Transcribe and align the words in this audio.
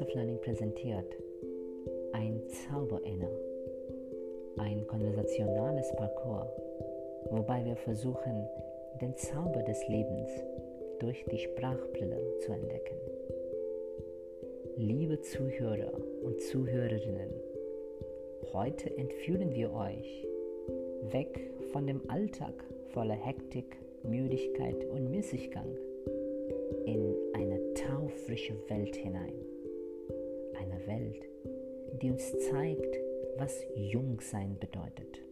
Of 0.00 0.14
Learning 0.14 0.40
präsentiert 0.40 1.16
ein 2.12 2.40
Zauberinner, 2.46 3.30
ein 4.56 4.86
konversationales 4.86 5.90
Parcours, 5.96 6.46
wobei 7.30 7.64
wir 7.64 7.74
versuchen, 7.74 8.46
den 9.00 9.16
Zauber 9.16 9.62
des 9.64 9.86
Lebens 9.88 10.30
durch 11.00 11.24
die 11.32 11.38
Sprachbrille 11.38 12.38
zu 12.40 12.52
entdecken. 12.52 12.96
Liebe 14.76 15.20
Zuhörer 15.20 15.92
und 16.22 16.40
Zuhörerinnen, 16.42 17.30
heute 18.52 18.96
entführen 18.96 19.52
wir 19.52 19.72
euch 19.72 20.26
weg 21.10 21.50
von 21.72 21.88
dem 21.88 22.08
Alltag 22.08 22.54
voller 22.92 23.16
Hektik, 23.16 23.76
Müdigkeit 24.04 24.84
und 24.92 25.10
Müßiggang 25.10 25.76
in 26.86 27.14
eine 27.34 27.74
taufrische 27.74 28.54
Welt 28.68 28.94
hinein. 28.94 29.47
Welt, 30.88 31.22
die 32.02 32.10
uns 32.10 32.32
zeigt, 32.50 32.98
was 33.36 33.64
Jungsein 33.76 34.56
bedeutet, 34.58 35.22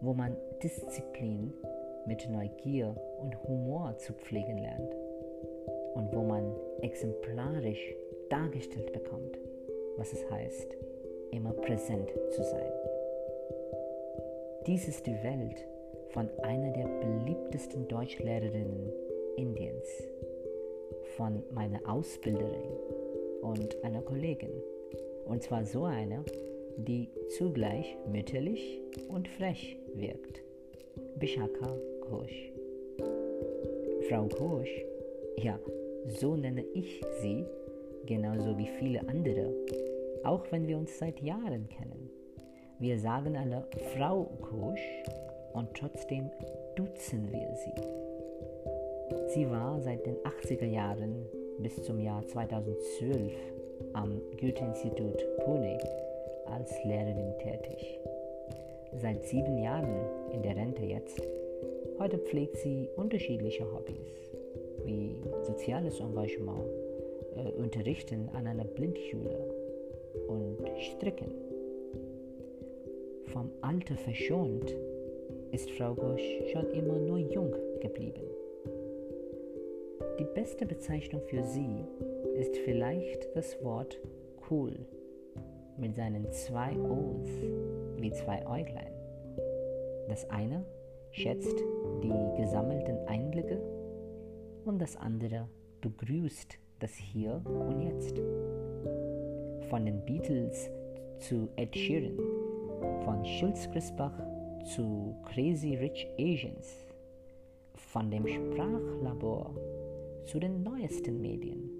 wo 0.00 0.12
man 0.12 0.36
Disziplin 0.62 1.54
mit 2.06 2.28
Neugier 2.28 2.94
und 3.20 3.42
Humor 3.44 3.96
zu 3.98 4.12
pflegen 4.12 4.58
lernt 4.58 4.94
und 5.94 6.14
wo 6.14 6.22
man 6.22 6.52
exemplarisch 6.82 7.94
dargestellt 8.28 8.92
bekommt, 8.92 9.38
was 9.96 10.12
es 10.12 10.28
heißt, 10.30 10.76
immer 11.30 11.52
präsent 11.52 12.10
zu 12.30 12.42
sein. 12.42 12.72
Dies 14.66 14.88
ist 14.88 15.06
die 15.06 15.22
Welt 15.22 15.66
von 16.10 16.28
einer 16.42 16.72
der 16.72 16.86
beliebtesten 16.86 17.88
Deutschlehrerinnen 17.88 18.92
Indiens, 19.36 19.88
von 21.16 21.42
meiner 21.52 21.80
Ausbilderin 21.88 22.76
und 23.42 23.82
einer 23.82 24.02
Kollegin. 24.02 24.62
Und 25.32 25.42
zwar 25.42 25.64
so 25.64 25.84
eine, 25.84 26.22
die 26.76 27.08
zugleich 27.38 27.96
mütterlich 28.06 28.82
und 29.08 29.26
frech 29.26 29.78
wirkt. 29.94 30.42
Bishaka 31.16 31.74
Ghosh. 32.02 32.52
Frau 34.10 34.28
Ghosh, 34.28 34.84
ja, 35.38 35.58
so 36.06 36.36
nenne 36.36 36.62
ich 36.74 37.00
sie, 37.22 37.46
genauso 38.04 38.58
wie 38.58 38.68
viele 38.78 39.00
andere, 39.08 39.54
auch 40.22 40.44
wenn 40.50 40.68
wir 40.68 40.76
uns 40.76 40.98
seit 40.98 41.18
Jahren 41.22 41.66
kennen. 41.66 42.10
Wir 42.78 42.98
sagen 42.98 43.34
alle 43.34 43.66
Frau 43.96 44.30
Ghosh 44.42 44.86
und 45.54 45.72
trotzdem 45.72 46.30
duzen 46.76 47.32
wir 47.32 47.54
sie. 47.54 49.32
Sie 49.32 49.50
war 49.50 49.80
seit 49.80 50.04
den 50.04 50.16
80er 50.16 50.66
Jahren 50.66 51.24
bis 51.58 51.82
zum 51.84 52.00
Jahr 52.00 52.22
2012 52.26 53.32
am 53.92 54.20
Goethe-Institut 54.40 55.24
Pune 55.44 55.78
als 56.46 56.72
Lehrerin 56.84 57.32
tätig. 57.38 57.98
Seit 59.00 59.24
sieben 59.24 59.58
Jahren 59.58 59.94
in 60.32 60.42
der 60.42 60.56
Rente 60.56 60.84
jetzt. 60.84 61.22
Heute 61.98 62.18
pflegt 62.18 62.56
sie 62.56 62.88
unterschiedliche 62.96 63.64
Hobbys, 63.72 64.34
wie 64.84 65.16
soziales 65.42 66.00
Engagement, 66.00 66.64
äh, 67.36 67.50
Unterrichten 67.52 68.28
an 68.34 68.46
einer 68.46 68.64
Blindschule 68.64 69.38
und 70.28 70.58
Stricken. 70.78 71.32
Vom 73.26 73.50
Alter 73.60 73.96
verschont 73.96 74.76
ist 75.52 75.70
Frau 75.72 75.94
Gosch 75.94 76.22
schon 76.52 76.70
immer 76.72 76.98
nur 76.98 77.18
jung 77.18 77.54
geblieben. 77.80 78.22
Die 80.18 80.26
beste 80.34 80.66
Bezeichnung 80.66 81.22
für 81.22 81.42
sie 81.42 81.84
ist 82.34 82.56
vielleicht 82.58 83.28
das 83.34 83.62
Wort 83.62 84.00
cool 84.50 84.86
mit 85.76 85.94
seinen 85.94 86.30
zwei 86.32 86.76
O's 86.78 87.30
wie 87.96 88.12
zwei 88.12 88.46
Äuglein. 88.46 88.92
Das 90.08 90.28
eine 90.30 90.64
schätzt 91.10 91.58
die 92.02 92.40
gesammelten 92.40 92.98
Einblicke 93.06 93.60
und 94.64 94.80
das 94.80 94.96
andere 94.96 95.48
begrüßt 95.80 96.58
das 96.80 96.94
Hier 96.94 97.40
und 97.44 97.80
Jetzt. 97.82 98.18
Von 99.68 99.84
den 99.84 100.04
Beatles 100.04 100.70
zu 101.18 101.48
Ed 101.56 101.76
Sheeran, 101.76 102.18
von 103.04 103.24
Schulz 103.24 103.70
Christbach 103.70 104.14
zu 104.64 105.16
Crazy 105.24 105.74
Rich 105.76 106.08
Asians, 106.18 106.86
von 107.74 108.10
dem 108.10 108.26
Sprachlabor 108.26 109.54
zu 110.24 110.38
den 110.38 110.62
neuesten 110.62 111.20
Medien. 111.20 111.71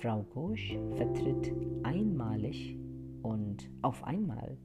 Frau 0.00 0.24
Ghosh 0.32 0.78
vertritt 0.94 1.52
einmalig 1.82 2.76
und 3.22 3.68
auf 3.82 4.04
einmal 4.04 4.56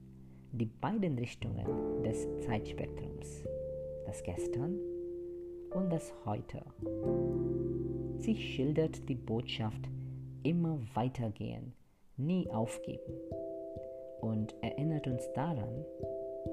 die 0.52 0.66
beiden 0.66 1.18
Richtungen 1.18 1.66
des 2.04 2.28
Zeitspektrums, 2.46 3.42
das 4.06 4.22
Gestern 4.22 4.78
und 5.72 5.92
das 5.92 6.14
Heute. 6.24 6.62
Sie 8.18 8.36
schildert 8.36 9.08
die 9.08 9.16
Botschaft 9.16 9.88
immer 10.44 10.78
weitergehen, 10.94 11.72
nie 12.16 12.48
aufgeben 12.50 13.14
und 14.20 14.54
erinnert 14.62 15.08
uns 15.08 15.32
daran, 15.32 15.84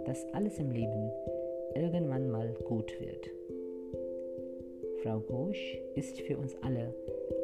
dass 0.06 0.26
alles 0.34 0.58
im 0.58 0.72
Leben 0.72 1.12
irgendwann 1.76 2.32
mal 2.32 2.52
gut 2.68 2.92
wird. 3.00 3.30
Frau 5.04 5.20
Ghosh 5.20 5.78
ist 5.96 6.20
für 6.22 6.38
uns 6.40 6.56
alle 6.64 6.96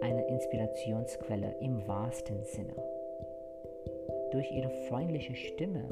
eine 0.02 0.28
Inspirationsquelle 0.28 1.56
im 1.62 1.88
wahrsten 1.88 2.44
Sinne. 2.44 2.75
Durch 4.31 4.52
ihre 4.52 4.70
freundliche 4.88 5.36
Stimme 5.36 5.84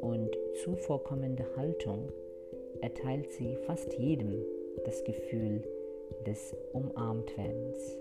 und 0.00 0.30
zuvorkommende 0.62 1.44
Haltung 1.56 2.10
erteilt 2.80 3.32
sie 3.32 3.56
fast 3.66 3.92
jedem 3.94 4.44
das 4.84 5.02
Gefühl 5.04 5.62
des 6.26 6.54
Umarmtwerdens. 6.72 7.98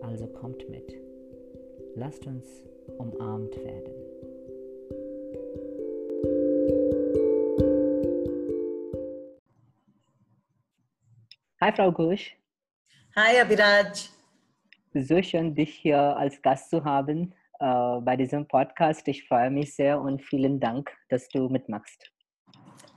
Also 0.00 0.26
kommt 0.26 0.68
mit. 0.70 0.94
Lasst 1.94 2.26
uns 2.26 2.46
umarmt 2.98 3.56
werden. 3.64 3.92
Hi, 11.60 11.72
Frau 11.72 11.90
Gusch. 11.90 12.37
Hi, 13.16 13.40
Abhiraj. 13.40 14.10
So 14.94 15.22
schön, 15.22 15.54
dich 15.54 15.74
hier 15.74 15.98
als 15.98 16.40
Gast 16.42 16.70
zu 16.70 16.84
haben 16.84 17.34
äh, 17.58 18.00
bei 18.00 18.16
diesem 18.16 18.46
Podcast. 18.46 19.08
Ich 19.08 19.26
freue 19.26 19.50
mich 19.50 19.74
sehr 19.74 20.00
und 20.00 20.22
vielen 20.22 20.60
Dank, 20.60 20.90
dass 21.08 21.28
du 21.28 21.48
mitmachst. 21.48 22.12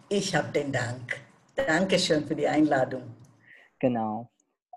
Ich 0.10 0.36
habe 0.36 0.52
den 0.52 0.72
Dank. 0.72 1.22
Dankeschön 1.56 2.26
für 2.26 2.36
die 2.36 2.48
Einladung. 2.48 3.04
Genau. 3.80 4.30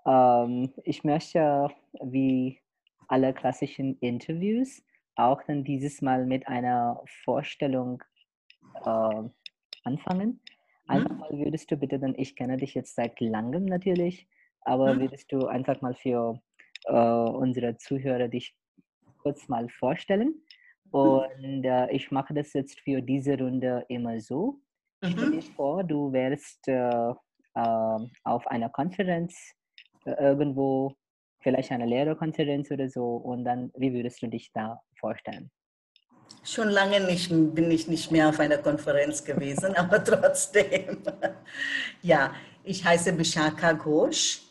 Ähm, 0.05 0.73
ich 0.83 1.03
möchte, 1.03 1.69
wie 2.01 2.59
alle 3.07 3.33
klassischen 3.33 3.99
Interviews, 3.99 4.81
auch 5.15 5.43
dann 5.43 5.63
dieses 5.63 6.01
Mal 6.01 6.25
mit 6.25 6.47
einer 6.47 7.03
Vorstellung 7.23 8.01
äh, 8.83 9.23
anfangen. 9.83 10.39
Einfach 10.87 11.11
mhm. 11.11 11.17
mal 11.17 11.29
würdest 11.31 11.69
du 11.69 11.77
bitte 11.77 11.99
dann, 11.99 12.15
ich 12.17 12.35
kenne 12.35 12.57
dich 12.57 12.73
jetzt 12.73 12.95
seit 12.95 13.19
langem 13.19 13.65
natürlich, 13.65 14.27
aber 14.65 14.93
mhm. 14.93 15.01
würdest 15.01 15.31
du 15.31 15.47
einfach 15.47 15.81
mal 15.81 15.95
für 15.95 16.39
äh, 16.85 16.93
unsere 16.93 17.77
Zuhörer 17.77 18.27
dich 18.27 18.55
kurz 19.19 19.47
mal 19.47 19.69
vorstellen? 19.69 20.41
Mhm. 20.85 20.91
Und 20.91 21.63
äh, 21.63 21.91
ich 21.91 22.11
mache 22.11 22.33
das 22.33 22.53
jetzt 22.53 22.79
für 22.81 23.01
diese 23.01 23.37
Runde 23.37 23.85
immer 23.89 24.19
so. 24.19 24.59
Mhm. 25.01 25.09
Stell 25.11 25.31
dir 25.31 25.41
vor, 25.41 25.83
du 25.83 26.11
wärst 26.11 26.67
äh, 26.67 27.13
ähm, 27.55 28.11
auf 28.23 28.47
einer 28.47 28.69
Konferenz 28.69 29.53
äh, 30.05 30.11
irgendwo, 30.11 30.93
vielleicht 31.39 31.71
eine 31.71 31.85
Lehrerkonferenz 31.85 32.71
oder 32.71 32.89
so, 32.89 33.15
und 33.17 33.45
dann, 33.45 33.71
wie 33.75 33.93
würdest 33.93 34.21
du 34.21 34.27
dich 34.27 34.51
da 34.53 34.81
vorstellen? 34.99 35.51
Schon 36.43 36.69
lange 36.69 36.99
nicht, 36.99 37.29
bin 37.29 37.71
ich 37.71 37.87
nicht 37.87 38.11
mehr 38.11 38.29
auf 38.29 38.39
einer 38.39 38.57
Konferenz 38.57 39.23
gewesen, 39.23 39.73
aber 39.75 40.03
trotzdem. 40.03 41.01
ja, 42.01 42.33
ich 42.63 42.83
heiße 42.83 43.13
Bishaka 43.13 43.73
Ghosh, 43.73 44.41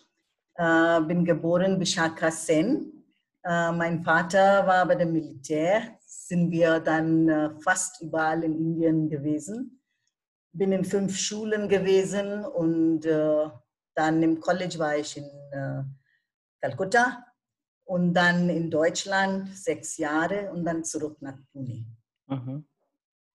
äh, 0.56 1.01
bin 1.03 1.25
geboren 1.25 1.79
Bishaka 1.79 2.31
Sen. 2.31 3.05
Äh, 3.43 3.73
mein 3.73 4.03
Vater 4.03 4.67
war 4.67 4.87
bei 4.87 4.95
dem 4.95 5.12
Militär, 5.12 5.99
sind 6.06 6.51
wir 6.51 6.81
dann 6.81 7.29
äh, 7.29 7.51
fast 7.61 8.01
überall 8.03 8.43
in 8.45 8.56
Indien 8.56 9.09
gewesen. 9.09 9.81
Bin 10.53 10.73
in 10.73 10.85
fünf 10.85 11.17
Schulen 11.19 11.69
gewesen 11.69 12.45
und 12.45 13.05
äh, 13.05 13.49
dann 13.95 14.23
im 14.23 14.41
College 14.41 14.79
war 14.79 14.97
ich 14.97 15.17
in 15.17 15.25
äh, 15.25 15.83
Calcutta 16.61 17.25
und 17.85 18.15
dann 18.15 18.49
in 18.49 18.71
Deutschland 18.71 19.56
sechs 19.56 19.97
Jahre 19.99 20.51
und 20.53 20.65
dann 20.65 20.85
zurück 20.85 21.21
nach 21.21 21.37
Pune. 21.53 21.85
Mhm. 22.27 22.65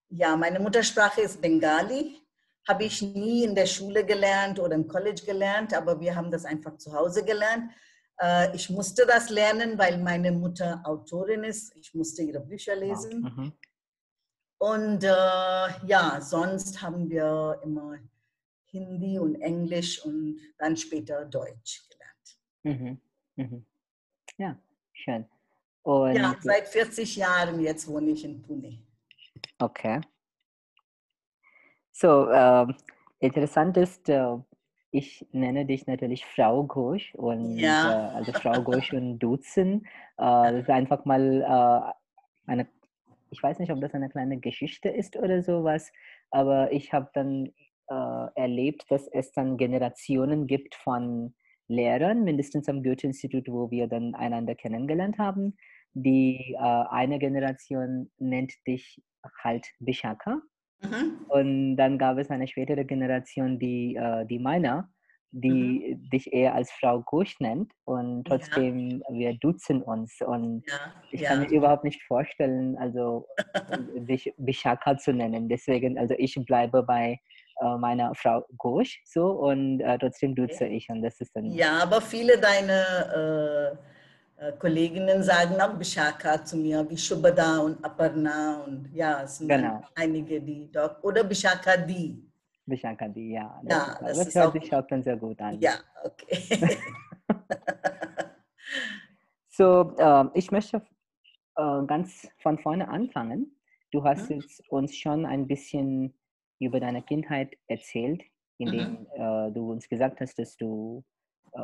Ja, 0.08 0.36
meine 0.36 0.58
Muttersprache 0.58 1.20
ist 1.20 1.40
Bengali. 1.40 2.19
Habe 2.68 2.84
ich 2.84 3.02
nie 3.02 3.44
in 3.44 3.54
der 3.54 3.66
Schule 3.66 4.04
gelernt 4.04 4.58
oder 4.60 4.74
im 4.74 4.86
College 4.86 5.22
gelernt, 5.24 5.74
aber 5.74 5.98
wir 6.00 6.14
haben 6.14 6.30
das 6.30 6.44
einfach 6.44 6.76
zu 6.76 6.92
Hause 6.92 7.24
gelernt. 7.24 7.70
Äh, 8.20 8.54
ich 8.54 8.70
musste 8.70 9.06
das 9.06 9.30
lernen, 9.30 9.78
weil 9.78 9.98
meine 9.98 10.30
Mutter 10.32 10.82
Autorin 10.84 11.44
ist. 11.44 11.74
Ich 11.76 11.94
musste 11.94 12.22
ihre 12.22 12.40
Bücher 12.40 12.76
lesen. 12.76 13.22
Mhm. 13.22 13.52
Und 14.58 15.04
äh, 15.04 15.08
ja, 15.86 16.20
sonst 16.20 16.82
haben 16.82 17.08
wir 17.08 17.58
immer 17.64 17.98
Hindi 18.66 19.18
und 19.18 19.36
Englisch 19.36 20.04
und 20.04 20.38
dann 20.58 20.76
später 20.76 21.24
Deutsch 21.24 21.88
gelernt. 21.88 22.80
Mhm. 22.80 23.00
Mhm. 23.36 23.66
Ja, 24.36 24.58
schön. 24.92 25.26
Und 25.82 26.14
Ja, 26.14 26.36
seit 26.42 26.68
40 26.68 27.16
Jahren 27.16 27.60
jetzt 27.60 27.88
wohne 27.88 28.10
ich 28.10 28.24
in 28.24 28.42
Pune. 28.42 28.78
okay. 29.58 30.00
So, 32.00 32.30
ähm, 32.32 32.74
interessant 33.18 33.76
ist, 33.76 34.08
äh, 34.08 34.36
ich 34.90 35.26
nenne 35.32 35.66
dich 35.66 35.86
natürlich 35.86 36.24
Frau 36.24 36.64
Ghosh 36.64 37.14
und 37.14 37.58
Ja. 37.58 37.90
äh, 37.92 38.16
also 38.16 38.32
Frau 38.32 38.62
Ghosh 38.62 38.94
und 38.94 39.18
Duzen. 39.18 39.84
Äh, 40.16 40.22
das 40.22 40.54
ist 40.62 40.70
einfach 40.70 41.04
mal 41.04 41.42
äh, 41.42 42.50
eine, 42.50 42.66
ich 43.30 43.42
weiß 43.42 43.58
nicht, 43.58 43.70
ob 43.70 43.82
das 43.82 43.92
eine 43.92 44.08
kleine 44.08 44.38
Geschichte 44.40 44.88
ist 44.88 45.14
oder 45.18 45.42
sowas, 45.42 45.92
aber 46.30 46.72
ich 46.72 46.90
habe 46.94 47.10
dann 47.12 47.52
äh, 47.90 48.26
erlebt, 48.34 48.90
dass 48.90 49.06
es 49.08 49.32
dann 49.32 49.58
Generationen 49.58 50.46
gibt 50.46 50.76
von 50.76 51.34
Lehrern, 51.68 52.24
mindestens 52.24 52.66
am 52.70 52.82
Goethe-Institut, 52.82 53.46
wo 53.48 53.70
wir 53.70 53.88
dann 53.88 54.14
einander 54.14 54.54
kennengelernt 54.54 55.18
haben. 55.18 55.54
Die 55.92 56.54
äh, 56.54 56.58
eine 56.58 57.18
Generation 57.18 58.10
nennt 58.16 58.54
dich 58.66 59.02
halt 59.44 59.66
Bishaka 59.80 60.40
Mhm. 60.82 61.26
und 61.28 61.76
dann 61.76 61.98
gab 61.98 62.18
es 62.18 62.30
eine 62.30 62.48
spätere 62.48 62.84
Generation, 62.84 63.58
die, 63.58 63.96
äh, 63.96 64.26
die 64.26 64.38
meiner, 64.38 64.90
die 65.32 65.96
dich 66.12 66.32
eher 66.32 66.54
als 66.54 66.72
Frau 66.72 67.02
Ghosh 67.02 67.38
nennt 67.40 67.72
und 67.84 68.24
Ja. 68.26 68.28
trotzdem 68.28 69.02
wir 69.10 69.34
duzen 69.38 69.82
uns 69.82 70.18
und 70.26 70.64
Ja, 70.66 70.92
ich 71.12 71.22
ja. 71.22 71.28
kann 71.28 71.40
mir 71.40 71.48
überhaupt 71.50 71.84
nicht 71.84 72.02
vorstellen, 72.04 72.76
also 72.78 73.26
dich 74.08 74.32
Bishaka 74.38 74.96
zu 74.98 75.12
nennen. 75.12 75.48
Deswegen, 75.48 75.98
also 75.98 76.14
ich 76.18 76.34
bleibe 76.46 76.82
bei 76.82 77.18
äh, 77.62 77.76
meiner 77.78 78.14
Frau 78.14 78.44
Ghosh 78.58 79.00
so 79.04 79.30
und 79.30 79.80
äh, 79.80 79.98
trotzdem 79.98 80.34
duze 80.34 80.66
ich 80.66 80.88
und 80.88 81.02
das 81.02 81.20
ist 81.20 81.30
dann 81.36 81.44
Ja, 81.52 81.78
aber 81.82 82.00
viele 82.00 82.38
deiner 82.38 82.84
äh, 83.14 83.72
äh, 83.74 83.76
Kolleginnen 84.58 85.22
sagen 85.22 85.60
auch 85.60 85.74
Bishaka 85.74 86.42
zu 86.44 86.56
mir, 86.56 86.88
wie 86.88 86.96
Shubhada 86.96 87.58
und 87.58 87.84
Aparna 87.84 88.62
und 88.64 88.88
ja, 88.94 89.22
es 89.22 89.36
sind 89.38 89.48
Genau. 89.48 89.82
einige, 89.94 90.40
die 90.40 90.70
dort, 90.72 91.02
oder 91.04 91.22
Bishaka 91.24 91.76
die. 91.76 92.26
Bishaka, 92.66 93.08
die, 93.08 93.32
ja. 93.32 93.60
Ja, 93.68 93.98
Das, 94.00 94.00
das 94.00 94.18
das 94.18 94.26
ist 94.28 94.34
hört 94.36 94.52
sich 94.54 94.74
auch 94.74 94.86
dann 94.86 95.02
sehr 95.02 95.16
gut 95.16 95.40
an. 95.40 95.60
Ja, 95.60 95.74
okay. 96.04 96.38
So, 99.48 99.94
äh, 99.98 100.24
ich 100.34 100.50
möchte 100.50 100.78
äh, 101.56 101.82
ganz 101.86 102.28
von 102.38 102.58
vorne 102.58 102.88
anfangen. 102.88 103.54
Du 103.90 104.04
hast 104.04 104.30
Mhm. 104.30 104.36
jetzt 104.36 104.62
uns 104.70 104.96
schon 104.96 105.26
ein 105.26 105.46
bisschen 105.46 106.14
über 106.60 106.80
deine 106.80 107.02
Kindheit 107.02 107.56
erzählt, 107.66 108.22
Mhm. 108.58 108.66
indem 108.66 109.06
äh, 109.14 109.50
du 109.52 109.70
uns 109.72 109.88
gesagt 109.88 110.20
hast, 110.20 110.38
dass 110.38 110.56
du 110.56 111.02
äh, 111.02 111.19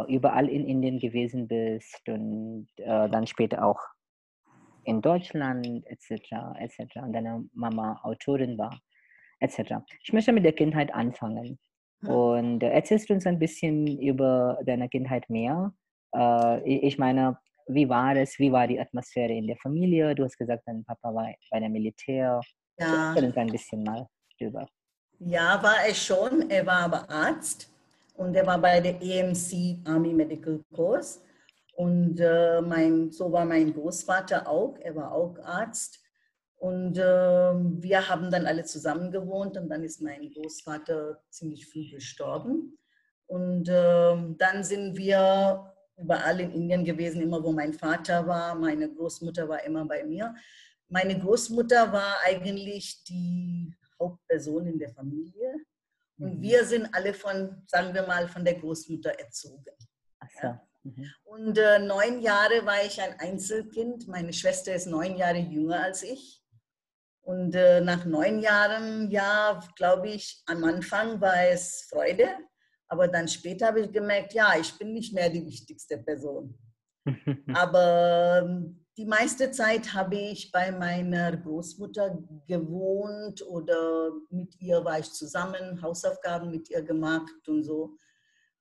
überall 0.08 0.48
in 0.48 0.66
Indien 0.66 0.98
gewesen 0.98 1.46
bist 1.48 2.08
und 2.08 2.68
äh, 2.76 3.08
dann 3.08 3.26
später 3.26 3.64
auch 3.64 3.80
in 4.84 5.00
Deutschland 5.02 5.84
etc. 5.86 6.32
etc. 6.58 6.96
und 7.02 7.12
deine 7.12 7.44
Mama 7.52 8.00
Autorin 8.02 8.56
war 8.56 8.78
etc. 9.40 9.74
Ich 10.02 10.12
möchte 10.12 10.32
mit 10.32 10.44
der 10.44 10.52
Kindheit 10.52 10.94
anfangen. 10.94 11.58
Mhm. 12.00 12.08
Und 12.08 12.62
äh, 12.62 12.70
erzählst 12.70 13.10
du 13.10 13.14
uns 13.14 13.26
ein 13.26 13.38
bisschen 13.38 14.00
über 14.00 14.58
deine 14.64 14.88
Kindheit 14.88 15.28
mehr? 15.28 15.72
Äh, 16.14 16.62
ich 16.68 16.98
meine, 16.98 17.38
wie 17.66 17.88
war 17.88 18.14
es? 18.16 18.38
Wie 18.38 18.52
war 18.52 18.66
die 18.66 18.80
Atmosphäre 18.80 19.32
in 19.32 19.46
der 19.46 19.56
Familie? 19.56 20.14
Du 20.14 20.24
hast 20.24 20.38
gesagt, 20.38 20.62
dein 20.66 20.84
Papa 20.84 21.14
war 21.14 21.32
bei 21.50 21.60
der 21.60 21.68
Militär. 21.68 22.40
Ja. 22.78 23.08
Erzähl 23.08 23.24
uns 23.24 23.36
ein 23.36 23.48
bisschen 23.48 23.82
mal 23.82 24.06
drüber. 24.38 24.68
Ja, 25.18 25.60
war 25.62 25.86
er 25.86 25.94
schon. 25.94 26.48
Er 26.50 26.66
war 26.66 26.84
aber 26.84 27.10
Arzt 27.10 27.72
und 28.16 28.34
er 28.34 28.46
war 28.46 28.58
bei 28.58 28.80
der 28.80 29.00
EMC 29.00 29.86
Army 29.86 30.12
Medical 30.12 30.62
Corps. 30.74 31.20
Und 31.74 32.18
äh, 32.20 32.62
mein, 32.62 33.10
so 33.10 33.30
war 33.30 33.44
mein 33.44 33.74
Großvater 33.74 34.48
auch. 34.48 34.78
Er 34.80 34.96
war 34.96 35.12
auch 35.12 35.38
Arzt. 35.40 36.00
Und 36.56 36.96
äh, 36.96 37.02
wir 37.02 38.08
haben 38.08 38.30
dann 38.30 38.46
alle 38.46 38.64
zusammen 38.64 39.10
gewohnt 39.10 39.58
und 39.58 39.68
dann 39.68 39.84
ist 39.84 40.00
mein 40.00 40.30
Großvater 40.32 41.20
ziemlich 41.28 41.66
früh 41.66 41.90
gestorben. 41.90 42.78
Und 43.26 43.68
äh, 43.68 44.16
dann 44.38 44.64
sind 44.64 44.96
wir 44.96 45.74
überall 45.98 46.40
in 46.40 46.52
Indien 46.52 46.84
gewesen, 46.84 47.20
immer 47.20 47.42
wo 47.42 47.52
mein 47.52 47.74
Vater 47.74 48.26
war. 48.26 48.54
Meine 48.54 48.92
Großmutter 48.92 49.46
war 49.48 49.62
immer 49.64 49.84
bei 49.84 50.04
mir. 50.04 50.34
Meine 50.88 51.18
Großmutter 51.18 51.92
war 51.92 52.14
eigentlich 52.24 53.04
die 53.04 53.74
Hauptperson 54.00 54.66
in 54.66 54.78
der 54.78 54.90
Familie. 54.90 55.65
Und 56.18 56.38
Mhm. 56.38 56.42
wir 56.42 56.64
sind 56.64 56.88
alle 56.94 57.12
von, 57.14 57.62
sagen 57.66 57.94
wir 57.94 58.06
mal, 58.06 58.28
von 58.28 58.44
der 58.44 58.54
Großmutter 58.54 59.10
erzogen. 59.18 59.64
So. 60.40 60.48
Mhm. 60.82 61.10
Und 61.24 61.58
äh, 61.58 61.78
neun 61.78 62.20
Jahre 62.20 62.64
war 62.64 62.84
ich 62.84 63.00
ein 63.00 63.18
Einzelkind. 63.18 64.08
Meine 64.08 64.32
Schwester 64.32 64.74
ist 64.74 64.86
neun 64.86 65.16
Jahre 65.16 65.38
jünger 65.38 65.82
als 65.82 66.02
ich. 66.02 66.42
Und 67.22 67.54
äh, 67.56 67.80
nach 67.80 68.04
neun 68.04 68.38
Jahren, 68.40 69.10
ja, 69.10 69.60
glaube 69.74 70.10
ich, 70.10 70.42
am 70.46 70.62
Anfang 70.64 71.20
war 71.20 71.48
es 71.50 71.88
Freude. 71.90 72.28
Aber 72.88 73.08
dann 73.08 73.26
später 73.26 73.66
habe 73.66 73.80
ich 73.80 73.92
gemerkt, 73.92 74.32
ja, 74.32 74.54
ich 74.58 74.78
bin 74.78 74.92
nicht 74.92 75.12
mehr 75.12 75.28
die 75.28 75.44
wichtigste 75.44 75.98
Person. 75.98 76.56
Aber 77.52 78.42
ähm, 78.44 78.85
die 78.96 79.04
meiste 79.04 79.50
Zeit 79.50 79.92
habe 79.92 80.16
ich 80.16 80.50
bei 80.50 80.72
meiner 80.72 81.36
Großmutter 81.36 82.18
gewohnt 82.48 83.46
oder 83.46 84.10
mit 84.30 84.58
ihr 84.60 84.82
war 84.84 84.98
ich 84.98 85.12
zusammen, 85.12 85.82
Hausaufgaben 85.82 86.50
mit 86.50 86.70
ihr 86.70 86.82
gemacht 86.82 87.46
und 87.46 87.62
so. 87.62 87.96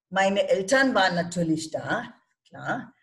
Meine 0.10 0.48
Eltern 0.50 0.94
waren 0.94 1.16
natürlich 1.16 1.72
da, 1.72 2.04
klar. 2.48 2.94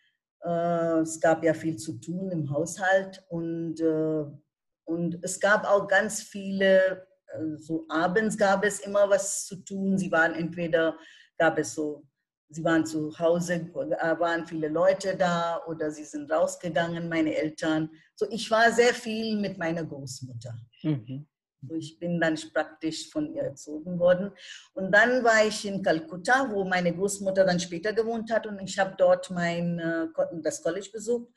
Äh, 0.44 1.00
Es 1.00 1.20
gab 1.20 1.42
ja 1.42 1.54
viel 1.54 1.76
zu 1.76 1.98
tun 1.98 2.30
im 2.30 2.50
Haushalt 2.50 3.24
und, 3.28 3.80
äh, 3.80 4.24
und 4.84 5.18
es 5.22 5.40
gab 5.40 5.64
auch 5.64 5.88
ganz 5.88 6.22
viele, 6.22 7.06
äh, 7.28 7.56
so 7.56 7.86
abends 7.88 8.36
gab 8.36 8.64
es 8.64 8.80
immer 8.80 9.08
was 9.08 9.46
zu 9.46 9.56
tun. 9.64 9.96
Sie 9.96 10.12
waren 10.12 10.34
entweder, 10.34 10.98
gab 11.38 11.58
es 11.58 11.74
so 11.74 12.04
Sie 12.52 12.64
waren 12.64 12.84
zu 12.84 13.18
Hause, 13.18 13.54
äh, 13.54 14.18
waren 14.20 14.46
viele 14.46 14.68
Leute 14.68 15.16
da 15.16 15.60
oder 15.66 15.90
sie 15.90 16.04
sind 16.04 16.30
rausgegangen, 16.30 17.08
meine 17.08 17.34
Eltern. 17.34 17.90
So, 18.14 18.26
ich 18.30 18.50
war 18.50 18.70
sehr 18.70 18.92
viel 18.92 19.38
mit 19.38 19.56
meiner 19.58 19.84
Großmutter. 19.84 20.54
Mhm. 20.82 21.26
So, 21.62 21.74
ich 21.74 21.98
bin 21.98 22.20
dann 22.20 22.36
praktisch 22.52 23.10
von 23.10 23.32
ihr 23.34 23.42
erzogen 23.42 23.98
worden. 23.98 24.32
Und 24.74 24.92
dann 24.92 25.24
war 25.24 25.46
ich 25.46 25.66
in 25.66 25.82
Kalkutta, 25.82 26.50
wo 26.50 26.64
meine 26.64 26.94
Großmutter 26.94 27.44
dann 27.44 27.60
später 27.60 27.92
gewohnt 27.92 28.30
hat 28.32 28.46
und 28.46 28.60
ich 28.60 28.78
habe 28.78 28.94
dort 28.98 29.30
mein, 29.30 29.78
äh, 29.78 30.06
das 30.42 30.62
College 30.62 30.90
besucht. 30.92 31.28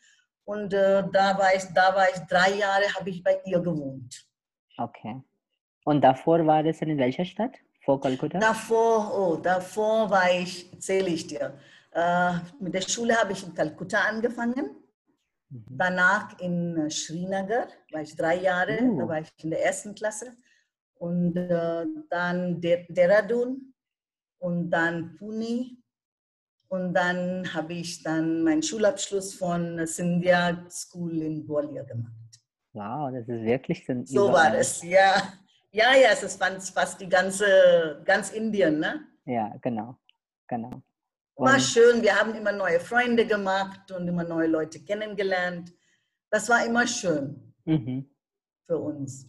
Und 0.43 0.73
äh, 0.73 1.03
da, 1.11 1.37
war 1.37 1.55
ich, 1.55 1.63
da 1.73 1.95
war 1.95 2.07
ich 2.09 2.19
drei 2.27 2.57
Jahre, 2.57 2.83
habe 2.93 3.09
ich 3.09 3.23
bei 3.23 3.39
ihr 3.45 3.59
gewohnt. 3.59 4.27
Okay. 4.77 5.21
Und 5.85 6.01
davor 6.03 6.45
war 6.45 6.63
das 6.63 6.81
in 6.81 6.97
welcher 6.97 7.25
Stadt? 7.25 7.55
Vor 7.85 7.99
Kolkata? 8.01 8.39
Davor, 8.39 9.13
oh, 9.17 9.35
davor 9.37 10.09
war 10.09 10.29
ich, 10.31 10.71
erzähle 10.73 11.09
ich 11.09 11.27
dir, 11.27 11.53
äh, 11.91 12.33
mit 12.59 12.73
der 12.73 12.81
Schule 12.81 13.15
habe 13.15 13.31
ich 13.33 13.45
in 13.45 13.53
Kalkutta 13.53 13.99
angefangen. 14.09 14.75
Mhm. 15.49 15.65
Danach 15.69 16.37
in 16.39 16.77
äh, 16.77 16.89
Srinagar 16.89 17.67
war 17.91 18.01
ich 18.01 18.15
drei 18.15 18.37
Jahre, 18.41 18.79
Uh. 18.81 18.97
da 18.99 19.07
war 19.07 19.19
ich 19.21 19.31
in 19.43 19.51
der 19.51 19.63
ersten 19.63 19.93
Klasse. 19.93 20.35
Und 20.97 21.37
äh, 21.37 21.85
dann 22.09 22.59
Der- 22.59 22.85
Dehradun 22.89 23.73
und 24.39 24.71
dann 24.71 25.15
Pune. 25.17 25.77
Und 26.67 26.93
dann 26.95 27.53
habe 27.53 27.73
ich 27.75 28.01
dann 28.01 28.41
meinen 28.43 28.63
Schulabschluss 28.63 29.35
von 29.35 29.85
Sindhya 29.85 30.65
School 30.69 31.21
in 31.21 31.45
Gwalior 31.45 31.83
gemacht. 31.85 32.11
Wow, 32.73 33.11
das 33.13 33.27
ist 33.29 33.43
wirklich 33.43 33.85
so 33.85 34.03
So 34.05 34.33
war 34.33 34.55
es, 34.55 34.81
ja. 34.81 35.21
Ja, 35.75 35.93
ja, 35.93 36.09
es 36.13 36.23
ist 36.23 36.41
fast 36.41 36.73
fast 36.73 37.01
die 37.01 37.09
ganze, 37.09 38.01
ganz 38.05 38.31
Indien, 38.31 38.79
ne? 38.79 38.91
Ja, 39.25 39.53
genau. 39.61 39.97
Genau. 40.47 40.81
War 41.35 41.55
Und- 41.55 41.61
schön, 41.61 42.01
wir 42.01 42.15
haben 42.17 42.33
immer 42.33 42.53
neue 42.53 42.79
Freunde 42.79 43.25
gemacht 43.27 43.91
und 43.91 44.07
immer 44.07 44.23
neue 44.23 44.47
Leute 44.47 44.79
kennengelernt. 44.79 45.73
Das 46.29 46.47
war 46.47 46.65
immer 46.65 46.87
schön 46.87 47.53
Mhm. 47.65 48.09
für 48.67 48.77
uns. 48.77 49.27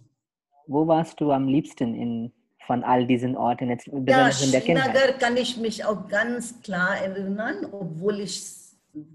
Wo 0.69 0.87
warst 0.87 1.21
du 1.21 1.33
am 1.33 1.49
liebsten 1.49 1.95
in, 1.97 2.33
von 2.65 2.85
all 2.85 3.09
diesen 3.09 3.37
Orten, 3.37 3.69
jetzt 3.71 3.89
Ja, 3.89 3.95
in 3.97 4.05
der 4.53 4.61
Kindheit? 4.61 4.95
Srinagar 4.95 5.19
kann 5.19 5.37
ich 5.37 5.57
mich 5.57 5.85
auch 5.85 6.07
ganz 6.07 6.61
klar 6.63 6.97
erinnern, 6.99 7.67
obwohl 7.73 8.21
ich, 8.21 8.39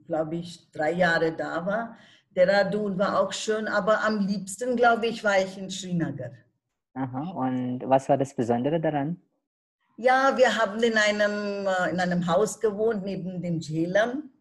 glaube 0.06 0.36
ich, 0.36 0.70
drei 0.72 0.92
Jahre 0.92 1.32
da 1.32 1.66
war. 1.66 1.98
Dehradun 2.36 2.98
war 3.00 3.22
auch 3.22 3.32
schön, 3.32 3.70
aber 3.70 4.04
am 4.04 4.28
liebsten, 4.28 4.76
glaube 4.76 5.08
ich, 5.08 5.24
war 5.24 5.40
ich 5.40 5.58
in 5.58 5.70
Srinagar. 5.70 6.32
Aha. 6.94 7.32
Und 7.32 7.82
was 7.86 8.10
war 8.10 8.18
das 8.18 8.36
Besondere 8.36 8.80
daran? 8.80 9.22
Ja, 9.98 10.36
wir 10.36 10.58
haben 10.58 10.82
in 10.82 10.98
einem, 10.98 11.68
äh, 11.68 11.90
in 11.92 12.00
einem 12.00 12.28
Haus 12.28 12.60
gewohnt, 12.60 13.04
neben 13.04 13.42
dem 13.42 13.60
Jhelum. 13.60 14.32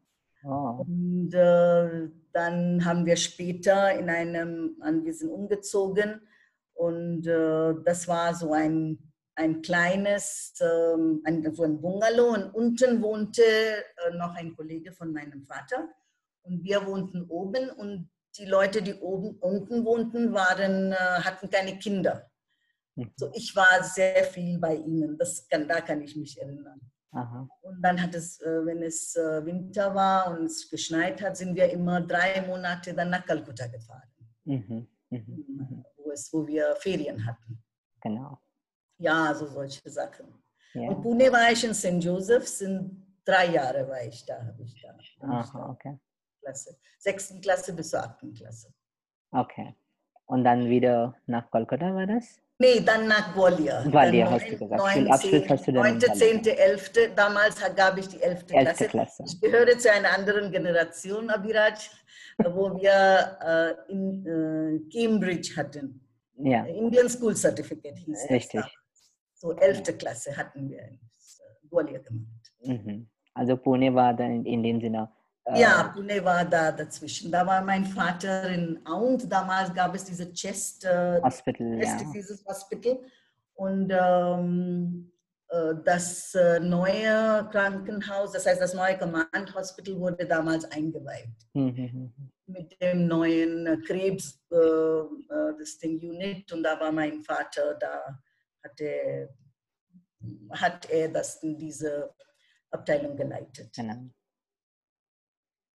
Oh. 0.42 0.84
Und 0.86 1.34
äh, 1.34 2.08
dann 2.32 2.84
haben 2.84 3.04
wir 3.04 3.16
später 3.16 3.92
in 3.92 4.08
einem, 4.08 4.76
wir 5.02 5.12
sind 5.12 5.30
umgezogen 5.30 6.22
und 6.74 7.26
äh, 7.26 7.74
das 7.84 8.08
war 8.08 8.34
so 8.34 8.52
ein, 8.52 8.98
ein 9.34 9.60
kleines, 9.60 10.54
ähm, 10.60 11.20
ein, 11.24 11.52
so 11.52 11.64
ein 11.64 11.80
Bungalow 11.80 12.32
und 12.32 12.54
unten 12.54 13.02
wohnte 13.02 13.42
äh, 13.42 14.16
noch 14.16 14.34
ein 14.34 14.56
Kollege 14.56 14.92
von 14.92 15.12
meinem 15.12 15.44
Vater 15.44 15.88
und 16.42 16.64
wir 16.64 16.86
wohnten 16.86 17.24
oben 17.28 17.70
und 17.70 18.08
die 18.38 18.46
Leute, 18.46 18.80
die 18.80 18.94
oben 18.94 19.36
unten 19.40 19.84
wohnten, 19.84 20.32
waren, 20.32 20.92
äh, 20.92 20.96
hatten 20.96 21.50
keine 21.50 21.78
Kinder. 21.78 22.29
Mhm. 22.96 23.12
So, 23.16 23.30
ich 23.34 23.54
war 23.54 23.82
sehr 23.82 24.24
viel 24.24 24.58
bei 24.58 24.76
ihnen, 24.76 25.16
das 25.18 25.46
kann, 25.48 25.66
da 25.68 25.80
kann 25.80 26.00
ich 26.02 26.16
mich 26.16 26.40
erinnern. 26.40 26.80
Aha. 27.12 27.48
Und 27.62 27.82
dann 27.82 28.00
hat 28.00 28.14
es, 28.14 28.40
äh, 28.40 28.64
wenn 28.64 28.82
es 28.82 29.16
äh, 29.16 29.44
Winter 29.44 29.94
war 29.94 30.30
und 30.30 30.44
es 30.44 30.70
geschneit 30.70 31.20
hat, 31.22 31.36
sind 31.36 31.56
wir 31.56 31.70
immer 31.70 32.00
drei 32.00 32.40
Monate 32.46 32.94
dann 32.94 33.10
nach 33.10 33.26
Kalkutta 33.26 33.66
gefahren. 33.66 34.08
Mhm. 34.44 34.86
Mhm. 35.10 35.44
mhm. 35.48 35.84
Wo, 35.96 36.10
es, 36.12 36.32
wo 36.32 36.46
wir 36.46 36.76
Ferien 36.76 37.24
hatten. 37.26 37.62
Genau. 38.00 38.38
Ja, 38.98 39.34
so 39.34 39.46
solche 39.46 39.90
Sachen. 39.90 40.26
Ja. 40.74 40.88
Und 40.88 41.02
Pune 41.02 41.32
war 41.32 41.50
ich 41.50 41.64
in 41.64 41.74
St. 41.74 42.02
Joseph's, 42.02 42.60
in 42.60 43.18
drei 43.24 43.46
Jahre 43.46 43.88
war 43.88 44.02
ich 44.04 44.24
da, 44.24 44.44
habe 44.44 44.62
ich 44.62 44.80
da. 44.80 44.96
Aha, 45.26 45.70
okay. 45.70 45.98
Klasse. 46.40 46.78
Sechsten 46.98 47.40
Klasse 47.40 47.72
bis 47.72 47.90
zur 47.90 48.04
achten 48.04 48.32
Klasse. 48.32 48.72
Okay. 49.32 49.74
Und 50.26 50.44
dann 50.44 50.68
wieder 50.68 51.16
nach 51.26 51.50
Kolkata 51.50 51.94
war 51.94 52.06
das? 52.06 52.40
Nee, 52.60 52.80
dann 52.80 53.08
nach 53.08 53.32
Gwalior. 53.32 53.82
Gwalior 53.90 54.30
hast 54.32 54.46
du 54.46 54.58
gesagt. 54.58 54.76
9, 54.76 55.10
Abschluss 55.10 55.48
hast 55.48 55.66
du 55.66 55.72
dann 55.72 55.98
9., 55.98 56.14
10., 56.14 56.44
11. 56.44 56.92
Damals 57.16 57.58
gab 57.74 57.96
ich 57.96 58.06
die 58.08 58.20
11. 58.20 58.44
11. 58.50 58.66
Klasse. 58.66 58.84
Klasse. 58.86 59.24
Ich 59.26 59.40
gehöre 59.40 59.78
zu 59.78 59.90
einer 59.90 60.10
anderen 60.12 60.52
Generation, 60.52 61.30
Abiraj, 61.30 61.88
wo 62.36 62.78
wir 62.78 63.38
äh, 63.88 63.90
in 63.90 64.26
äh, 64.26 64.78
Cambridge 64.92 65.56
hatten. 65.56 66.06
Ja. 66.36 66.66
Indian 66.66 67.08
School 67.08 67.34
Certificate 67.34 67.96
hieß 67.96 68.28
Richtig. 68.28 68.60
Das 68.60 68.70
so 69.36 69.52
11. 69.52 69.82
Ja. 69.86 69.92
Klasse 69.94 70.36
hatten 70.36 70.68
wir 70.68 70.82
in 70.82 71.00
Gwalior 71.70 72.00
gemacht. 72.00 72.52
Mhm. 72.62 73.08
Also 73.32 73.56
Pune 73.56 73.94
war 73.94 74.12
dann 74.12 74.44
in 74.44 74.62
dem 74.62 74.82
Sinne 74.82 75.10
ja, 75.56 75.80
äh, 75.80 75.92
Pune 75.92 76.24
war 76.24 76.44
da 76.44 76.72
dazwischen. 76.72 77.30
Da 77.30 77.46
war 77.46 77.62
mein 77.62 77.84
Vater 77.84 78.48
in 78.50 78.80
Aund. 78.84 79.30
Damals 79.30 79.72
gab 79.74 79.94
es 79.94 80.04
diese 80.04 80.32
Chest, 80.32 80.84
äh, 80.84 81.20
Hospital, 81.22 81.78
Chest 81.78 82.00
ja. 82.00 82.12
dieses 82.12 82.44
Hospital. 82.44 83.00
Und 83.54 83.90
ähm, 83.90 85.12
äh, 85.48 85.74
das 85.84 86.36
neue 86.60 87.48
Krankenhaus, 87.50 88.32
das 88.32 88.46
heißt 88.46 88.60
das 88.60 88.74
neue 88.74 88.96
Command 88.96 89.54
Hospital, 89.54 89.98
wurde 89.98 90.26
damals 90.26 90.64
eingeweiht. 90.72 91.28
Mhm. 91.54 92.12
Mit 92.46 92.80
dem 92.80 93.06
neuen 93.06 93.82
Krebs, 93.84 94.40
äh, 94.50 94.56
das 95.58 95.78
Ding 95.78 96.00
Unit. 96.00 96.52
Und 96.52 96.62
da 96.62 96.78
war 96.80 96.92
mein 96.92 97.22
Vater, 97.22 97.74
da 97.74 98.18
hatte, 98.62 99.34
hat 100.50 100.90
er 100.90 101.08
das, 101.08 101.40
diese 101.40 102.14
Abteilung 102.70 103.16
geleitet. 103.16 103.72
Genau. 103.74 104.10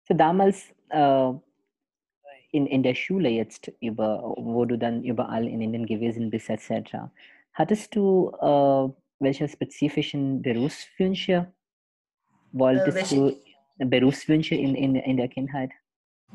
So 0.08 0.14
damals 0.14 0.74
äh, 0.90 1.32
in, 2.52 2.68
in 2.68 2.84
der 2.84 2.96
Schule 2.96 3.30
jetzt, 3.30 3.72
über, 3.82 4.34
wo 4.38 4.66
du 4.66 4.78
dann 4.78 5.04
überall 5.04 5.48
in 5.48 5.62
Indien 5.62 5.86
gewesen 5.86 6.30
bist, 6.30 6.50
etc., 6.50 7.10
hattest 7.54 7.96
du 7.96 8.32
äh, 8.40 8.90
welche 9.20 9.48
spezifischen 9.48 10.42
Berufswünsche? 10.42 11.52
Wolltest 12.52 13.12
äh, 13.12 13.16
du 13.16 13.90
Berufswünsche 13.90 14.56
in, 14.56 14.76
in, 14.76 14.96
in 14.96 15.18
der 15.18 15.28
Kindheit? 15.28 15.72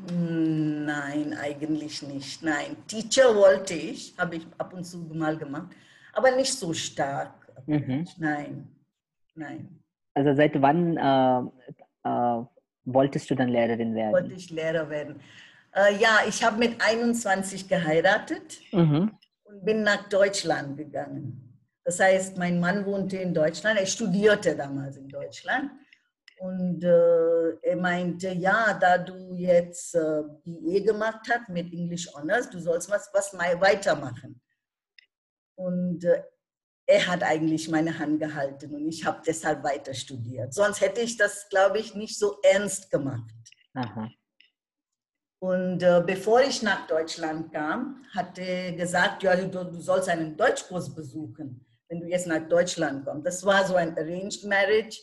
Nein, 0.09 1.33
eigentlich 1.33 2.01
nicht. 2.01 2.41
Nein, 2.43 2.75
Teacher 2.87 3.35
wollte 3.35 3.73
ich, 3.73 4.13
habe 4.17 4.37
ich 4.37 4.47
ab 4.57 4.73
und 4.73 4.83
zu 4.83 4.97
mal 4.97 5.37
gemacht, 5.37 5.75
aber 6.13 6.35
nicht 6.35 6.53
so 6.53 6.73
stark. 6.73 7.33
Mhm. 7.67 8.07
Nein, 8.17 8.67
nein. 9.35 9.79
Also 10.13 10.33
seit 10.35 10.59
wann 10.61 10.97
äh, 10.97 12.09
äh, 12.09 12.43
wolltest 12.85 13.29
du 13.29 13.35
dann 13.35 13.49
Lehrerin 13.49 13.95
werden? 13.95 14.13
Wollte 14.13 14.33
ich 14.33 14.49
Lehrer 14.49 14.89
werden. 14.89 15.21
Äh, 15.73 15.95
ja, 15.97 16.19
ich 16.27 16.43
habe 16.43 16.57
mit 16.57 16.81
21 16.81 17.67
geheiratet 17.67 18.59
mhm. 18.71 19.11
und 19.43 19.65
bin 19.65 19.83
nach 19.83 20.09
Deutschland 20.09 20.77
gegangen. 20.77 21.51
Das 21.83 21.99
heißt, 21.99 22.37
mein 22.37 22.59
Mann 22.59 22.85
wohnte 22.85 23.17
in 23.17 23.33
Deutschland, 23.33 23.79
er 23.79 23.85
studierte 23.85 24.55
damals 24.55 24.97
in 24.97 25.07
Deutschland. 25.07 25.71
Und 26.39 26.83
äh, 26.83 27.51
er 27.61 27.75
meinte, 27.75 28.29
ja, 28.29 28.73
da 28.73 28.97
du 28.97 29.35
jetzt 29.35 29.93
äh, 29.93 30.23
BE 30.43 30.81
gemacht 30.81 31.27
hast 31.29 31.49
mit 31.49 31.71
English 31.71 32.11
Honors, 32.15 32.49
du 32.49 32.59
sollst 32.59 32.89
was, 32.89 33.11
was 33.13 33.31
weitermachen. 33.33 34.41
Und 35.55 36.03
äh, 36.03 36.23
er 36.91 37.07
hat 37.07 37.23
eigentlich 37.23 37.69
meine 37.69 37.97
Hand 37.97 38.19
gehalten 38.19 38.75
und 38.75 38.85
ich 38.85 39.05
habe 39.05 39.21
deshalb 39.25 39.63
weiter 39.63 39.93
studiert. 39.93 40.53
Sonst 40.53 40.81
hätte 40.81 40.99
ich 40.99 41.15
das, 41.15 41.47
glaube 41.49 41.79
ich, 41.79 41.95
nicht 41.95 42.19
so 42.19 42.37
ernst 42.43 42.91
gemacht. 42.91 43.31
Aha. 43.73 44.09
Und 45.39 45.81
äh, 45.81 46.03
bevor 46.05 46.41
ich 46.41 46.61
nach 46.61 46.85
Deutschland 46.87 47.53
kam, 47.53 48.03
hat 48.13 48.37
er 48.37 48.73
gesagt, 48.73 49.23
ja, 49.23 49.35
du, 49.35 49.63
du, 49.63 49.79
sollst 49.79 50.09
einen 50.09 50.35
Deutschkurs 50.35 50.93
besuchen, 50.93 51.65
wenn 51.87 52.01
du 52.01 52.07
jetzt 52.07 52.27
nach 52.27 52.45
Deutschland 52.47 53.05
kommst. 53.05 53.25
Das 53.25 53.45
war 53.45 53.65
so 53.65 53.75
ein 53.75 53.97
Arranged 53.97 54.43
Marriage, 54.43 54.99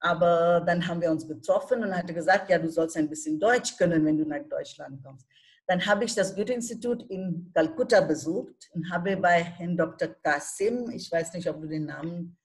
aber 0.00 0.62
dann 0.64 0.86
haben 0.86 1.00
wir 1.00 1.10
uns 1.10 1.26
getroffen 1.26 1.82
und 1.82 1.94
hat 1.94 2.06
gesagt, 2.14 2.48
ja, 2.48 2.58
du 2.58 2.70
sollst 2.70 2.96
ein 2.96 3.10
bisschen 3.10 3.40
Deutsch 3.40 3.76
können, 3.76 4.04
wenn 4.04 4.16
du 4.16 4.24
nach 4.24 4.48
Deutschland 4.48 5.02
kommst. 5.04 5.26
Dann 5.68 5.84
habe 5.84 6.04
ich 6.04 6.14
das 6.14 6.34
Goethe-Institut 6.34 7.02
in 7.10 7.52
Kalkutta 7.54 8.00
besucht 8.00 8.70
und 8.72 8.90
habe 8.90 9.18
bei 9.18 9.44
Herrn 9.44 9.76
Dr. 9.76 10.08
Kasim, 10.22 10.88
ich 10.90 11.12
weiß 11.12 11.34
nicht, 11.34 11.48
ob 11.48 11.60
du 11.60 11.68
den 11.68 11.84
Namen. 11.84 12.38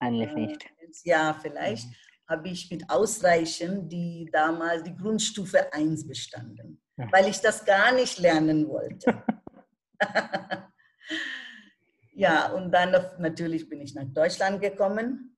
Eigentlich 0.00 0.30
äh, 0.30 0.34
nicht. 0.34 0.70
Ja, 1.04 1.38
vielleicht. 1.40 1.86
Mhm. 1.86 1.94
Habe 2.28 2.48
ich 2.48 2.70
mit 2.70 2.90
Ausreichen 2.90 3.88
die 3.88 4.28
damals 4.32 4.82
die 4.82 4.96
Grundstufe 4.96 5.72
1 5.72 6.08
bestanden, 6.08 6.82
ja. 6.96 7.06
weil 7.12 7.28
ich 7.28 7.40
das 7.40 7.64
gar 7.64 7.92
nicht 7.92 8.18
lernen 8.18 8.68
wollte. 8.68 9.22
ja, 12.12 12.50
und 12.52 12.72
dann 12.72 12.90
natürlich 13.18 13.68
bin 13.68 13.80
ich 13.82 13.94
nach 13.94 14.06
Deutschland 14.12 14.60
gekommen 14.60 15.33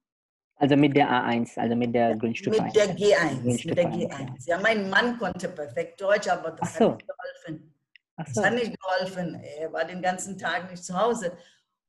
also 0.57 0.77
mit 0.77 0.97
der 0.97 1.09
A1, 1.09 1.59
also 1.59 1.77
mit 1.77 1.95
der 1.95 2.17
Grundstufe 2.17 2.63
Mit 2.63 2.75
der 2.75 2.97
G1, 2.97 3.43
Grundstufe 3.43 3.69
mit 3.69 3.79
der 3.79 3.91
G1. 3.91 4.47
Ja. 4.47 4.61
mein 4.61 4.89
Mann 4.89 5.19
konnte 5.19 5.49
perfekt 5.49 6.01
Deutsch, 6.01 6.29
aber 6.29 6.53
das 6.53 6.77
so. 6.77 6.93
hat 6.93 6.97
nicht 6.97 7.09
geholfen. 7.09 7.75
Das 8.17 8.35
so. 8.35 8.45
hat 8.45 8.55
nicht 8.55 8.77
geholfen. 8.81 9.35
Er 9.59 9.73
war 9.73 9.85
den 9.85 10.01
ganzen 10.01 10.39
Tag 10.39 10.71
nicht 10.71 10.83
zu 10.83 10.99
Hause. 10.99 11.37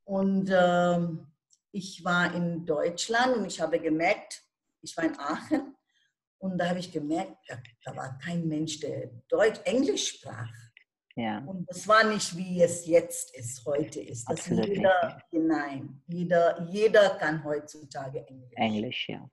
Und 0.03 0.49
ähm, 0.53 1.27
ich 1.71 2.03
war 2.03 2.33
in 2.33 2.65
Deutschland 2.65 3.37
und 3.37 3.45
ich 3.45 3.61
habe 3.61 3.79
gemerkt, 3.79 4.43
ich 4.81 4.95
war 4.97 5.05
in 5.05 5.17
Aachen 5.17 5.75
und 6.39 6.57
da 6.57 6.69
habe 6.69 6.79
ich 6.79 6.91
gemerkt, 6.91 7.37
da 7.83 7.95
war 7.95 8.17
kein 8.17 8.47
Mensch, 8.47 8.79
der 8.79 9.07
Deutsch, 9.27 9.59
Englisch 9.63 10.09
sprach. 10.09 10.51
Ja. 11.17 11.39
Und 11.39 11.67
das 11.67 11.87
war 11.87 12.03
nicht, 12.03 12.37
wie 12.37 12.61
es 12.61 12.85
jetzt 12.85 13.35
ist, 13.35 13.65
heute 13.65 13.99
ist. 13.99 14.29
Das 14.29 14.37
Absolut 14.37 14.67
jeder 14.67 15.19
hinein. 15.31 16.03
Jeder, 16.05 16.61
jeder 16.69 17.09
kann 17.17 17.43
heutzutage 17.43 18.19
Englisch. 18.27 18.53
Englisch, 18.55 19.09
ja. 19.09 19.27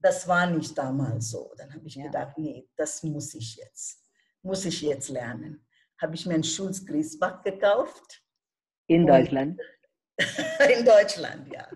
Das 0.00 0.26
war 0.26 0.48
nicht 0.48 0.76
damals 0.76 1.30
so. 1.30 1.52
Dann 1.56 1.72
habe 1.72 1.86
ich 1.86 1.94
ja. 1.94 2.06
gedacht, 2.06 2.36
nee, 2.36 2.68
das 2.76 3.04
muss 3.04 3.32
ich 3.34 3.56
jetzt. 3.56 4.10
Muss 4.42 4.64
ich 4.64 4.82
jetzt 4.82 5.08
lernen. 5.08 5.64
Habe 6.00 6.16
ich 6.16 6.26
mir 6.26 6.34
einen 6.34 6.42
Schulz 6.42 6.84
Griesbach 6.84 7.42
gekauft. 7.44 8.24
In 8.88 9.06
Deutschland? 9.06 9.60
in 10.76 10.84
Deutschland, 10.84 11.46
ja. 11.52 11.68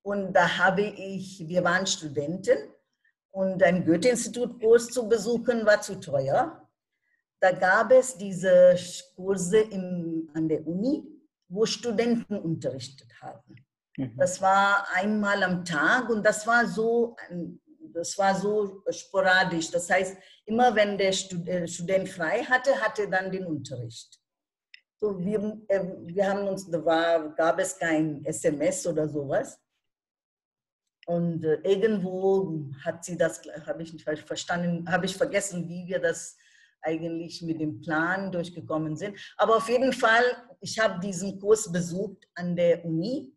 Und 0.00 0.32
da 0.32 0.56
habe 0.56 0.82
ich, 0.82 1.46
wir 1.46 1.62
waren 1.64 1.86
Studenten 1.86 2.56
und 3.30 3.62
ein 3.62 3.84
Goethe-Institut-Kurs 3.84 4.86
zu 4.86 5.06
besuchen 5.06 5.66
war 5.66 5.82
zu 5.82 6.00
teuer 6.00 6.66
da 7.40 7.52
gab 7.52 7.90
es 7.90 8.16
diese 8.16 8.76
Kurse 9.16 9.60
im, 9.60 10.30
an 10.34 10.48
der 10.48 10.66
Uni, 10.66 11.04
wo 11.48 11.64
Studenten 11.64 12.36
unterrichtet 12.38 13.10
haben. 13.20 13.56
Mhm. 13.96 14.16
Das 14.16 14.40
war 14.40 14.86
einmal 14.94 15.42
am 15.42 15.64
Tag 15.64 16.08
und 16.10 16.24
das 16.24 16.46
war 16.46 16.66
so, 16.66 17.16
das 17.92 18.16
war 18.18 18.34
so 18.34 18.82
sporadisch. 18.90 19.70
Das 19.70 19.88
heißt, 19.88 20.16
immer 20.44 20.74
wenn 20.74 20.98
der 20.98 21.08
äh, 21.08 21.66
Student 21.66 22.08
frei 22.08 22.44
hatte, 22.44 22.72
hatte 22.80 23.08
dann 23.08 23.32
den 23.32 23.46
Unterricht. 23.46 24.20
So, 24.96 25.18
wir, 25.18 25.62
äh, 25.68 25.84
wir 26.02 26.28
haben 26.28 26.46
uns, 26.46 26.70
da 26.70 26.84
war, 26.84 27.34
gab 27.34 27.58
es 27.58 27.78
kein 27.78 28.22
SMS 28.24 28.86
oder 28.86 29.08
sowas. 29.08 29.58
Und 31.06 31.42
äh, 31.44 31.54
irgendwo 31.64 32.70
hat 32.84 33.02
sie 33.04 33.16
das, 33.16 33.40
habe 33.66 33.82
ich 33.82 33.94
nicht 33.94 34.04
verstanden, 34.26 34.88
habe 34.90 35.06
ich 35.06 35.16
vergessen, 35.16 35.66
wie 35.66 35.86
wir 35.86 35.98
das 35.98 36.36
eigentlich 36.82 37.42
mit 37.42 37.60
dem 37.60 37.80
Plan 37.80 38.32
durchgekommen 38.32 38.96
sind. 38.96 39.18
Aber 39.36 39.56
auf 39.56 39.68
jeden 39.68 39.92
Fall, 39.92 40.24
ich 40.60 40.78
habe 40.78 41.00
diesen 41.00 41.38
Kurs 41.38 41.70
besucht 41.70 42.28
an 42.34 42.56
der 42.56 42.84
Uni 42.84 43.32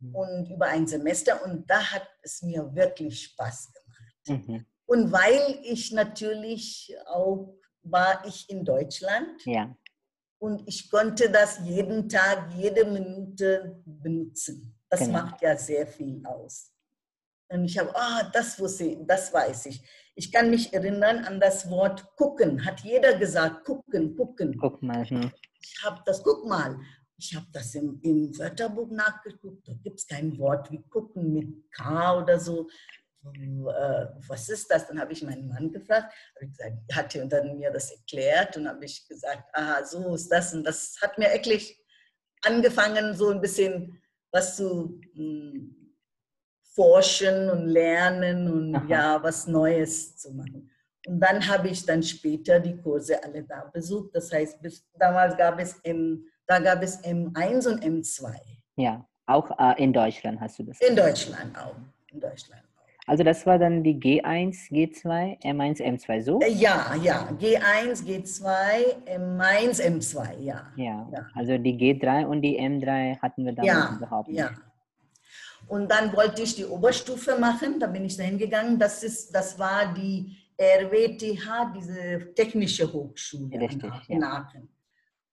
mhm. 0.00 0.14
und 0.14 0.50
über 0.50 0.66
ein 0.66 0.86
Semester 0.86 1.44
und 1.44 1.68
da 1.68 1.82
hat 1.92 2.08
es 2.22 2.42
mir 2.42 2.74
wirklich 2.74 3.22
Spaß 3.22 3.72
gemacht. 3.72 4.46
Mhm. 4.46 4.66
Und 4.86 5.12
weil 5.12 5.58
ich 5.62 5.92
natürlich 5.92 6.94
auch 7.06 7.54
war 7.82 8.24
ich 8.26 8.48
in 8.50 8.64
Deutschland 8.64 9.44
Ja. 9.44 9.74
und 10.38 10.66
ich 10.66 10.90
konnte 10.90 11.30
das 11.30 11.60
jeden 11.64 12.08
Tag, 12.08 12.50
jede 12.56 12.84
Minute 12.84 13.82
benutzen. 13.84 14.74
Das 14.88 15.00
Genau. 15.00 15.12
macht 15.12 15.42
ja 15.42 15.56
sehr 15.56 15.86
viel 15.86 16.24
aus. 16.26 16.72
Und 17.50 17.64
ich 17.64 17.78
habe, 17.78 17.94
ah, 17.94 18.30
das 18.32 18.58
wusste 18.58 18.96
das 19.06 19.32
weiß 19.32 19.66
ich. 19.66 19.82
Ich 20.18 20.32
kann 20.32 20.50
mich 20.50 20.72
erinnern 20.72 21.24
an 21.24 21.38
das 21.38 21.70
Wort 21.70 22.16
gucken. 22.16 22.64
Hat 22.64 22.80
jeder 22.80 23.16
gesagt, 23.16 23.64
gucken, 23.64 24.16
gucken. 24.16 24.58
Guck 24.58 24.82
mal. 24.82 25.08
Hm. 25.08 25.30
Ich 25.62 25.80
habe 25.84 26.02
das, 26.04 26.24
guck 26.24 26.44
mal, 26.44 26.76
ich 27.16 27.36
habe 27.36 27.46
das 27.52 27.72
im, 27.76 28.00
im 28.02 28.36
Wörterbuch 28.36 28.90
nachgeguckt. 28.90 29.68
Da 29.68 29.74
gibt 29.74 30.00
es 30.00 30.08
kein 30.08 30.36
Wort 30.36 30.72
wie 30.72 30.82
gucken 30.88 31.32
mit 31.32 31.70
K 31.70 32.18
oder 32.18 32.40
so. 32.40 32.68
Äh, 33.22 34.06
was 34.26 34.48
ist 34.48 34.68
das? 34.72 34.88
Dann 34.88 35.00
habe 35.00 35.12
ich 35.12 35.22
meinen 35.22 35.46
Mann 35.46 35.70
gefragt, 35.70 36.12
gesagt, 36.40 36.74
er 36.88 36.96
hat 36.96 37.32
dann 37.32 37.56
mir 37.56 37.70
das 37.70 37.92
erklärt 37.92 38.56
und 38.56 38.66
habe 38.66 38.86
ich 38.86 39.06
gesagt, 39.06 39.48
aha, 39.52 39.84
so 39.84 40.16
ist 40.16 40.30
das. 40.30 40.52
Und 40.52 40.64
das 40.64 40.96
hat 41.00 41.16
mir 41.16 41.30
wirklich 41.30 41.80
angefangen, 42.42 43.14
so 43.14 43.28
ein 43.30 43.40
bisschen 43.40 44.02
was 44.32 44.56
zu 44.56 45.00
mh, 45.14 45.77
forschen 46.78 47.50
und 47.50 47.66
lernen 47.66 48.48
und 48.52 48.74
Aha. 48.76 48.84
ja, 48.88 49.22
was 49.22 49.48
Neues 49.48 50.16
zu 50.16 50.32
machen. 50.32 50.70
Und 51.08 51.18
dann 51.20 51.38
habe 51.48 51.68
ich 51.68 51.84
dann 51.84 52.02
später 52.02 52.60
die 52.60 52.76
Kurse 52.76 53.14
alle 53.24 53.42
da 53.42 53.64
besucht. 53.72 54.10
Das 54.14 54.30
heißt, 54.32 54.62
bis 54.62 54.86
damals 54.98 55.36
gab 55.36 55.58
es 55.58 55.72
M, 55.82 56.24
da 56.46 56.60
gab 56.60 56.80
es 56.82 57.02
M1 57.02 57.66
und 57.68 57.82
M2. 57.84 58.32
Ja. 58.76 59.04
Auch 59.26 59.50
äh, 59.58 59.82
in 59.82 59.92
Deutschland 59.92 60.40
hast 60.40 60.58
du 60.58 60.62
das. 60.62 60.80
In 60.80 60.94
Deutschland 60.96 61.50
auch. 61.58 61.74
In 62.12 62.20
Deutschland 62.20 62.62
auch. 62.62 63.08
Also 63.10 63.24
das 63.24 63.44
war 63.46 63.58
dann 63.58 63.82
die 63.82 63.94
G1, 63.98 64.70
G2, 64.70 65.40
M1, 65.42 65.82
M2 65.82 66.22
so? 66.22 66.40
Äh, 66.40 66.50
Ja, 66.52 66.94
ja. 67.02 67.28
G1, 67.40 68.04
G2, 68.06 68.46
M1, 69.06 69.82
M2, 69.82 70.38
ja. 70.40 70.66
Ja. 70.76 71.08
ja. 71.12 71.26
Also 71.34 71.58
die 71.58 71.76
G3 71.76 72.26
und 72.26 72.42
die 72.42 72.58
M3 72.60 73.18
hatten 73.20 73.44
wir 73.44 73.52
damals 73.52 73.66
Ja, 73.90 73.96
überhaupt 73.96 74.28
nicht. 74.28 74.38
ja. 74.38 74.50
Und 75.68 75.90
dann 75.90 76.14
wollte 76.16 76.42
ich 76.42 76.54
die 76.56 76.64
Oberstufe 76.64 77.38
machen, 77.38 77.78
da 77.78 77.86
bin 77.86 78.04
ich 78.04 78.16
dahin 78.16 78.38
gegangen. 78.38 78.78
Das, 78.78 79.02
ist, 79.02 79.34
das 79.34 79.58
war 79.58 79.92
die 79.94 80.36
RWTH, 80.60 81.72
diese 81.76 82.34
technische 82.34 82.90
Hochschule 82.92 83.54
in 83.54 83.60
Richtig, 83.62 83.84
Aachen- 83.92 84.12
in 84.12 84.20
ja. 84.22 84.28
Aachen, 84.32 84.68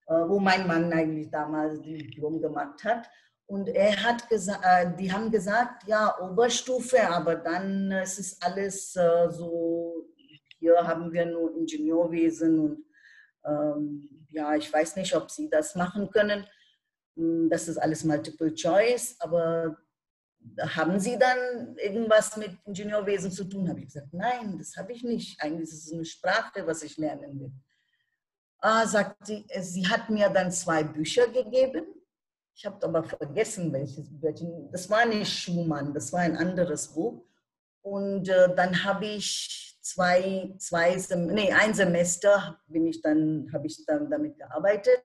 äh, 0.08 0.28
wo 0.28 0.38
mein 0.38 0.66
Mann 0.66 0.92
eigentlich 0.92 1.30
damals 1.30 1.80
die 1.80 1.98
Diplom 1.98 2.40
gemacht 2.40 2.84
hat. 2.84 3.08
Und 3.46 3.68
er 3.68 3.96
hat 4.02 4.28
gesagt, 4.28 4.62
äh, 4.64 4.94
die 4.96 5.10
haben 5.10 5.30
gesagt, 5.30 5.86
ja, 5.86 6.14
Oberstufe, 6.20 7.08
aber 7.08 7.36
dann 7.36 7.90
es 7.92 8.18
ist 8.18 8.44
alles 8.44 8.94
äh, 8.96 9.28
so, 9.30 10.08
hier 10.58 10.76
haben 10.86 11.12
wir 11.12 11.26
nur 11.26 11.56
Ingenieurwesen 11.56 12.58
und 12.58 12.84
ähm, 13.44 14.26
ja, 14.30 14.54
ich 14.56 14.70
weiß 14.72 14.96
nicht, 14.96 15.14
ob 15.14 15.30
sie 15.30 15.48
das 15.48 15.76
machen 15.76 16.10
können. 16.10 16.44
Hm, 17.16 17.48
Das 17.48 17.68
ist 17.68 17.78
alles 17.78 18.04
Multiple 18.04 18.52
Choice, 18.54 19.16
aber 19.20 19.76
haben 20.58 20.98
Sie 20.98 21.18
dann 21.18 21.76
irgendwas 21.76 22.36
mit 22.36 22.56
Ingenieurwesen 22.64 23.30
zu 23.30 23.44
tun? 23.44 23.68
Habe 23.68 23.80
ich 23.80 23.86
gesagt, 23.86 24.12
nein, 24.12 24.56
das 24.58 24.76
habe 24.76 24.92
ich 24.92 25.02
nicht. 25.02 25.40
Eigentlich 25.40 25.70
ist 25.70 25.86
es 25.86 25.92
eine 25.92 26.04
Sprache, 26.04 26.66
was 26.66 26.82
ich 26.82 26.96
lernen 26.96 27.40
will. 27.40 27.52
Ah, 28.58 28.86
sagt 28.86 29.26
sie, 29.26 29.44
äh, 29.48 29.62
sie 29.62 29.86
hat 29.86 30.10
mir 30.10 30.28
dann 30.30 30.50
zwei 30.50 30.82
Bücher 30.82 31.28
gegeben. 31.28 31.84
Ich 32.54 32.64
habe 32.64 32.84
aber 32.86 33.04
vergessen, 33.04 33.72
welches. 33.72 34.08
Das 34.72 34.88
war 34.88 35.04
nicht 35.04 35.30
Schumann, 35.30 35.92
das 35.92 36.12
war 36.12 36.20
ein 36.20 36.36
anderes 36.36 36.88
Buch. 36.88 37.22
Und 37.82 38.28
äh, 38.28 38.54
dann 38.54 38.82
habe 38.82 39.06
ich 39.06 39.78
zwei, 39.82 40.54
zwei 40.58 40.96
nee, 41.16 41.52
ein 41.52 41.74
Semester 41.74 42.58
bin 42.66 42.86
ich 42.86 43.00
dann, 43.02 43.48
habe 43.52 43.66
ich 43.66 43.84
dann 43.86 44.10
damit 44.10 44.38
gearbeitet. 44.38 45.04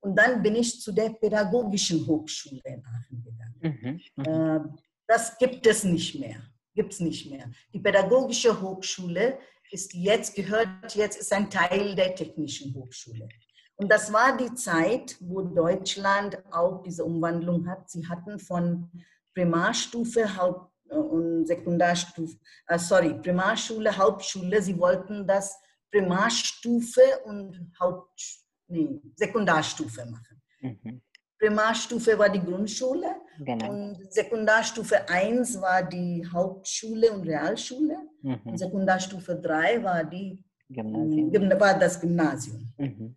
Und 0.00 0.16
dann 0.16 0.42
bin 0.42 0.54
ich 0.56 0.80
zu 0.80 0.92
der 0.92 1.10
Pädagogischen 1.10 2.06
Hochschule 2.06 2.60
in 2.64 2.84
Aachen 2.84 3.24
gegangen. 3.24 3.56
Mhm. 3.62 4.00
Mhm. 4.16 4.24
Äh, 4.24 4.60
Das 5.06 5.36
gibt 5.38 5.66
es 5.66 5.84
nicht 5.84 6.18
mehr. 6.18 6.36
Gibt 6.74 6.92
es 6.92 7.00
nicht 7.00 7.30
mehr. 7.30 7.50
Die 7.72 7.80
Pädagogische 7.80 8.60
Hochschule 8.60 9.38
ist 9.70 9.94
jetzt, 9.94 10.34
gehört 10.34 10.94
jetzt, 10.94 11.18
ist 11.18 11.32
ein 11.32 11.50
Teil 11.50 11.94
der 11.94 12.14
Technischen 12.14 12.74
Hochschule. 12.74 13.28
Und 13.76 13.90
das 13.90 14.12
war 14.12 14.36
die 14.36 14.54
Zeit, 14.54 15.16
wo 15.20 15.42
Deutschland 15.42 16.38
auch 16.52 16.82
diese 16.82 17.04
Umwandlung 17.04 17.66
hat. 17.68 17.90
Sie 17.90 18.06
hatten 18.06 18.38
von 18.38 18.90
Primarstufe, 19.34 20.36
Haupt- 20.36 20.72
und 20.88 21.46
Sekundarstufe, 21.46 22.36
äh, 22.68 22.78
sorry, 22.78 23.14
Primarschule, 23.20 23.96
Hauptschule, 23.96 24.62
sie 24.62 24.78
wollten 24.78 25.26
das 25.26 25.58
Primarstufe 25.90 27.02
und 27.24 27.72
Haupt, 27.78 28.20
nee, 28.68 29.00
Sekundarstufe 29.14 30.06
machen. 30.06 30.42
Mhm. 30.60 31.02
Primarstufe 31.38 32.18
war 32.18 32.30
die 32.30 32.40
Grundschule 32.40 33.08
Genau. 33.38 33.70
und 33.70 34.12
Sekundarstufe 34.12 35.06
1 35.08 35.60
war 35.60 35.82
die 35.82 36.26
Hauptschule 36.32 37.12
und 37.12 37.24
Realschule. 37.28 37.96
Und 38.22 38.44
Mhm. 38.46 38.56
Sekundarstufe 38.56 39.36
3 39.36 39.82
war, 39.84 40.02
die, 40.04 40.42
Gymnasium. 40.70 41.30
Gymna- 41.30 41.60
war 41.60 41.78
das 41.78 42.00
Gymnasium. 42.00 42.72
Mhm. 42.78 43.14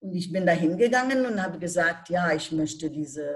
Und 0.00 0.14
ich 0.14 0.32
bin 0.32 0.46
da 0.46 0.52
hingegangen 0.52 1.26
und 1.26 1.42
habe 1.42 1.58
gesagt, 1.58 2.08
ja, 2.08 2.32
ich 2.32 2.50
möchte 2.52 2.88
diese, 2.90 3.30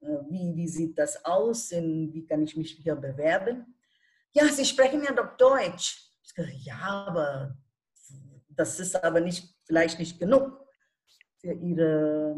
äh, 0.00 0.06
wie, 0.28 0.54
wie 0.56 0.68
sieht 0.68 0.98
das 0.98 1.24
aus, 1.24 1.70
in, 1.72 2.12
wie 2.12 2.24
kann 2.26 2.42
ich 2.42 2.56
mich 2.56 2.72
hier 2.72 2.94
bewerben? 2.96 3.74
Ja, 4.32 4.44
Sie 4.48 4.64
sprechen 4.64 5.02
ja 5.04 5.12
doch 5.12 5.36
Deutsch. 5.36 6.10
Ich 6.24 6.34
gesagt, 6.34 6.54
ja, 6.58 7.06
aber 7.08 7.56
das 8.48 8.78
ist 8.80 9.02
aber 9.02 9.20
nicht, 9.20 9.56
vielleicht 9.68 9.98
nicht 10.00 10.18
genug 10.18 10.66
für, 11.40 11.52
ihre, 11.52 12.34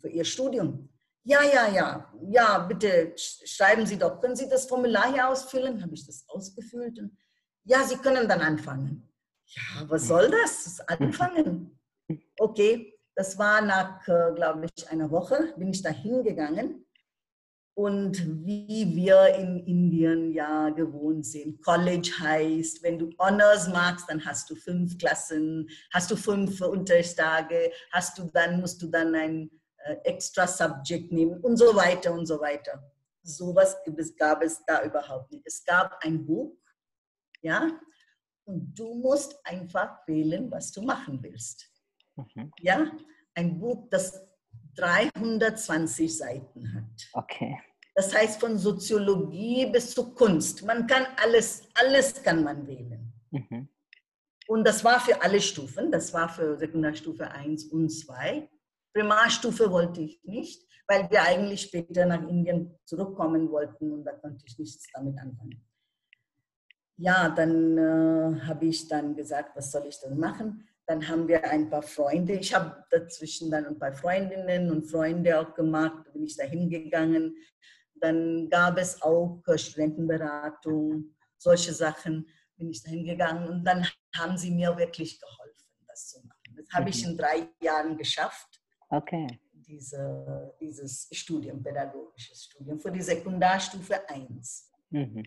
für 0.00 0.08
Ihr 0.08 0.24
Studium. 0.24 0.88
Ja, 1.24 1.42
ja, 1.42 1.68
ja, 1.68 2.12
ja, 2.30 2.58
bitte 2.58 3.12
sch- 3.16 3.46
schreiben 3.46 3.84
Sie 3.84 3.98
doch. 3.98 4.20
Können 4.20 4.34
Sie 4.36 4.48
das 4.48 4.66
Formular 4.66 5.12
hier 5.12 5.28
ausfüllen? 5.28 5.82
Habe 5.82 5.94
ich 5.94 6.06
das 6.06 6.24
ausgefüllt? 6.28 6.98
Und, 6.98 7.16
ja, 7.64 7.82
Sie 7.84 7.96
können 7.96 8.26
dann 8.28 8.40
anfangen. 8.40 9.08
Ja, 9.46 9.88
was 9.88 10.06
soll 10.08 10.30
das? 10.30 10.64
Das 10.64 10.80
Anfangen. 10.88 11.78
Okay, 12.38 12.98
das 13.14 13.38
war 13.38 13.60
nach, 13.60 14.06
äh, 14.08 14.32
glaube 14.34 14.66
ich, 14.74 14.88
einer 14.90 15.10
Woche, 15.10 15.52
bin 15.56 15.68
ich 15.68 15.82
da 15.82 15.90
hingegangen. 15.90 16.86
Und 17.74 18.44
wie 18.44 18.94
wir 18.94 19.34
in 19.34 19.64
Indien 19.66 20.30
ja 20.32 20.68
gewohnt 20.68 21.24
sind, 21.24 21.62
College 21.62 22.10
heißt, 22.20 22.82
wenn 22.82 22.98
du 22.98 23.10
Honors 23.18 23.66
magst, 23.68 24.10
dann 24.10 24.22
hast 24.24 24.50
du 24.50 24.54
fünf 24.54 24.98
Klassen, 24.98 25.66
hast 25.90 26.10
du 26.10 26.16
fünf 26.16 26.60
Unterrichtstage, 26.60 27.72
hast 27.90 28.18
du 28.18 28.24
dann, 28.32 28.60
musst 28.60 28.82
du 28.82 28.88
dann 28.88 29.14
ein 29.14 29.50
äh, 29.78 29.94
extra 30.04 30.46
Subject 30.46 31.12
nehmen 31.12 31.40
und 31.40 31.56
so 31.56 31.74
weiter 31.74 32.12
und 32.12 32.26
so 32.26 32.38
weiter. 32.40 32.82
Sowas 33.22 33.76
gab 34.18 34.42
es 34.42 34.62
da 34.66 34.84
überhaupt 34.84 35.32
nicht. 35.32 35.46
Es 35.46 35.64
gab 35.64 35.96
ein 36.04 36.26
Buch, 36.26 36.54
ja, 37.40 37.68
und 38.44 38.78
du 38.78 38.94
musst 38.94 39.34
einfach 39.44 40.06
wählen, 40.06 40.50
was 40.50 40.72
du 40.72 40.82
machen 40.82 41.22
willst. 41.22 41.70
Mhm. 42.16 42.52
Ja, 42.60 42.90
ein 43.34 43.58
Buch, 43.58 43.88
das 43.90 44.20
320 44.76 46.16
Seiten 46.16 46.74
hat. 46.74 47.08
Okay. 47.12 47.58
Das 47.94 48.14
heißt 48.14 48.40
von 48.40 48.58
Soziologie 48.58 49.66
bis 49.66 49.90
zu 49.90 50.14
Kunst. 50.14 50.64
Man 50.64 50.86
kann 50.86 51.06
alles, 51.22 51.68
alles 51.74 52.22
kann 52.22 52.42
man 52.42 52.66
wählen. 52.66 53.12
Mhm. 53.30 53.68
Und 54.46 54.66
das 54.66 54.82
war 54.82 54.98
für 55.00 55.20
alle 55.22 55.40
Stufen. 55.40 55.90
Das 55.90 56.12
war 56.12 56.28
für 56.28 56.56
Sekundarstufe 56.56 57.30
1 57.30 57.66
und 57.66 57.90
2. 57.90 58.48
Primarstufe 58.94 59.70
wollte 59.70 60.02
ich 60.02 60.22
nicht, 60.24 60.66
weil 60.86 61.08
wir 61.10 61.22
eigentlich 61.22 61.62
später 61.62 62.06
nach 62.06 62.26
Indien 62.28 62.78
zurückkommen 62.84 63.50
wollten 63.50 63.92
und 63.92 64.04
da 64.04 64.12
konnte 64.12 64.44
ich 64.46 64.58
nichts 64.58 64.86
damit 64.92 65.18
anfangen. 65.18 65.64
Ja, 66.98 67.30
dann 67.30 67.78
äh, 67.78 68.40
habe 68.42 68.66
ich 68.66 68.86
dann 68.88 69.16
gesagt, 69.16 69.56
was 69.56 69.72
soll 69.72 69.86
ich 69.86 69.98
denn 70.00 70.18
machen? 70.18 70.68
Dann 70.86 71.06
haben 71.08 71.28
wir 71.28 71.44
ein 71.44 71.70
paar 71.70 71.82
Freunde. 71.82 72.34
Ich 72.34 72.52
habe 72.54 72.84
dazwischen 72.90 73.50
dann 73.50 73.66
ein 73.66 73.78
paar 73.78 73.92
Freundinnen 73.92 74.70
und 74.70 74.84
Freunde 74.84 75.38
auch 75.40 75.54
gemacht. 75.54 76.12
Bin 76.12 76.24
ich 76.24 76.36
da 76.36 76.44
hingegangen. 76.44 77.36
Dann 77.94 78.48
gab 78.50 78.78
es 78.78 79.00
auch 79.00 79.40
äh, 79.46 79.56
Studentenberatung, 79.56 81.14
solche 81.38 81.72
Sachen 81.72 82.28
bin 82.56 82.70
ich 82.70 82.82
da 82.82 82.90
hingegangen. 82.90 83.48
Und 83.48 83.64
dann 83.64 83.86
haben 84.16 84.36
sie 84.36 84.50
mir 84.50 84.76
wirklich 84.76 85.20
geholfen, 85.20 85.68
das 85.86 86.08
zu 86.08 86.20
machen. 86.26 86.56
Das 86.56 86.66
habe 86.74 86.90
ich 86.90 87.04
Mhm. 87.04 87.10
in 87.12 87.16
drei 87.18 87.48
Jahren 87.62 87.96
geschafft 87.96 88.60
Okay. 88.88 89.40
diese, 89.52 90.52
dieses 90.60 91.08
Studium, 91.12 91.62
pädagogisches 91.62 92.44
Studium, 92.44 92.78
für 92.80 92.90
die 92.90 93.00
Sekundarstufe 93.00 94.08
1. 94.08 94.70
Mhm. 94.90 95.22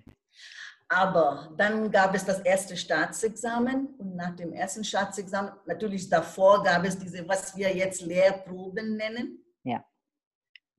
Aber 0.87 1.53
dann 1.57 1.89
gab 1.91 2.13
es 2.13 2.25
das 2.25 2.39
erste 2.39 2.77
Staatsexamen 2.77 3.95
und 3.97 4.15
nach 4.15 4.35
dem 4.35 4.53
ersten 4.53 4.83
Staatsexamen, 4.83 5.51
natürlich 5.65 6.09
davor 6.09 6.63
gab 6.63 6.85
es 6.85 6.97
diese, 6.97 7.27
was 7.27 7.55
wir 7.55 7.75
jetzt 7.75 8.01
Lehrproben 8.01 8.95
nennen, 8.95 9.43
Ja. 9.63 9.83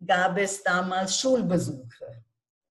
gab 0.06 0.38
es 0.38 0.62
damals 0.62 1.18
Schulbesuche. 1.18 2.24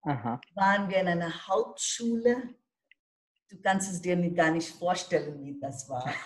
Aha. 0.04 0.39
Waren 0.54 0.89
wir 0.89 0.98
in 0.98 1.08
einer 1.08 1.48
Hauptschule 1.48 2.56
du 3.56 3.62
kannst 3.62 3.91
es 3.91 4.02
dir 4.02 4.15
gar 4.32 4.52
nicht 4.52 4.69
vorstellen, 4.69 5.43
wie 5.43 5.60
das 5.60 5.89
war. 5.89 6.13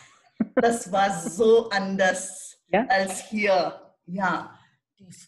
Das 0.56 0.90
war 0.90 1.12
so 1.20 1.70
anders 1.70 2.64
ja? 2.70 2.86
als 2.88 3.26
hier. 3.26 3.94
Ja, 4.06 4.58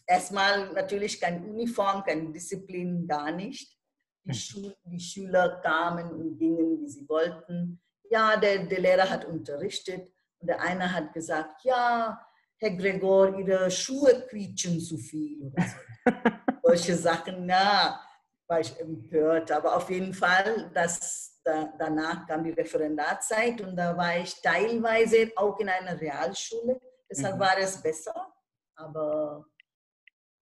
erstmal 0.06 0.72
natürlich 0.72 1.20
kein 1.20 1.44
Uniform, 1.44 2.02
keine 2.02 2.32
Disziplin, 2.32 3.06
gar 3.06 3.30
nicht. 3.30 3.78
Die. 4.24 4.34
Schul 4.34 4.76
die 4.84 5.00
Schüler 5.00 5.60
kamen 5.62 6.10
und 6.10 6.38
gingen, 6.38 6.80
wie 6.80 6.88
sie 6.88 7.08
wollten. 7.08 7.80
Ja, 8.10 8.36
der, 8.36 8.66
der 8.66 8.80
Lehrer 8.80 9.10
hat 9.10 9.24
unterrichtet 9.24 10.12
und 10.38 10.48
der 10.48 10.60
eine 10.60 10.92
hat 10.92 11.12
gesagt, 11.12 11.64
ja, 11.64 12.24
Herr 12.58 12.76
Gregor, 12.76 13.36
Ihre 13.38 13.70
Schuhe 13.70 14.26
quietschen 14.28 14.78
zu 14.80 14.96
viel. 14.96 15.42
Oder 15.46 15.64
so. 15.64 16.12
Solche 16.62 16.94
Sachen, 16.94 17.48
ja, 17.48 18.00
war 18.46 18.60
ich 18.60 18.78
empört. 18.78 19.50
Aber 19.50 19.76
auf 19.76 19.90
jeden 19.90 20.14
Fall, 20.14 20.70
das, 20.72 21.40
da, 21.42 21.72
danach 21.78 22.26
kam 22.26 22.44
die 22.44 22.52
Referendarzeit 22.52 23.60
und 23.62 23.74
da 23.76 23.96
war 23.96 24.18
ich 24.18 24.40
teilweise 24.40 25.32
auch 25.36 25.58
in 25.58 25.68
einer 25.68 26.00
Realschule. 26.00 26.80
Deshalb 27.10 27.36
mhm. 27.36 27.40
war 27.40 27.58
es 27.58 27.82
besser, 27.82 28.32
aber 28.76 29.46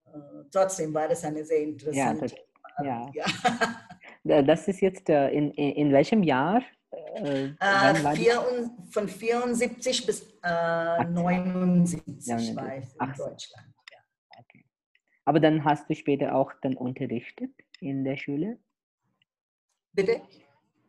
äh, 0.07 0.45
trotzdem 0.53 0.93
war 0.93 1.11
es 1.11 1.25
eine 1.25 1.45
sehr 1.45 1.62
interessante. 1.62 2.27
Ja, 2.27 2.43
das, 2.83 3.14
ja. 4.25 4.43
das 4.43 4.69
ist 4.69 4.81
jetzt 4.81 5.09
äh, 5.09 5.31
in, 5.31 5.51
in 5.53 5.93
welchem 5.93 6.23
Jahr? 6.23 6.62
Äh, 6.93 7.55
äh, 7.61 8.37
und, 8.37 8.93
von 8.93 9.09
74 9.09 10.07
bis 10.07 10.23
äh, 10.43 11.05
79 11.05 12.57
war 12.57 12.77
ich 12.79 12.85
in 12.85 12.90
Ach 12.99 13.16
Deutschland. 13.16 13.75
Ja. 13.93 13.99
Okay. 14.38 14.64
Aber 15.25 15.40
dann 15.40 15.64
hast 15.64 15.88
du 15.88 15.95
später 15.95 16.35
auch 16.35 16.53
dann 16.62 16.77
unterrichtet 16.77 17.51
in 17.81 18.05
der 18.05 18.16
Schule? 18.16 18.59
Bitte? 19.93 20.21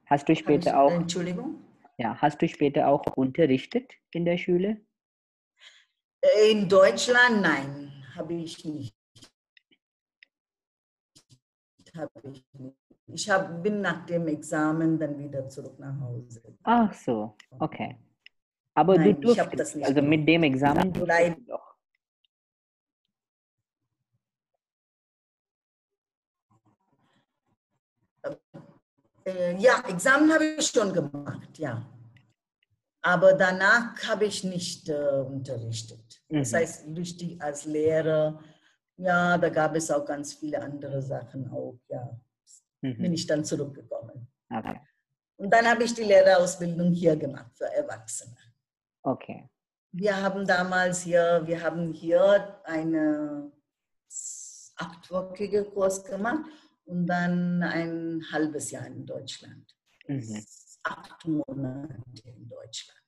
Hast 0.05 0.27
du 0.27 0.35
später 0.35 0.79
auch? 0.79 0.91
Entschuldigung? 0.91 1.63
Ja, 1.97 2.17
hast 2.19 2.41
du 2.41 2.47
später 2.47 2.87
auch 2.87 3.05
unterrichtet 3.15 3.93
in 4.11 4.25
der 4.25 4.37
Schule? 4.37 4.81
In 6.49 6.67
Deutschland 6.67 7.41
nein, 7.41 8.05
habe 8.15 8.33
ich 8.33 8.63
nicht. 8.65 8.95
Habe 11.95 12.29
ich 12.31 12.45
nicht. 12.53 12.77
Ich 13.13 13.29
hab, 13.29 13.61
bin 13.61 13.81
nach 13.81 14.05
dem 14.05 14.27
Examen 14.27 14.97
dann 14.97 15.17
wieder 15.19 15.47
zurück 15.49 15.77
nach 15.79 15.99
Hause. 15.99 16.41
Ach 16.63 16.93
so, 16.93 17.35
okay. 17.59 17.97
Aber 18.73 18.95
Nein, 18.95 19.19
du 19.21 19.33
durftest, 19.33 19.83
also 19.83 20.01
mit 20.01 20.27
dem 20.27 20.43
Examen 20.43 20.93
Leider. 20.93 21.35
doch. 21.45 21.71
Äh, 29.25 29.57
ja, 29.57 29.83
Examen 29.87 30.31
habe 30.33 30.45
ich 30.57 30.67
schon 30.67 30.93
gemacht, 30.93 31.59
ja. 31.59 31.85
Aber 33.03 33.33
danach 33.33 33.95
habe 34.07 34.25
ich 34.25 34.43
nicht 34.43 34.87
äh, 34.89 35.23
unterrichtet. 35.25 36.21
Mhm. 36.29 36.39
Das 36.39 36.53
heißt, 36.53 36.87
richtig 36.95 37.41
als 37.41 37.65
Lehrer, 37.65 38.39
ja, 38.97 39.37
da 39.37 39.49
gab 39.49 39.75
es 39.75 39.89
auch 39.89 40.05
ganz 40.05 40.33
viele 40.33 40.61
andere 40.61 41.01
Sachen 41.01 41.49
auch, 41.51 41.79
ja 41.87 42.19
mhm. 42.81 42.97
bin 42.97 43.13
ich 43.13 43.25
dann 43.25 43.45
zurückgekommen. 43.45 44.27
Okay. 44.49 44.79
Und 45.37 45.51
dann 45.51 45.65
habe 45.65 45.83
ich 45.83 45.93
die 45.93 46.03
Lehrerausbildung 46.03 46.91
hier 46.91 47.15
gemacht 47.15 47.51
für 47.55 47.65
Erwachsene. 47.65 48.37
Okay. 49.01 49.49
Wir 49.91 50.15
haben 50.15 50.45
damals 50.45 51.01
hier, 51.01 51.41
wir 51.45 51.61
haben 51.61 51.91
hier 51.93 52.59
einen 52.63 53.51
achtwöchigen 54.75 55.69
Kurs 55.73 56.03
gemacht 56.03 56.45
und 56.85 57.07
dann 57.07 57.61
ein 57.63 58.21
halbes 58.31 58.71
Jahr 58.71 58.85
in 58.85 59.05
Deutschland. 59.05 59.75
Mhm. 60.07 60.45
Acht 60.83 61.25
Monate 61.25 62.21
in 62.23 62.47
Deutschland. 62.47 62.99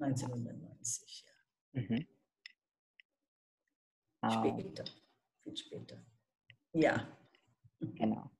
1990, 0.00 1.24
ja. 1.26 1.80
Mhm. 1.80 2.06
Später, 4.26 4.84
viel 5.42 5.56
später. 5.56 5.96
Ja. 6.72 7.06
Genau. 7.80 8.30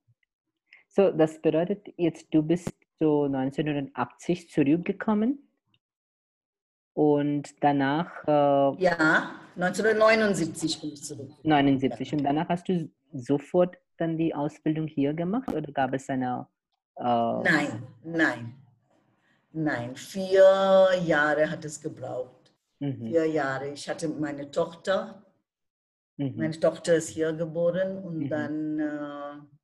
So, 0.89 1.11
das 1.13 1.41
bedeutet 1.41 1.87
jetzt, 1.97 2.27
du 2.33 2.43
bist 2.43 2.75
so 2.99 3.25
1980 3.25 4.51
zurückgekommen 4.51 5.49
und 6.95 7.63
danach. 7.63 8.11
Äh, 8.27 8.83
ja, 8.83 9.41
1979 9.55 10.81
bin 10.81 10.93
ich 10.93 11.05
zurück. 11.05 11.31
79. 11.45 12.15
Und 12.15 12.25
danach 12.25 12.49
hast 12.49 12.69
du 12.69 12.91
sofort 13.13 13.77
dann 13.99 14.17
die 14.17 14.35
Ausbildung 14.35 14.89
hier 14.89 15.15
gemacht 15.15 15.53
oder 15.53 15.71
gab 15.73 15.95
es 15.95 16.09
eine. 16.09 16.49
Äh, 16.97 17.03
nein, 17.05 17.83
nein. 18.03 18.55
Nein, 19.53 19.97
vier 19.97 20.89
Jahre 21.05 21.51
hat 21.51 21.65
es 21.65 21.81
gebraucht. 21.81 22.53
Mhm. 22.81 23.09
Vier 23.09 23.27
Jahre. 23.27 23.69
Ich 23.69 23.89
hatte 23.89 24.09
meine 24.09 24.51
Tochter. 24.51 25.25
Mhm. 26.19 26.37
Meine 26.37 26.61
Tochter 26.61 26.97
ist 26.97 27.09
hier 27.09 27.33
geboren 27.33 27.99
und 28.05 28.19
mhm. 28.19 28.29
dann. 28.29 28.79
Äh, 28.79 29.59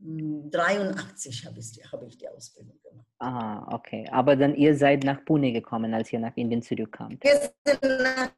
83 0.00 1.44
habe 1.44 1.58
ich, 1.58 1.92
hab 1.92 2.02
ich 2.04 2.16
die 2.16 2.28
Ausbildung 2.28 2.78
gemacht. 2.82 3.06
Ah, 3.18 3.66
okay. 3.74 4.06
Aber 4.12 4.36
dann 4.36 4.54
ihr 4.54 4.76
seid 4.76 5.02
nach 5.02 5.24
Pune 5.24 5.52
gekommen, 5.52 5.92
als 5.92 6.12
ihr 6.12 6.20
nach 6.20 6.36
Indien 6.36 6.62
zurückkamt. 6.62 7.22
Wir 7.22 7.52
sind 7.66 7.82
nach 7.82 8.30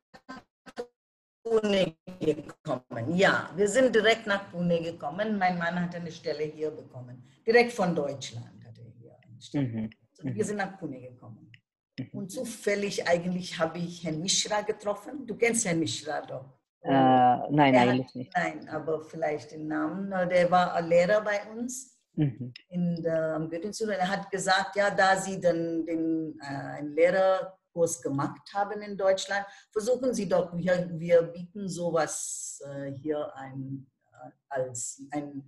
Pune 1.44 1.94
gekommen. 2.18 3.14
Ja, 3.14 3.50
wir 3.54 3.68
sind 3.68 3.94
direkt 3.94 4.26
nach 4.26 4.50
Pune 4.50 4.80
gekommen. 4.80 5.36
Mein 5.36 5.58
Mann 5.58 5.80
hat 5.82 5.94
eine 5.94 6.10
Stelle 6.10 6.44
hier 6.44 6.70
bekommen. 6.70 7.22
Direkt 7.46 7.72
von 7.72 7.94
Deutschland 7.94 8.64
hat 8.64 8.78
er 8.78 8.90
hier 8.98 9.16
eine 9.22 9.40
Stelle. 9.40 9.66
Mhm. 9.66 9.90
So, 10.12 10.24
wir 10.24 10.32
mhm. 10.32 10.42
sind 10.42 10.56
nach 10.56 10.78
Pune 10.78 11.00
gekommen. 11.00 11.52
Mhm. 11.98 12.08
Und 12.12 12.30
zufällig 12.30 13.06
eigentlich 13.06 13.58
habe 13.58 13.78
ich 13.78 14.02
Herrn 14.02 14.20
Mishra 14.22 14.62
getroffen. 14.62 15.26
Du 15.26 15.36
kennst 15.36 15.66
Herrn 15.66 15.78
Mishra 15.78 16.22
doch. 16.22 16.59
Äh, 16.82 16.90
nein, 16.90 17.72
der 17.72 17.82
eigentlich 17.82 18.14
nicht. 18.14 18.32
Nein, 18.34 18.68
aber 18.68 19.02
vielleicht 19.02 19.52
den 19.52 19.68
Namen. 19.68 20.10
Der 20.10 20.50
war 20.50 20.80
Lehrer 20.80 21.20
bei 21.20 21.42
uns 21.52 21.98
mhm. 22.14 22.52
in 22.68 23.02
der, 23.02 23.34
am 23.34 23.50
Goethe-Institut. 23.50 23.94
Er 23.94 24.08
hat 24.08 24.30
gesagt, 24.30 24.76
ja, 24.76 24.90
da 24.90 25.16
Sie 25.16 25.40
den, 25.40 25.84
den, 25.84 26.38
äh, 26.40 26.78
einen 26.78 26.94
Lehrerkurs 26.94 28.00
gemacht 28.00 28.42
haben 28.54 28.80
in 28.82 28.96
Deutschland, 28.96 29.44
versuchen 29.70 30.14
Sie 30.14 30.28
doch, 30.28 30.56
wir, 30.56 30.88
wir 30.94 31.22
bieten 31.22 31.68
sowas 31.68 32.62
äh, 32.66 32.92
hier 32.92 33.34
ein, 33.36 33.86
äh, 34.12 34.30
als 34.48 35.02
eine 35.10 35.44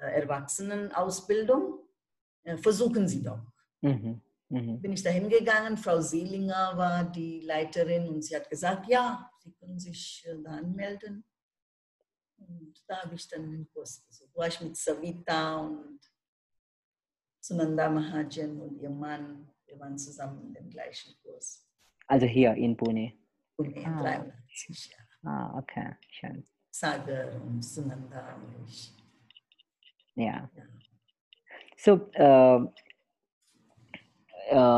äh, 0.00 0.20
Erwachsenenausbildung. 0.20 1.80
Äh, 2.44 2.56
versuchen 2.56 3.08
Sie 3.08 3.22
doch. 3.22 3.40
Mhm. 3.80 4.20
Mhm. 4.50 4.80
Bin 4.80 4.92
ich 4.92 5.02
da 5.02 5.10
hingegangen, 5.10 5.76
Frau 5.76 6.00
Seelinger 6.00 6.72
war 6.76 7.04
die 7.04 7.40
Leiterin 7.40 8.08
und 8.08 8.22
sie 8.22 8.34
hat 8.34 8.48
gesagt, 8.48 8.88
ja, 8.88 9.30
Sie 9.48 9.54
können 9.54 9.78
sich 9.78 10.26
äh, 10.26 10.36
da 10.42 10.50
anmelden. 10.50 11.24
Und 12.36 12.74
da 12.86 13.02
habe 13.02 13.14
ich 13.14 13.26
dann 13.28 13.50
den 13.50 13.68
Kurs 13.70 14.00
besucht. 14.06 14.34
War 14.36 14.46
ich 14.46 14.60
mit 14.60 14.76
Savita 14.76 15.56
und 15.56 16.00
Sunanda 17.40 17.88
Mahajan 17.88 18.60
und 18.60 18.78
ihr 18.80 18.90
Mann. 18.90 19.48
Wir 19.64 19.78
waren 19.80 19.96
zusammen 19.96 20.46
in 20.46 20.54
dem 20.54 20.70
gleichen 20.70 21.14
Kurs. 21.22 21.66
Also 22.06 22.26
hier 22.26 22.54
in 22.54 22.76
Pune? 22.76 23.14
Pune, 23.56 23.74
ah. 23.86 24.02
83, 24.02 24.90
ja. 24.90 25.30
Ah, 25.30 25.58
okay, 25.58 25.96
schön. 26.10 26.46
Sagar 26.70 27.34
und 27.42 27.62
Sunanda 27.62 28.36
und 28.36 28.68
ich. 28.68 28.94
Ja. 30.14 30.48
ja. 30.54 30.64
So, 31.76 32.10
äh, 32.12 32.87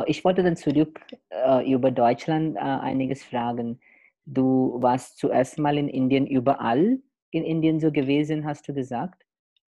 ich 0.07 0.25
wollte 0.25 0.43
dann 0.43 0.57
zurück 0.57 1.01
äh, 1.31 1.73
über 1.73 1.91
Deutschland 1.91 2.57
äh, 2.57 2.61
einiges 2.61 3.23
fragen. 3.23 3.81
Du 4.27 4.79
warst 4.81 5.19
zuerst 5.19 5.59
mal 5.59 5.79
in 5.79 5.89
Indien 5.89 6.27
überall 6.27 6.99
in 7.31 7.45
Indien 7.45 7.81
so 7.81 7.93
gewesen, 7.93 8.45
hast 8.45 8.69
du 8.69 8.75
gesagt. 8.75 9.25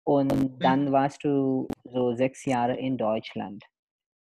Und 0.04 0.34
mhm. 0.34 0.58
dann 0.58 0.92
warst 0.92 1.24
du 1.24 1.68
so 1.84 2.14
sechs 2.14 2.44
Jahre 2.44 2.76
in 2.76 2.96
Deutschland. 2.96 3.64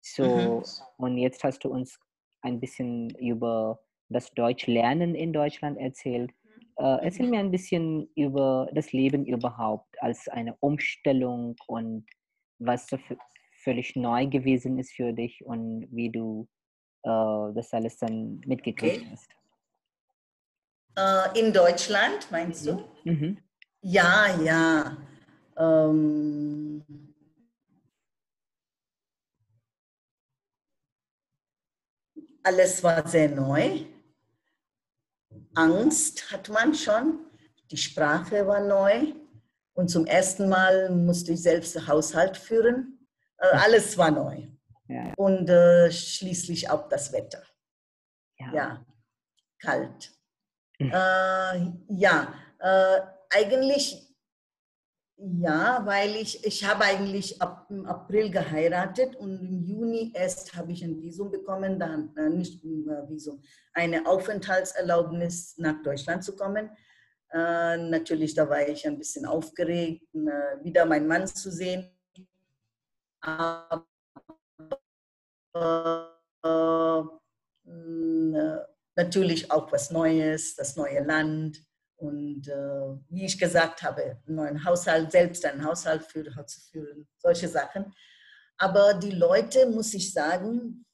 So, 0.01 0.25
mhm. 0.25 0.63
und 0.97 1.19
jetzt 1.19 1.45
hast 1.45 1.65
du 1.65 1.69
uns 1.69 1.99
ein 2.43 2.59
bisschen 2.61 3.11
über 3.19 3.81
das 4.09 4.33
Deutschlernen 4.33 5.15
in 5.15 5.33
Deutschland 5.33 5.79
erzählt. 5.79 6.31
Äh, 6.77 7.05
erzähl 7.05 7.27
mhm. 7.27 7.31
mir 7.31 7.41
ein 7.41 7.51
bisschen 7.51 8.09
über 8.15 8.69
das 8.73 8.93
Leben 8.93 9.27
überhaupt 9.27 10.01
als 10.01 10.29
eine 10.29 10.57
Umstellung 10.61 11.57
und 11.67 12.07
was 12.59 12.87
so 12.87 12.99
völlig 13.62 13.97
neu 13.97 14.27
gewesen 14.27 14.79
ist 14.79 14.92
für 14.92 15.12
dich 15.12 15.44
und 15.44 15.87
wie 15.90 16.11
du 16.11 16.49
äh, 17.03 17.55
das 17.55 17.73
alles 17.73 17.99
dann 17.99 18.40
mitgekriegt 18.47 19.03
okay. 19.03 19.09
hast. 19.11 19.29
Äh, 20.97 21.40
in 21.40 21.53
Deutschland, 21.53 22.31
meinst 22.31 22.66
du? 22.66 22.85
Mhm. 23.05 23.12
mhm. 23.12 23.38
Ja, 23.81 24.37
ja. 24.42 24.97
Ähm, 25.57 26.85
alles 32.42 32.83
war 32.83 33.07
sehr 33.07 33.29
neu. 33.29 33.85
Angst 35.55 36.33
hat 36.33 36.49
man 36.49 36.75
schon. 36.75 37.21
Die 37.71 37.77
Sprache 37.77 38.47
war 38.47 38.61
neu. 38.61 39.12
Und 39.75 39.88
zum 39.88 40.07
ersten 40.07 40.49
Mal 40.49 40.90
musste 40.90 41.33
ich 41.33 41.42
selbst 41.42 41.77
den 41.77 41.87
Haushalt 41.87 42.37
führen. 42.37 42.98
Also 43.38 43.64
alles 43.64 43.98
war 43.98 44.11
neu. 44.11 44.46
ja. 44.88 45.12
und 45.16 45.48
äh, 45.48 45.90
schließlich 45.90 46.70
auch 46.70 46.88
das 46.88 47.12
Wetter. 47.12 47.42
Ja, 48.38 48.53
ja. 48.53 48.87
kalt. 49.61 50.12
Hm. 50.79 50.90
Äh, 50.90 51.72
ja, 51.88 52.35
äh, 52.61 53.01
eigentlich 53.31 54.09
ja, 55.20 55.83
weil 55.85 56.14
ich, 56.14 56.44
ich 56.46 56.64
habe 56.64 56.85
eigentlich 56.85 57.42
ab 57.42 57.66
im 57.70 57.87
April 57.87 58.31
geheiratet 58.31 59.16
und 59.16 59.40
im 59.40 59.64
Juni 59.64 60.12
erst 60.14 60.55
habe 60.55 60.70
ich 60.70 60.85
ein 60.85 61.01
Visum 61.01 61.33
bekommen, 61.33 61.81
dann 61.81 62.14
äh, 62.16 62.29
nicht 62.29 62.62
ein 62.62 62.88
äh, 62.88 63.09
Visum, 63.09 63.42
eine 63.72 64.07
Aufenthaltserlaubnis 64.07 65.59
nach 65.59 65.83
Deutschland 65.83 66.22
zu 66.22 66.37
kommen. 66.37 66.70
Äh, 67.33 67.79
natürlich, 67.79 68.35
da 68.35 68.48
war 68.48 68.66
ich 68.68 68.87
ein 68.87 68.96
bisschen 68.96 69.27
aufgeregt, 69.27 70.07
äh, 70.14 70.62
wieder 70.64 70.87
meinen 70.87 71.09
Mann 71.09 71.27
zu 71.27 71.51
sehen. 71.51 71.90
Aber 73.21 73.87
äh, 75.55 77.03
natürlich 78.97 79.51
auch 79.51 79.71
was 79.73 79.91
Neues, 79.91 80.57
das 80.57 80.77
neue 80.77 81.05
Land 81.05 81.63
und 81.97 82.49
äh, 82.49 82.97
wie 83.09 83.27
ich 83.27 83.39
gesagt 83.39 83.83
habe, 83.83 84.21
einen 84.27 84.37
neuen 84.37 84.65
Haushalt, 84.65 85.11
selbst 85.13 85.45
einen 85.45 85.65
Haushalt 85.65 86.05
für, 86.05 86.25
zu 86.47 86.61
führen, 86.61 87.09
solche 87.19 87.49
Sachen. 87.49 87.93
Aber 88.57 88.95
die 88.95 89.13
Leute, 89.13 89.67
muss 89.67 89.95
ich 89.95 90.13
sagen, 90.13 90.85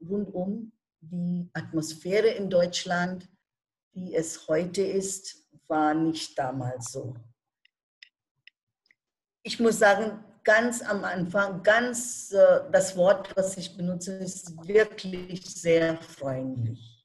rundum, 0.00 0.72
die 1.00 1.50
Atmosphäre 1.52 2.28
in 2.28 2.50
Deutschland, 2.50 3.28
wie 3.92 4.14
es 4.14 4.48
heute 4.48 4.82
ist, 4.82 5.48
war 5.68 5.94
nicht 5.94 6.38
damals 6.38 6.92
so. 6.92 7.14
Ich 9.42 9.60
muss 9.60 9.78
sagen, 9.78 10.24
ganz 10.44 10.82
am 10.82 11.04
Anfang, 11.04 11.62
ganz 11.62 12.32
äh, 12.32 12.60
das 12.70 12.96
Wort, 12.96 13.34
was 13.36 13.56
ich 13.56 13.76
benutze, 13.76 14.16
ist 14.16 14.56
wirklich 14.66 15.42
sehr 15.46 15.96
freundlich. 15.96 17.04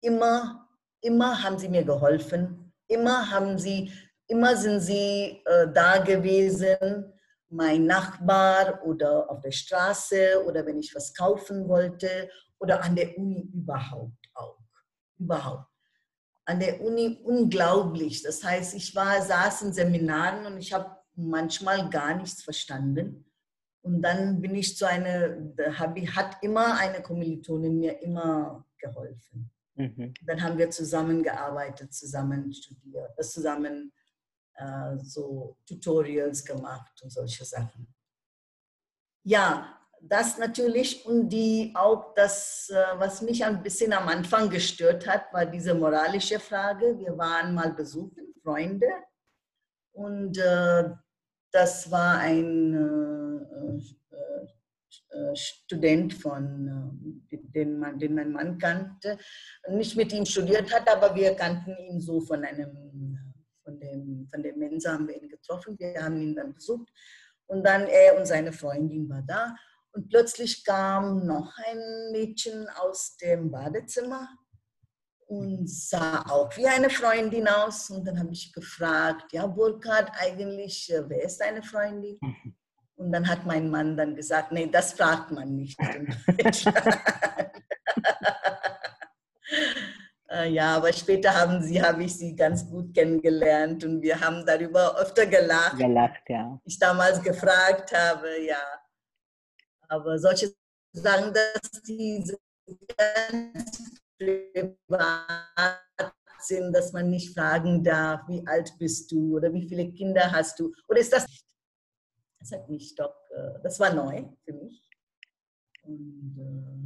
Immer, 0.00 0.68
immer 1.00 1.42
haben 1.42 1.58
sie 1.58 1.68
mir 1.68 1.84
geholfen 1.84 2.64
Immer 2.86 3.30
haben 3.30 3.58
sie, 3.58 3.92
immer 4.26 4.56
sind 4.56 4.80
sie 4.80 5.42
äh, 5.44 5.68
da 5.72 5.98
gewesen, 5.98 7.12
mein 7.48 7.86
Nachbar 7.86 8.82
oder 8.84 9.30
auf 9.30 9.40
der 9.40 9.52
Straße 9.52 10.44
oder 10.46 10.66
wenn 10.66 10.78
ich 10.78 10.94
was 10.94 11.14
kaufen 11.14 11.68
wollte 11.68 12.28
oder 12.58 12.82
an 12.82 12.96
der 12.96 13.16
Uni 13.16 13.48
überhaupt 13.52 14.26
auch. 14.34 14.58
Überhaupt. 15.18 15.66
An 16.46 16.60
der 16.60 16.80
Uni 16.82 17.20
unglaublich. 17.24 18.22
Das 18.22 18.42
heißt, 18.44 18.74
ich 18.74 18.94
war, 18.94 19.22
saß 19.22 19.62
in 19.62 19.72
Seminaren 19.72 20.46
und 20.46 20.58
ich 20.58 20.72
habe 20.72 20.94
manchmal 21.16 21.88
gar 21.90 22.16
nichts 22.16 22.42
verstanden. 22.42 23.24
Und 23.82 24.02
dann 24.02 24.40
bin 24.40 24.54
ich 24.54 24.76
zu 24.76 24.86
einer, 24.86 25.36
hat 25.76 26.42
immer 26.42 26.78
eine 26.78 27.02
Kommilitonin 27.02 27.78
mir 27.78 28.00
immer 28.02 28.64
geholfen. 28.78 29.50
Mhm. 29.74 30.14
Dann 30.22 30.42
haben 30.42 30.56
wir 30.56 30.70
zusammengearbeitet, 30.70 31.92
zusammen 31.92 32.52
studiert, 32.52 33.10
äh, 33.18 33.22
zusammen 33.22 33.92
äh, 34.54 34.96
so 34.98 35.58
Tutorials 35.66 36.44
gemacht 36.44 37.02
und 37.02 37.10
solche 37.10 37.44
Sachen. 37.44 37.92
Ja, 39.24 39.78
das 40.00 40.38
natürlich 40.38 41.04
und 41.06 41.28
die 41.28 41.72
auch 41.74 42.14
das, 42.14 42.70
äh, 42.70 42.98
was 42.98 43.22
mich 43.22 43.44
ein 43.44 43.62
bisschen 43.62 43.92
am 43.92 44.08
Anfang 44.08 44.48
gestört 44.48 45.06
hat, 45.06 45.32
war 45.32 45.46
diese 45.46 45.74
moralische 45.74 46.38
Frage. 46.38 46.98
Wir 46.98 47.16
waren 47.18 47.54
mal 47.54 47.72
besuchen, 47.72 48.34
Freunde, 48.42 48.86
und 49.92 50.38
äh, 50.38 50.90
das 51.54 51.88
war 51.90 52.18
ein 52.18 52.74
äh, 52.74 54.16
äh 55.16 55.36
Student 55.36 56.12
von, 56.12 57.24
äh, 57.30 57.38
den, 57.54 57.78
man, 57.78 57.98
den 57.98 58.14
mein 58.16 58.32
Mann 58.32 58.58
kannte, 58.58 59.16
nicht 59.68 59.96
mit 59.96 60.12
ihm 60.12 60.26
studiert 60.26 60.74
hat, 60.74 60.88
aber 60.88 61.14
wir 61.14 61.34
kannten 61.34 61.76
ihn 61.78 62.00
so 62.00 62.20
von 62.20 62.44
einem, 62.44 63.16
von 63.62 63.78
dem, 63.78 64.28
von 64.32 64.42
dem 64.42 64.58
Mensa 64.58 64.94
haben 64.94 65.06
wir 65.06 65.20
ihn 65.20 65.28
getroffen, 65.28 65.78
wir 65.78 66.02
haben 66.02 66.20
ihn 66.20 66.34
dann 66.34 66.52
besucht 66.54 66.88
und 67.46 67.64
dann 67.64 67.86
er 67.86 68.18
und 68.18 68.26
seine 68.26 68.52
Freundin 68.52 69.08
war 69.08 69.22
da 69.22 69.54
und 69.92 70.08
plötzlich 70.08 70.64
kam 70.64 71.24
noch 71.24 71.56
ein 71.66 72.10
Mädchen 72.10 72.66
aus 72.80 73.16
dem 73.16 73.52
Badezimmer 73.52 74.28
und 75.38 75.68
sah 75.68 76.22
auch 76.28 76.56
wie 76.56 76.66
eine 76.66 76.90
Freundin 76.90 77.48
aus. 77.48 77.90
Und 77.90 78.06
dann 78.06 78.18
habe 78.18 78.32
ich 78.32 78.52
gefragt, 78.52 79.32
ja, 79.32 79.46
Burkhard, 79.46 80.10
eigentlich, 80.18 80.92
äh, 80.92 81.02
wer 81.08 81.22
ist 81.24 81.40
deine 81.40 81.62
Freundin? 81.62 82.18
Mhm. 82.20 82.54
Und 82.96 83.12
dann 83.12 83.28
hat 83.28 83.44
mein 83.44 83.70
Mann 83.70 83.96
dann 83.96 84.14
gesagt, 84.14 84.52
nee, 84.52 84.68
das 84.70 84.92
fragt 84.92 85.32
man 85.32 85.56
nicht 85.56 85.76
äh, 90.30 90.48
ja, 90.48 90.76
aber 90.76 90.92
später 90.92 91.34
haben 91.34 91.60
sie, 91.60 91.82
habe 91.82 92.04
ich 92.04 92.16
sie 92.16 92.36
ganz 92.36 92.64
gut 92.68 92.94
kennengelernt 92.94 93.84
und 93.84 94.00
wir 94.00 94.20
haben 94.20 94.46
darüber 94.46 94.96
öfter 94.96 95.26
gelacht. 95.26 95.76
Gelacht, 95.76 96.22
ja. 96.28 96.60
Ich 96.64 96.78
damals 96.78 97.20
gefragt 97.20 97.92
habe, 97.92 98.40
ja. 98.46 98.62
Aber 99.88 100.16
solche 100.18 100.54
Sachen, 100.92 101.32
dass 101.34 101.82
diese 101.82 102.38
ganz 102.96 103.93
privat 104.52 106.14
sind, 106.38 106.72
dass 106.72 106.92
man 106.92 107.10
nicht 107.10 107.34
fragen 107.34 107.82
darf, 107.82 108.28
wie 108.28 108.46
alt 108.46 108.74
bist 108.78 109.10
du 109.10 109.36
oder 109.36 109.52
wie 109.52 109.66
viele 109.66 109.90
Kinder 109.92 110.30
hast 110.30 110.60
du 110.60 110.72
oder 110.88 111.00
ist 111.00 111.12
das 111.12 111.26
nicht? 111.26 111.44
Das 112.38 112.52
hat 112.52 112.68
mich 112.68 112.94
doch, 112.94 113.14
äh, 113.30 113.60
das 113.62 113.80
war 113.80 113.92
neu 113.94 114.24
für 114.44 114.52
mich. 114.52 114.90
Und 115.82 116.36
äh, 116.38 116.84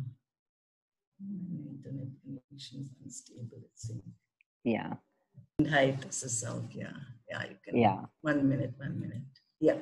meine 1.18 1.68
Internet 1.70 2.20
Connection 2.22 2.81
ist 2.83 3.01
unstable, 3.01 3.59
it 3.59 3.77
seems. 3.77 4.05
Ja. 4.62 5.03
Kindheit, 5.57 6.05
das 6.05 6.22
ist 6.22 6.46
auch, 6.46 6.70
ja. 6.70 6.92
Ja, 7.27 7.44
you 7.44 7.57
can, 7.62 7.77
ja. 7.77 8.12
One 8.22 8.42
minute, 8.42 8.74
one 8.79 8.90
minute. 8.90 9.27
Ja. 9.59 9.74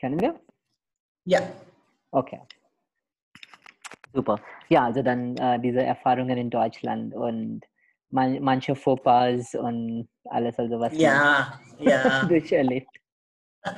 Können 0.00 0.20
wir? 0.20 0.40
Ja. 1.24 1.40
Okay. 2.12 2.40
Super. 4.12 4.40
Ja, 4.68 4.84
also 4.86 5.02
dann 5.02 5.36
äh, 5.36 5.58
diese 5.60 5.82
Erfahrungen 5.82 6.36
in 6.36 6.50
Deutschland 6.50 7.14
und 7.14 7.62
man, 8.10 8.40
manche 8.42 8.74
Fauxpas 8.74 9.54
und 9.54 10.08
alles, 10.24 10.58
also 10.58 10.80
was 10.80 10.96
ja, 10.96 11.60
ja. 11.78 12.24
durcherlebt. 12.28 12.90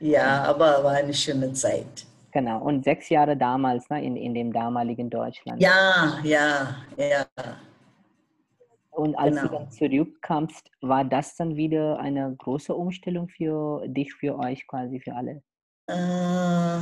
ja, 0.00 0.42
aber 0.44 0.84
war 0.84 0.92
eine 0.92 1.14
schöne 1.14 1.52
Zeit. 1.52 2.06
Genau, 2.32 2.60
und 2.60 2.84
sechs 2.84 3.08
Jahre 3.10 3.36
damals, 3.36 3.88
ne, 3.90 4.04
in, 4.04 4.16
in 4.16 4.34
dem 4.34 4.52
damaligen 4.52 5.08
Deutschland. 5.08 5.62
Ja, 5.62 6.18
ja, 6.24 6.76
ja. 6.96 7.26
Und 8.90 9.16
als 9.16 9.36
genau. 9.36 9.48
du 9.48 9.54
dann 9.54 9.70
zurückkamst, 9.70 10.70
war 10.80 11.04
das 11.04 11.36
dann 11.36 11.56
wieder 11.56 11.98
eine 11.98 12.34
große 12.36 12.74
Umstellung 12.74 13.28
für 13.28 13.86
dich, 13.86 14.12
für 14.14 14.38
euch, 14.38 14.66
quasi 14.66 15.00
für 15.00 15.14
alle? 15.14 15.42
Äh, 15.86 16.78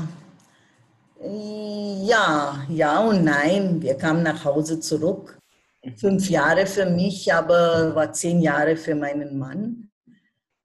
ja, 1.25 2.67
ja 2.69 3.01
und 3.01 3.25
nein. 3.25 3.81
Wir 3.81 3.97
kamen 3.97 4.23
nach 4.23 4.45
Hause 4.45 4.81
zurück. 4.81 5.39
Fünf 5.97 6.31
Jahre 6.31 6.67
für 6.67 6.87
mich, 6.87 7.33
aber 7.33 7.95
war 7.95 8.13
zehn 8.13 8.41
Jahre 8.41 8.77
für 8.77 8.95
meinen 8.95 9.39
Mann. 9.39 9.91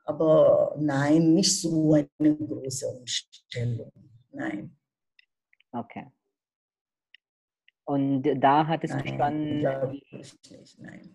Aber 0.05 0.75
nein, 0.77 1.33
nicht 1.33 1.59
so 1.61 1.93
eine 1.93 2.35
große 2.35 2.87
Umstellung. 2.87 3.91
Nein. 4.31 4.75
Okay. 5.71 6.05
Und 7.85 8.23
da 8.23 8.63
nein. 8.63 9.59
Glaube 9.59 9.95
ich 9.95 10.11
nicht, 10.11 10.79
nein. 10.79 11.09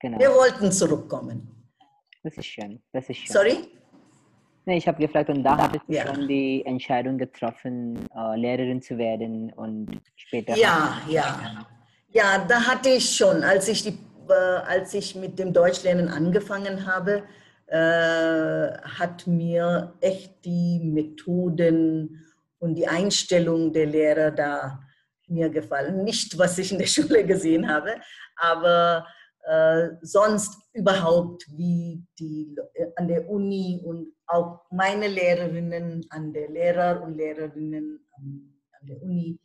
Genau. 0.00 0.18
Wir 0.18 0.30
wollten 0.30 0.70
zurückkommen. 0.70 1.70
Das 2.22 2.36
ist 2.36 2.46
schön. 2.46 2.82
Das 2.92 3.08
ist 3.08 3.18
schön. 3.18 3.32
Sorry? 3.32 3.81
Nee, 4.64 4.76
ich 4.76 4.86
habe 4.86 5.00
gefragt, 5.00 5.28
und 5.28 5.42
da 5.42 5.56
hattest 5.56 5.84
du 5.88 5.92
ja. 5.92 6.06
schon 6.06 6.28
die 6.28 6.64
Entscheidung 6.64 7.18
getroffen, 7.18 8.08
äh, 8.14 8.36
Lehrerin 8.36 8.80
zu 8.80 8.96
werden 8.96 9.52
und 9.54 10.00
später. 10.16 10.56
Ja, 10.56 11.00
ja. 11.08 11.66
Ja, 12.10 12.44
da 12.46 12.60
hatte 12.60 12.90
ich 12.90 13.16
schon, 13.16 13.42
als 13.42 13.68
ich, 13.68 13.82
die, 13.82 13.98
äh, 14.28 14.32
als 14.32 14.94
ich 14.94 15.14
mit 15.16 15.38
dem 15.38 15.52
Deutschlernen 15.52 16.08
angefangen 16.08 16.86
habe, 16.86 17.24
äh, 17.66 18.78
hat 18.98 19.26
mir 19.26 19.94
echt 20.00 20.44
die 20.44 20.78
Methoden 20.84 22.26
und 22.58 22.74
die 22.76 22.86
Einstellung 22.86 23.72
der 23.72 23.86
Lehrer 23.86 24.30
da 24.30 24.80
mir 25.26 25.48
gefallen. 25.48 26.04
Nicht, 26.04 26.38
was 26.38 26.58
ich 26.58 26.70
in 26.70 26.78
der 26.78 26.86
Schule 26.94 27.24
gesehen 27.24 27.68
habe, 27.68 27.94
aber 28.36 29.06
äh, 29.44 29.88
sonst 30.02 30.56
überhaupt, 30.72 31.44
wie 31.56 32.04
die 32.18 32.54
an 32.96 33.08
der 33.08 33.28
Uni 33.28 33.80
und 33.84 34.12
auch 34.32 34.60
meine 34.70 35.08
Lehrerinnen 35.08 36.06
an 36.10 36.32
der 36.32 36.48
Lehrer 36.48 37.02
und 37.02 37.16
Lehrerinnen 37.16 38.06
an, 38.16 38.54
an 38.80 38.86
der 38.86 39.02
Uni 39.02 39.38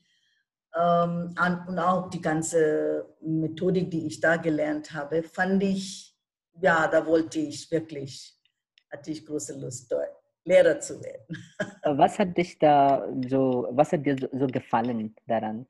ähm, 0.76 1.34
an, 1.36 1.65
und 1.67 1.80
auch 1.80 2.10
die 2.10 2.21
ganze 2.21 3.06
Methodik, 3.21 3.91
die 3.91 4.08
ich 4.08 4.19
da 4.19 4.38
gelernt 4.38 4.93
habe, 4.93 5.23
fand 5.23 5.63
ich 5.63 6.17
ja, 6.62 6.88
da 6.88 7.06
wollte 7.06 7.39
ich 7.39 7.69
wirklich, 7.71 8.34
hatte 8.91 9.12
ich 9.12 9.26
große 9.26 9.60
Lust, 9.60 9.91
dort 9.91 10.10
Lehrer 10.43 10.80
zu 10.80 11.02
werden. 11.02 11.38
was 11.97 12.17
hat 12.19 12.38
dich 12.38 12.58
da 12.58 13.08
so, 13.28 13.67
was 13.71 13.91
hat 13.91 14.06
dir 14.06 14.15
so, 14.19 14.28
so 14.32 14.47
gefallen 14.47 15.15
daran? 15.26 15.67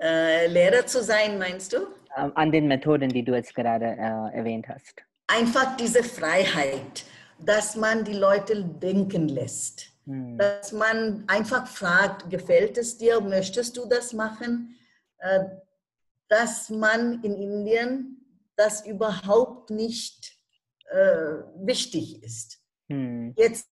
Äh, 0.00 0.46
Lehrer 0.48 0.86
zu 0.86 1.02
sein, 1.02 1.38
meinst 1.38 1.72
du? 1.72 1.78
Ähm, 2.16 2.32
an 2.34 2.52
den 2.52 2.68
Methoden, 2.68 3.08
die 3.08 3.24
du 3.24 3.34
jetzt 3.34 3.54
gerade 3.54 3.86
äh, 3.86 4.36
erwähnt 4.36 4.68
hast. 4.68 5.02
Einfach 5.28 5.76
diese 5.76 6.02
Freiheit, 6.02 7.04
dass 7.44 7.76
man 7.76 8.04
die 8.04 8.14
Leute 8.14 8.64
denken 8.64 9.28
lässt. 9.28 9.92
Hm. 10.06 10.38
Dass 10.38 10.72
man 10.72 11.24
einfach 11.26 11.66
fragt, 11.66 12.28
gefällt 12.30 12.78
es 12.78 12.98
dir, 12.98 13.20
möchtest 13.20 13.76
du 13.76 13.86
das 13.86 14.12
machen? 14.12 14.76
Äh, 15.18 15.44
dass 16.28 16.70
man 16.70 17.22
in 17.22 17.34
Indien 17.34 18.24
das 18.56 18.86
überhaupt 18.86 19.70
nicht 19.70 20.36
äh, 20.90 21.42
wichtig 21.56 22.22
ist. 22.22 22.58
Hm. 22.88 23.34
Jetzt 23.36 23.68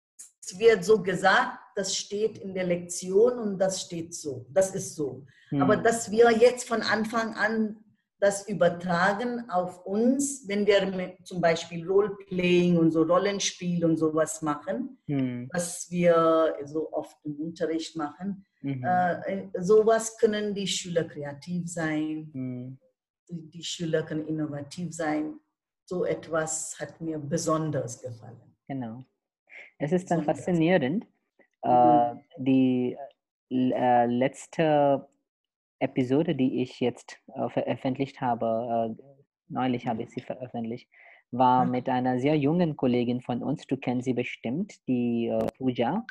wird 0.57 0.85
so 0.85 1.03
gesagt, 1.03 1.59
das 1.77 1.97
steht 1.97 2.39
in 2.39 2.55
der 2.55 2.65
Lektion 2.65 3.39
und 3.39 3.59
das 3.59 3.83
steht 3.83 4.15
so, 4.15 4.47
das 4.51 4.75
ist 4.75 4.95
so. 4.95 5.27
Hm. 5.49 5.63
Aber 5.63 5.77
dass 5.77 6.11
wir 6.11 6.31
jetzt 6.33 6.67
von 6.67 6.83
Anfang 6.83 7.35
an 7.35 7.77
das 8.21 8.47
übertragen 8.49 9.49
auf 9.51 9.85
uns, 9.87 10.47
wenn 10.47 10.67
wir 10.67 10.85
mit 10.87 11.27
zum 11.27 11.41
Beispiel 11.41 11.87
Roleplaying 11.89 12.77
und 12.77 12.91
so 12.93 13.03
Rollenspiel 13.03 13.85
und 13.85 13.97
sowas 13.97 14.43
machen, 14.43 14.99
Hm. 15.09 15.49
was 15.53 15.91
wir 15.91 16.57
so 16.65 16.93
oft 16.93 17.17
im 17.25 17.37
Unterricht 17.41 17.97
machen, 17.97 18.45
Mhm. 18.63 18.85
äh, 18.85 19.49
sowas 19.59 20.19
können 20.19 20.55
die 20.55 20.67
Schüler 20.67 21.05
kreativ 21.05 21.67
sein, 21.73 22.31
Hm. 22.35 22.79
die, 23.29 23.49
die 23.51 23.65
Schüler 23.65 24.03
können 24.03 24.27
innovativ 24.27 24.93
sein. 24.95 25.41
So 25.87 26.05
etwas 26.05 26.77
hat 26.79 27.01
mir 27.01 27.19
besonders 27.19 28.01
gefallen. 28.03 28.41
Genau. 28.69 29.03
Es 29.79 29.93
ist 29.93 30.11
dann 30.11 30.19
Besonders. 30.21 30.45
faszinierend. 30.45 31.07
Mhm. 31.65 31.71
Äh, 31.71 32.15
die 32.39 32.97
äh, 33.51 34.07
letzte 34.07 35.09
Episode, 35.81 36.35
die 36.35 36.63
ich 36.63 36.79
jetzt 36.81 37.19
äh, 37.35 37.49
veröffentlicht 37.49 38.21
habe, 38.21 38.97
äh, 38.99 39.03
neulich 39.49 39.87
habe 39.87 40.03
ich 40.03 40.11
sie 40.11 40.21
veröffentlicht, 40.21 40.89
war 41.33 41.65
Mhm. 41.65 41.71
mit 41.73 41.89
einer 41.89 42.19
sehr 42.21 42.37
jungen 42.37 42.77
Kollegin 42.77 43.21
von 43.21 43.43
uns. 43.43 43.67
Du 43.67 43.77
kennst 43.77 44.05
sie 44.05 44.15
bestimmt, 44.15 44.75
die 44.87 45.27
äh, 45.29 45.47
Pooja, 45.59 46.05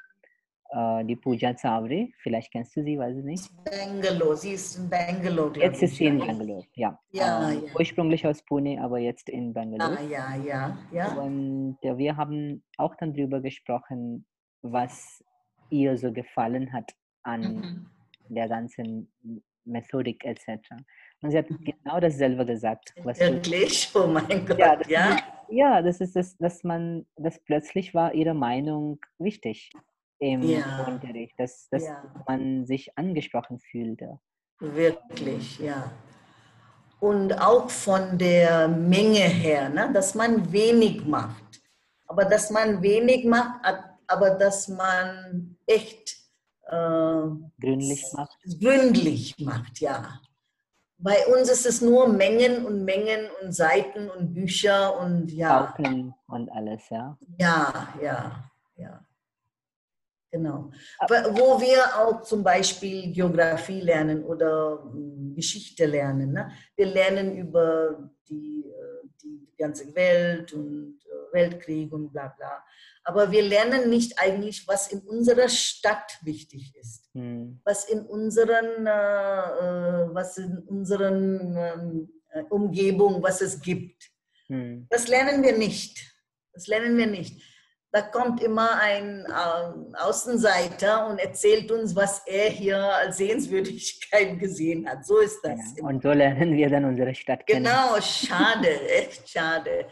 äh, 0.72 1.06
die 1.06 1.16
Pooja 1.16 1.56
Zavri. 1.56 2.14
Vielleicht 2.22 2.52
kennst 2.52 2.76
du 2.76 2.84
sie, 2.84 2.98
weiß 2.98 3.18
ich 3.18 3.24
nicht. 3.24 3.50
Bangalore, 3.66 4.36
sie 4.38 4.52
ist 4.54 4.78
in 4.78 4.90
Bangalore. 4.90 5.60
Jetzt 5.60 5.82
ist 5.84 5.96
sie 5.98 6.06
in. 6.08 6.20
Bangalore, 6.20 6.66
ja. 6.76 7.00
Ja, 7.12 7.50
Ähm, 7.52 7.64
ja. 7.66 7.74
Ursprünglich 7.80 8.26
aus 8.26 8.42
Pune, 8.44 8.82
aber 8.82 9.00
jetzt 9.00 9.30
in 9.30 9.54
Bangalore. 9.54 9.98
Ah, 10.00 10.04
ja, 10.10 10.36
ja, 10.36 10.78
ja. 10.92 11.14
Und 11.14 11.78
äh, 11.84 11.98
wir 11.98 12.18
haben 12.18 12.64
auch 12.78 12.96
dann 12.96 13.14
drüber 13.14 13.40
gesprochen, 13.42 14.26
was 14.62 15.24
ihr 15.70 15.98
so 15.98 16.12
gefallen 16.12 16.74
hat 16.74 16.92
an 17.24 17.42
Mhm. 17.56 17.86
der 18.30 18.48
ganzen 18.48 19.12
Methodik 19.70 20.24
etc. 20.26 20.48
Und 21.22 21.32
sie 21.32 21.38
hat 21.38 21.50
Mhm. 21.50 21.64
genau 21.64 22.00
dasselbe 22.00 22.46
gesagt. 22.46 22.94
Was 23.04 23.18
du, 23.18 23.34
Wirklich? 23.34 23.90
Oh 23.96 24.08
mein 24.08 24.46
Gott, 24.46 24.60
ja, 24.60 24.76
das, 24.76 24.88
ja? 24.88 25.18
Ja, 25.52 25.82
das 25.82 26.00
ist 26.00 26.16
das, 26.16 26.38
dass 26.38 26.64
man, 26.64 27.06
das 27.16 27.40
plötzlich 27.44 27.94
war 27.94 28.14
ihre 28.14 28.34
Meinung 28.36 29.00
wichtig 29.18 29.72
im 30.20 30.44
Ja. 30.44 30.86
Unterricht, 30.86 31.34
dass, 31.40 31.68
dass 31.70 31.86
Ja. 31.86 32.04
man 32.28 32.66
sich 32.66 32.96
angesprochen 32.98 33.60
fühlte. 33.60 34.20
Wirklich, 34.60 35.60
ja. 35.60 35.92
Und 37.00 37.32
auch 37.42 37.70
von 37.70 38.18
der 38.18 38.68
Menge 38.68 39.20
her, 39.20 39.70
ne? 39.70 39.90
dass 39.94 40.14
man 40.16 40.52
wenig 40.52 41.06
macht. 41.06 41.62
Aber 42.08 42.26
dass 42.26 42.50
man 42.52 42.82
wenig 42.82 43.24
macht, 43.26 43.66
aber 44.08 44.32
dass 44.32 44.68
man 44.68 45.56
echt 45.66 46.19
Gründlich 46.70 48.06
macht. 48.14 48.38
gründlich 48.60 49.36
macht, 49.40 49.80
ja. 49.80 50.20
Bei 50.98 51.26
uns 51.28 51.50
ist 51.50 51.66
es 51.66 51.82
nur 51.82 52.08
Mengen 52.10 52.66
und 52.66 52.84
Mengen 52.84 53.30
und 53.42 53.54
Seiten 53.54 54.10
und 54.10 54.34
Bücher 54.34 55.00
und 55.00 55.32
ja. 55.32 55.64
Pauken 55.64 56.14
und 56.28 56.52
alles, 56.52 56.82
ja. 56.90 57.18
Ja, 57.40 57.94
ja, 58.02 58.52
ja. 58.76 59.06
Genau. 60.32 60.70
Aber 61.00 61.36
wo 61.36 61.60
wir 61.60 61.84
auch 61.98 62.22
zum 62.22 62.44
Beispiel 62.44 63.12
Geografie 63.12 63.82
lernen 63.82 64.24
oder 64.24 64.84
mm, 64.86 65.34
Geschichte 65.34 65.86
lernen. 65.86 66.34
Ne? 66.34 66.52
Wir 66.76 66.86
lernen 66.86 67.36
über 67.36 68.12
die, 68.30 68.66
äh, 68.68 69.08
die 69.24 69.48
ganze 69.58 69.94
Welt 69.96 70.54
und 70.54 70.99
äh, 70.99 70.99
Weltkrieg 71.34 71.92
und 71.92 72.12
bla 72.12 72.34
bla. 72.38 72.64
Aber 73.04 73.32
wir 73.32 73.42
lernen 73.42 73.90
nicht 73.90 74.20
eigentlich, 74.20 74.68
was 74.68 74.92
in 74.92 75.00
unserer 75.02 75.50
Stadt 75.50 76.18
wichtig 76.22 76.76
ist, 76.76 77.10
Hm. 77.14 77.60
was 77.64 77.86
in 77.86 78.02
unseren, 78.02 78.86
äh, 78.86 78.90
äh, 78.90 80.14
was 80.14 80.38
in 80.38 80.60
unseren 80.60 81.58
ähm, 81.58 82.10
äh, 82.32 82.44
Umgebung, 82.50 83.24
was 83.24 83.42
es 83.42 83.60
gibt. 83.60 84.10
Hm. 84.48 84.86
Das 84.90 85.08
lernen 85.08 85.42
wir 85.44 85.58
nicht. 85.58 85.98
Das 86.54 86.68
lernen 86.68 86.98
wir 86.98 87.08
nicht. 87.08 87.42
Da 87.92 88.02
kommt 88.04 88.44
immer 88.44 88.80
ein 88.80 89.26
äh, 89.26 89.98
Außenseiter 89.98 91.08
und 91.08 91.18
erzählt 91.18 91.72
uns, 91.72 91.96
was 91.96 92.22
er 92.28 92.52
hier 92.52 92.78
als 92.78 93.18
Sehenswürdigkeit 93.18 94.38
gesehen 94.38 94.88
hat. 94.88 95.06
So 95.08 95.18
ist 95.18 95.40
das. 95.42 95.60
Ja. 95.76 95.86
Und 95.86 96.04
so 96.04 96.12
lernen 96.12 96.56
wir 96.56 96.70
dann 96.70 96.86
unsere 96.86 97.16
Stadt 97.16 97.48
kennen. 97.48 97.64
Genau, 97.64 98.00
schade, 98.00 98.70
echt 98.90 99.28
schade. 99.28 99.88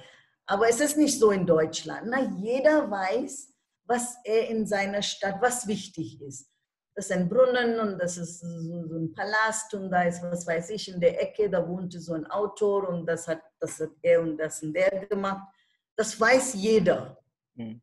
Aber 0.47 0.69
es 0.69 0.79
ist 0.79 0.97
nicht 0.97 1.19
so 1.19 1.31
in 1.31 1.45
Deutschland. 1.45 2.07
Na, 2.09 2.21
jeder 2.37 2.89
weiß, 2.89 3.53
was 3.85 4.17
er 4.23 4.47
in 4.49 4.65
seiner 4.65 5.01
Stadt, 5.01 5.41
was 5.41 5.67
wichtig 5.67 6.21
ist. 6.21 6.49
Das 6.95 7.05
ist 7.05 7.11
ein 7.11 7.29
Brunnen 7.29 7.79
und 7.79 7.99
das 7.99 8.17
ist 8.17 8.39
so, 8.39 8.47
so 8.87 8.95
ein 8.97 9.13
Palast 9.13 9.73
und 9.75 9.91
da 9.91 10.03
ist, 10.03 10.23
was 10.23 10.47
weiß 10.47 10.71
ich, 10.71 10.87
in 10.91 10.99
der 10.99 11.21
Ecke, 11.21 11.49
da 11.49 11.67
wohnte 11.67 11.99
so 11.99 12.13
ein 12.13 12.25
Autor 12.25 12.89
und 12.89 13.05
das 13.05 13.27
hat, 13.27 13.41
das 13.59 13.79
hat 13.79 13.91
er 14.01 14.21
und 14.21 14.37
das 14.37 14.63
und 14.63 14.73
der 14.73 15.05
gemacht. 15.05 15.47
Das 15.95 16.19
weiß 16.19 16.55
jeder. 16.55 17.21
Hm. 17.55 17.81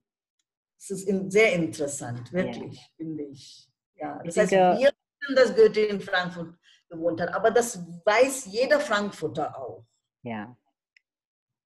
Das 0.77 0.91
ist 0.91 1.33
sehr 1.33 1.53
interessant, 1.53 2.33
wirklich, 2.33 2.81
finde 2.97 3.25
ich. 3.25 3.71
Ja, 3.95 4.21
Ich 4.25 4.35
das 4.35 4.37
heißt, 4.43 4.53
denke- 4.53 4.79
wir 4.81 4.91
wissen, 5.21 5.37
dass 5.37 5.55
Goethe 5.55 5.81
in 5.87 6.01
Frankfurt 6.01 6.55
gewohnt 6.89 7.21
hat, 7.21 7.33
aber 7.33 7.51
das 7.53 7.79
weiß 8.05 8.47
jeder 8.47 8.81
Frankfurter 8.81 9.57
auch. 9.57 9.85
Ja. 10.23 10.57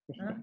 Ja? 0.08 0.36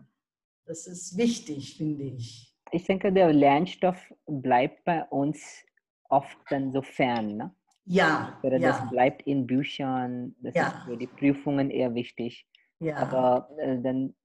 Das 0.66 0.88
ist 0.88 1.18
wichtig, 1.18 1.78
finde 1.78 2.04
ich. 2.06 2.54
Ich 2.72 2.86
denke, 2.86 3.12
der 3.14 3.32
Lernstoff 3.32 4.14
bleibt 4.26 4.84
bei 4.84 5.04
uns 5.06 5.64
oft 6.10 6.38
dann 6.50 6.72
so 6.72 6.82
fern. 6.82 7.38
Ne? 7.38 7.56
Ja, 7.86 8.40
Oder 8.44 8.60
das 8.60 8.80
ja, 8.80 8.86
bleibt 8.92 9.22
in 9.24 9.46
Büchern, 9.46 10.36
das 10.42 10.56
Ja. 10.56 10.68
ist 10.68 10.76
für 10.86 10.98
die 10.98 11.08
Prüfungen 11.08 11.70
eher 11.70 11.94
wichtig. 11.94 12.48
ja. 12.80 12.96
Aber 12.98 13.50
äh, 13.60 13.80
dann, 13.82 14.16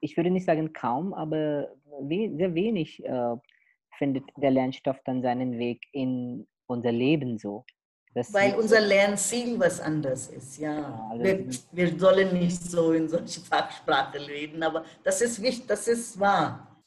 ich 0.00 0.16
würde 0.16 0.30
nicht 0.30 0.46
sagen 0.46 0.72
kaum, 0.72 1.12
aber 1.14 1.74
we 2.00 2.32
sehr 2.36 2.54
wenig 2.54 3.04
äh, 3.04 3.36
findet 3.98 4.24
der 4.36 4.50
Lernstoff 4.50 5.00
dann 5.04 5.22
seinen 5.22 5.58
Weg 5.58 5.84
in 5.92 6.46
unser 6.66 6.92
Leben 6.92 7.38
so. 7.38 7.64
Das 8.16 8.32
Weil 8.32 8.54
unser 8.54 8.80
Lernziel 8.80 9.58
was 9.60 9.78
anderes 9.78 10.28
ist, 10.28 10.56
ja. 10.58 11.06
Also- 11.10 11.22
Wir, 11.22 11.46
wir 11.72 11.98
sollen 11.98 12.32
nicht 12.38 12.62
so 12.62 12.92
in 12.92 13.06
solche 13.10 13.40
Fachsprache 13.42 14.26
reden, 14.26 14.62
aber 14.62 14.86
das 15.04 15.20
ist 15.20 15.42
wichtig, 15.42 15.66
das 15.66 15.86
ist 15.86 16.18
wahr. 16.18 16.82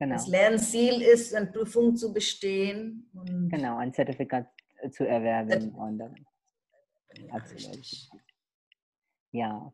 genau, 0.00 0.14
Das 0.16 0.26
Lernziel 0.26 1.00
ist, 1.02 1.32
eine 1.36 1.46
Prüfung 1.46 1.94
zu 1.94 2.12
bestehen. 2.12 3.08
Und 3.14 3.48
genau, 3.48 3.76
ein 3.78 3.92
Zertifikat 3.94 4.48
äh, 4.80 4.90
zu 4.90 5.06
erwerben. 5.06 5.70
Und, 5.72 5.98
dann- 5.98 6.16
Ja, 7.28 7.36
richtig. 7.36 8.10
ja, 9.30 9.72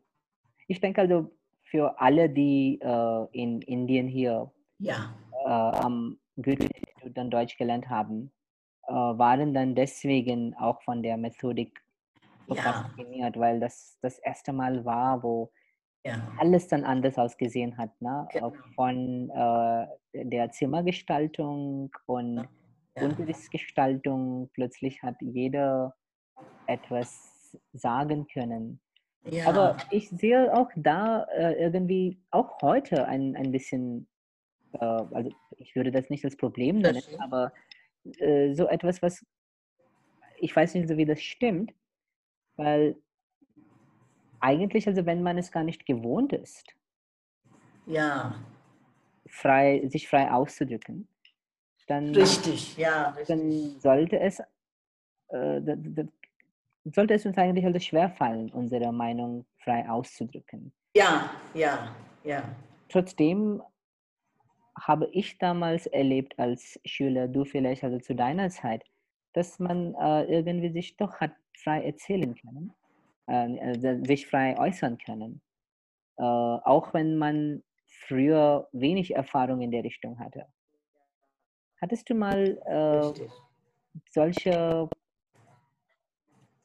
ich 0.67 0.79
denke 0.79 1.01
also 1.01 1.35
für 1.71 1.99
alle, 1.99 2.29
die 2.29 2.79
äh, 2.83 3.25
in 3.31 3.63
Indien 3.63 4.07
hier 4.07 4.51
Ja, 4.77 5.15
äh, 5.43 5.49
am 5.49 6.19
Goethe-Institut 6.35 7.17
dann 7.17 7.31
Deutsch 7.31 7.57
gelernt 7.57 7.89
haben, 7.89 8.31
waren 8.93 9.53
dann 9.53 9.75
deswegen 9.75 10.53
auch 10.55 10.81
von 10.83 11.01
der 11.03 11.17
Methodik 11.17 11.81
so 12.47 12.55
Ja. 12.55 12.61
fasziniert, 12.63 13.37
weil 13.37 13.59
das 13.59 13.97
das 14.01 14.19
erste 14.19 14.51
Mal 14.53 14.83
war, 14.85 15.21
wo 15.23 15.51
ja, 16.05 16.31
alles 16.37 16.67
dann 16.67 16.83
anders 16.85 17.17
ausgesehen 17.17 17.77
hat. 17.77 17.91
Ne? 18.01 18.27
Äh, 18.31 18.39
Genau. 18.39 18.53
Von 18.75 19.29
äh, 19.29 19.87
der 20.25 20.51
Zimmergestaltung 20.51 21.91
und 22.05 22.47
ja. 22.95 23.03
Unterrichtsgestaltung. 23.03 24.49
Plötzlich 24.53 25.01
hat 25.03 25.15
jeder 25.21 25.93
etwas 26.67 27.57
sagen 27.73 28.27
können. 28.27 28.79
ja. 29.25 29.45
Aber 29.47 29.77
ich 29.91 30.09
sehe 30.09 30.53
auch 30.55 30.69
da 30.75 31.23
äh, 31.35 31.53
irgendwie, 31.61 32.19
auch 32.31 32.61
heute 32.61 33.05
ein, 33.05 33.35
ein 33.35 33.51
bisschen, 33.51 34.07
äh, 34.73 34.77
also 34.85 35.31
ich 35.57 35.75
würde 35.75 35.91
das 35.91 36.09
nicht 36.09 36.23
als 36.25 36.37
Problem 36.37 36.79
nennen, 36.79 37.01
aber 37.19 37.51
äh, 38.17 38.53
so 38.53 38.67
etwas, 38.67 39.01
was, 39.01 39.25
ich 40.37 40.55
weiß 40.55 40.73
nicht 40.75 40.87
so, 40.87 40.97
wie 40.97 41.05
das 41.05 41.21
stimmt, 41.21 41.73
weil 42.55 42.95
eigentlich, 44.39 44.87
also 44.87 45.05
wenn 45.05 45.21
man 45.23 45.37
es 45.37 45.51
gar 45.51 45.63
nicht 45.63 45.85
gewohnt 45.85 46.33
ist, 46.33 46.75
ja, 47.85 48.35
frei, 49.27 49.87
sich 49.87 50.07
frei 50.07 50.31
auszudrücken, 50.31 51.07
dann, 51.87 52.13
Richtig, 52.15 52.77
ja. 52.77 53.11
dann 53.27 53.39
Richtig. 53.39 53.81
sollte 53.81 54.19
es 54.19 54.39
äh, 54.39 55.61
da- 55.61 55.75
da- 55.75 56.07
sollte 56.85 57.13
es 57.13 57.25
uns 57.25 57.37
eigentlich 57.37 57.65
also 57.65 57.79
schwerfallen, 57.79 58.51
unsere 58.51 58.91
Meinung 58.91 59.45
frei 59.63 59.87
auszudrücken. 59.89 60.71
Ja, 60.95 61.29
ja, 61.53 61.95
ja. 62.23 62.43
Trotzdem 62.87 63.61
habe 64.79 65.09
ich 65.11 65.37
damals 65.37 65.85
erlebt 65.87 66.37
als 66.39 66.79
Schüler, 66.85 67.27
du 67.27 67.45
vielleicht 67.45 67.83
also 67.83 67.99
zu 67.99 68.15
deiner 68.15 68.49
Zeit, 68.49 68.83
dass 69.33 69.59
man 69.59 69.95
äh, 69.95 70.23
irgendwie 70.23 70.71
sich 70.71 70.97
doch 70.97 71.19
hat 71.19 71.31
frei 71.57 71.83
erzählen 71.83 72.35
können, 72.35 72.73
äh, 73.27 73.59
also 73.59 74.03
sich 74.05 74.27
frei 74.27 74.57
äußern 74.57 74.97
können, 74.97 75.41
äh, 76.17 76.23
auch 76.23 76.93
wenn 76.93 77.17
man 77.17 77.63
früher 78.07 78.67
wenig 78.71 79.15
Erfahrung 79.15 79.61
in 79.61 79.71
der 79.71 79.83
Richtung 79.83 80.19
hatte. 80.19 80.45
Hattest 81.81 82.09
du 82.09 82.15
mal 82.15 82.57
äh, 82.65 83.29
solche 84.09 84.89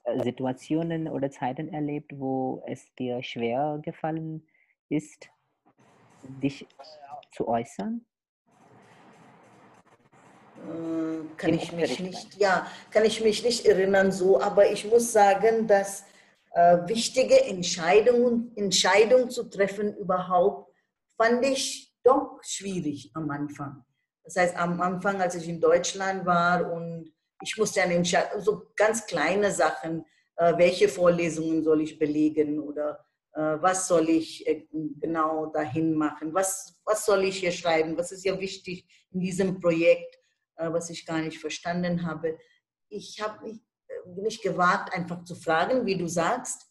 äh, 0.05 0.23
Situationen 0.23 1.09
oder 1.09 1.31
Zeiten 1.31 1.69
erlebt, 1.69 2.12
wo 2.19 2.62
es 2.67 2.93
dir 2.95 3.23
schwer 3.23 3.79
gefallen 3.83 4.47
ist, 4.89 5.29
dich 6.43 6.67
zu 7.35 7.49
äußern? 7.49 8.07
Äh, 10.57 11.37
Kann 11.37 11.51
Im 11.51 11.57
ich 11.57 11.72
mich 11.72 12.01
nicht, 12.01 12.35
ja, 12.37 12.66
kann 12.91 13.05
ich 13.05 13.22
mich 13.22 13.43
nicht 13.43 13.66
erinnern 13.66 14.12
so, 14.12 14.41
aber 14.41 14.70
ich 14.70 14.85
muss 14.87 15.12
sagen, 15.12 15.66
dass 15.66 16.05
äh, 16.53 16.78
wichtige 16.87 17.45
Entscheidungen, 17.45 18.53
Entscheidungen 18.57 19.30
zu 19.30 19.45
treffen 19.45 19.97
überhaupt, 19.97 20.72
fand 21.16 21.45
ich 21.45 21.93
doch 22.03 22.39
schwierig 22.43 23.11
am 23.14 23.30
Anfang. 23.30 23.85
Das 24.22 24.37
heißt, 24.37 24.57
am 24.57 24.80
Anfang, 24.80 25.20
als 25.20 25.35
ich 25.35 25.49
in 25.49 25.61
Deutschland 25.61 26.24
war 26.24 26.72
und 26.72 27.12
ich 27.43 27.57
musste 27.59 27.82
eine 27.82 27.95
Entscheidung, 27.95 28.41
so 28.41 28.62
ganz 28.76 29.07
kleine 29.07 29.51
Sachen, 29.51 30.07
äh, 30.37 30.57
welche 30.57 30.89
Vorlesungen 30.89 31.62
soll 31.62 31.82
ich 31.82 31.99
belegen 31.99 32.61
oder 32.61 33.05
was 33.35 33.89
soll 33.89 34.09
ich 34.09 34.47
äh, 34.47 34.66
genau 35.01 35.47
dahin 35.47 35.95
machen, 35.95 36.32
was, 36.32 36.80
was 36.85 37.05
soll 37.05 37.24
ich 37.24 37.39
hier 37.39 37.53
schreiben, 37.53 37.97
was 37.97 38.12
ist 38.12 38.24
ja 38.24 38.39
wichtig 38.39 38.87
in 39.11 39.20
diesem 39.20 39.61
Projekt, 39.61 40.18
äh, 40.57 40.72
was 40.72 40.91
ich 40.91 41.05
gar 41.05 41.20
nicht 41.20 41.39
verstanden 41.39 42.07
habe. 42.07 42.39
Ich 42.89 43.20
habe 43.20 43.43
mich 43.45 43.61
äh, 43.89 44.20
nicht 44.20 44.43
gewagt, 44.43 44.95
einfach 44.95 45.24
zu 45.24 45.35
fragen, 45.35 45.85
wie 45.87 45.97
du 45.97 46.07
sagst. 46.07 46.66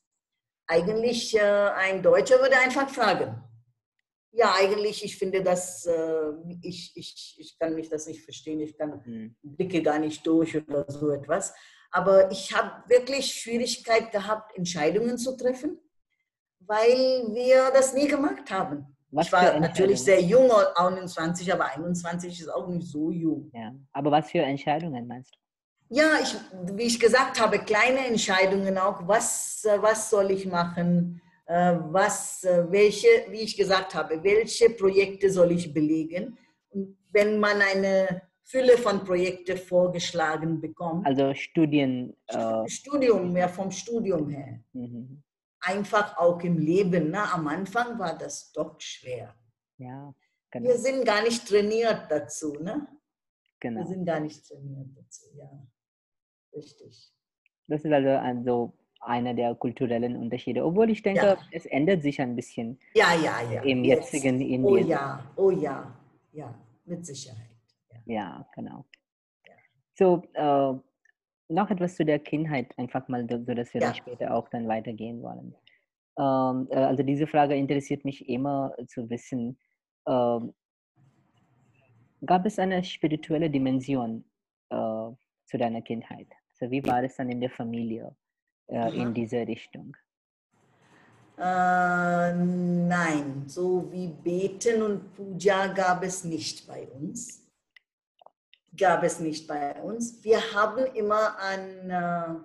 Eigentlich, 0.67 1.35
äh, 1.35 1.41
ein 1.41 2.01
Deutscher 2.01 2.39
würde 2.39 2.57
einfach 2.57 2.89
fragen. 2.89 3.43
Ja, 4.31 4.55
eigentlich, 4.57 5.03
ich 5.03 5.17
finde 5.17 5.43
das, 5.43 5.85
äh, 5.85 6.31
ich, 6.61 6.93
ich, 6.95 7.35
ich 7.37 7.59
kann 7.59 7.75
mich 7.75 7.89
das 7.89 8.07
nicht 8.07 8.23
verstehen, 8.23 8.61
ich 8.61 8.75
kann 8.77 9.03
Hm. 9.03 9.35
blicke 9.43 9.83
gar 9.83 9.99
nicht 9.99 10.25
durch 10.25 10.55
oder 10.55 10.85
so 10.89 11.11
etwas. 11.11 11.53
Aber 11.91 12.31
ich 12.31 12.51
habe 12.53 12.89
wirklich 12.89 13.33
Schwierigkeit 13.33 14.11
gehabt, 14.11 14.57
Entscheidungen 14.57 15.17
zu 15.17 15.37
treffen, 15.37 15.79
weil 16.67 17.33
wir 17.33 17.71
das 17.73 17.93
nie 17.93 18.07
gemacht 18.07 18.49
haben. 18.51 18.85
Was 19.11 19.27
ich 19.27 19.31
war 19.33 19.59
natürlich 19.59 20.01
sehr 20.01 20.21
jung, 20.21 20.49
21, 20.75 21.53
aber 21.53 21.65
21 21.65 22.39
ist 22.39 22.49
auch 22.49 22.67
nicht 22.67 22.87
so 22.87 23.11
jung. 23.11 23.51
Ja, 23.53 23.71
aber 23.91 24.11
was 24.11 24.31
für 24.31 24.39
Entscheidungen 24.39 25.05
meinst 25.07 25.35
du? 25.35 25.39
Ja, 25.95 26.19
ich, 26.21 26.35
wie 26.75 26.83
ich 26.83 26.99
gesagt 26.99 27.39
habe, 27.39 27.59
kleine 27.59 28.07
Entscheidungen 28.07 28.77
auch. 28.79 29.07
Was, 29.07 29.67
was 29.79 30.09
soll 30.09 30.31
ich 30.31 30.47
machen? 30.47 31.21
Äh, 31.45 31.77
Was, 31.91 32.47
welche, 32.69 33.07
wie 33.29 33.41
ich 33.41 33.55
gesagt 33.55 33.93
habe, 33.93 34.23
welche 34.23 34.69
Projekte 34.71 35.29
soll 35.29 35.51
ich 35.51 35.73
belegen? 35.73 36.37
Und 36.69 36.97
wenn 37.11 37.39
man 37.39 37.61
eine 37.61 38.23
Fülle 38.43 38.77
von 38.77 39.03
Projekten 39.03 39.57
vorgeschlagen 39.57 40.59
bekommt, 40.59 41.05
Also 41.05 41.33
Studien. 41.33 42.15
Äh, 42.27 42.67
Studium, 42.67 43.35
ja 43.35 43.47
vom 43.47 43.71
Studium 43.71 44.29
her, 44.29 44.59
mhm. 44.73 45.22
Einfach 45.63 46.17
auch 46.17 46.41
im 46.41 46.57
Leben. 46.57 47.11
Ne? 47.11 47.31
Am 47.33 47.47
Anfang 47.47 47.97
war 47.99 48.17
das 48.17 48.51
doch 48.51 48.79
schwer. 48.79 49.33
ja, 49.77 50.13
Wir 50.51 50.61
genau, 50.61 50.75
sind 50.77 51.05
gar 51.05 51.23
nicht 51.23 51.47
trainiert 51.47 52.05
dazu. 52.09 52.53
Ne? 52.59 52.87
Wir 53.61 53.71
genau. 53.71 53.85
sind 53.85 54.05
gar 54.05 54.19
nicht 54.19 54.45
trainiert 54.47 54.89
dazu, 54.95 55.25
ja. 55.35 55.49
Richtig. 56.55 57.11
Das 57.67 57.83
ist 57.83 57.91
also 57.91 58.09
also 58.09 58.73
einer 58.99 59.33
der 59.33 59.55
kulturellen 59.55 60.15
Unterschiede. 60.15 60.63
Obwohl 60.63 60.89
ich 60.89 61.01
denke, 61.01 61.25
Ja. 61.25 61.37
es 61.51 61.65
ändert 61.65 62.01
sich 62.03 62.21
ein 62.21 62.35
bisschen 62.35 62.79
Ja, 62.93 63.13
ja, 63.15 63.41
ja. 63.51 63.61
im 63.63 63.83
Jetzt. 63.83 64.13
jetzigen 64.13 64.39
Indien. 64.41 64.65
Oh 64.65 64.77
ja, 64.77 65.31
oh 65.35 65.51
ja, 65.51 65.93
ja, 66.31 66.53
mit 66.85 67.05
Sicherheit. 67.05 67.49
Ja. 68.05 68.13
Ja, 68.15 68.49
genau. 68.55 68.85
So, 69.95 70.23
äh, 70.33 70.73
noch 71.53 71.69
etwas 71.69 71.95
zu 71.95 72.05
der 72.05 72.19
Kindheit, 72.19 72.77
einfach 72.77 73.07
mal, 73.07 73.27
so 73.29 73.53
dass 73.53 73.73
wir 73.73 73.81
dann 73.81 73.93
Ja. 73.93 73.93
später 73.93 74.33
auch 74.33 74.49
dann 74.49 74.67
weitergehen 74.67 75.21
wollen. 75.21 75.55
Ähm, 76.17 76.67
äh, 76.71 76.75
also 76.75 77.03
diese 77.03 77.27
Frage 77.27 77.55
interessiert 77.55 78.05
mich 78.05 78.27
immer 78.27 78.75
zu 78.87 79.09
wissen, 79.09 79.57
ähm, 80.07 80.53
gab 82.25 82.45
es 82.45 82.59
eine 82.59 82.83
spirituelle 82.83 83.49
Dimension 83.49 84.23
äh, 84.69 84.75
zu 85.45 85.57
deiner 85.57 85.81
Kindheit? 85.81 86.27
Also 86.51 86.71
wie 86.71 86.83
war 86.85 87.03
es 87.03 87.15
dann 87.15 87.29
in 87.29 87.41
der 87.41 87.49
Familie 87.49 88.15
äh, 88.67 88.95
in 88.95 89.07
Aha. 89.07 89.13
diese 89.13 89.47
Richtung? 89.47 89.95
Äh, 91.37 92.33
nein, 92.33 93.43
so 93.47 93.91
wie 93.91 94.07
Beten 94.07 94.83
und 94.83 95.15
Puja 95.15 95.67
gab 95.67 96.03
es 96.03 96.23
nicht 96.23 96.67
bei 96.67 96.87
uns. 96.87 97.42
Gab 98.75 99.03
es 99.03 99.19
nicht 99.19 99.47
bei 99.47 99.81
uns. 99.81 100.23
Wir 100.23 100.39
haben 100.53 100.85
immer 100.95 101.37
an 101.39 101.89
äh, 101.89 102.35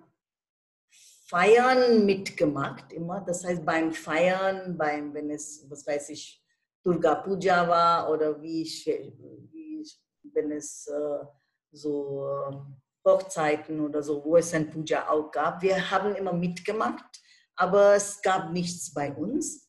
Feiern 1.26 2.04
mitgemacht, 2.04 2.92
immer. 2.92 3.20
Das 3.20 3.44
heißt, 3.44 3.64
beim 3.64 3.92
Feiern, 3.92 4.76
beim, 4.76 5.14
wenn 5.14 5.30
es, 5.30 5.64
was 5.68 5.86
weiß 5.86 6.10
ich, 6.10 6.42
Durga 6.82 7.16
Puja 7.16 7.68
war 7.68 8.10
oder 8.10 8.40
wie 8.40 8.62
ich, 8.62 8.86
wie 8.86 9.80
ich 9.80 10.00
wenn 10.34 10.52
es 10.52 10.86
äh, 10.86 11.24
so 11.72 12.26
äh, 12.26 13.08
Hochzeiten 13.08 13.80
oder 13.80 14.02
so, 14.02 14.22
wo 14.24 14.36
es 14.36 14.52
ein 14.52 14.70
Puja 14.70 15.08
auch 15.08 15.30
gab. 15.30 15.62
Wir 15.62 15.90
haben 15.90 16.14
immer 16.14 16.32
mitgemacht 16.32 17.18
aber 17.58 17.94
es 17.94 18.22
gab 18.22 18.52
nichts 18.52 18.94
bei 18.94 19.12
uns. 19.12 19.67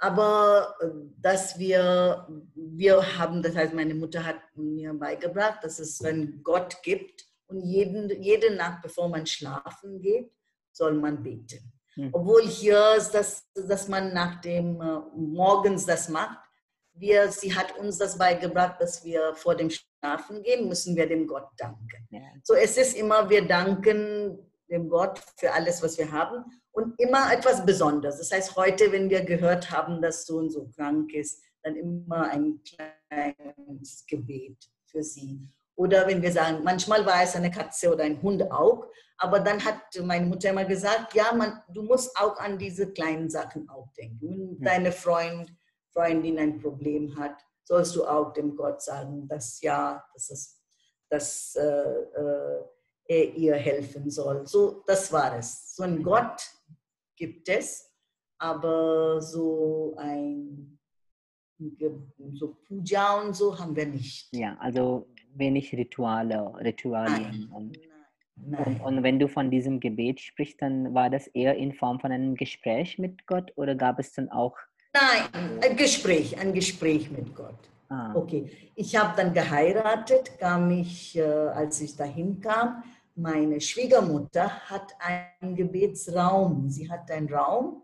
Aber 0.00 0.74
äh, 0.80 0.86
dass 1.18 1.58
wir, 1.58 2.26
wir 2.54 3.18
haben, 3.18 3.42
das 3.42 3.54
heißt, 3.54 3.74
meine 3.74 3.94
Mutter 3.94 4.24
hat 4.24 4.40
mir 4.54 4.94
beigebracht, 4.94 5.62
dass 5.62 5.78
es 5.78 6.02
einen 6.02 6.42
Gott 6.42 6.82
gibt 6.82 7.26
und 7.48 7.60
jeden, 7.60 8.08
jede 8.22 8.54
Nacht, 8.54 8.80
bevor 8.82 9.10
man 9.10 9.26
schlafen 9.26 10.00
geht, 10.00 10.32
soll 10.72 10.94
man 10.94 11.22
beten. 11.22 11.72
Hm. 11.94 12.08
Obwohl 12.12 12.46
hier 12.46 12.94
ist 12.96 13.10
das, 13.10 13.46
dass 13.54 13.88
man 13.88 14.14
nach 14.14 14.40
dem 14.40 14.80
äh, 14.80 15.00
morgens 15.14 15.84
das 15.84 16.08
macht. 16.08 16.38
Wir, 16.94 17.30
sie 17.30 17.54
hat 17.54 17.76
uns 17.76 17.98
das 17.98 18.16
beigebracht, 18.16 18.80
dass 18.80 19.04
wir 19.04 19.34
vor 19.34 19.54
dem 19.54 19.68
Schlafen 19.70 20.42
gehen, 20.42 20.66
müssen 20.66 20.96
wir 20.96 21.08
dem 21.08 21.26
Gott 21.26 21.48
danken. 21.58 22.08
Ja. 22.10 22.20
So, 22.42 22.54
es 22.54 22.78
ist 22.78 22.96
immer, 22.96 23.28
wir 23.28 23.46
danken 23.46 24.50
dem 24.70 24.88
Gott 24.88 25.20
für 25.36 25.52
alles, 25.52 25.82
was 25.82 25.98
wir 25.98 26.10
haben 26.10 26.44
und 26.72 26.98
immer 26.98 27.32
etwas 27.32 27.64
Besonderes. 27.64 28.18
Das 28.18 28.30
heißt, 28.30 28.56
heute, 28.56 28.92
wenn 28.92 29.10
wir 29.10 29.24
gehört 29.24 29.70
haben, 29.70 30.00
dass 30.00 30.26
so 30.26 30.38
und 30.38 30.50
so 30.50 30.68
krank 30.76 31.12
ist, 31.12 31.42
dann 31.62 31.76
immer 31.76 32.30
ein 32.30 32.60
kleines 32.62 34.06
Gebet 34.06 34.56
für 34.86 35.02
sie. 35.02 35.40
Oder 35.76 36.06
wenn 36.06 36.22
wir 36.22 36.32
sagen, 36.32 36.62
manchmal 36.62 37.04
war 37.06 37.22
es 37.22 37.34
eine 37.34 37.50
Katze 37.50 37.92
oder 37.92 38.04
ein 38.04 38.20
Hund 38.22 38.50
auch, 38.50 38.86
aber 39.18 39.40
dann 39.40 39.62
hat 39.64 39.80
meine 40.02 40.26
Mutter 40.26 40.50
immer 40.50 40.64
gesagt, 40.64 41.14
ja, 41.14 41.32
man, 41.32 41.62
du 41.72 41.82
musst 41.82 42.16
auch 42.18 42.38
an 42.38 42.58
diese 42.58 42.90
kleinen 42.92 43.28
Sachen 43.28 43.68
auch 43.68 43.92
denken. 43.92 44.56
Wenn 44.58 44.64
deine 44.64 44.92
Freund, 44.92 45.52
Freundin 45.92 46.38
ein 46.38 46.60
Problem 46.60 47.18
hat, 47.18 47.36
sollst 47.64 47.96
du 47.96 48.04
auch 48.04 48.32
dem 48.32 48.56
Gott 48.56 48.82
sagen, 48.82 49.28
dass 49.28 49.60
ja, 49.60 50.04
dass, 50.14 50.30
es, 50.30 50.60
dass 51.08 51.54
äh, 51.56 51.62
äh, 51.62 52.64
er 53.08 53.34
ihr 53.34 53.56
helfen 53.56 54.10
soll. 54.10 54.46
So, 54.46 54.82
das 54.86 55.12
war 55.12 55.38
es. 55.38 55.74
So 55.76 55.82
ein 55.82 56.02
Gott 56.02 56.42
gibt 57.20 57.48
es, 57.50 57.92
aber 58.38 59.20
so 59.20 59.94
ein 59.98 60.78
so 62.32 62.56
Puja 62.66 63.20
und 63.20 63.36
so 63.36 63.56
haben 63.58 63.76
wir 63.76 63.86
nicht. 63.86 64.34
ja, 64.34 64.56
also 64.58 65.06
wenig 65.34 65.72
Rituale, 65.74 66.52
Ritualien. 66.58 67.48
Nein, 67.50 67.52
Und, 67.52 67.78
nein. 68.36 68.80
und, 68.82 68.96
und 68.96 69.02
wenn 69.02 69.18
du 69.18 69.28
von 69.28 69.50
diesem 69.50 69.78
Gebet 69.78 70.20
sprichst, 70.20 70.62
dann 70.62 70.94
war 70.94 71.10
das 71.10 71.26
eher 71.28 71.54
in 71.56 71.74
Form 71.74 72.00
von 72.00 72.10
einem 72.12 72.34
Gespräch 72.34 72.98
mit 72.98 73.26
Gott 73.26 73.52
oder 73.56 73.74
gab 73.74 73.98
es 73.98 74.12
dann 74.14 74.30
auch 74.30 74.56
Nein, 74.94 75.60
ein 75.62 75.76
Gespräch, 75.76 76.36
ein 76.40 76.52
Gespräch 76.54 77.10
mit 77.10 77.34
Gott. 77.36 77.58
Ah, 77.90 78.14
Okay, 78.14 78.50
ich 78.74 78.96
habe 78.96 79.14
dann 79.16 79.34
geheiratet, 79.34 80.38
kam 80.38 80.70
ich, 80.70 81.16
äh, 81.16 81.22
als 81.22 81.80
ich 81.82 81.94
dahin 81.96 82.40
kam, 82.40 82.82
meine 83.16 83.60
Schwiegermutter 83.60 84.48
hat 84.68 84.92
einen 84.98 85.54
Gebetsraum. 85.54 86.68
Sie 86.68 86.90
hat 86.90 87.10
einen 87.10 87.32
Raum 87.32 87.82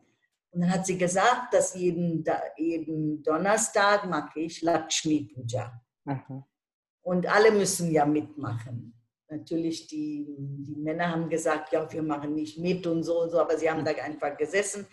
und 0.50 0.62
dann 0.62 0.70
hat 0.70 0.86
sie 0.86 0.96
gesagt, 0.96 1.52
dass 1.52 1.74
jeden, 1.74 2.24
jeden 2.56 3.22
Donnerstag 3.22 4.08
mache 4.08 4.40
ich 4.40 4.62
Lakshmi 4.62 5.30
Puja. 5.34 5.80
aha. 6.06 6.46
Und 7.02 7.26
alle 7.26 7.52
müssen 7.52 7.92
ja 7.92 8.04
mitmachen. 8.04 8.92
Natürlich, 9.28 9.86
die, 9.86 10.26
die 10.38 10.76
Männer 10.76 11.10
haben 11.10 11.28
gesagt, 11.28 11.72
ja, 11.72 11.92
wir 11.92 12.02
machen 12.02 12.34
nicht 12.34 12.58
mit 12.58 12.86
und 12.86 13.02
so 13.02 13.22
und 13.22 13.30
so, 13.30 13.38
aber 13.38 13.58
sie 13.58 13.70
haben 13.70 13.84
da 13.84 13.92
einfach 13.92 14.36
gesessen. 14.36 14.86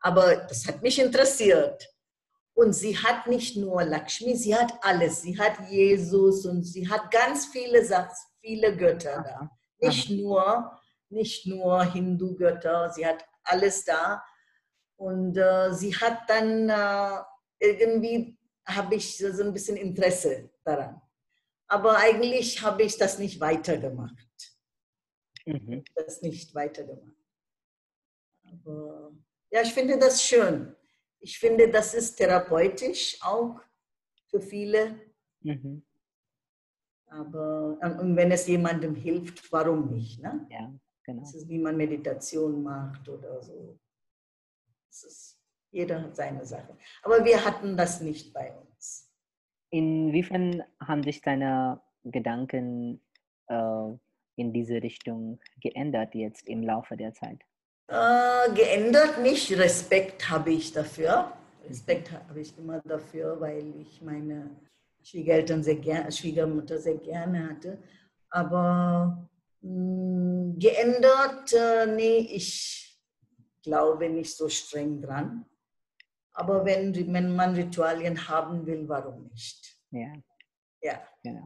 Aber 0.00 0.36
das 0.36 0.66
hat 0.66 0.82
mich 0.82 1.00
interessiert. 1.00 1.88
Und 2.54 2.72
sie 2.74 2.96
hat 2.96 3.26
nicht 3.26 3.56
nur 3.56 3.84
Lakshmi, 3.84 4.36
sie 4.36 4.54
hat 4.54 4.72
alles. 4.82 5.22
Sie 5.22 5.38
hat 5.38 5.70
Jesus 5.70 6.46
und 6.46 6.62
sie 6.62 6.88
hat 6.88 7.10
ganz 7.10 7.46
viele 7.46 7.84
viele 8.40 8.76
Götter 8.76 9.22
da. 9.22 9.50
Nicht 9.78 10.10
nur, 10.10 10.80
nicht 11.08 11.46
nur 11.46 11.84
Hindu-Götter, 11.84 12.90
sie 12.90 13.06
hat 13.06 13.24
alles 13.44 13.84
da. 13.84 14.22
Und 14.96 15.36
äh, 15.36 15.72
sie 15.72 15.94
hat 15.94 16.28
dann 16.28 16.68
äh, 16.68 17.22
irgendwie, 17.58 18.38
habe 18.66 18.94
ich 18.94 19.18
so 19.18 19.42
ein 19.42 19.52
bisschen 19.52 19.76
Interesse 19.76 20.50
daran. 20.64 21.00
Aber 21.68 21.96
eigentlich 21.98 22.62
habe 22.62 22.82
ich 22.84 22.96
das 22.96 23.18
nicht 23.18 23.40
weitergemacht. 23.40 24.56
Mhm. 25.44 25.84
Das 25.94 26.22
nicht 26.22 26.54
weitergemacht. 26.54 27.16
Aber 28.44 29.12
ja, 29.50 29.62
ich 29.62 29.72
finde 29.72 29.98
das 29.98 30.22
schön. 30.22 30.74
Ich 31.20 31.38
finde, 31.38 31.70
das 31.70 31.94
ist 31.94 32.16
therapeutisch 32.16 33.18
auch 33.22 33.60
für 34.28 34.40
viele. 34.40 35.00
Mhm. 35.40 35.85
Aber 37.18 37.78
und 38.00 38.16
wenn 38.16 38.30
es 38.30 38.46
jemandem 38.46 38.94
hilft, 38.94 39.50
warum 39.52 39.90
nicht? 39.90 40.22
Ne? 40.22 40.46
Ja, 40.50 40.72
genau. 41.04 41.20
Das 41.20 41.34
ist, 41.34 41.48
wie 41.48 41.58
man 41.58 41.76
Meditation 41.76 42.62
macht 42.62 43.08
oder 43.08 43.40
so. 43.42 43.78
Ist, 44.90 45.38
jeder 45.70 46.02
hat 46.02 46.16
seine 46.16 46.44
Sache. 46.44 46.76
Aber 47.02 47.24
wir 47.24 47.44
hatten 47.44 47.76
das 47.76 48.00
nicht 48.00 48.32
bei 48.32 48.54
uns. 48.54 49.10
Inwiefern 49.70 50.62
haben 50.80 51.02
sich 51.02 51.20
deine 51.20 51.80
Gedanken 52.04 53.00
äh, 53.48 53.92
in 54.36 54.52
diese 54.52 54.82
Richtung 54.82 55.40
geändert 55.60 56.14
jetzt 56.14 56.48
im 56.48 56.62
Laufe 56.62 56.96
der 56.96 57.12
Zeit? 57.14 57.40
Äh, 57.88 58.52
geändert 58.54 59.20
nicht. 59.20 59.50
Respekt 59.52 60.28
habe 60.28 60.52
ich 60.52 60.72
dafür. 60.72 61.32
Respekt 61.68 62.12
habe 62.12 62.40
ich 62.40 62.56
immer 62.58 62.80
dafür, 62.80 63.40
weil 63.40 63.74
ich 63.80 64.00
meine 64.02 64.50
Schwiegereltern 65.06 65.62
sehr 65.62 65.76
gerne, 65.76 66.10
Schwiegermutter 66.10 66.78
sehr 66.80 66.96
gerne 66.96 67.50
hatte. 67.50 67.78
Aber 68.28 69.28
mh, 69.60 69.70
hm, 69.70 70.58
geändert, 70.58 71.52
äh, 71.52 71.86
nee, 71.86 72.18
ich 72.18 72.98
glaube 73.62 74.08
nicht 74.08 74.36
so 74.36 74.48
streng 74.48 75.00
dran. 75.00 75.44
Aber 76.32 76.64
wenn, 76.64 76.94
wenn 77.12 77.36
man 77.36 77.54
Ritualien 77.54 78.28
haben 78.28 78.66
will, 78.66 78.88
warum 78.88 79.28
nicht? 79.28 79.78
Ja. 79.90 80.12
Ja. 80.82 81.00
Genau. 81.22 81.44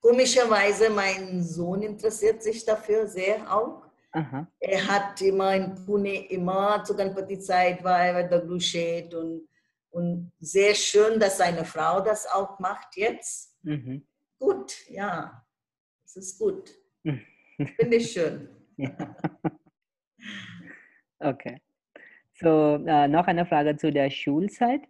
Komischerweise, 0.00 0.90
mein 0.90 1.42
Sohn 1.42 1.80
interessiert 1.80 2.42
sich 2.42 2.66
dafür 2.66 3.06
sehr 3.06 3.50
auch. 3.50 3.86
Aha. 4.12 4.46
Er 4.60 4.86
hat 4.86 5.22
immer 5.22 5.54
in 5.56 5.74
Pune, 5.74 6.28
immer 6.28 6.84
zur 6.84 6.96
Ganpati-Zeit 6.96 7.82
war 7.82 8.04
er 8.04 8.12
bei 8.12 8.22
der 8.24 8.40
Glushet 8.42 9.14
und, 9.14 9.48
und 9.94 10.32
sehr 10.40 10.74
schön, 10.74 11.20
dass 11.20 11.38
seine 11.38 11.64
Frau 11.64 12.00
das 12.00 12.26
auch 12.26 12.58
macht 12.58 12.96
jetzt. 12.96 13.56
Mhm. 13.62 14.06
Gut, 14.38 14.88
ja, 14.90 15.46
es 16.04 16.16
ist 16.16 16.38
gut. 16.38 16.70
Finde 17.04 17.96
ich 17.96 18.12
schön. 18.12 18.48
Okay. 21.20 21.56
So, 22.34 22.74
äh, 22.86 23.08
noch 23.08 23.26
eine 23.26 23.46
Frage 23.46 23.76
zu 23.76 23.90
der 23.90 24.10
Schulzeit. 24.10 24.82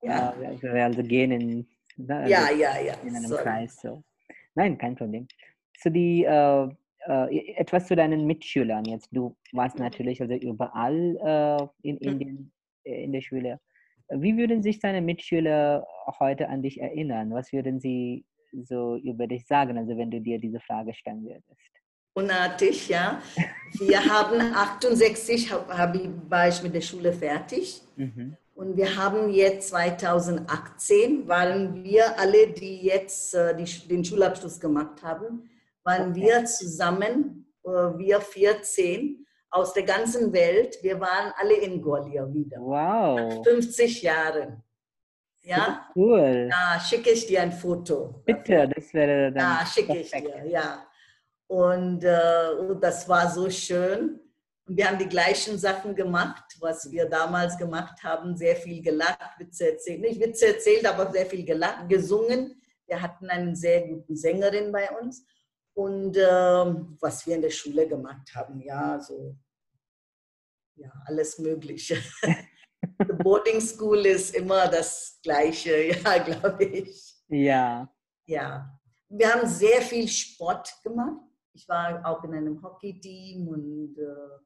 Ja. 0.00 0.32
Äh, 0.40 0.62
wir 0.62 0.84
also 0.84 1.02
gehen 1.02 1.32
in, 1.32 1.66
also 2.08 2.30
ja, 2.30 2.50
ja, 2.50 2.80
ja. 2.80 2.94
in 3.02 3.14
einem 3.14 3.26
Sorry. 3.26 3.42
Kreis. 3.42 3.76
So. 3.76 4.02
Nein, 4.54 4.78
kein 4.78 4.94
Problem. 4.94 5.26
So, 5.78 5.90
die, 5.90 6.24
äh, 6.24 6.68
äh, 7.06 7.54
etwas 7.56 7.88
zu 7.88 7.96
deinen 7.96 8.26
Mitschülern 8.26 8.84
jetzt. 8.84 9.08
Du 9.12 9.36
warst 9.52 9.78
natürlich 9.78 10.20
also 10.22 10.34
überall 10.34 11.16
äh, 11.82 11.88
in 11.88 11.98
Indien 11.98 12.52
äh, 12.84 13.04
in 13.04 13.12
der 13.12 13.20
Schule. 13.20 13.60
Wie 14.16 14.36
würden 14.36 14.62
sich 14.62 14.80
deine 14.80 15.00
Mitschüler 15.00 15.86
heute 16.18 16.48
an 16.48 16.62
dich 16.62 16.80
erinnern? 16.80 17.32
Was 17.32 17.52
würden 17.52 17.80
sie 17.80 18.24
so 18.52 18.96
über 18.96 19.26
dich 19.26 19.46
sagen, 19.46 19.78
also 19.78 19.96
wenn 19.96 20.10
du 20.10 20.20
dir 20.20 20.38
diese 20.38 20.60
Frage 20.60 20.94
stellen 20.94 21.24
würdest? 21.24 21.70
Unartig, 22.14 22.88
ja. 22.88 23.22
Wir 23.78 24.04
haben 24.12 24.54
68, 24.54 25.52
hab, 25.52 25.72
hab, 25.72 25.96
war 26.30 26.48
ich 26.48 26.62
mit 26.62 26.74
der 26.74 26.82
Schule 26.82 27.12
fertig. 27.12 27.80
Mhm. 27.96 28.36
Und 28.54 28.76
wir 28.76 28.96
haben 28.96 29.30
jetzt 29.30 29.68
2018, 29.68 31.26
waren 31.26 31.82
wir 31.82 32.18
alle, 32.18 32.48
die 32.48 32.82
jetzt 32.82 33.34
äh, 33.34 33.56
die, 33.56 33.88
den 33.88 34.04
Schulabschluss 34.04 34.60
gemacht 34.60 35.02
haben, 35.02 35.48
waren 35.84 36.14
wir 36.14 36.44
zusammen, 36.44 37.46
äh, 37.64 37.68
wir 37.68 38.20
14 38.20 39.26
aus 39.52 39.74
der 39.74 39.84
ganzen 39.84 40.32
Welt. 40.32 40.78
Wir 40.82 40.98
waren 40.98 41.32
alle 41.36 41.54
in 41.54 41.80
Gwalior 41.80 42.32
wieder. 42.32 42.58
Wow. 42.58 43.44
50 43.44 44.02
Jahren. 44.02 44.62
Ja? 45.42 45.88
Cool. 45.94 46.48
Ja, 46.50 46.80
schicke 46.80 47.10
ich 47.10 47.26
dir 47.26 47.42
ein 47.42 47.52
Foto. 47.52 48.22
Bitte, 48.24 48.68
das 48.74 48.92
wäre 48.94 49.30
dann. 49.30 49.58
Ja, 49.60 49.66
schicke 49.66 49.98
ich 49.98 50.10
dir, 50.10 50.46
ja. 50.46 50.86
Und 51.46 52.02
äh, 52.02 52.76
das 52.80 53.08
war 53.08 53.30
so 53.30 53.50
schön. 53.50 54.18
Und 54.66 54.76
wir 54.76 54.88
haben 54.88 54.98
die 54.98 55.08
gleichen 55.08 55.58
Sachen 55.58 55.94
gemacht, 55.94 56.44
was 56.60 56.90
wir 56.90 57.06
damals 57.06 57.58
gemacht 57.58 58.02
haben. 58.02 58.36
Sehr 58.36 58.56
viel 58.56 58.80
gelacht, 58.80 59.38
Witze 59.38 59.72
erzählt. 59.72 60.00
Nicht 60.00 60.20
Witze 60.20 60.46
erzählt, 60.54 60.86
aber 60.86 61.12
sehr 61.12 61.26
viel 61.26 61.44
gelacht, 61.44 61.88
gesungen. 61.88 62.62
Wir 62.86 63.02
hatten 63.02 63.28
eine 63.28 63.54
sehr 63.54 63.86
gute 63.86 64.16
Sängerin 64.16 64.72
bei 64.72 64.88
uns 64.98 65.26
und 65.74 66.16
äh, 66.16 66.74
was 67.00 67.26
wir 67.26 67.36
in 67.36 67.42
der 67.42 67.50
Schule 67.50 67.86
gemacht 67.88 68.34
haben, 68.34 68.60
ja, 68.60 69.00
so, 69.00 69.36
ja, 70.76 70.90
alles 71.06 71.38
Mögliche. 71.38 71.96
Boarding 73.22 73.60
School 73.60 74.06
ist 74.06 74.34
immer 74.34 74.68
das 74.68 75.18
Gleiche, 75.22 75.88
ja, 76.04 76.18
glaube 76.18 76.64
ich. 76.64 77.14
Ja. 77.28 77.88
Ja. 78.26 78.78
Wir 79.08 79.32
haben 79.32 79.46
sehr 79.46 79.82
viel 79.82 80.08
Sport 80.08 80.72
gemacht. 80.82 81.20
Ich 81.54 81.68
war 81.68 82.04
auch 82.06 82.24
in 82.24 82.34
einem 82.34 82.62
Hockey-Team 82.62 83.46
und 83.46 83.98
äh, 83.98 84.42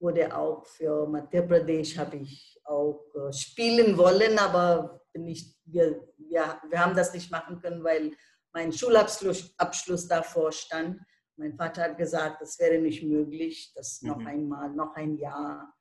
wurde 0.00 0.36
auch 0.36 0.66
für 0.66 1.06
Madhya 1.06 1.42
Pradesh 1.42 1.96
habe 1.96 2.16
ich 2.16 2.60
auch 2.64 3.06
äh, 3.14 3.32
spielen 3.32 3.96
wollen, 3.96 4.38
aber 4.38 5.00
nicht, 5.14 5.56
wir, 5.64 6.08
wir, 6.18 6.60
wir 6.68 6.78
haben 6.78 6.94
das 6.94 7.14
nicht 7.14 7.30
machen 7.30 7.60
können, 7.60 7.82
weil 7.82 8.12
mein 8.52 8.72
Schulabschluss 8.72 9.54
Abschluss 9.58 10.08
davor 10.08 10.52
stand. 10.52 11.00
Mein 11.36 11.56
Vater 11.56 11.82
hat 11.82 11.96
gesagt, 11.96 12.42
das 12.42 12.58
wäre 12.58 12.78
nicht 12.78 13.02
möglich, 13.02 13.72
dass 13.74 14.02
mhm. 14.02 14.08
noch 14.08 14.24
einmal, 14.24 14.70
noch 14.70 14.94
ein 14.94 15.16
Jahr, 15.16 15.72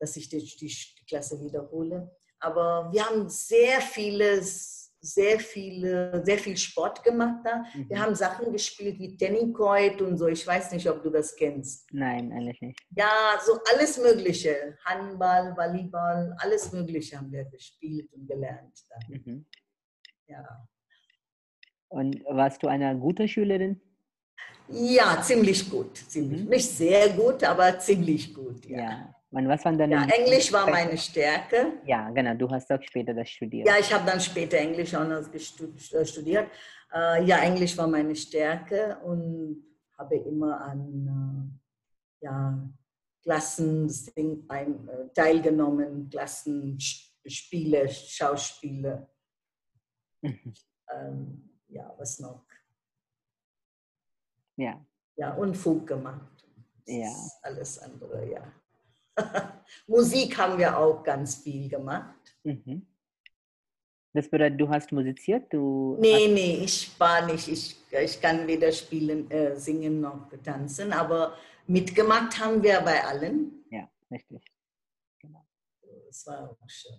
dass 0.00 0.16
ich 0.16 0.28
die, 0.28 0.38
die, 0.38 0.74
Klasse 1.06 1.40
wiederhole. 1.40 2.10
Aber 2.40 2.90
wir 2.92 3.04
haben 3.04 3.28
sehr 3.28 3.80
vieles, 3.80 4.94
sehr 5.00 5.38
viele, 5.38 6.24
sehr 6.24 6.38
viel 6.38 6.56
Sport 6.56 7.02
gemacht 7.02 7.44
da. 7.44 7.64
Mhm. 7.74 7.88
Wir 7.90 8.00
haben 8.00 8.14
Sachen 8.14 8.52
gespielt 8.52 8.98
wie 8.98 9.16
Tennikoid 9.16 10.00
und 10.00 10.16
so. 10.16 10.26
Ich 10.28 10.46
weiß 10.46 10.72
nicht, 10.72 10.88
ob 10.88 11.02
du 11.02 11.10
das 11.10 11.34
kennst. 11.36 11.92
Nein, 11.92 12.32
eigentlich 12.32 12.60
nicht. 12.60 12.80
Ja, 12.96 13.38
so 13.44 13.58
alles 13.70 13.98
Mögliche. 13.98 14.76
Handball, 14.84 15.54
Volleyball, 15.56 16.34
alles 16.38 16.72
Mögliche 16.72 17.18
haben 17.18 17.30
wir 17.30 17.44
gespielt 17.44 18.12
und 18.12 18.26
gelernt. 18.26 18.78
Mhm. 19.08 19.46
Ja. 20.26 20.68
Und 21.88 22.24
warst 22.24 22.62
du 22.62 22.68
eine 22.68 22.96
gute 22.96 23.26
Schülerin? 23.26 23.80
Ja, 24.68 25.20
ziemlich 25.22 25.70
gut. 25.70 25.96
Ziemlich. 25.96 26.42
Mhm. 26.42 26.48
Nicht 26.48 26.68
sehr 26.68 27.08
gut, 27.10 27.42
aber 27.42 27.78
ziemlich 27.78 28.34
gut. 28.34 28.66
Ja. 28.66 28.78
ja. 28.78 29.14
Und 29.30 29.46
was 29.46 29.64
waren 29.64 29.76
deine 29.76 29.94
ja, 29.94 30.06
Englisch 30.06 30.52
war 30.52 30.68
meine 30.70 30.96
Stärke. 30.96 31.74
Ja, 31.84 32.08
genau. 32.10 32.34
Du 32.34 32.50
hast 32.50 32.70
auch 32.72 32.82
später 32.82 33.12
das 33.12 33.28
studiert. 33.28 33.66
Ja, 33.66 33.74
ich 33.78 33.92
habe 33.92 34.06
dann 34.06 34.20
später 34.20 34.56
Englisch 34.56 34.94
auch 34.94 35.06
noch 35.06 35.22
äh, 35.32 36.04
studiert. 36.04 36.50
Äh, 36.94 37.24
ja, 37.24 37.38
Englisch 37.38 37.76
war 37.76 37.86
meine 37.86 38.16
Stärke 38.16 38.98
und 39.04 39.64
habe 39.98 40.16
immer 40.16 40.60
an 40.60 41.60
äh, 42.22 42.24
ja, 42.24 42.58
Klassen 43.22 43.92
teilgenommen, 45.14 46.08
Klassenspiele, 46.08 47.88
Schauspiele. 47.88 49.08
Mhm. 50.22 50.54
Ähm, 50.90 51.47
ja, 51.68 51.94
was 51.98 52.18
noch? 52.20 52.44
Ja. 54.56 54.84
Ja, 55.16 55.34
Unfug 55.34 55.86
gemacht. 55.86 56.44
Ja. 56.86 57.12
Alles 57.42 57.78
andere, 57.78 58.30
ja. 58.30 58.52
Musik 59.86 60.36
haben 60.38 60.58
wir 60.58 60.76
auch 60.76 61.02
ganz 61.02 61.36
viel 61.36 61.68
gemacht. 61.68 62.36
Mhm. 62.44 62.86
Das 64.14 64.28
bedeutet, 64.28 64.58
du 64.60 64.68
hast 64.68 64.90
musiziert? 64.90 65.52
Du 65.52 65.96
nee, 66.00 66.28
nee, 66.28 66.64
ich 66.64 66.98
war 66.98 67.26
nicht. 67.26 67.46
Ich, 67.46 67.76
ich 67.90 68.20
kann 68.20 68.46
weder 68.46 68.72
spielen, 68.72 69.30
äh, 69.30 69.54
singen 69.56 70.00
noch 70.00 70.30
tanzen, 70.42 70.92
aber 70.92 71.34
mitgemacht 71.66 72.38
haben 72.40 72.62
wir 72.62 72.80
bei 72.80 73.04
allen. 73.04 73.64
Ja, 73.70 73.88
richtig. 74.10 74.42
Genau. 75.20 75.46
Das 76.06 76.26
war 76.26 76.50
auch 76.50 76.68
schön. 76.68 76.98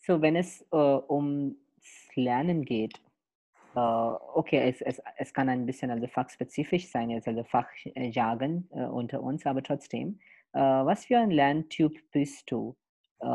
So, 0.00 0.20
wenn 0.20 0.36
es 0.36 0.62
äh, 0.72 0.76
um 0.76 1.56
Lernen 2.20 2.64
geht, 2.64 3.00
äh, 3.74 3.78
okay, 3.78 4.68
es, 4.68 4.80
es, 4.80 5.00
es 5.16 5.32
kann 5.32 5.48
ein 5.48 5.66
bisschen 5.66 5.90
also 5.90 6.06
fachspezifisch 6.08 6.90
sein, 6.90 7.10
jetzt 7.10 7.28
also 7.28 7.44
Fachjargon 7.44 8.68
äh, 8.72 8.84
unter 8.84 9.22
uns, 9.22 9.46
aber 9.46 9.62
trotzdem, 9.62 10.18
äh, 10.52 10.58
was 10.58 11.04
für 11.04 11.18
ein 11.18 11.30
Lerntyp 11.30 12.10
bist 12.12 12.50
du? 12.50 12.76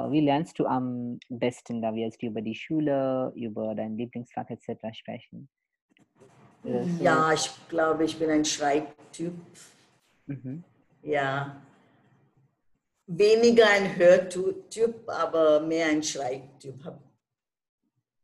Wie 0.10 0.22
lernst 0.22 0.58
du 0.58 0.66
am 0.66 1.20
besten, 1.30 1.80
da 1.80 1.94
wir 1.94 2.06
jetzt 2.06 2.24
über 2.24 2.42
die 2.42 2.56
Schule, 2.56 3.32
über 3.36 3.76
dein 3.76 3.96
Lieblingsfach 3.96 4.50
etc. 4.50 4.82
sprechen? 4.94 5.48
Ja, 7.00 7.32
ich 7.32 7.52
glaube, 7.70 8.06
ich 8.06 8.18
bin 8.18 8.32
ein 8.32 8.44
Schreibtyp. 8.44 9.36
Mhm. 10.26 10.64
Ja. 11.04 11.62
Weniger 13.06 13.70
ein 13.70 13.96
Hörtyp, 13.96 15.08
aber 15.08 15.60
mehr 15.60 15.86
ein 15.86 16.02
Schreibtyp. 16.02 16.84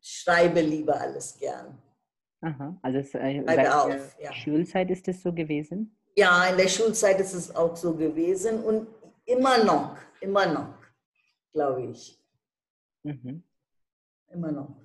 Schreibe 0.01 0.61
lieber 0.61 0.99
alles 0.99 1.37
gern. 1.37 1.77
Aha, 2.41 2.75
also 2.81 2.97
es, 2.97 3.13
äh, 3.13 3.43
der 3.43 3.85
auf, 3.85 4.17
ja. 4.19 4.33
Schulzeit 4.33 4.89
ist 4.89 5.07
es 5.07 5.21
so 5.21 5.31
gewesen? 5.31 5.95
Ja, 6.15 6.45
in 6.47 6.57
der 6.57 6.67
Schulzeit 6.67 7.19
ist 7.19 7.33
es 7.33 7.55
auch 7.55 7.75
so 7.75 7.95
gewesen 7.95 8.63
und 8.63 8.87
immer 9.25 9.63
noch, 9.63 9.95
immer 10.19 10.51
noch, 10.51 10.73
glaube 11.53 11.83
ich. 11.83 12.19
Mhm. 13.03 13.43
Immer 14.33 14.51
noch, 14.51 14.75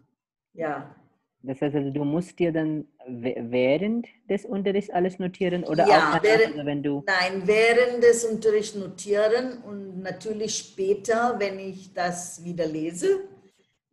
ja. 0.52 0.94
Das 1.42 1.60
heißt 1.60 1.76
also, 1.76 1.90
du 1.90 2.04
musst 2.04 2.38
dir 2.38 2.52
dann 2.52 2.88
während 3.06 4.06
des 4.28 4.44
Unterrichts 4.44 4.90
alles 4.90 5.18
notieren 5.18 5.64
oder 5.64 5.86
ja, 5.86 6.14
auch 6.14 6.22
während, 6.22 6.54
also 6.54 6.66
wenn 6.66 6.82
du. 6.82 7.04
Nein, 7.06 7.42
während 7.46 8.02
des 8.02 8.24
Unterrichts 8.24 8.74
notieren 8.74 9.62
und 9.62 10.02
natürlich 10.02 10.56
später, 10.58 11.36
wenn 11.38 11.58
ich 11.60 11.94
das 11.94 12.42
wieder 12.44 12.66
lese, 12.66 13.20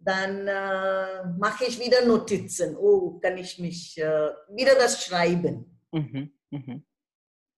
dann 0.05 0.47
äh, 0.47 1.23
mache 1.37 1.65
ich 1.65 1.79
wieder 1.79 2.05
Notizen. 2.05 2.75
Oh, 2.77 3.19
kann 3.19 3.37
ich 3.37 3.59
mich 3.59 3.97
äh, 3.97 4.29
wieder 4.49 4.75
das 4.75 5.05
schreiben. 5.05 5.79
Mhm, 5.91 6.31
mh. 6.51 6.81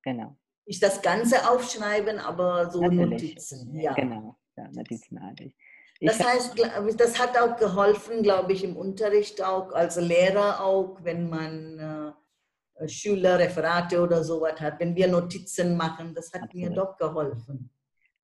Genau. 0.04 0.38
Nicht 0.66 0.82
das 0.82 1.02
Ganze 1.02 1.50
aufschreiben, 1.50 2.20
aber 2.20 2.72
so 2.72 2.82
Natürlich. 2.82 3.34
Notizen. 3.34 3.80
Ja. 3.80 3.94
Genau, 3.94 4.38
ja, 4.58 4.68
notizenartig. 4.72 5.56
Das 6.02 6.20
heißt, 6.20 6.56
das 6.98 7.20
hat 7.20 7.38
auch 7.38 7.56
geholfen, 7.56 8.22
glaube 8.22 8.54
ich, 8.54 8.64
im 8.64 8.76
Unterricht 8.76 9.42
auch, 9.42 9.72
als 9.72 9.96
Lehrer 9.96 10.62
auch, 10.62 10.98
wenn 11.04 11.30
man 11.30 12.14
äh, 12.80 12.88
Schüler, 12.88 13.40
Referate 13.40 14.02
oder 14.02 14.24
sowas 14.24 14.60
hat, 14.60 14.80
wenn 14.80 14.96
wir 14.96 15.08
Notizen 15.08 15.78
machen, 15.78 16.14
das 16.14 16.34
hat 16.34 16.44
Absolut. 16.44 16.70
mir 16.70 16.76
doch 16.76 16.98
geholfen. 16.98 17.70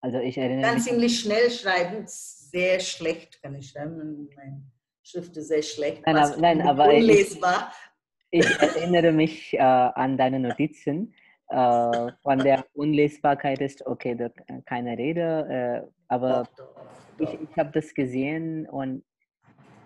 Also 0.01 0.19
ich 0.19 0.37
erinnere 0.37 0.65
Kann 0.65 0.75
mich. 0.75 0.83
ziemlich 0.83 1.19
schnell 1.19 1.49
schreiben, 1.51 2.03
sehr 2.07 2.79
schlecht 2.79 3.41
kann 3.41 3.55
ich 3.55 3.69
schreiben. 3.69 4.29
Meine 4.35 4.63
Schrift 5.03 5.37
ist 5.37 5.47
sehr 5.49 5.61
schlecht. 5.61 6.03
Nein, 6.05 6.17
aber, 6.17 6.37
nein, 6.37 6.61
aber 6.61 6.85
unlesbar. 6.85 7.71
Ich, 8.31 8.45
ich 8.45 8.61
erinnere 8.61 9.11
mich 9.11 9.53
äh, 9.53 9.59
an 9.59 10.17
deine 10.17 10.39
Notizen. 10.39 11.13
Äh, 11.49 12.11
von 12.23 12.39
der 12.39 12.65
Unlesbarkeit 12.73 13.59
ist 13.59 13.85
okay, 13.85 14.15
da, 14.15 14.29
keine 14.65 14.97
Rede, 14.97 15.83
äh, 15.85 15.91
aber 16.07 16.47
doch, 16.55 16.65
doch, 16.65 16.75
doch. 17.17 17.33
ich, 17.33 17.39
ich 17.41 17.57
habe 17.57 17.71
das 17.73 17.93
gesehen 17.93 18.67
und 18.69 19.03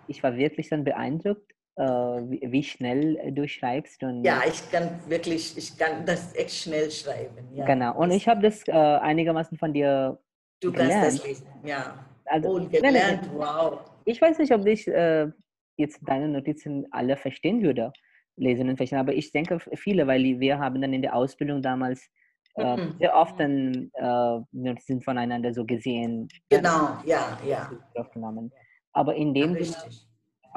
ich 0.06 0.22
war 0.22 0.36
wirklich 0.36 0.68
dann 0.68 0.84
beeindruckt, 0.84 1.55
wie, 1.82 2.40
wie, 2.42 2.62
schnell 2.62 3.32
du 3.32 3.46
schreibst. 3.46 4.02
Und 4.02 4.24
ja, 4.24 4.40
ich 4.46 4.70
kann 4.70 4.98
wirklich, 5.08 5.56
ich 5.56 5.76
kann 5.76 6.06
das 6.06 6.34
echt 6.34 6.54
schnell 6.54 6.90
schreiben. 6.90 7.48
Ja. 7.52 7.66
Genau, 7.66 7.96
und 7.96 8.10
ich 8.10 8.26
habe 8.28 8.40
das 8.40 8.66
äh, 8.66 8.72
einigermaßen 8.72 9.58
von 9.58 9.72
dir 9.72 10.18
Du 10.60 10.72
gelernt. 10.72 11.02
kannst 11.02 11.18
das 11.18 11.26
lesen, 11.26 11.46
ja. 11.64 12.06
Also, 12.24 12.48
oh, 12.48 12.68
gelernt, 12.68 13.30
wow. 13.34 13.80
Ich 14.04 14.20
weiß 14.20 14.38
nicht, 14.38 14.52
ob 14.52 14.66
ich 14.66 14.88
äh, 14.88 15.28
jetzt 15.76 16.00
deine 16.02 16.28
Notizen 16.28 16.86
alle 16.90 17.16
verstehen 17.16 17.62
würde, 17.62 17.92
lesen 18.36 18.68
und 18.68 18.76
verstehen, 18.76 18.98
aber 18.98 19.12
ich 19.12 19.30
denke 19.32 19.58
viele, 19.74 20.06
weil 20.06 20.22
wir 20.40 20.58
haben 20.58 20.80
dann 20.80 20.92
in 20.92 21.02
der 21.02 21.14
Ausbildung 21.14 21.62
damals 21.62 22.08
äh, 22.56 22.76
mhm. 22.76 22.96
sehr 22.98 23.14
oft 23.14 23.38
dann 23.38 23.90
äh, 23.94 24.40
Notizen 24.52 25.02
voneinander 25.02 25.52
so 25.52 25.64
gesehen. 25.64 26.28
Genau, 26.48 26.96
ja, 27.04 27.38
ja. 27.46 27.70
Aufgenommen. 27.94 28.50
Aber 28.92 29.14
in 29.14 29.34
dem 29.34 29.56
ja, 29.56 29.60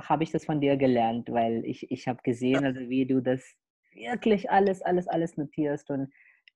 habe 0.01 0.23
ich 0.23 0.31
das 0.31 0.45
von 0.45 0.61
dir 0.61 0.77
gelernt, 0.77 1.29
weil 1.31 1.63
ich, 1.65 1.89
ich 1.91 2.07
habe 2.07 2.19
gesehen, 2.23 2.65
also 2.65 2.79
wie 2.81 3.05
du 3.05 3.21
das 3.21 3.43
wirklich 3.93 4.49
alles, 4.49 4.81
alles, 4.81 5.07
alles 5.07 5.37
notierst 5.37 5.89
und 5.89 6.11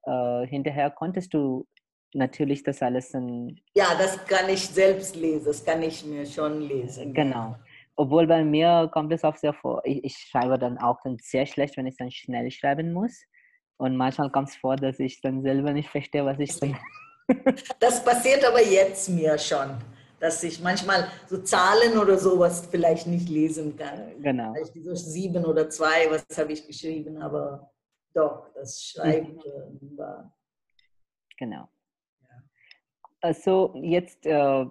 äh, 0.06 0.48
hinterher 0.48 0.92
konntest 0.92 1.34
du 1.34 1.68
natürlich 2.14 2.64
das 2.64 2.82
alles 2.82 3.10
dann. 3.10 3.60
Ja, 3.76 3.96
das 3.98 4.24
kann 4.26 4.50
ich 4.50 4.68
selbst 4.68 5.16
lesen, 5.16 5.46
das 5.46 5.66
kann 5.66 5.82
ich 5.82 6.06
mir 6.06 6.26
schon 6.26 6.62
lesen. 6.62 7.14
Genau. 7.14 7.56
Obwohl 7.96 8.26
bei 8.26 8.44
mir 8.44 8.90
kommt 8.92 9.14
es 9.14 9.24
auch 9.24 9.36
sehr 9.36 9.54
vor, 9.54 9.82
ich, 9.86 10.04
ich 10.04 10.18
schreibe 10.18 10.58
dann 10.58 10.78
auch 10.78 11.00
dann 11.04 11.18
sehr 11.22 11.46
schlecht, 11.46 11.78
wenn 11.78 11.88
ich 11.88 11.98
dann 11.98 12.12
schnell 12.12 12.50
schreiben 12.50 12.92
muss. 12.92 13.24
Und 13.78 13.98
manchmal 13.98 14.32
kommt 14.32 14.50
es 14.50 14.56
vor, 14.56 14.76
dass 14.76 15.00
ich 15.00 15.22
dann 15.22 15.42
selber 15.42 15.74
nicht 15.74 15.90
verstehe, 15.90 16.26
was 16.26 16.40
ich 16.40 16.60
dann. 16.60 16.78
Das 17.80 18.04
passiert 18.04 18.44
aber 18.44 18.62
jetzt 18.62 19.08
mir 19.08 19.38
schon, 19.38 19.78
dass 20.24 20.42
ich 20.42 20.62
manchmal 20.62 21.10
so 21.28 21.38
Zahlen 21.42 21.98
oder 21.98 22.18
sowas 22.18 22.66
vielleicht 22.72 23.08
nicht 23.08 23.28
lesen 23.28 23.76
kann. 23.76 24.22
Genau. 24.22 24.54
Vielleicht 24.54 24.82
so 24.82 24.96
sieben 24.96 25.44
oder 25.44 25.70
zwei, 25.70 26.10
was 26.10 26.26
habe 26.38 26.54
ich 26.54 26.66
geschrieben, 26.66 27.18
aber 27.18 27.70
doch, 28.14 28.48
das 28.54 28.82
Schreiben 28.82 29.34
mhm. 29.34 29.98
war. 29.98 30.34
Genau. 31.38 31.68
Also 33.20 33.74
jetzt 33.76 34.26
äh, 34.26 34.66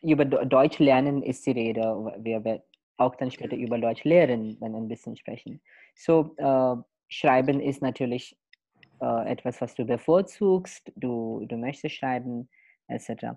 über 0.00 0.24
Deutsch 0.24 0.78
lernen 0.78 1.22
ist 1.22 1.44
die 1.44 1.50
Rede. 1.50 1.82
Wir 2.20 2.42
werden 2.42 2.62
auch 2.96 3.16
dann 3.16 3.30
später 3.30 3.56
über 3.56 3.76
Deutsch 3.78 4.04
lehren, 4.04 4.56
wenn 4.60 4.74
ein 4.74 4.88
bisschen 4.88 5.14
sprechen. 5.14 5.60
So, 5.94 6.34
äh, 6.38 6.76
Schreiben 7.08 7.60
ist 7.60 7.82
natürlich 7.82 8.34
äh, 9.02 9.30
etwas, 9.30 9.60
was 9.60 9.74
du 9.74 9.84
bevorzugst. 9.84 10.90
Du, 10.96 11.44
du 11.46 11.58
möchtest 11.58 11.96
schreiben, 11.96 12.48
etc. 12.88 13.36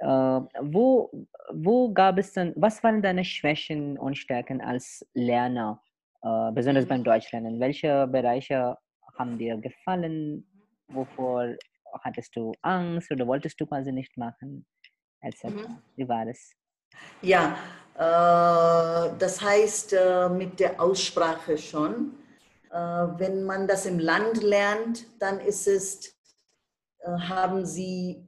Äh, 0.00 0.06
wo, 0.06 1.10
wo 1.52 1.92
gab 1.92 2.18
es 2.18 2.32
dann, 2.32 2.52
was 2.56 2.82
waren 2.84 3.02
deine 3.02 3.24
Schwächen 3.24 3.98
und 3.98 4.16
Stärken 4.16 4.60
als 4.60 5.04
Lerner, 5.14 5.82
äh, 6.22 6.52
besonders 6.52 6.86
beim 6.86 7.04
Deutschlernen? 7.04 7.60
Welche 7.60 8.06
Bereiche 8.06 8.76
haben 9.18 9.38
dir 9.38 9.56
gefallen? 9.56 10.46
Wovor 10.88 11.54
hattest 12.02 12.34
du 12.36 12.52
Angst 12.62 13.10
oder 13.10 13.26
wolltest 13.26 13.60
du 13.60 13.66
quasi 13.66 13.92
nicht 13.92 14.16
machen? 14.16 14.66
Etc. 15.20 15.44
Mhm. 15.44 15.82
Wie 15.96 16.08
war 16.08 16.24
das? 16.24 16.52
Ja, 17.22 17.58
äh, 17.94 19.10
das 19.18 19.42
heißt 19.42 19.92
äh, 19.94 20.28
mit 20.28 20.60
der 20.60 20.80
Aussprache 20.80 21.58
schon. 21.58 22.14
Äh, 22.70 22.76
wenn 22.76 23.44
man 23.44 23.66
das 23.66 23.86
im 23.86 23.98
Land 23.98 24.42
lernt, 24.42 25.06
dann 25.20 25.40
ist 25.40 25.66
es, 25.66 26.16
äh, 27.00 27.10
haben 27.10 27.66
Sie, 27.66 28.27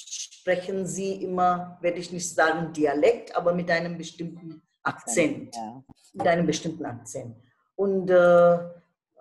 sprechen 0.00 0.86
Sie 0.86 1.22
immer, 1.22 1.78
werde 1.80 1.98
ich 1.98 2.12
nicht 2.12 2.34
sagen 2.34 2.72
Dialekt, 2.72 3.36
aber 3.36 3.54
mit 3.54 3.70
einem 3.70 3.96
bestimmten 3.98 4.62
Akzent. 4.82 5.54
Ja. 5.54 5.84
Mit 6.14 6.26
einem 6.26 6.46
bestimmten 6.46 6.84
Akzent. 6.84 7.36
Und 7.76 8.10
äh, 8.10 8.58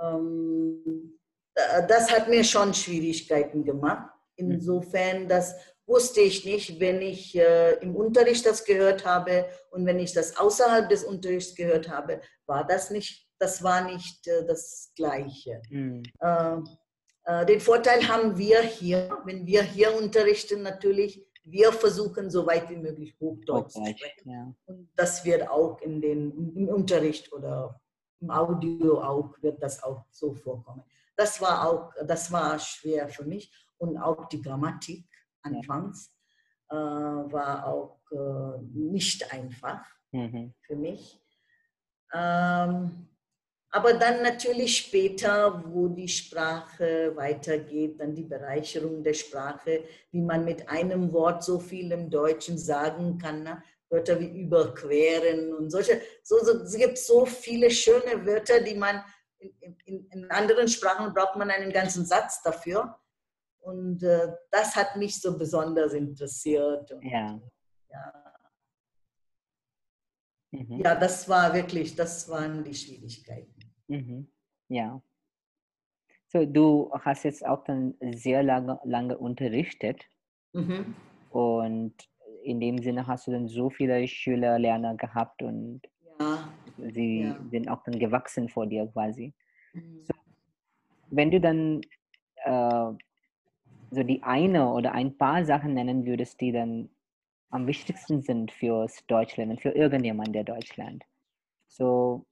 ähm, 0.02 1.20
äh, 1.54 1.88
das 1.88 2.12
hat 2.12 2.30
mir 2.30 2.44
schon 2.44 2.74
Schwierigkeiten 2.74 3.64
gemacht. 3.64 4.10
Mhm. 4.38 4.52
Insofern, 4.52 5.28
das 5.28 5.56
wusste 5.86 6.22
ich 6.22 6.46
nicht, 6.46 6.80
wenn 6.80 7.02
ich 7.02 7.36
äh, 7.36 7.74
im 7.82 7.96
Unterricht 7.96 8.46
das 8.46 8.64
gehört 8.64 9.06
habe 9.06 9.46
und 9.72 9.86
wenn 9.86 10.00
ich 10.00 10.14
das 10.14 10.38
außerhalb 10.38 10.88
des 10.88 11.04
Unterrichts 11.04 11.56
gehört 11.56 11.90
habe, 11.90 12.22
war 12.46 12.66
das 12.66 12.92
nicht, 12.92 13.28
das 13.40 13.64
war 13.64 13.90
nicht 13.90 14.28
äh, 14.28 14.46
das 14.46 14.92
Gleiche. 14.96 15.62
Mhm. 15.70 16.04
Äh, 17.30 17.46
den 17.46 17.60
Vorteil 17.60 18.08
haben 18.08 18.38
wir 18.38 18.62
hier, 18.62 19.22
wenn 19.24 19.46
wir 19.46 19.62
hier 19.62 19.96
unterrichten, 19.96 20.64
natürlich, 20.64 21.24
wir 21.44 21.72
versuchen 21.72 22.32
so 22.32 22.46
weit 22.48 22.70
wie 22.72 22.78
möglich 22.78 23.16
Hochdeutsch 23.20 23.72
zu 23.72 23.86
sprechen. 23.86 24.30
Ja. 24.30 24.54
Und 24.66 24.90
das 24.96 25.24
wird 25.26 25.48
auch 25.48 25.80
in 25.82 26.02
den, 26.02 26.56
im 26.56 26.68
Unterricht 26.70 27.32
oder 27.32 27.80
im 28.20 28.32
Audio 28.32 29.02
auch, 29.02 29.36
wird 29.42 29.62
das 29.62 29.84
auch 29.84 30.06
so 30.10 30.34
vorkommen. 30.34 30.84
Das 31.16 31.40
war 31.40 31.70
auch, 31.70 31.94
das 32.04 32.32
war 32.32 32.58
schwer 32.58 33.08
für 33.10 33.26
mich 33.26 33.52
und 33.78 33.98
auch 33.98 34.28
die 34.30 34.42
Grammatik 34.42 35.06
anfangs 35.44 36.12
äh, 36.70 36.76
war 36.76 37.68
auch 37.68 38.00
äh, 38.12 38.62
nicht 38.74 39.32
einfach 39.32 39.86
mhm. 40.12 40.54
für 40.62 40.76
mich. 40.76 41.22
Ähm, 42.12 43.09
aber 43.72 43.94
dann 43.94 44.24
natürlich 44.24 44.78
später, 44.78 45.64
wo 45.68 45.88
die 45.90 46.08
Sprache 46.08 47.16
weitergeht, 47.16 48.00
dann 48.00 48.16
die 48.16 48.24
Bereicherung 48.24 49.04
der 49.04 49.14
Sprache, 49.14 49.84
wie 50.12 50.22
man 50.22 50.44
mit 50.44 50.68
einem 50.68 51.14
Wort 51.14 51.44
so 51.44 51.60
viel 51.60 51.92
im 51.92 52.10
Deutschen 52.10 52.58
sagen 52.58 53.18
kann, 53.20 53.44
ne? 53.44 53.64
Wörter 53.92 54.20
wie 54.20 54.42
überqueren 54.42 55.54
und 55.54 55.72
solche. 55.72 56.02
So, 56.24 56.38
so, 56.44 56.64
es 56.64 56.78
gibt 56.78 56.98
so 56.98 57.26
viele 57.26 57.72
schöne 57.72 58.26
Wörter, 58.26 58.62
die 58.62 58.76
man 58.76 59.04
in, 59.40 59.78
in, 59.86 60.08
in, 60.12 60.32
anderen 60.32 60.68
Sprachen 60.68 61.14
braucht 61.14 61.36
man 61.38 61.50
einen 61.50 61.72
ganzen 61.72 62.06
Satz 62.06 62.42
dafür. 62.44 63.00
Und 63.60 64.04
äh, 64.04 64.34
das 64.52 64.76
hat 64.76 64.96
mich 64.96 65.20
so 65.20 65.38
besonders 65.38 65.94
interessiert. 65.94 66.92
Und, 66.92 67.04
ja. 67.04 67.40
ja. 67.90 68.30
Mhm. 70.52 70.82
Ja, 70.84 70.96
das 70.96 71.28
war 71.28 71.54
wirklich, 71.54 71.96
das 71.96 72.28
waren 72.30 72.64
die 72.64 72.74
Schwierigkeiten. 72.74 73.59
Mhm. 73.90 74.28
Ja. 74.70 75.02
So, 76.28 76.46
du 76.46 76.92
hast 76.94 77.24
jetzt 77.24 77.46
auch 77.46 77.64
dann 77.64 77.96
sehr 78.14 78.44
lange, 78.44 78.80
lange 78.84 79.18
unterrichtet. 79.18 80.06
Mhm. 80.54 80.96
Und 81.32 81.94
in 82.44 82.60
dem 82.60 82.78
Sinne 82.80 83.08
hast 83.08 83.28
du 83.28 83.32
dann 83.32 83.48
so 83.48 83.70
viele 83.70 84.08
Schüler, 84.08 84.60
Lerner 84.60 84.96
gehabt 84.96 85.42
und 85.42 85.82
ja. 86.20 86.54
sie 86.78 87.22
ja. 87.22 87.40
sind 87.50 87.70
auch 87.70 87.84
dann 87.84 88.00
gewachsen 88.00 88.48
vor 88.48 88.68
dir 88.68 88.88
quasi. 88.88 89.34
Mhm. 89.74 90.04
So, 90.04 90.14
wenn 91.10 91.32
du 91.32 91.42
dann 91.42 91.82
äh, 92.46 92.92
so 93.92 94.04
die 94.04 94.22
eine 94.22 94.72
oder 94.72 94.94
ein 94.94 95.18
paar 95.18 95.44
Sachen 95.46 95.74
nennen 95.74 96.06
würdest, 96.06 96.40
die 96.42 96.52
dann 96.52 96.90
am 97.50 97.66
wichtigsten 97.66 98.22
sind 98.22 98.52
fürs 98.52 99.06
Deutschlernen, 99.08 99.58
für 99.58 99.72
irgendjemand, 99.72 100.36
der 100.36 100.44
Deutsch 100.44 100.76
lernt. 100.78 101.04
So, 101.68 102.26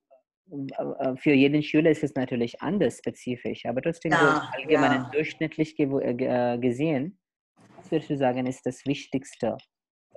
für 1.18 1.34
jeden 1.34 1.62
Schüler 1.62 1.92
ist 1.92 2.04
es 2.04 2.16
natürlich 2.16 2.62
anders 2.62 3.00
spezifisch, 3.00 3.66
aber 3.66 3.82
trotzdem 3.82 4.12
ja, 4.12 4.20
so 4.20 4.62
allgemein 4.62 5.04
ja. 5.04 5.10
durchschnittlich 5.12 5.78
äh, 5.78 6.58
gesehen, 6.58 7.20
was 7.76 7.92
würdest 7.92 8.10
du 8.10 8.18
sagen, 8.18 8.48
ist 8.48 8.66
das 8.66 8.86
Wichtigste, 8.86 9.58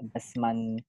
dass 0.00 0.34
man 0.36 0.82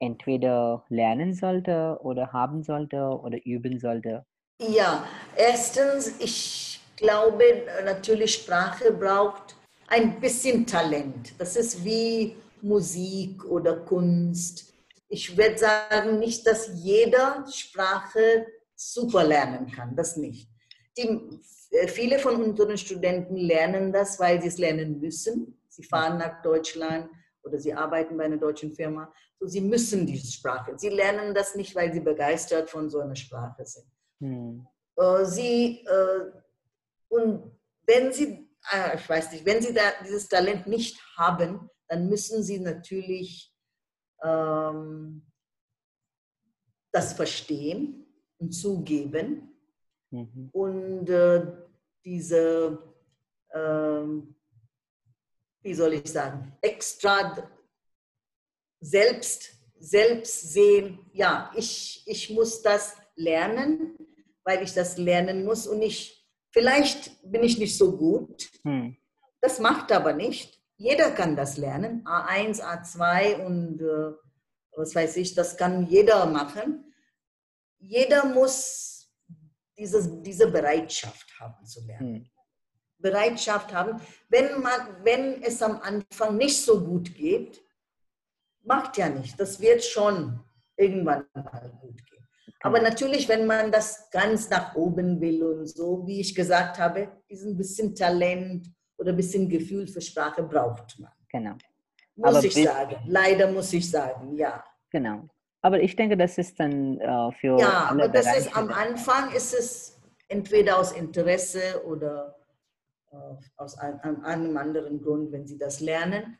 entweder 0.00 0.84
lernen 0.88 1.34
sollte 1.34 1.98
oder 2.02 2.32
haben 2.32 2.62
sollte 2.62 2.96
oder 2.96 3.38
üben 3.44 3.78
sollte? 3.78 4.24
Ja, 4.60 5.06
erstens, 5.36 6.18
ich 6.20 6.80
glaube 6.96 7.44
natürlich, 7.84 8.34
Sprache 8.34 8.92
braucht 8.92 9.56
ein 9.86 10.20
bisschen 10.20 10.66
Talent. 10.66 11.32
Das 11.38 11.56
ist 11.56 11.84
wie 11.84 12.36
Musik 12.62 13.44
oder 13.44 13.76
Kunst. 13.76 14.74
Ich 15.08 15.36
würde 15.36 15.58
sagen, 15.58 16.18
nicht, 16.18 16.46
dass 16.46 16.70
jeder 16.74 17.44
Sprache 17.50 18.46
super 18.78 19.24
lernen 19.24 19.70
kann, 19.70 19.96
das 19.96 20.16
nicht. 20.16 20.48
Die, 20.96 21.40
äh, 21.70 21.88
viele 21.88 22.18
von 22.18 22.42
unseren 22.42 22.78
Studenten 22.78 23.36
lernen 23.36 23.92
das, 23.92 24.18
weil 24.20 24.40
sie 24.40 24.48
es 24.48 24.58
lernen 24.58 25.00
müssen. 25.00 25.60
Sie 25.68 25.82
fahren 25.82 26.18
nach 26.18 26.40
Deutschland 26.42 27.10
oder 27.42 27.58
sie 27.58 27.74
arbeiten 27.74 28.16
bei 28.16 28.24
einer 28.24 28.36
deutschen 28.36 28.72
Firma. 28.74 29.12
So, 29.38 29.46
sie 29.46 29.60
müssen 29.60 30.06
diese 30.06 30.32
Sprache. 30.32 30.74
Sie 30.76 30.88
lernen 30.88 31.34
das 31.34 31.54
nicht, 31.54 31.74
weil 31.74 31.92
sie 31.92 32.00
begeistert 32.00 32.70
von 32.70 32.88
so 32.88 33.00
einer 33.00 33.16
Sprache 33.16 33.66
sind. 33.66 33.86
Hm. 34.20 34.66
Äh, 34.96 35.24
sie, 35.24 35.84
äh, 35.84 36.30
und 37.08 37.58
wenn 37.86 38.12
sie, 38.12 38.48
ich 38.94 39.08
weiß 39.08 39.32
nicht, 39.32 39.46
wenn 39.46 39.62
sie 39.62 39.72
da 39.72 39.82
dieses 40.04 40.28
Talent 40.28 40.66
nicht 40.66 41.00
haben, 41.16 41.70
dann 41.88 42.08
müssen 42.08 42.42
sie 42.42 42.58
natürlich 42.58 43.54
ähm, 44.22 45.26
das 46.92 47.14
verstehen 47.14 48.07
zugeben 48.50 49.54
mhm. 50.10 50.50
und 50.52 51.10
äh, 51.10 51.46
diese, 52.04 52.78
äh, 53.50 54.02
wie 55.62 55.74
soll 55.74 55.94
ich 55.94 56.10
sagen, 56.10 56.56
extra 56.60 57.36
selbst, 58.80 59.50
selbst 59.78 60.52
sehen, 60.52 60.98
ja, 61.12 61.52
ich, 61.56 62.02
ich 62.06 62.30
muss 62.30 62.62
das 62.62 62.96
lernen, 63.16 63.96
weil 64.44 64.62
ich 64.62 64.72
das 64.72 64.96
lernen 64.98 65.44
muss 65.44 65.66
und 65.66 65.82
ich, 65.82 66.26
vielleicht 66.50 67.20
bin 67.22 67.42
ich 67.42 67.58
nicht 67.58 67.76
so 67.76 67.96
gut. 67.96 68.48
Mhm. 68.62 68.96
Das 69.40 69.60
macht 69.60 69.92
aber 69.92 70.12
nicht 70.12 70.58
jeder 70.78 71.10
kann 71.10 71.36
das 71.36 71.58
lernen. 71.58 72.04
A1, 72.04 72.62
A2 72.62 73.44
und 73.44 73.82
äh, 73.82 74.14
was 74.76 74.94
weiß 74.94 75.16
ich, 75.16 75.34
das 75.34 75.56
kann 75.56 75.86
jeder 75.86 76.24
machen. 76.26 76.87
Jeder 77.78 78.24
muss 78.24 79.10
dieses, 79.76 80.08
diese 80.22 80.50
Bereitschaft 80.50 81.38
haben 81.38 81.64
zu 81.64 81.84
lernen. 81.86 82.14
Hm. 82.16 82.30
Bereitschaft 82.98 83.72
haben. 83.72 84.00
Wenn, 84.28 84.60
man, 84.60 85.04
wenn 85.04 85.42
es 85.42 85.62
am 85.62 85.80
Anfang 85.80 86.36
nicht 86.36 86.60
so 86.60 86.84
gut 86.84 87.14
geht, 87.14 87.62
macht 88.64 88.96
ja 88.96 89.08
nicht. 89.08 89.38
Das 89.38 89.60
wird 89.60 89.84
schon 89.84 90.40
irgendwann 90.76 91.24
mal 91.32 91.72
gut 91.80 92.04
gehen. 92.06 92.28
Aber 92.60 92.80
natürlich, 92.80 93.28
wenn 93.28 93.46
man 93.46 93.70
das 93.70 94.10
ganz 94.10 94.50
nach 94.50 94.74
oben 94.74 95.20
will 95.20 95.42
und 95.44 95.66
so, 95.68 96.04
wie 96.06 96.20
ich 96.20 96.34
gesagt 96.34 96.78
habe, 96.78 97.22
ist 97.28 97.44
ein 97.44 97.56
bisschen 97.56 97.94
Talent 97.94 98.66
oder 98.96 99.12
ein 99.12 99.16
bisschen 99.16 99.48
Gefühl 99.48 99.86
für 99.86 100.00
Sprache 100.00 100.42
braucht 100.42 100.98
man. 100.98 101.12
Genau. 101.30 101.54
Muss 102.16 102.34
Aber 102.34 102.44
ich 102.44 102.54
sagen. 102.54 102.96
Leider 103.06 103.50
muss 103.52 103.72
ich 103.72 103.88
sagen, 103.88 104.36
ja. 104.36 104.64
Genau. 104.90 105.28
Aber 105.62 105.80
ich 105.80 105.96
denke, 105.96 106.16
das 106.16 106.38
ist 106.38 106.58
dann 106.60 107.00
äh, 107.00 107.32
für. 107.32 107.58
Ja, 107.58 107.88
aber 107.90 108.08
das 108.08 108.24
Bereiche 108.24 108.48
ist 108.48 108.56
am 108.56 108.70
Anfang 108.70 109.32
ist 109.32 109.54
es 109.54 110.00
entweder 110.28 110.78
aus 110.78 110.92
Interesse 110.92 111.82
oder 111.84 112.36
äh, 113.10 113.16
aus 113.56 113.76
einem, 113.78 114.24
einem 114.24 114.56
anderen 114.56 115.02
Grund, 115.02 115.32
wenn 115.32 115.46
Sie 115.46 115.58
das 115.58 115.80
lernen. 115.80 116.38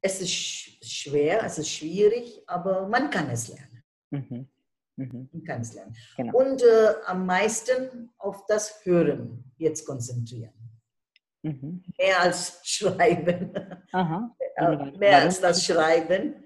Es 0.00 0.20
ist 0.20 0.84
schwer, 0.84 1.42
es 1.44 1.58
ist 1.58 1.70
schwierig, 1.70 2.42
aber 2.46 2.86
man 2.88 3.08
kann 3.08 3.30
es 3.30 3.48
lernen. 3.48 3.82
Mhm. 4.10 4.48
Mhm. 4.96 5.28
Man 5.32 5.44
kann 5.44 5.62
es 5.62 5.74
lernen. 5.74 5.96
Genau. 6.16 6.36
Und 6.38 6.62
äh, 6.62 6.94
am 7.06 7.24
meisten 7.24 8.12
auf 8.18 8.44
das 8.46 8.84
Hören 8.84 9.52
jetzt 9.56 9.86
konzentrieren. 9.86 10.52
Mhm. 11.42 11.82
Mehr 11.98 12.20
als 12.20 12.60
Schreiben. 12.64 13.52
Aha. 13.92 14.36
Mehr 14.98 15.22
als 15.22 15.40
das 15.40 15.64
Schreiben, 15.64 16.43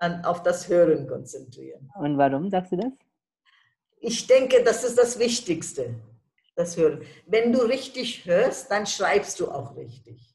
an, 0.00 0.24
auf 0.24 0.42
das 0.42 0.68
Hören 0.68 1.06
konzentrieren. 1.06 1.90
Und 1.94 2.18
warum 2.18 2.50
sagst 2.50 2.72
du 2.72 2.76
das? 2.76 2.92
Ich 4.00 4.26
denke, 4.26 4.64
das 4.64 4.82
ist 4.82 4.98
das 4.98 5.18
Wichtigste, 5.18 5.94
das 6.56 6.76
Hören. 6.76 7.02
Wenn 7.26 7.52
du 7.52 7.60
richtig 7.60 8.24
hörst, 8.24 8.70
dann 8.70 8.86
schreibst 8.86 9.38
du 9.38 9.50
auch 9.50 9.76
richtig. 9.76 10.34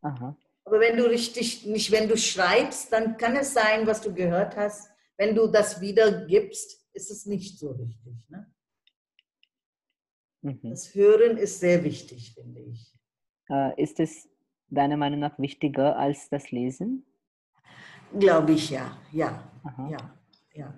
Aha. 0.00 0.36
Aber 0.64 0.80
wenn 0.80 0.96
du 0.96 1.04
richtig, 1.04 1.66
nicht 1.66 1.90
wenn 1.90 2.08
du 2.08 2.16
schreibst, 2.16 2.92
dann 2.92 3.16
kann 3.16 3.36
es 3.36 3.52
sein, 3.52 3.86
was 3.86 4.00
du 4.00 4.14
gehört 4.14 4.56
hast. 4.56 4.90
Wenn 5.16 5.34
du 5.34 5.48
das 5.48 5.80
wiedergibst, 5.80 6.88
ist 6.92 7.10
es 7.10 7.26
nicht 7.26 7.58
so 7.58 7.72
richtig. 7.72 8.30
Ne? 8.30 8.46
Mhm. 10.42 10.70
Das 10.70 10.94
Hören 10.94 11.36
ist 11.36 11.60
sehr 11.60 11.82
wichtig, 11.84 12.32
finde 12.34 12.60
ich. 12.62 12.94
Äh, 13.50 13.82
ist 13.82 13.98
es 14.00 14.28
deiner 14.68 14.96
Meinung 14.96 15.20
nach 15.20 15.38
wichtiger 15.38 15.98
als 15.98 16.28
das 16.28 16.50
Lesen? 16.50 17.04
Glaube 18.18 18.52
ich 18.52 18.70
ja, 18.70 18.96
ja, 19.12 19.42
ja, 19.90 19.96
ja. 20.54 20.74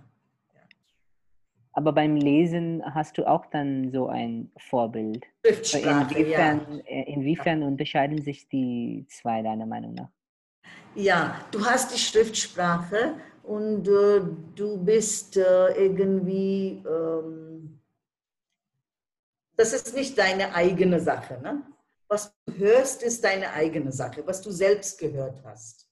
Aber 1.77 1.93
beim 1.93 2.17
Lesen 2.17 2.83
hast 2.95 3.19
du 3.19 3.29
auch 3.29 3.45
dann 3.47 3.91
so 3.91 4.09
ein 4.09 4.51
Vorbild. 4.57 5.27
Schriftsprache, 5.45 6.15
inwiefern, 6.15 6.61
ja. 6.71 6.79
Äh, 6.87 7.13
inwiefern 7.13 7.61
ja. 7.61 7.67
unterscheiden 7.67 8.23
sich 8.23 8.49
die 8.49 9.07
zwei 9.11 9.43
deiner 9.43 9.67
Meinung 9.67 9.93
nach? 9.93 10.09
Ja, 10.95 11.39
du 11.51 11.63
hast 11.67 11.93
die 11.95 11.99
Schriftsprache 11.99 13.17
und 13.43 13.87
äh, 13.87 14.23
du 14.55 14.83
bist 14.83 15.37
äh, 15.37 15.69
irgendwie, 15.75 16.83
ähm, 16.89 17.79
das 19.55 19.75
ist 19.75 19.95
nicht 19.95 20.17
deine 20.17 20.55
eigene 20.55 20.99
Sache. 20.99 21.39
Ne? 21.43 21.63
Was 22.09 22.35
du 22.47 22.57
hörst, 22.57 23.03
ist 23.03 23.23
deine 23.23 23.53
eigene 23.53 23.93
Sache, 23.93 24.27
was 24.27 24.41
du 24.41 24.51
selbst 24.51 24.99
gehört 24.99 25.45
hast. 25.45 25.86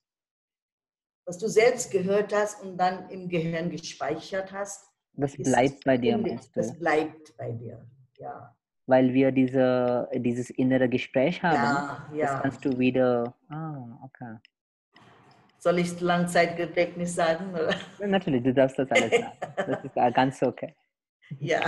Was 1.27 1.39
du 1.39 1.49
selbst 1.49 1.91
gehört 1.91 2.35
hast 2.35 2.63
und 2.63 2.77
dann 2.77 3.09
im 3.11 3.29
Gehirn 3.29 3.71
gespeichert 3.71 4.53
hast. 4.53 4.87
Das 5.15 5.37
bleibt 5.37 5.85
bei 5.85 5.97
dir, 5.97 6.19
meinst 6.19 6.55
du? 6.55 6.61
Das 6.61 6.79
bleibt 6.79 7.37
bei 7.37 7.53
dir, 7.53 7.87
ja. 8.19 8.55
Weil 8.87 9.15
wir 9.15 9.33
diese, 9.33 10.09
dieses 10.15 10.51
innere 10.51 10.89
Gespräch 10.89 11.43
haben. 11.43 11.55
Ja, 11.55 12.11
ja. 12.15 12.27
Das 12.27 12.43
kannst 12.43 12.65
du 12.65 12.79
wieder. 12.79 13.35
Ah, 13.49 13.99
okay. 14.03 14.37
Soll 15.59 15.79
ich 15.79 15.99
Langzeitgedächtnis 15.99 17.15
sagen? 17.15 17.55
Oder? 17.55 17.75
Ja, 17.99 18.07
natürlich, 18.07 18.43
du 18.43 18.53
darfst 18.53 18.79
das 18.79 18.91
alles 18.91 19.11
sagen. 19.11 19.33
Das 19.57 19.85
ist 19.85 19.95
ganz 20.15 20.43
okay. 20.43 20.75
Ja. 21.41 21.61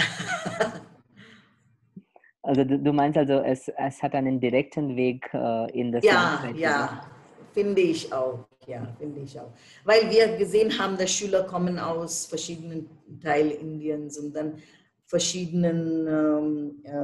Also 2.43 2.63
du, 2.63 2.93
meinst 2.93 3.19
also, 3.19 3.41
es, 3.41 3.67
es 3.69 4.03
hat 4.03 4.15
einen 4.15 4.39
direkten 4.39 4.95
Weg 4.95 5.29
äh, 5.35 5.71
in 5.73 5.91
das 5.91 6.05
Ja, 6.05 6.45
ja, 6.55 7.01
finde 7.53 7.81
ich 7.81 8.13
auch. 8.13 8.47
Ja, 8.67 8.97
finde 8.99 9.21
ich 9.21 9.39
auch. 9.39 9.53
Weil 9.85 10.11
wir 10.11 10.37
gesehen 10.37 10.77
haben, 10.79 10.97
dass 10.97 11.13
Schüler 11.13 11.45
kommen 11.45 11.79
aus 11.79 12.27
verschiedenen 12.27 12.91
Teilen 13.23 13.53
Indiens 13.53 14.19
und 14.19 14.35
dann 14.35 14.61
verschiedenen, 15.07 16.09
ähm, 16.09 16.83
äh, 16.85 16.97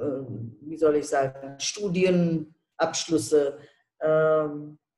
äh, 0.00 0.24
wie 0.60 0.78
soll 0.78 0.94
ich 0.96 1.08
sagen, 1.08 1.58
Studienabschlüsse, 1.58 3.58
äh, 3.98 4.44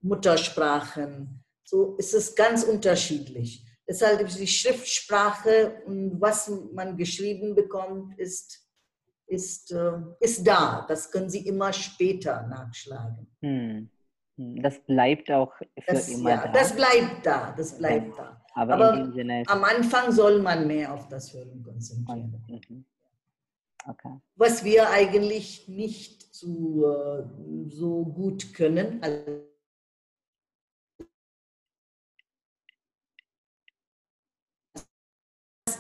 Muttersprachen. 0.01 1.43
So 1.65 1.97
ist 1.97 2.15
es 2.15 2.35
ganz 2.35 2.65
unterschiedlich. 2.65 3.65
Deshalb 3.89 4.29
ist 4.29 4.39
die 4.39 4.47
Schriftsprache 4.47 5.81
und 5.87 6.21
was 6.21 6.51
man 6.75 6.99
geschrieben 6.99 7.55
bekommt, 7.55 8.19
ist 8.19 8.69
ist, 9.29 9.73
äh, 9.73 9.93
ist 10.21 10.47
da. 10.47 10.85
Das 10.89 11.11
können 11.11 11.31
Sie 11.31 11.47
immer 11.47 11.73
später 11.73 12.47
nachschlagen. 12.47 13.27
Hm. 13.43 13.91
Hm. 14.39 14.63
Das 14.63 14.79
bleibt 14.79 15.31
auch 15.33 15.53
für 15.57 15.67
das, 15.87 16.09
immer 16.09 16.31
ja, 16.31 16.37
da. 16.47 16.53
Das 16.53 16.75
bleibt 16.75 17.27
da, 17.27 17.53
das 17.57 17.77
bleibt 17.77 18.17
da. 18.17 18.41
Aber, 18.55 18.75
Aber 18.75 19.13
am 19.47 19.65
Anfang 19.65 20.13
soll 20.13 20.41
man 20.41 20.67
mehr 20.67 20.95
auf 20.95 21.09
das 21.09 21.35
Hören 21.35 21.63
konzentrieren. 21.63 22.45
Mhm. 22.49 22.85
Okay. 23.87 24.21
Was 24.37 24.65
wir 24.65 24.91
eigentlich 24.91 25.67
nicht 25.69 26.35
so, 26.35 26.87
äh, 26.87 27.25
so 27.69 28.05
gut 28.05 28.55
können. 28.55 29.03
Also 29.03 29.45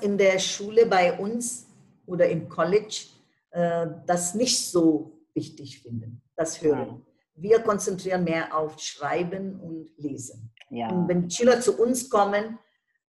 in 0.01 0.19
der 0.19 0.39
Schule 0.39 0.87
bei 0.87 1.17
uns 1.17 1.67
oder 2.07 2.29
im 2.29 2.49
College 2.49 3.07
äh, 3.51 3.87
das 4.07 4.35
nicht 4.35 4.67
so 4.67 5.13
wichtig 5.35 5.81
finden, 5.81 6.23
das 6.35 6.61
Hören. 6.63 7.05
Wir 7.41 7.61
konzentrieren 7.61 8.24
mehr 8.24 8.57
auf 8.57 8.78
Schreiben 8.78 9.61
und 9.61 9.91
Lesen. 9.97 10.53
Ja. 10.70 10.91
Und 10.91 11.09
wenn 11.09 11.30
Schüler 11.30 11.61
zu 11.61 11.80
uns 11.80 12.11
kommen 12.11 12.59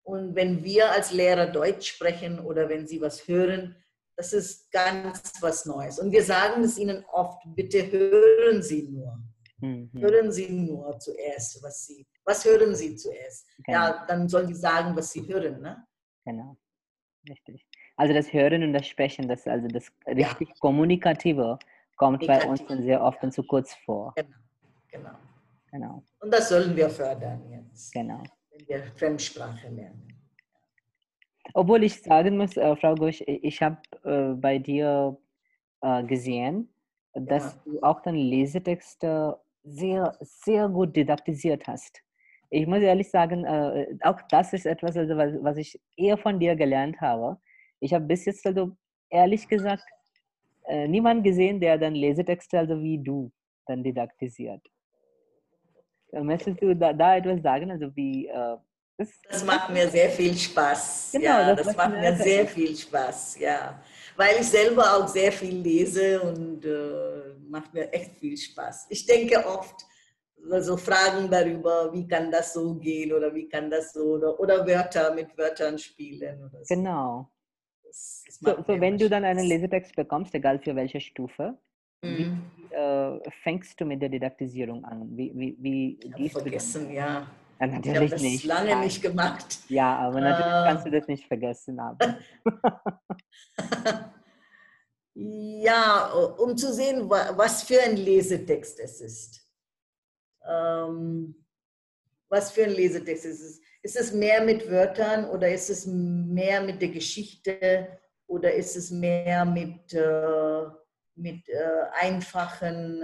und 0.03 0.35
wenn 0.35 0.63
wir 0.63 0.91
als 0.91 1.11
Lehrer 1.11 1.47
Deutsch 1.47 1.91
sprechen 1.91 2.39
oder 2.39 2.69
wenn 2.69 2.87
sie 2.87 3.01
was 3.01 3.27
hören, 3.27 3.75
das 4.19 4.33
ist 4.33 4.69
ganz 4.71 5.33
was 5.39 5.65
Neues. 5.65 5.97
Und 5.97 6.11
wir 6.11 6.23
sagen 6.23 6.61
es 6.63 6.77
ihnen 6.77 7.05
oft, 7.13 7.41
bitte 7.55 7.89
hören 7.89 8.61
Sie 8.61 8.83
nur. 8.89 9.17
Mhm. 9.61 9.89
Hören 9.93 10.29
Sie 10.31 10.49
nur 10.49 10.99
zuerst, 10.99 11.63
was 11.63 11.85
Sie, 11.85 12.05
was 12.25 12.43
hören 12.43 12.75
Sie 12.75 12.97
zuerst? 12.97 13.47
Genau. 13.63 13.77
Ja, 13.77 14.05
dann 14.07 14.27
sollen 14.27 14.47
die 14.47 14.55
sagen, 14.55 14.93
was 14.95 15.11
sie 15.11 15.25
hören. 15.25 15.61
Ne? 15.61 15.85
Genau, 16.25 16.57
richtig. 17.29 17.65
Also 17.95 18.13
das 18.13 18.33
Hören 18.33 18.63
und 18.63 18.73
das 18.73 18.87
Sprechen, 18.87 19.27
das 19.27 19.47
also 19.47 19.67
das 19.67 19.89
richtig 20.05 20.49
ja. 20.49 20.55
Kommunikative 20.59 21.57
kommt 21.99 22.25
bei 22.25 22.43
uns 22.47 22.65
dann 22.65 22.81
sehr 22.81 23.03
oft 23.03 23.21
ja. 23.21 23.29
zu 23.29 23.43
kurz 23.43 23.75
vor. 23.85 24.13
Genau, 24.15 24.37
genau. 24.89 25.09
genau. 25.71 26.03
Und 26.21 26.33
das 26.33 26.49
sollen 26.49 26.75
wir 26.75 26.89
fördern 26.89 27.43
jetzt. 27.51 27.93
Genau. 27.93 28.23
Wenn 28.51 28.67
wir 28.67 28.83
Fremdsprache 28.95 29.67
lernen. 29.69 30.07
Obwohl 31.53 31.83
ich 31.83 32.01
sagen 32.01 32.37
muss, 32.37 32.55
äh, 32.57 32.75
Frau 32.77 32.95
Gusch, 32.95 33.21
ich 33.27 33.61
habe 33.61 33.77
äh, 34.03 34.33
bei 34.33 34.59
dir 34.59 35.17
äh, 35.81 36.03
gesehen, 36.03 36.73
dass 37.13 37.55
ja. 37.55 37.61
du 37.65 37.81
auch 37.81 38.01
deine 38.01 38.17
Lesetexte 38.17 39.37
sehr, 39.63 40.15
sehr 40.21 40.69
gut 40.69 40.95
didaktisiert 40.95 41.67
hast. 41.67 42.01
Ich 42.49 42.65
muss 42.65 42.81
ehrlich 42.81 43.09
sagen, 43.09 43.45
äh, 43.45 43.87
auch 44.03 44.21
das 44.29 44.53
ist 44.53 44.65
etwas, 44.65 44.95
also, 44.95 45.17
was, 45.17 45.33
was 45.41 45.57
ich 45.57 45.79
eher 45.97 46.17
von 46.17 46.39
dir 46.39 46.55
gelernt 46.55 47.01
habe. 47.01 47.37
Ich 47.79 47.93
habe 47.93 48.05
bis 48.05 48.25
jetzt 48.25 48.45
also 48.45 48.71
ehrlich 49.09 49.47
gesagt 49.47 49.83
äh, 50.69 50.87
niemanden 50.87 51.23
gesehen, 51.23 51.59
der 51.59 51.77
dann 51.77 51.95
Lesetexte 51.95 52.59
also 52.59 52.81
wie 52.81 52.97
du 52.97 53.31
dann 53.65 53.83
didaktisiert. 53.83 54.61
Möchtest 56.11 56.61
du 56.61 56.75
da, 56.75 56.93
da 56.93 57.17
etwas 57.17 57.41
sagen, 57.41 57.69
also 57.71 57.95
wie 57.95 58.27
äh, 58.27 58.57
das, 58.97 59.09
das 59.29 59.45
macht 59.45 59.69
mir 59.69 59.87
sehr 59.87 60.09
viel 60.09 60.35
Spaß. 60.35 61.11
Genau, 61.13 61.23
ja, 61.23 61.55
das, 61.55 61.67
das 61.67 61.77
macht 61.77 61.91
mir 61.91 62.15
sehr 62.17 62.45
viel 62.45 62.75
Spaß, 62.75 63.39
ja. 63.39 63.81
Weil 64.17 64.41
ich 64.41 64.47
selber 64.47 64.83
auch 64.97 65.07
sehr 65.07 65.31
viel 65.31 65.55
lese 65.61 66.21
und 66.21 66.65
äh, 66.65 67.39
macht 67.47 67.73
mir 67.73 67.91
echt 67.93 68.17
viel 68.17 68.35
Spaß. 68.35 68.87
Ich 68.89 69.05
denke 69.05 69.45
oft 69.45 69.85
so 70.35 70.53
also 70.53 70.77
Fragen 70.77 71.29
darüber, 71.29 71.93
wie 71.93 72.07
kann 72.07 72.29
das 72.29 72.53
so 72.53 72.75
gehen 72.75 73.13
oder 73.13 73.33
wie 73.33 73.47
kann 73.47 73.69
das 73.69 73.93
so 73.93 74.15
oder, 74.15 74.39
oder 74.39 74.67
Wörter 74.67 75.13
mit 75.13 75.37
Wörtern 75.37 75.77
spielen. 75.77 76.43
Oder 76.43 76.63
so. 76.63 76.75
Genau. 76.75 77.29
So, 77.91 78.63
so 78.65 78.79
wenn 78.79 78.97
du 78.97 79.09
dann 79.09 79.25
einen 79.25 79.45
Lesetext 79.45 79.95
bekommst, 79.95 80.33
egal 80.35 80.59
für 80.59 80.75
welche 80.75 81.01
Stufe, 81.01 81.57
mhm. 82.01 82.17
wie 82.17 82.31
äh, 82.75 83.19
fängst 83.43 83.79
du 83.79 83.85
mit 83.85 84.01
der 84.01 84.09
Didaktisierung 84.09 84.83
an? 84.85 85.15
Wie, 85.17 85.31
wie, 85.35 85.57
wie 85.59 85.99
ich 86.01 86.15
gehst 86.15 86.33
vergessen, 86.33 86.89
du 86.89 86.93
ja. 86.93 87.27
Ja, 87.59 87.67
natürlich 87.67 87.87
ich 87.87 87.95
habe 87.95 88.09
das 88.09 88.21
nicht. 88.21 88.43
lange 88.45 88.75
nicht 88.77 89.01
gemacht. 89.01 89.59
Ja, 89.67 89.97
aber 89.97 90.21
natürlich 90.21 90.45
äh, 90.45 90.63
kannst 90.65 90.85
du 90.85 90.91
das 90.91 91.07
nicht 91.07 91.27
vergessen 91.27 91.77
ja, 95.13 96.05
um 96.37 96.55
zu 96.55 96.73
sehen, 96.73 97.09
was 97.09 97.63
für 97.63 97.81
ein 97.81 97.97
Lesetext 97.97 98.79
es 98.79 99.01
ist. 99.01 99.45
Ähm, 100.47 101.35
was 102.29 102.51
für 102.51 102.63
ein 102.63 102.71
Lesetext 102.71 103.25
es 103.25 103.41
ist. 103.41 103.61
Ist 103.81 103.95
es 103.95 104.11
mehr 104.11 104.43
mit 104.43 104.69
Wörtern 104.69 105.25
oder 105.29 105.51
ist 105.51 105.69
es 105.69 105.85
mehr 105.85 106.61
mit 106.61 106.81
der 106.81 106.89
Geschichte 106.89 107.99
oder 108.27 108.53
ist 108.53 108.75
es 108.75 108.91
mehr 108.91 109.45
mit, 109.45 109.93
äh, 109.93 110.63
mit 111.15 111.47
äh, 111.47 111.85
einfachen 112.01 113.01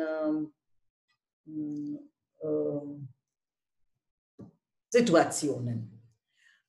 ähm, 1.47 1.99
äh, 2.39 3.15
Situationen. 4.89 5.91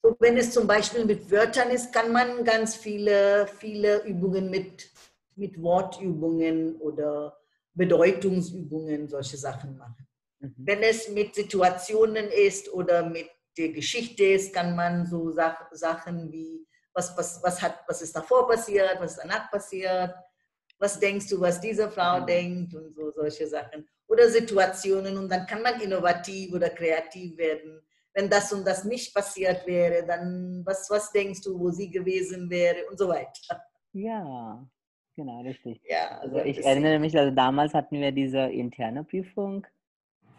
So, 0.03 0.17
wenn 0.21 0.37
es 0.37 0.53
zum 0.53 0.67
Beispiel 0.67 1.05
mit 1.05 1.31
Wörtern 1.31 1.71
ist, 1.71 1.93
kann 1.93 2.13
man 2.13 2.45
ganz 2.45 2.77
viele, 2.77 3.47
viele 3.59 4.05
Übungen 4.05 4.51
mit, 4.51 4.89
mit 5.35 5.61
Wortübungen 5.61 6.77
oder 6.77 7.37
Bedeutungsübungen, 7.75 9.09
solche 9.09 9.37
Sachen 9.37 9.77
machen. 9.77 10.07
Mhm. 10.41 10.55
Wenn 10.57 10.83
es 10.83 11.09
mit 11.09 11.35
Situationen 11.35 12.27
ist 12.29 12.73
oder 12.73 13.09
mit 13.09 13.29
der 13.57 13.71
Geschichte 13.71 14.25
ist, 14.25 14.55
kann 14.55 14.77
man 14.77 15.07
so 15.07 15.33
Sach 15.33 15.67
Sachen 15.73 16.31
wie, 16.31 16.67
was, 16.93 17.17
was, 17.17 17.43
was, 17.43 17.61
hat, 17.63 17.81
was 17.87 18.03
ist 18.03 18.15
davor 18.15 18.49
passiert, 18.49 18.97
was 18.99 19.13
ist 19.13 19.21
danach 19.23 19.51
passiert, 19.51 20.15
was 20.79 20.99
denkst 20.99 21.29
du, 21.29 21.41
was 21.41 21.61
diese 21.61 21.91
Frau 21.91 22.21
mhm. 22.21 22.27
denkt 22.27 22.75
und 22.75 22.95
so 22.95 23.11
solche 23.11 23.47
Sachen. 23.47 23.89
Oder 24.09 24.29
Situationen 24.29 25.17
und 25.17 25.29
dann 25.29 25.47
kann 25.47 25.63
man 25.63 25.81
innovativ 25.81 26.53
oder 26.53 26.71
kreativ 26.71 27.37
werden 27.37 27.83
wenn 28.17 28.31
das 28.31 28.51
und 28.53 28.67
das 28.67 28.85
nicht 28.85 29.15
passiert 29.15 29.67
wäre, 29.67 30.07
dann 30.07 30.63
was, 30.65 30.89
was 30.91 31.13
denkst 31.13 31.43
du, 31.43 31.59
wo 31.61 31.71
sie 31.71 31.91
gewesen 31.91 32.49
wäre 32.49 32.87
und 32.91 32.99
so 32.99 33.09
weiter. 33.09 33.63
Ja, 33.93 34.67
genau, 35.15 35.43
richtig. 35.43 35.83
Ja, 35.87 36.19
also, 36.21 36.37
also 36.37 36.49
ich 36.49 36.65
erinnere 36.65 36.99
mich, 36.99 37.17
also 37.17 37.35
damals 37.35 37.75
hatten 37.75 38.01
wir 38.01 38.13
diese 38.13 38.41
interne 38.41 39.05
Prüfung 39.05 39.67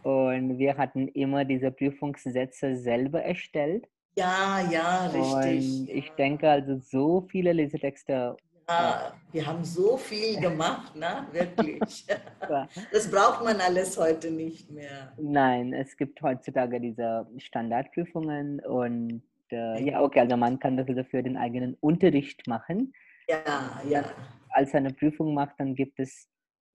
und 0.07 0.57
wir 0.57 0.77
hatten 0.77 1.09
immer 1.09 1.43
diese 1.43 1.69
Prüfungssätze 1.69 2.77
selber 2.77 3.23
erstellt. 3.23 3.87
Ja, 4.15 4.61
ja, 4.71 5.07
richtig. 5.07 5.81
Und 5.81 5.89
ich 5.89 6.09
denke 6.11 6.49
also, 6.49 6.77
so 6.77 7.27
viele 7.29 7.51
Lesetexte 7.51 8.37
ja, 8.69 9.13
wir 9.31 9.47
haben 9.47 9.63
so 9.63 9.95
viel 9.95 10.41
gemacht, 10.41 10.93
ne? 10.95 11.25
wirklich. 11.31 12.05
Das 12.91 13.09
braucht 13.09 13.43
man 13.43 13.61
alles 13.61 13.97
heute 13.97 14.29
nicht 14.29 14.69
mehr. 14.69 15.13
Nein, 15.17 15.73
es 15.73 15.95
gibt 15.95 16.21
heutzutage 16.21 16.81
diese 16.81 17.25
Standardprüfungen 17.37 18.59
und 18.61 19.23
äh, 19.51 19.81
ja, 19.83 20.01
okay, 20.01 20.19
also 20.21 20.35
man 20.35 20.59
kann 20.59 20.75
das 20.75 20.87
also 20.89 21.03
für 21.05 21.23
den 21.23 21.37
eigenen 21.37 21.75
Unterricht 21.79 22.45
machen. 22.47 22.93
Ja, 23.29 23.81
ja. 23.89 24.03
Als 24.49 24.73
eine 24.75 24.93
Prüfung 24.93 25.33
macht, 25.33 25.55
dann 25.59 25.73
gibt 25.73 25.99
es, 25.99 26.27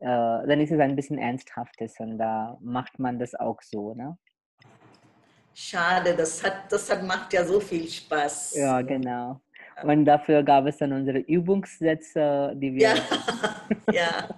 dann 0.06 0.60
ist 0.60 0.72
es 0.72 0.80
ein 0.80 0.96
bisschen 0.96 1.18
Ernsthaftes 1.18 1.98
und 2.00 2.18
da 2.18 2.56
macht 2.60 2.98
man 2.98 3.18
das 3.18 3.34
auch 3.34 3.60
so, 3.62 3.94
ne? 3.94 4.18
Schade, 5.54 6.16
das 6.16 6.42
hat, 6.42 6.72
das 6.72 6.90
hat, 6.90 7.02
macht 7.04 7.32
ja 7.32 7.44
so 7.44 7.60
viel 7.60 7.86
Spaß. 7.86 8.56
Ja, 8.56 8.80
genau. 8.80 9.40
Und 9.82 10.04
dafür 10.06 10.42
gab 10.42 10.66
es 10.66 10.78
dann 10.78 10.92
unsere 10.92 11.18
Übungssätze, 11.18 12.52
die 12.56 12.74
wir. 12.74 12.88
Ja. 12.88 12.94
ja. 13.92 14.28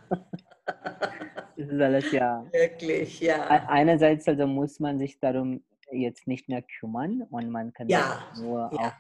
Das 1.57 1.69
ist 1.69 1.81
alles 1.81 2.11
ja. 2.11 2.45
Wirklich, 2.53 3.21
ja. 3.21 3.47
Einerseits 3.69 4.27
also 4.27 4.47
muss 4.47 4.81
man 4.81 4.99
sich 4.99 5.19
darum 5.21 5.62
jetzt 5.93 6.27
nicht 6.27 6.49
mehr 6.49 6.62
kümmern 6.62 7.23
und 7.31 7.51
man 7.51 7.73
kann 7.73 7.89
ja, 7.89 8.25
nur 8.37 8.71
ja. 8.73 8.79
auf. 8.79 8.93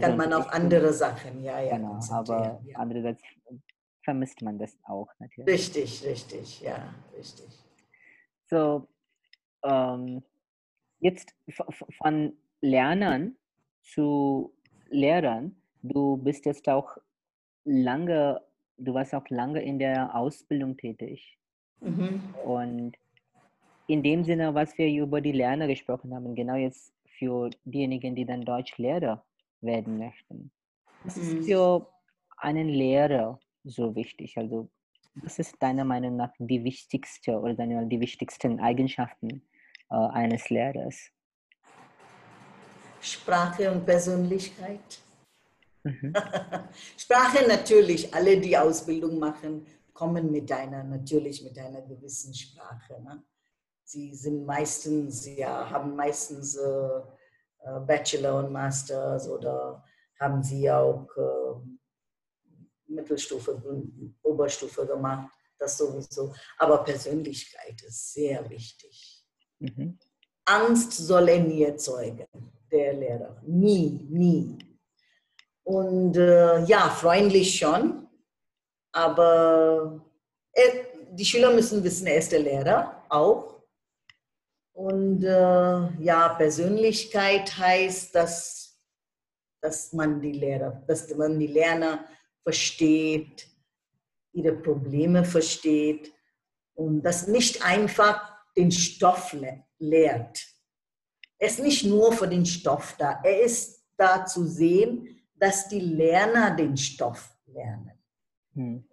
Kann 0.00 0.16
man 0.16 0.32
auf 0.32 0.48
andere 0.52 0.92
Sachen, 0.92 1.42
ja, 1.42 1.60
ja. 1.60 1.76
Genau, 1.76 1.98
aber 2.10 2.60
ja. 2.64 2.76
andererseits 2.78 3.22
vermisst 4.02 4.42
man 4.42 4.58
das 4.58 4.78
auch 4.84 5.08
natürlich. 5.18 5.52
Richtig, 5.52 6.04
richtig, 6.04 6.60
ja, 6.60 6.94
richtig. 7.16 7.48
So, 8.46 8.88
ähm, 9.62 10.22
jetzt 10.98 11.34
von 11.98 12.32
Lernern 12.60 13.36
zu 13.82 14.52
Lehrern 14.88 15.60
du 15.82 16.16
bist 16.16 16.46
jetzt 16.46 16.68
auch 16.68 16.96
lange, 17.64 18.40
du 18.78 18.94
warst 18.94 19.14
auch 19.14 19.28
lange 19.28 19.62
in 19.62 19.78
der 19.78 20.14
Ausbildung 20.14 20.76
tätig. 20.76 21.38
Mhm. 21.80 22.34
Und 22.44 22.96
in 23.86 24.02
dem 24.02 24.24
Sinne, 24.24 24.54
was 24.54 24.76
wir 24.78 24.88
über 24.88 25.20
die 25.20 25.32
Lerner 25.32 25.66
gesprochen 25.66 26.14
haben, 26.14 26.34
genau 26.34 26.54
jetzt 26.54 26.92
für 27.18 27.50
diejenigen, 27.64 28.14
die 28.14 28.24
dann 28.24 28.42
Deutschlehrer 28.42 29.24
werden 29.60 29.98
möchten. 29.98 30.50
Was 31.04 31.16
mhm. 31.16 31.22
ist 31.22 31.46
für 31.46 31.86
einen 32.36 32.68
Lehrer 32.68 33.38
so 33.64 33.94
wichtig? 33.94 34.36
Also, 34.36 34.70
was 35.14 35.38
ist 35.38 35.56
deiner 35.60 35.84
Meinung 35.84 36.16
nach 36.16 36.32
die 36.38 36.64
wichtigste 36.64 37.38
oder 37.38 37.54
deine, 37.54 37.86
die 37.86 38.00
wichtigsten 38.00 38.60
Eigenschaften 38.60 39.42
äh, 39.90 39.94
eines 39.94 40.48
Lehrers? 40.50 41.10
Sprache 43.00 43.70
und 43.72 43.84
Persönlichkeit. 43.84 45.00
Mhm. 45.82 46.12
Sprache 46.96 47.46
natürlich, 47.48 48.12
alle, 48.14 48.38
die 48.38 48.56
Ausbildung 48.56 49.18
machen, 49.18 49.66
kommen 49.92 50.30
mit 50.30 50.50
einer, 50.52 50.84
natürlich 50.84 51.42
mit 51.42 51.58
einer 51.58 51.82
gewissen 51.82 52.34
Sprache. 52.34 53.02
Ne? 53.02 53.22
Sie 53.84 54.14
sind 54.14 54.46
meistens, 54.46 55.26
ja, 55.26 55.68
haben 55.68 55.96
meistens 55.96 56.56
äh, 56.56 57.00
äh, 57.62 57.80
Bachelor 57.80 58.38
und 58.38 58.52
Masters 58.52 59.28
oder 59.28 59.84
haben 60.18 60.42
Sie 60.42 60.70
auch 60.70 61.06
äh, 61.16 61.79
Mittelstufe, 62.90 63.60
Oberstufe 64.22 64.86
gemacht? 64.86 65.30
Das 65.58 65.76
sowieso. 65.76 66.34
Aber 66.58 66.82
Persönlichkeit 66.84 67.82
ist 67.82 68.14
sehr 68.14 68.48
wichtig. 68.48 69.24
Mhm. 69.58 69.98
Angst 70.46 70.92
soll 70.92 71.28
er 71.28 71.40
nie 71.40 71.64
erzeugen, 71.64 72.26
der 72.70 72.94
Lehrer. 72.94 73.40
Nie, 73.46 74.06
nie. 74.08 74.58
Und 75.62 76.16
äh, 76.16 76.64
ja, 76.64 76.88
freundlich 76.88 77.56
schon, 77.58 78.08
aber 78.92 80.04
er, 80.52 80.72
die 81.12 81.24
Schüler 81.24 81.52
müssen 81.52 81.84
wissen, 81.84 82.06
er 82.06 82.16
ist 82.16 82.32
der 82.32 82.40
Lehrer 82.40 83.04
auch. 83.08 83.62
Und 84.72 85.22
äh, 85.22 86.02
ja, 86.02 86.34
Persönlichkeit 86.36 87.56
heißt, 87.56 88.14
dass, 88.14 88.80
dass 89.60 89.92
man 89.92 90.20
die 90.20 90.32
Lehrer, 90.32 90.82
dass 90.86 91.14
man 91.14 91.38
die 91.38 91.48
Lerner 91.48 92.04
versteht, 92.42 93.48
ihre 94.32 94.52
Probleme 94.52 95.24
versteht 95.24 96.12
und 96.74 97.02
dass 97.02 97.26
nicht 97.26 97.64
einfach 97.64 98.20
den 98.56 98.70
Stoff 98.70 99.36
lehrt. 99.78 100.46
Er 101.38 101.48
ist 101.48 101.60
nicht 101.60 101.84
nur 101.84 102.12
für 102.12 102.28
den 102.28 102.44
Stoff 102.44 102.94
da, 102.98 103.20
er 103.22 103.42
ist 103.42 103.84
da 103.96 104.24
zu 104.24 104.46
sehen, 104.46 105.20
dass 105.34 105.68
die 105.68 105.80
Lerner 105.80 106.54
den 106.54 106.76
Stoff 106.76 107.36
lernen. 107.46 107.98
Hm 108.54 108.84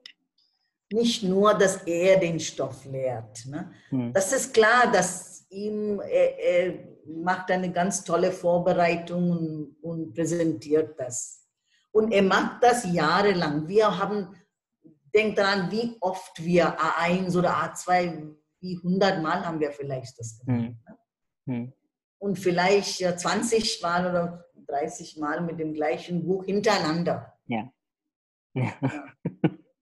nicht 0.91 1.23
nur, 1.23 1.53
dass 1.53 1.83
er 1.83 2.19
den 2.19 2.39
Stoff 2.39 2.85
lehrt. 2.85 3.45
Ne? 3.45 3.71
Hm. 3.89 4.13
Das 4.13 4.31
ist 4.31 4.53
klar, 4.53 4.91
dass 4.91 5.45
ihm, 5.49 5.99
er, 5.99 6.39
er, 6.39 6.73
macht 7.05 7.49
eine 7.51 7.71
ganz 7.71 8.03
tolle 8.03 8.31
Vorbereitung 8.31 9.31
und, 9.31 9.75
und, 9.81 10.13
präsentiert 10.13 10.99
das. 10.99 11.46
Und 11.97 12.11
er 12.11 12.21
macht 12.21 12.61
das 12.61 12.85
jahrelang. 12.93 13.67
Wir 13.67 13.97
haben, 13.97 14.35
denkt 15.15 15.39
daran, 15.39 15.71
wie 15.71 15.97
oft 15.99 16.45
wir 16.45 16.79
A1 16.79 17.35
oder 17.35 17.55
A2, 17.55 18.35
wie 18.59 18.77
100 18.77 19.23
Mal 19.23 19.43
haben 19.43 19.59
wir 19.59 19.71
vielleicht 19.71 20.19
das 20.19 20.37
gemacht. 20.37 20.59
Hm. 20.59 20.77
Ne? 20.85 20.97
Hm. 21.47 21.73
Und 22.19 22.37
vielleicht 22.37 22.99
20 22.99 23.81
Mal 23.81 24.11
oder 24.11 24.45
30 24.67 25.17
Mal 25.17 25.41
mit 25.41 25.59
dem 25.59 25.73
gleichen 25.73 26.23
Buch 26.23 26.45
hintereinander. 26.45 27.33
Ja. 27.47 27.67
ja. 28.53 28.73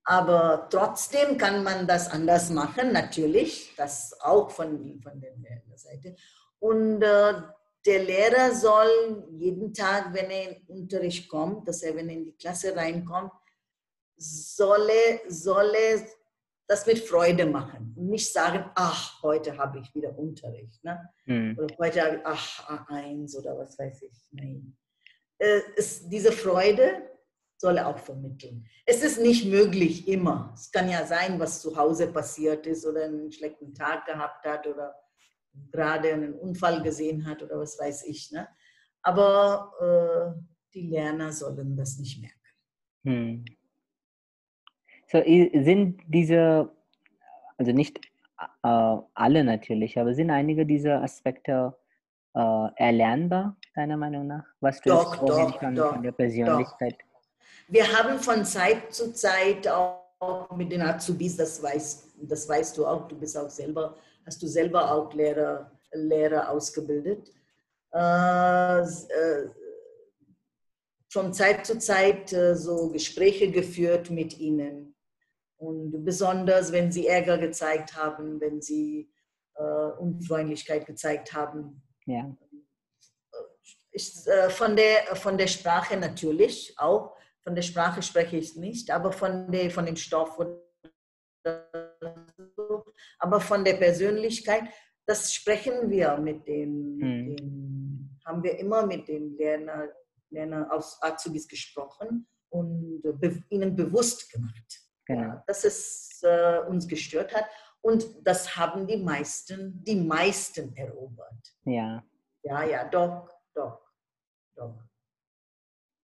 Aber 0.05 0.69
trotzdem 0.69 1.37
kann 1.37 1.65
man 1.65 1.85
das 1.85 2.09
anders 2.09 2.49
machen, 2.49 2.93
natürlich, 2.93 3.73
das 3.75 4.17
auch 4.21 4.51
von, 4.51 5.01
von 5.01 5.19
der 5.19 5.33
Seite. 5.75 6.15
Und 6.59 7.01
äh, 7.01 7.41
der 7.85 8.03
Lehrer 8.03 8.53
soll 8.53 9.27
jeden 9.31 9.73
Tag, 9.73 10.13
wenn 10.13 10.29
er 10.29 10.49
in 10.49 10.55
den 10.55 10.67
Unterricht 10.67 11.29
kommt, 11.29 11.67
dass 11.67 11.83
er, 11.83 11.95
wenn 11.95 12.09
er 12.09 12.15
in 12.15 12.25
die 12.25 12.35
Klasse 12.37 12.75
reinkommt, 12.75 13.31
soll 14.17 14.89
er, 14.89 15.29
soll 15.29 15.73
er 15.75 16.07
das 16.67 16.85
mit 16.87 16.99
Freude 16.99 17.45
machen 17.45 17.93
und 17.95 18.09
nicht 18.09 18.31
sagen, 18.31 18.71
ach, 18.73 19.21
heute 19.21 19.55
habe 19.57 19.79
ich 19.79 19.93
wieder 19.93 20.17
Unterricht. 20.17 20.83
Ne? 20.83 21.09
Mhm. 21.25 21.57
Oder 21.59 21.77
heute 21.77 22.01
habe 22.01 22.15
ich, 22.15 22.21
ach, 22.25 22.87
A1 22.89 23.37
oder 23.37 23.57
was 23.57 23.77
weiß 23.77 24.01
ich. 24.01 24.29
Nein. 24.31 24.75
Äh, 25.37 25.61
ist 25.75 26.09
diese 26.09 26.31
Freude 26.31 27.09
soll 27.57 27.77
er 27.77 27.87
auch 27.87 27.99
vermitteln. 27.99 28.65
Es 28.85 29.01
ist 29.01 29.19
nicht 29.19 29.45
möglich 29.45 30.07
immer. 30.07 30.53
Es 30.55 30.71
kann 30.71 30.89
ja 30.89 31.05
sein, 31.05 31.39
was 31.39 31.61
zu 31.61 31.75
Hause 31.75 32.07
passiert 32.07 32.67
ist 32.67 32.85
oder 32.85 33.05
einen 33.05 33.31
schlechten 33.31 33.73
Tag 33.73 34.05
gehabt 34.05 34.45
hat 34.45 34.67
oder 34.67 34.95
gerade 35.71 36.13
einen 36.13 36.33
Unfall 36.33 36.81
gesehen 36.81 37.25
hat 37.25 37.43
oder 37.43 37.59
was 37.59 37.79
weiß 37.79 38.05
ich. 38.07 38.31
Ne? 38.31 38.47
Aber 39.01 39.71
äh, 39.81 40.41
die 40.73 40.87
Lerner 40.87 41.31
sollen 41.31 41.75
das 41.75 41.97
nicht 41.99 42.21
merken. 42.21 42.35
Hm. 43.03 43.45
So, 45.11 45.21
sind 45.23 46.01
diese, 46.07 46.69
also 47.57 47.71
nicht 47.71 47.99
äh, 48.39 48.97
alle 49.13 49.43
natürlich, 49.43 49.97
aber 49.99 50.13
sind 50.13 50.31
einige 50.31 50.65
dieser 50.65 51.03
Aspekte 51.03 51.75
äh, 52.33 52.67
erlernbar, 52.75 53.55
deiner 53.75 53.97
Meinung 53.97 54.27
nach? 54.27 54.45
Was 54.59 54.81
du 54.81 54.89
doch, 54.89 55.15
doch, 55.25 55.59
von, 55.59 55.75
doch, 55.75 55.93
von 55.93 56.03
der 56.03 56.11
Persönlichkeit 56.11 56.93
doch. 56.93 57.15
Wir 57.67 57.85
haben 57.97 58.19
von 58.19 58.45
Zeit 58.45 58.93
zu 58.93 59.13
Zeit 59.13 59.67
auch 59.67 60.55
mit 60.55 60.71
den 60.71 60.81
Azubis, 60.81 61.37
das 61.37 61.61
weißt, 61.61 62.15
das 62.21 62.47
weißt 62.47 62.77
du 62.77 62.85
auch, 62.85 63.07
du 63.07 63.17
bist 63.17 63.37
auch 63.37 63.49
selber, 63.49 63.95
hast 64.25 64.41
du 64.41 64.47
selber 64.47 64.91
auch 64.91 65.13
Lehrer, 65.13 65.71
Lehrer 65.91 66.49
ausgebildet. 66.49 67.31
Äh, 67.93 68.81
äh, 68.81 69.49
von 71.09 71.33
Zeit 71.33 71.65
zu 71.65 71.77
Zeit 71.79 72.33
äh, 72.33 72.55
so 72.55 72.89
Gespräche 72.89 73.51
geführt 73.51 74.09
mit 74.09 74.37
ihnen. 74.37 74.95
Und 75.57 76.03
besonders, 76.03 76.71
wenn 76.71 76.91
sie 76.91 77.07
Ärger 77.07 77.37
gezeigt 77.37 77.95
haben, 77.95 78.41
wenn 78.41 78.61
sie 78.61 79.09
äh, 79.55 79.63
Unfreundlichkeit 79.63 80.85
gezeigt 80.85 81.31
haben. 81.31 81.81
Ja. 82.05 82.35
Ich, 83.91 84.27
äh, 84.27 84.49
von, 84.49 84.75
der, 84.75 85.15
von 85.15 85.37
der 85.37 85.47
Sprache 85.47 85.95
natürlich 85.95 86.73
auch 86.77 87.15
von 87.45 87.53
der 87.53 87.61
Sprache 87.61 88.01
spreche 88.01 88.37
ich 88.37 88.55
nicht, 88.55 88.89
aber 88.89 89.11
von, 89.11 89.51
der, 89.51 89.69
von 89.69 89.85
dem 89.85 89.95
Stoff, 89.95 90.39
aber 93.19 93.39
von 93.39 93.63
der 93.63 93.73
Persönlichkeit, 93.73 94.63
das 95.05 95.33
sprechen 95.33 95.89
wir 95.89 96.17
mit 96.17 96.47
den, 96.47 96.97
mhm. 96.97 97.35
den 97.35 98.19
haben 98.25 98.43
wir 98.43 98.57
immer 98.57 98.85
mit 98.85 99.07
den 99.07 99.37
Lerner, 99.37 99.89
Lerner 100.29 100.71
aus 100.71 101.01
Azubis 101.01 101.47
gesprochen 101.47 102.27
und 102.49 103.01
be, 103.01 103.43
ihnen 103.49 103.75
bewusst 103.75 104.31
gemacht, 104.31 104.81
genau. 105.05 105.21
ja, 105.21 105.43
dass 105.47 105.63
es 105.63 106.21
äh, 106.23 106.59
uns 106.67 106.87
gestört 106.87 107.33
hat. 107.35 107.45
Und 107.81 108.03
das 108.23 108.55
haben 108.57 108.87
die 108.87 108.97
meisten, 108.97 109.83
die 109.83 109.95
meisten 109.95 110.75
erobert. 110.75 111.55
Ja. 111.65 112.03
Ja, 112.41 112.63
ja, 112.63 112.89
doch, 112.89 113.29
doch, 113.53 113.79
doch. 114.55 114.84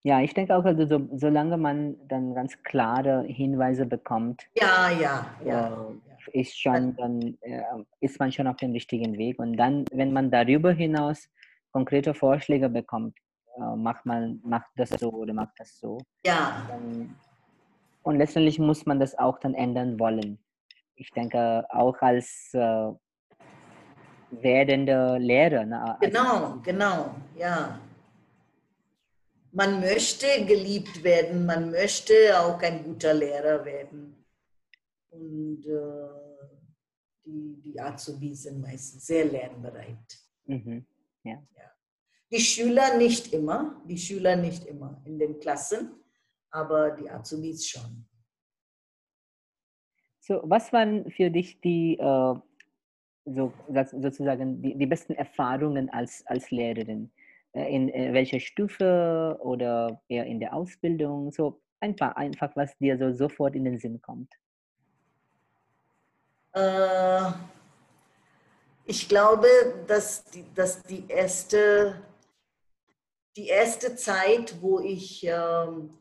Ja, 0.04 0.20
ich 0.22 0.34
denke 0.34 0.56
auch, 0.56 0.66
also 0.66 0.88
so, 0.88 1.08
solange 1.16 1.58
man 1.58 1.95
dann 2.08 2.34
ganz 2.34 2.58
klare 2.64 3.24
Hinweise 3.24 3.86
bekommt, 3.86 4.47
ja, 4.56 4.89
ja, 4.89 5.26
ja, 5.45 5.91
äh, 6.34 6.39
ist 6.39 6.60
schon, 6.60 6.95
dann 6.95 7.38
äh, 7.41 7.62
ist 7.99 8.20
man 8.20 8.32
schon 8.32 8.47
auf 8.47 8.56
dem 8.58 8.72
richtigen 8.72 9.16
Weg. 9.20 9.38
Und 9.38 9.58
dann, 9.58 9.86
wenn 9.91 10.12
man 10.12 10.32
darüber 10.32 10.72
hinaus 10.72 11.30
konkrete 11.72 12.16
Vorschläge 12.16 12.68
bekommt, 12.68 13.16
äh, 13.58 13.76
macht 13.76 14.04
man 14.08 14.39
macht 14.43 14.72
das 14.76 14.89
so 14.89 15.12
oder 15.12 15.34
macht 15.34 15.54
das 15.60 15.78
so. 15.78 15.99
Ja. 16.26 16.66
Dann, 16.68 17.16
und 18.02 18.18
letztendlich 18.18 18.58
muss 18.58 18.88
man 18.88 18.99
das 18.99 19.16
auch 19.20 19.38
dann 19.38 19.54
ändern 19.54 19.99
wollen. 19.99 20.39
Ich 20.95 21.12
denke 21.12 21.64
auch 21.70 22.02
als 22.02 22.49
äh, 22.54 22.91
werdende 24.32 25.18
Lehrer. 25.20 25.64
Ne, 25.64 25.97
genau, 26.02 26.56
genau, 26.64 27.12
ja 27.38 27.80
man 29.52 29.80
möchte 29.80 30.28
geliebt 30.45 31.04
werden, 31.04 31.45
man 31.45 31.72
möchte 31.72 32.14
auch 32.39 32.62
ein 32.62 32.84
guter 32.84 33.14
Lehrer 33.14 33.64
werden. 33.66 34.26
Und 35.10 35.66
äh, 35.66 36.52
die, 37.26 37.62
die 37.62 37.80
Azubis 37.80 38.43
sind 38.43 38.62
meistens 38.62 39.06
sehr 39.06 39.26
lernbereit. 39.26 40.18
Mhm. 40.45 40.86
Ja. 41.24 41.34
ja. 41.56 41.72
Die 42.32 42.39
Schüler 42.39 42.97
nicht 42.97 43.34
immer, 43.34 43.82
die 43.86 43.97
Schüler 43.97 44.36
nicht 44.36 44.66
immer 44.66 45.02
in 45.06 45.20
den 45.20 45.39
Klassen, 45.39 45.91
aber 46.49 46.91
die 46.91 47.10
Azubis 47.10 47.68
schon. 47.68 48.06
So, 50.20 50.41
was 50.43 50.72
waren 50.72 51.10
für 51.12 51.30
dich 51.30 51.60
die 51.60 51.97
äh, 51.97 52.36
so, 53.26 53.54
sozusagen 53.91 54.62
die, 54.62 54.78
die 54.78 54.86
besten 54.86 55.14
Erfahrungen 55.14 55.89
als, 55.89 56.26
als 56.26 56.52
Lehrerin? 56.52 57.12
Äh, 57.54 57.76
in 57.76 57.89
äh, 57.89 58.14
welcher 58.14 58.39
Stufe 58.39 59.38
oder 59.41 60.02
eher 60.08 60.26
in 60.26 60.39
der 60.39 60.54
Ausbildung? 60.54 61.32
So 61.32 61.62
einfach, 61.80 62.16
einfach, 62.16 62.56
was 62.56 62.78
dir 62.78 62.97
so 62.97 63.12
sofort 63.14 63.56
in 63.56 63.66
den 63.66 63.80
Sinn 63.80 64.02
kommt. 64.02 64.34
Äh, 66.54 67.32
ich 68.86 69.08
glaube, 69.08 69.47
dass 69.88 70.26
die, 70.26 70.45
dass 70.54 70.84
die 70.84 71.08
erste 71.08 72.02
die 73.36 73.47
erste 73.47 73.95
Zeit, 73.95 74.56
wo 74.62 74.80
ich, 74.80 75.24
ähm, 75.24 75.97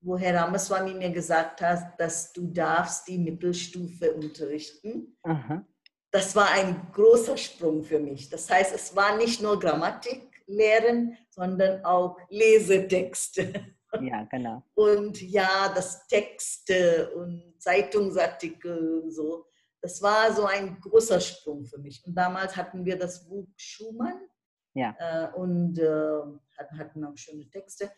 wo 0.00 0.18
Herr 0.18 0.42
Ramaswamy 0.42 0.94
mir 0.94 1.10
gesagt 1.10 1.62
hat, 1.62 1.98
dass 1.98 2.32
du 2.32 2.46
darfst 2.48 3.08
die 3.08 3.18
Mittelstufe 3.18 4.12
unterrichten, 4.12 5.16
Aha. 5.22 5.64
das 6.10 6.36
war 6.36 6.50
ein 6.50 6.88
großer 6.92 7.36
Sprung 7.36 7.82
für 7.82 7.98
mich. 7.98 8.28
Das 8.28 8.50
heißt, 8.50 8.74
es 8.74 8.94
war 8.94 9.16
nicht 9.16 9.40
nur 9.40 9.58
Grammatik, 9.58 10.33
lehren, 10.46 11.16
sondern 11.30 11.84
auch 11.84 12.18
Lesetexte. 12.28 13.74
Ja, 14.00 14.24
genau. 14.24 14.62
Und 14.74 15.22
ja, 15.22 15.72
das 15.74 16.06
Texte 16.08 17.12
und 17.14 17.54
Zeitungsartikel 17.60 19.00
und 19.02 19.12
so. 19.12 19.46
Das 19.80 20.00
war 20.02 20.32
so 20.32 20.46
ein 20.46 20.80
großer 20.80 21.20
Sprung 21.20 21.64
für 21.64 21.78
mich. 21.78 22.04
Und 22.04 22.14
damals 22.14 22.56
hatten 22.56 22.84
wir 22.84 22.98
das 22.98 23.28
Buch 23.28 23.46
Schumann, 23.56 24.20
Ja. 24.74 24.96
Äh, 24.98 25.32
und 25.36 25.78
äh, 25.78 26.20
hatten 26.78 27.04
auch 27.04 27.16
schöne 27.16 27.48
Texte. 27.50 27.90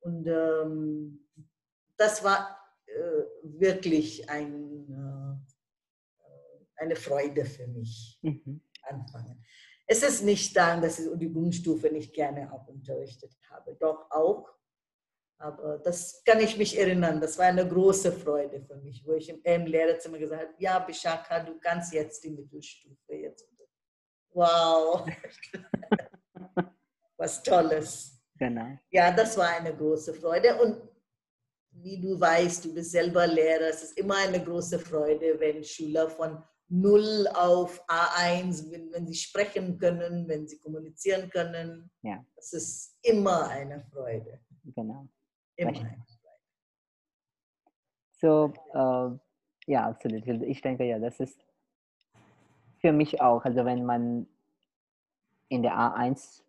Und 0.00 0.26
ähm, 0.26 1.28
das 1.96 2.24
war 2.24 2.58
äh, 2.86 3.24
wirklich 3.42 4.28
ein, 4.30 4.88
äh, 4.88 6.82
eine 6.82 6.96
Freude 6.96 7.44
für 7.44 7.66
mich. 7.66 8.18
Mhm. 8.22 8.62
Anfangen. 8.82 9.44
Es 9.92 10.02
ist 10.02 10.22
nicht 10.22 10.56
dann, 10.56 10.80
dass 10.80 10.98
ich 10.98 11.06
die 11.16 11.30
Grundstufe 11.30 11.90
nicht 11.90 12.14
gerne 12.14 12.50
auch 12.50 12.66
unterrichtet 12.66 13.30
habe. 13.50 13.76
Doch 13.78 14.10
auch. 14.10 14.48
Aber 15.36 15.76
das 15.80 16.22
kann 16.24 16.40
ich 16.40 16.56
mich 16.56 16.78
erinnern. 16.78 17.20
Das 17.20 17.36
war 17.36 17.44
eine 17.44 17.68
große 17.68 18.10
Freude 18.10 18.62
für 18.62 18.76
mich, 18.76 19.06
wo 19.06 19.12
ich 19.12 19.28
im, 19.28 19.42
im 19.42 19.66
Lehrerzimmer 19.66 20.18
gesagt 20.18 20.40
habe, 20.44 20.54
ja, 20.56 20.78
Bishaka, 20.78 21.40
du 21.40 21.58
kannst 21.60 21.92
jetzt 21.92 22.24
die 22.24 22.30
Mittelstufe 22.30 23.12
jetzt. 23.12 23.46
Wow. 24.30 25.06
Was 27.18 27.42
Tolles. 27.42 28.18
Genau. 28.38 28.78
Ja, 28.88 29.10
das 29.10 29.36
war 29.36 29.48
eine 29.48 29.76
große 29.76 30.14
Freude. 30.14 30.58
Und 30.62 30.88
wie 31.72 32.00
du 32.00 32.18
weißt, 32.18 32.64
du 32.64 32.72
bist 32.72 32.92
selber 32.92 33.26
Lehrer, 33.26 33.68
es 33.68 33.82
ist 33.82 33.98
immer 33.98 34.16
eine 34.16 34.42
große 34.42 34.78
Freude, 34.78 35.38
wenn 35.38 35.62
Schüler 35.62 36.08
von 36.08 36.42
0 36.72 37.28
auf 37.34 37.84
A1, 37.86 38.70
wenn, 38.70 38.92
wenn 38.92 39.06
sie 39.06 39.14
sprechen 39.14 39.78
können, 39.78 40.26
wenn 40.26 40.48
sie 40.48 40.58
kommunizieren 40.58 41.28
können. 41.28 41.90
Ja. 42.02 42.24
Das 42.34 42.52
ist 42.52 42.96
immer 43.02 43.48
eine 43.48 43.80
Freude. 43.80 44.40
Genau. 44.74 45.06
Immer 45.56 45.70
eine 45.70 45.78
Freude. 45.78 46.06
So, 48.20 48.52
äh, 48.72 49.70
ja, 49.70 49.88
absolut. 49.88 50.26
Ich 50.26 50.60
denke, 50.62 50.84
ja, 50.84 50.98
das 50.98 51.20
ist 51.20 51.44
für 52.80 52.92
mich 52.92 53.20
auch. 53.20 53.44
Also 53.44 53.64
wenn 53.64 53.84
man 53.84 54.26
in 55.48 55.62
der 55.62 55.74
A1 55.74 56.42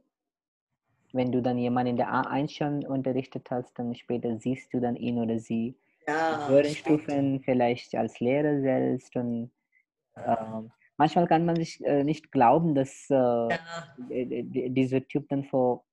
wenn 1.14 1.32
du 1.32 1.42
dann 1.42 1.60
jemanden 1.60 1.92
in 1.92 1.98
der 1.98 2.12
A1 2.12 2.50
schon 2.50 2.86
unterrichtet 2.86 3.50
hast, 3.52 3.78
dann 3.78 3.96
später 3.96 4.38
siehst 4.40 4.74
du 4.74 4.82
dann 4.82 4.96
ihn 4.96 5.20
oder 5.20 5.40
sie 5.40 5.76
ja, 6.08 6.48
höheren 6.50 6.74
Stufen 6.74 7.40
vielleicht 7.40 7.96
als 7.96 8.20
Lehrer 8.20 8.60
selbst 8.62 9.16
und 9.16 9.52
äh, 10.16 10.62
manchmal 10.98 11.28
kann 11.28 11.46
man 11.46 11.56
sich 11.56 11.84
äh, 11.84 12.04
nicht 12.04 12.32
glauben, 12.32 12.76
dass 12.76 13.10
äh, 13.10 13.14
ja. 13.16 13.60
dieser 14.10 15.06
Typ 15.08 15.30
dann 15.30 15.46
vor 15.46 15.86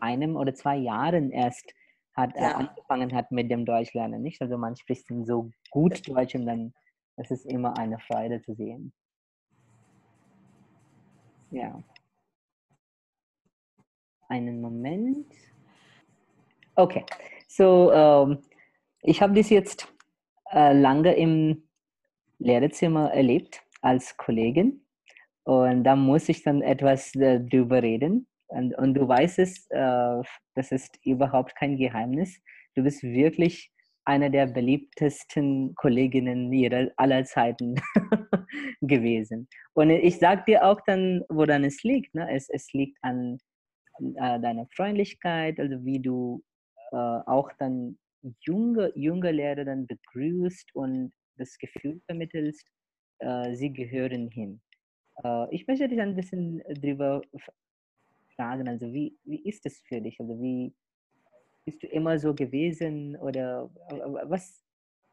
einem 0.00 0.36
oder 0.36 0.54
zwei 0.54 0.76
Jahren 0.76 1.30
erst 1.30 1.74
hat 2.14 2.34
äh, 2.36 2.42
ja. 2.42 2.56
angefangen 2.56 3.14
hat 3.14 3.30
mit 3.32 3.50
dem 3.50 3.64
Deutschlernen, 3.64 4.22
nicht? 4.22 4.40
Also 4.40 4.56
man 4.56 4.76
spricht 4.76 5.10
dann 5.10 5.24
so 5.24 5.50
gut 5.70 6.06
Deutsch 6.08 6.34
und 6.34 6.46
dann 6.46 6.72
ist 7.16 7.46
immer 7.46 7.76
eine 7.78 7.98
Freude 7.98 8.40
zu 8.40 8.54
sehen. 8.54 8.92
Ja. 11.50 11.82
Einen 14.28 14.60
Moment. 14.60 15.26
Okay, 16.74 17.04
so 17.46 17.92
ähm, 17.92 18.42
ich 19.02 19.22
habe 19.22 19.34
das 19.34 19.50
jetzt 19.50 19.92
äh, 20.50 20.72
lange 20.72 21.14
im 21.14 21.63
Lehrerzimmer 22.44 23.10
erlebt 23.12 23.62
als 23.80 24.16
Kollegin 24.16 24.84
und 25.44 25.84
da 25.84 25.94
muss 25.94 26.28
ich 26.28 26.42
dann 26.42 26.62
etwas 26.62 27.14
äh, 27.14 27.40
drüber 27.40 27.82
reden. 27.82 28.26
Und, 28.48 28.76
und 28.76 28.94
du 28.94 29.06
weißt 29.06 29.38
es, 29.38 29.66
äh, 29.70 30.22
das 30.54 30.72
ist 30.72 30.98
überhaupt 31.04 31.54
kein 31.56 31.76
Geheimnis. 31.76 32.40
Du 32.74 32.82
bist 32.82 33.02
wirklich 33.02 33.70
eine 34.06 34.30
der 34.30 34.46
beliebtesten 34.46 35.74
Kolleginnen 35.76 36.52
ihrer, 36.52 36.90
aller 36.96 37.24
Zeiten 37.24 37.74
gewesen. 38.82 39.48
Und 39.74 39.90
ich 39.90 40.18
sage 40.18 40.44
dir 40.46 40.64
auch 40.64 40.80
dann, 40.86 41.22
woran 41.28 41.64
es 41.64 41.82
liegt. 41.82 42.14
Ne? 42.14 42.26
Es, 42.30 42.48
es 42.50 42.72
liegt 42.72 42.98
an 43.02 43.38
äh, 43.98 44.40
deine 44.40 44.66
Freundlichkeit, 44.74 45.58
also 45.58 45.84
wie 45.84 46.00
du 46.00 46.42
äh, 46.92 46.96
auch 46.96 47.50
dann 47.58 47.98
junge, 48.40 48.92
junge 48.94 49.30
Lehrer 49.30 49.64
dann 49.64 49.86
begrüßt 49.86 50.74
und 50.74 51.12
das 51.36 51.56
Gefühl 51.58 52.00
vermittelst, 52.06 52.66
äh, 53.18 53.54
sie 53.54 53.72
gehören 53.72 54.30
hin. 54.30 54.60
Äh, 55.22 55.54
ich 55.54 55.66
möchte 55.66 55.88
dich 55.88 56.00
ein 56.00 56.16
bisschen 56.16 56.62
darüber 56.68 57.22
fragen, 58.36 58.68
also 58.68 58.92
wie, 58.92 59.16
wie 59.24 59.42
ist 59.48 59.64
es 59.66 59.78
für 59.88 60.00
dich? 60.00 60.18
Also 60.20 60.40
wie 60.40 60.74
bist 61.64 61.82
du 61.82 61.86
immer 61.86 62.18
so 62.18 62.34
gewesen 62.34 63.16
oder 63.16 63.70
was, 64.24 64.62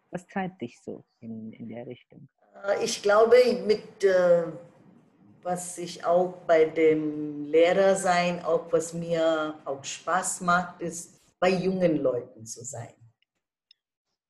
was 0.10 0.26
treibt 0.28 0.62
dich 0.62 0.80
so 0.82 1.06
in, 1.20 1.54
in 1.54 1.70
der 1.70 1.88
Richtung? 1.88 2.28
Äh, 2.66 2.84
ich 2.84 3.02
glaube, 3.02 3.36
mit 3.66 4.04
äh, 4.04 4.44
was 5.44 5.78
ich 5.78 6.06
auch 6.06 6.34
bei 6.46 6.66
dem 6.66 7.46
Lehrersein, 7.46 8.44
auch 8.44 8.72
was 8.72 8.94
mir 8.94 9.56
auch 9.66 9.84
Spaß 9.84 10.42
macht, 10.42 10.82
ist 10.82 11.20
bei 11.40 11.50
jungen 11.50 11.98
Leuten 11.98 12.46
zu 12.46 12.64
sein. 12.64 12.94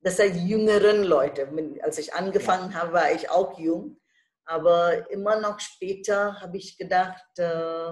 Das 0.02 0.18
sind 0.18 0.48
jüngeren 0.48 1.04
Leute. 1.04 1.48
Als 1.82 1.98
ich 1.98 2.14
angefangen 2.14 2.74
habe, 2.74 2.94
war 2.94 3.12
ich 3.12 3.30
auch 3.30 3.60
jung. 3.60 4.00
Aber 4.46 5.10
immer 5.12 5.40
noch 5.40 5.60
später 5.60 6.42
habe 6.42 6.58
ich 6.58 6.78
gedacht, 6.78 7.24
äh, 7.38 7.92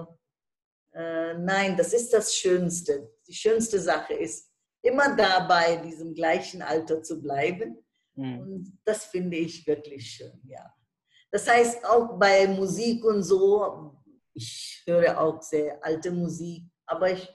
äh, 0.92 1.34
nein, 1.34 1.76
das 1.76 1.92
ist 1.92 2.12
das 2.12 2.34
Schönste. 2.34 3.12
Die 3.28 3.34
schönste 3.34 3.80
Sache 3.80 4.14
ist, 4.14 4.50
immer 4.82 5.14
dabei, 5.14 5.76
diesem 5.76 6.14
gleichen 6.14 6.62
Alter 6.62 7.02
zu 7.02 7.20
bleiben. 7.20 7.84
Mhm. 8.14 8.40
Und 8.40 8.78
das 8.84 9.06
finde 9.06 9.36
ich 9.36 9.66
wirklich 9.66 10.10
schön, 10.10 10.40
ja. 10.44 10.72
Das 11.30 11.48
heißt, 11.48 11.84
auch 11.84 12.18
bei 12.18 12.48
Musik 12.48 13.04
und 13.04 13.22
so, 13.22 13.94
ich 14.34 14.82
höre 14.86 15.20
auch 15.20 15.40
sehr 15.42 15.84
alte 15.84 16.10
Musik, 16.10 16.64
aber 16.86 17.12
ich, 17.12 17.32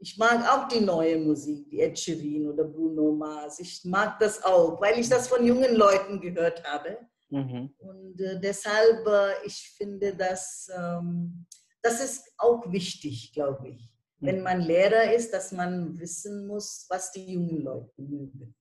ich 0.00 0.16
mag 0.16 0.46
auch 0.48 0.68
die 0.68 0.80
neue 0.80 1.18
Musik, 1.18 1.68
die 1.70 1.80
Ed 1.80 1.98
Sheeran 1.98 2.52
oder 2.52 2.64
Bruno 2.64 3.12
Mars. 3.12 3.58
Ich 3.60 3.84
mag 3.84 4.18
das 4.18 4.42
auch, 4.44 4.80
weil 4.80 4.98
ich 4.98 5.08
das 5.08 5.28
von 5.28 5.44
jungen 5.44 5.74
Leuten 5.74 6.20
gehört 6.20 6.62
habe. 6.64 6.98
Mhm. 7.30 7.70
Und 7.78 8.20
äh, 8.20 8.40
deshalb, 8.40 9.06
äh, 9.06 9.46
ich 9.46 9.74
finde, 9.76 10.14
das, 10.14 10.70
ähm, 10.76 11.46
das 11.82 12.02
ist 12.02 12.32
auch 12.38 12.70
wichtig, 12.72 13.32
glaube 13.32 13.70
ich. 13.70 13.90
Mhm. 14.20 14.26
Wenn 14.26 14.42
man 14.42 14.60
Lehrer 14.60 15.12
ist, 15.12 15.32
dass 15.32 15.52
man 15.52 15.98
wissen 15.98 16.46
muss, 16.46 16.86
was 16.88 17.12
die 17.12 17.32
jungen 17.32 17.62
Leute 17.62 18.00
mögen. 18.00 18.54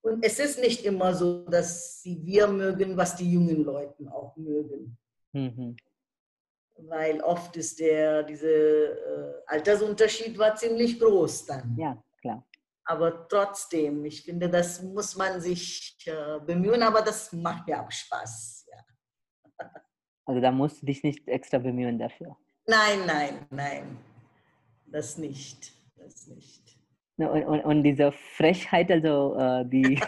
Und 0.00 0.24
es 0.24 0.38
ist 0.38 0.58
nicht 0.58 0.84
immer 0.84 1.14
so, 1.14 1.44
dass 1.44 2.00
sie 2.02 2.24
wir 2.24 2.46
mögen, 2.46 2.96
was 2.96 3.16
die 3.16 3.30
jungen 3.30 3.62
Leute 3.62 4.10
auch 4.12 4.36
mögen. 4.36 4.96
Mhm. 5.32 5.76
Weil 6.80 7.20
oft 7.20 7.56
ist 7.56 7.80
der, 7.80 8.22
dieser 8.22 8.48
äh, 8.48 9.42
Altersunterschied 9.46 10.38
war 10.38 10.54
ziemlich 10.54 10.98
groß 10.98 11.46
dann. 11.46 11.76
Ja, 11.76 12.02
klar. 12.20 12.46
Aber 12.84 13.28
trotzdem, 13.28 14.04
ich 14.04 14.22
finde, 14.22 14.48
das 14.48 14.82
muss 14.82 15.16
man 15.16 15.40
sich 15.40 15.96
äh, 16.06 16.38
bemühen, 16.40 16.82
aber 16.82 17.02
das 17.02 17.32
macht 17.32 17.66
mir 17.66 17.82
auch 17.82 17.90
Spaß. 17.90 18.66
Ja. 18.70 19.66
Also 20.24 20.42
da 20.42 20.52
musst 20.52 20.82
du 20.82 20.86
dich 20.86 21.02
nicht 21.02 21.26
extra 21.26 21.56
bemühen 21.56 21.98
dafür. 21.98 22.36
Nein, 22.66 23.06
nein, 23.06 23.46
nein. 23.48 23.96
Das 24.84 25.16
nicht. 25.16 25.72
Das 25.96 26.26
nicht. 26.26 26.78
Und, 27.16 27.44
und, 27.44 27.60
und 27.64 27.82
diese 27.82 28.12
Frechheit, 28.12 28.90
also 28.90 29.36
äh, 29.38 29.64
die. 29.66 29.98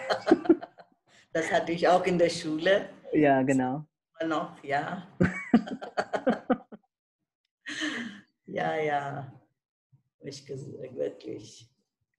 das 1.32 1.50
hatte 1.50 1.72
ich 1.72 1.88
auch 1.88 2.04
in 2.04 2.18
der 2.18 2.28
Schule. 2.28 2.90
Ja, 3.12 3.42
genau. 3.42 3.86
Noch, 4.26 4.62
ja. 4.62 5.06
ja, 8.46 8.76
ja. 8.76 9.32
Ich 10.22 10.46
wirklich. 10.48 11.70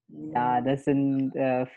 Ja, 0.08 0.62
das 0.62 0.86
sind. 0.86 1.36
Äh, 1.36 1.68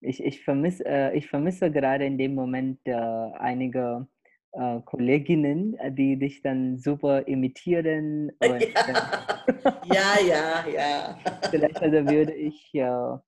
ich, 0.00 0.22
ich, 0.22 0.42
vermisse, 0.42 0.84
äh, 0.86 1.16
ich 1.16 1.28
vermisse 1.28 1.70
gerade 1.70 2.06
in 2.06 2.16
dem 2.18 2.34
Moment 2.34 2.78
äh, 2.84 2.92
einige 2.94 4.06
äh, 4.52 4.80
Kolleginnen, 4.84 5.74
äh, 5.78 5.92
die 5.92 6.18
dich 6.18 6.40
dann 6.40 6.78
super 6.78 7.26
imitieren. 7.26 8.30
Und, 8.40 8.62
ja. 8.62 9.82
ja, 9.84 10.20
ja, 10.26 10.68
ja. 10.68 11.18
Vielleicht 11.50 11.82
also 11.82 12.08
würde 12.08 12.32
ich, 12.32 12.72
ja, 12.72 13.22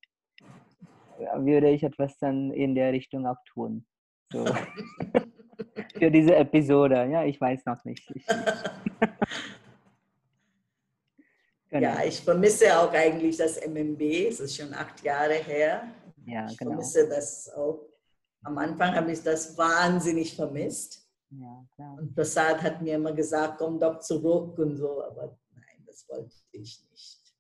würde 1.37 1.71
ich 1.71 1.83
etwas 1.83 2.19
dann 2.19 2.53
in 2.53 2.75
der 2.75 2.93
Richtung 2.93 3.27
auch 3.27 3.43
tun. 3.53 3.85
So. 4.33 4.45
Für 5.99 6.11
diese 6.11 6.35
Episode, 6.37 7.09
ja, 7.11 7.25
ich 7.25 7.41
weiß 7.41 7.65
noch 7.67 7.85
nicht. 7.85 8.11
Ich, 8.15 8.27
genau. 11.69 11.89
Ja, 11.89 12.05
ich 12.05 12.21
vermisse 12.21 12.79
auch 12.79 12.93
eigentlich 12.93 13.37
das 13.37 13.61
MMB, 13.67 14.01
es 14.29 14.41
ist 14.41 14.57
schon 14.57 14.75
acht 14.75 15.03
Jahre 15.03 15.35
her. 15.35 15.85
Ja, 16.27 16.47
ich 16.47 16.57
genau. 16.57 16.73
vermisse 16.73 17.09
das 17.09 17.53
auch. 17.55 17.87
Am 18.43 18.57
Anfang 18.59 18.95
habe 18.95 19.13
ich 19.13 19.23
das 19.23 19.57
wahnsinnig 19.57 20.35
vermisst. 20.35 21.07
Ja, 21.31 21.65
klar. 21.75 21.97
Und 21.99 22.15
Prasad 22.15 22.63
hat 22.63 22.83
mir 22.83 22.95
immer 22.97 23.13
gesagt, 23.13 23.59
komm 23.59 23.79
doch 23.79 24.01
zurück 24.01 24.59
und 24.59 24.77
so, 24.77 25.05
aber 25.05 25.39
nein, 25.55 25.85
das 25.87 26.09
wollte 26.09 26.35
ich 26.53 26.83
nicht. 26.91 27.35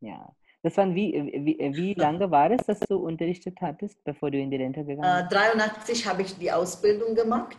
Ja, 0.00 0.34
das 0.62 0.76
waren 0.76 0.94
wie, 0.94 1.12
wie, 1.12 1.58
wie 1.76 1.94
lange 1.94 2.30
war 2.30 2.50
es, 2.50 2.66
dass 2.66 2.80
du 2.80 2.96
unterrichtet 2.96 3.58
hattest, 3.60 4.02
bevor 4.04 4.30
du 4.30 4.38
in 4.38 4.50
die 4.50 4.56
Rente 4.56 4.84
gegangen 4.84 5.28
bist? 5.28 5.32
Äh, 5.32 5.52
83 5.52 6.06
habe 6.06 6.22
ich 6.22 6.36
die 6.38 6.50
Ausbildung 6.52 7.14
gemacht 7.14 7.56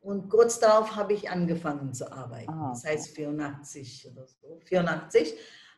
Und 0.00 0.28
kurz 0.28 0.58
darauf 0.60 0.94
habe 0.96 1.14
ich 1.14 1.30
angefangen 1.30 1.92
zu 1.94 2.10
arbeiten. 2.12 2.50
Ah, 2.50 2.70
Das 2.70 2.84
heißt 2.84 3.14
84 3.16 4.10
oder 4.10 4.26
so. 4.26 4.58
84. 4.64 5.34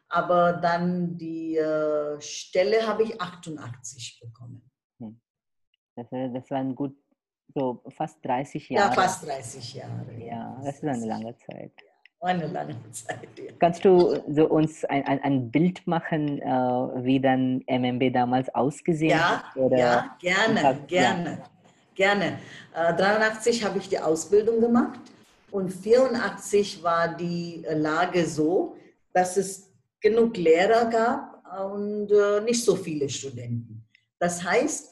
Aber 0.09 0.55
dann 0.55 1.17
die 1.17 1.57
äh, 1.57 2.21
Stelle 2.21 2.87
habe 2.87 3.03
ich 3.05 3.21
88 3.21 4.21
bekommen. 4.21 4.63
Das, 5.95 6.11
war- 6.13 6.29
das 6.29 6.51
waren 6.51 6.75
gut, 6.75 6.97
so 7.55 7.83
fast 7.89 8.19
30 8.25 8.69
Ja, 8.69 8.81
Jahre. 8.81 8.95
fast 8.95 9.27
30 9.27 9.75
Jahre. 9.75 10.13
Ja, 10.19 10.61
das 10.65 10.77
ist 10.77 10.85
eine 10.85 11.07
lange 11.07 11.37
Zeit. 11.39 11.73
Eine 12.21 12.47
lange 12.47 12.75
Zeit, 12.93 13.29
ja. 13.39 13.53
Kannst 13.59 13.85
du 13.85 14.19
so 14.29 14.49
uns 14.49 14.85
ein, 14.87 15.05
ein, 15.07 15.23
ein 15.23 15.51
Bild 15.51 15.87
machen, 15.87 16.41
äh, 16.41 16.47
wie 17.05 17.21
dann 17.21 17.63
MMB 17.69 18.13
damals 18.13 18.53
ausgesehen 18.55 19.11
Ja, 19.11 19.43
hat? 19.43 19.57
Oder? 19.57 19.77
ja, 19.79 20.17
gerne, 20.19 20.61
Ja. 20.63 20.73
gerne, 20.87 21.39
gerne. 21.95 22.39
Äh, 22.75 22.95
83 22.95 23.65
habe 23.65 23.79
ich 23.79 23.89
die 23.89 23.99
Ausbildung 23.99 24.61
gemacht 24.61 24.99
und 25.51 25.71
84 25.71 26.83
war 26.83 27.15
die 27.17 27.63
äh, 27.65 27.75
Lage 27.75 28.25
so, 28.27 28.77
dass 29.13 29.37
es 29.37 29.71
genug 30.01 30.37
Lehrer 30.37 30.87
gab 30.87 31.43
und 31.73 32.11
äh, 32.11 32.41
nicht 32.41 32.65
so 32.65 32.77
viele 32.77 33.09
Studenten. 33.09 33.85
Das 34.19 34.43
heißt, 34.43 34.91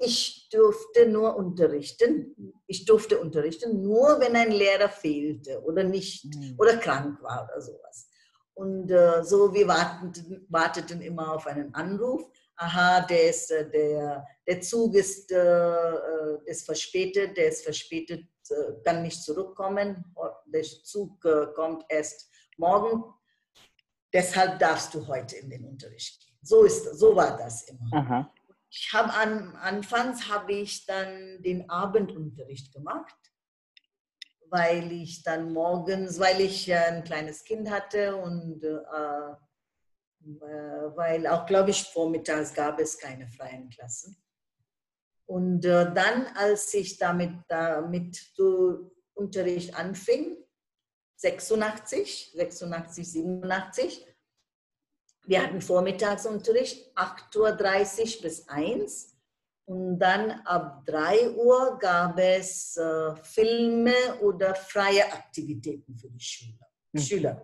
ich 0.00 0.48
durfte 0.50 1.06
nur 1.08 1.36
unterrichten. 1.36 2.54
Ich 2.66 2.84
durfte 2.84 3.18
unterrichten, 3.18 3.82
nur 3.82 4.20
wenn 4.20 4.36
ein 4.36 4.50
Lehrer 4.50 4.88
fehlte 4.88 5.62
oder 5.62 5.82
nicht 5.82 6.24
Hm. 6.24 6.54
oder 6.58 6.76
krank 6.76 7.22
war 7.22 7.44
oder 7.44 7.60
sowas. 7.60 8.08
Und 8.54 8.90
äh, 8.90 9.22
so, 9.24 9.52
wir 9.52 9.66
warteten, 9.66 10.46
warteten 10.48 11.00
immer 11.02 11.34
auf 11.34 11.46
einen 11.46 11.74
Anruf. 11.74 12.30
Aha, 12.56 13.00
der, 13.00 13.30
ist, 13.30 13.50
äh, 13.50 13.68
der, 13.68 14.24
der 14.46 14.60
Zug 14.60 14.94
ist, 14.94 15.32
äh, 15.32 15.36
äh, 15.38 16.38
ist 16.44 16.64
verspätet, 16.64 17.36
der 17.36 17.48
ist 17.48 17.64
verspätet, 17.64 18.26
äh, 18.50 18.54
kann 18.84 19.02
nicht 19.02 19.22
zurückkommen. 19.22 20.04
Der 20.46 20.62
Zug 20.62 21.24
äh, 21.24 21.46
kommt 21.54 21.84
erst 21.88 22.30
morgen. 22.56 23.02
Deshalb 24.12 24.60
darfst 24.60 24.94
du 24.94 25.04
heute 25.08 25.36
in 25.36 25.50
den 25.50 25.64
Unterricht 25.64 26.20
gehen. 26.20 26.38
So, 26.42 26.62
ist, 26.62 26.84
so 26.96 27.16
war 27.16 27.36
das 27.36 27.62
immer. 27.68 27.88
Aha. 27.92 28.32
Ich 28.76 28.92
habe 28.92 29.12
an, 29.14 29.54
anfangs 29.54 30.28
habe 30.28 30.52
ich 30.52 30.84
dann 30.84 31.40
den 31.42 31.70
Abendunterricht 31.70 32.72
gemacht, 32.72 33.14
weil 34.50 34.90
ich 34.90 35.22
dann 35.22 35.52
morgens, 35.52 36.18
weil 36.18 36.40
ich 36.40 36.68
äh, 36.68 36.74
ein 36.74 37.04
kleines 37.04 37.44
Kind 37.44 37.70
hatte 37.70 38.16
und 38.16 38.64
äh, 38.64 39.36
äh, 40.26 40.96
weil 40.96 41.26
auch, 41.28 41.46
glaube 41.46 41.70
ich, 41.70 41.84
vormittags 41.84 42.52
gab 42.52 42.80
es 42.80 42.98
keine 42.98 43.28
freien 43.28 43.70
Klassen. 43.70 44.16
Und 45.26 45.64
äh, 45.64 45.92
dann, 45.92 46.26
als 46.34 46.74
ich 46.74 46.98
damit, 46.98 47.32
damit 47.48 48.34
Unterricht 49.14 49.76
anfing, 49.76 50.36
86, 51.16 52.32
86, 52.34 53.12
87, 53.12 54.13
wir 55.26 55.42
hatten 55.42 55.60
Vormittagsunterricht, 55.60 56.96
8.30 56.96 58.16
Uhr 58.16 58.22
bis 58.22 58.48
1 58.48 59.14
und 59.66 59.98
dann 59.98 60.30
ab 60.44 60.84
3 60.86 61.30
Uhr 61.30 61.78
gab 61.78 62.18
es 62.18 62.76
äh, 62.76 63.14
Filme 63.22 63.94
oder 64.20 64.54
freie 64.54 65.04
Aktivitäten 65.12 65.96
für 65.96 66.10
die 66.10 66.20
Schüler. 66.20 66.66
Mhm. 66.92 66.98
Schüler. 66.98 67.42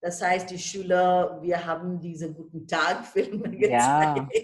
Das 0.00 0.22
heißt, 0.22 0.50
die 0.50 0.58
Schüler, 0.58 1.38
wir 1.42 1.64
haben 1.64 2.00
diese 2.00 2.32
guten 2.32 2.66
Tag-Filme 2.66 3.50
gezeigt. 3.56 4.32
Ja. 4.32 4.42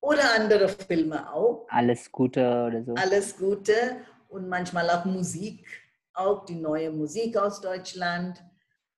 Oder 0.00 0.34
andere 0.34 0.68
Filme 0.68 1.32
auch. 1.32 1.66
Alles 1.68 2.10
Gute 2.10 2.40
oder 2.40 2.82
so. 2.84 2.94
Alles 2.94 3.36
Gute 3.36 3.96
und 4.28 4.48
manchmal 4.48 4.88
auch 4.90 5.04
Musik, 5.04 5.66
auch 6.14 6.44
die 6.44 6.54
neue 6.54 6.90
Musik 6.90 7.36
aus 7.36 7.60
Deutschland. 7.60 8.42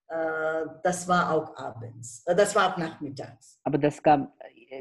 Äh, 0.08 0.66
Das 0.82 1.06
war 1.08 1.32
auch 1.32 1.56
abends, 1.56 2.22
Äh, 2.26 2.34
das 2.34 2.54
war 2.56 2.72
auch 2.72 2.76
nachmittags. 2.78 3.58
Aber 3.64 3.78
das 3.78 4.02
gab, 4.02 4.32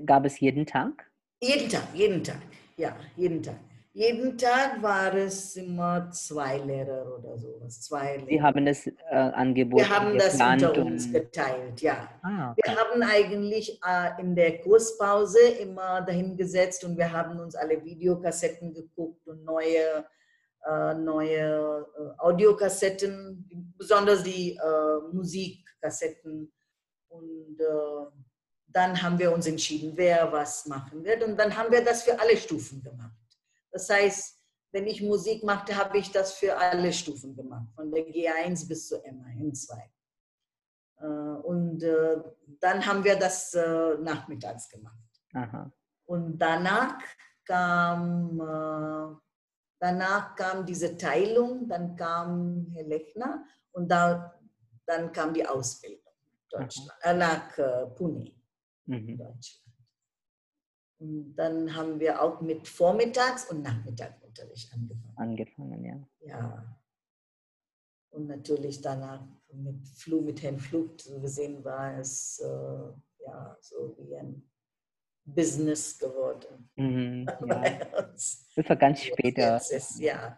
gab 0.05 0.25
es 0.25 0.39
jeden 0.39 0.65
Tag? 0.65 1.09
Jeden 1.41 1.69
Tag, 1.69 1.83
jeden 1.93 2.23
Tag, 2.23 2.41
ja, 2.77 2.95
jeden 3.15 3.43
Tag. 3.43 3.55
Jeden 3.93 4.37
Tag 4.37 4.79
war 4.83 5.11
es 5.15 5.55
immer 5.55 6.11
zwei 6.11 6.59
Lehrer 6.59 7.17
oder 7.17 7.35
sowas. 7.35 7.81
Zwei 7.81 8.19
Sie 8.19 8.25
Lehrer. 8.25 8.43
haben 8.43 8.63
das 8.63 8.85
äh, 8.85 8.93
Angebot 9.09 9.79
Wir 9.79 9.89
haben 9.89 10.15
das 10.17 10.35
unter 10.39 10.85
uns 10.85 11.11
geteilt, 11.11 11.81
ja. 11.81 12.07
Ah, 12.21 12.53
Wir 12.55 12.63
okay. 12.73 12.75
haben 12.77 13.01
eigentlich 13.01 13.79
äh, 13.83 14.21
in 14.21 14.35
der 14.35 14.59
Kurspause 14.61 15.39
immer 15.59 16.01
dahingesetzt 16.01 16.83
und 16.83 16.95
wir 16.95 17.11
haben 17.11 17.39
uns 17.39 17.55
alle 17.55 17.83
Videokassetten 17.83 18.71
geguckt 18.71 19.27
und 19.27 19.43
neue, 19.43 20.05
neue 20.95 21.85
äh, 21.97 22.19
Audiokassetten, 22.19 23.73
besonders 23.77 24.23
die 24.23 24.55
äh, 24.55 25.13
Musikkassetten. 25.13 26.51
Und 27.07 27.59
äh, 27.59 28.11
dann 28.67 29.01
haben 29.01 29.17
wir 29.17 29.31
uns 29.31 29.47
entschieden, 29.47 29.93
wer 29.95 30.31
was 30.31 30.65
machen 30.65 31.03
wird. 31.03 31.23
Und 31.23 31.37
dann 31.37 31.55
haben 31.55 31.71
wir 31.71 31.83
das 31.83 32.03
für 32.03 32.19
alle 32.19 32.37
Stufen 32.37 32.83
gemacht. 32.83 33.15
Das 33.71 33.89
heißt, 33.89 34.37
wenn 34.71 34.87
ich 34.87 35.01
Musik 35.01 35.43
machte, 35.43 35.75
habe 35.75 35.97
ich 35.97 36.11
das 36.11 36.33
für 36.33 36.57
alle 36.57 36.91
Stufen 36.91 37.35
gemacht, 37.35 37.67
von 37.75 37.91
der 37.91 38.05
G1 38.05 38.67
bis 38.67 38.89
zur 38.89 38.99
M1, 38.99 39.39
M2. 39.39 39.77
Äh, 40.99 41.05
Und 41.43 41.83
äh, 41.83 42.17
dann 42.59 42.85
haben 42.85 43.03
wir 43.03 43.17
das 43.17 43.53
äh, 43.53 43.95
nachmittags 43.99 44.69
gemacht. 44.69 44.97
Aha. 45.33 45.71
Und 46.05 46.37
danach 46.37 46.99
kam, 47.45 48.39
äh, 48.39 49.26
danach 49.79 50.35
kam 50.35 50.65
diese 50.65 50.97
Teilung, 50.97 51.67
dann 51.67 51.95
kam 51.95 52.67
Herr 52.73 52.83
Lechner 52.83 53.45
und 53.71 53.89
da, 53.89 54.33
dann 54.85 55.11
kam 55.11 55.33
die 55.33 55.45
Ausbildung 55.45 56.01
Deutschland, 56.49 56.91
äh, 57.01 57.13
nach 57.13 57.57
äh, 57.57 57.85
Pune, 57.95 58.31
Mhm. 58.85 59.17
Deutschland. 59.17 59.63
Und 60.99 61.35
dann 61.35 61.75
haben 61.75 61.99
wir 61.99 62.21
auch 62.21 62.41
mit 62.41 62.67
Vormittags- 62.67 63.49
und 63.51 63.61
Nachmittagsunterricht 63.61 64.73
angefangen. 64.73 65.13
Angefangen, 65.17 65.85
ja. 65.85 66.07
Ja. 66.21 66.79
Und 68.09 68.27
natürlich 68.27 68.81
danach 68.81 69.23
mit 69.51 69.87
Flug, 69.89 70.23
mit 70.23 70.41
Herrn 70.41 70.57
Flug 70.57 70.99
so 70.99 71.19
gesehen 71.19 71.63
war 71.63 71.99
es 71.99 72.39
äh, 72.39 73.23
ja 73.25 73.57
so 73.61 73.95
wie 73.99 74.15
ein 74.15 74.49
Business 75.27 75.99
geworden 75.99 76.67
Mhm. 76.77 77.25
ja. 77.47 77.79
Das 78.55 78.69
war 78.69 78.75
ganz 78.75 79.03
später. 79.03 79.57
Ist, 79.57 79.99
ja, 79.99 80.37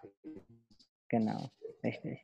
Genau, 1.09 1.49
richtig. 1.83 2.19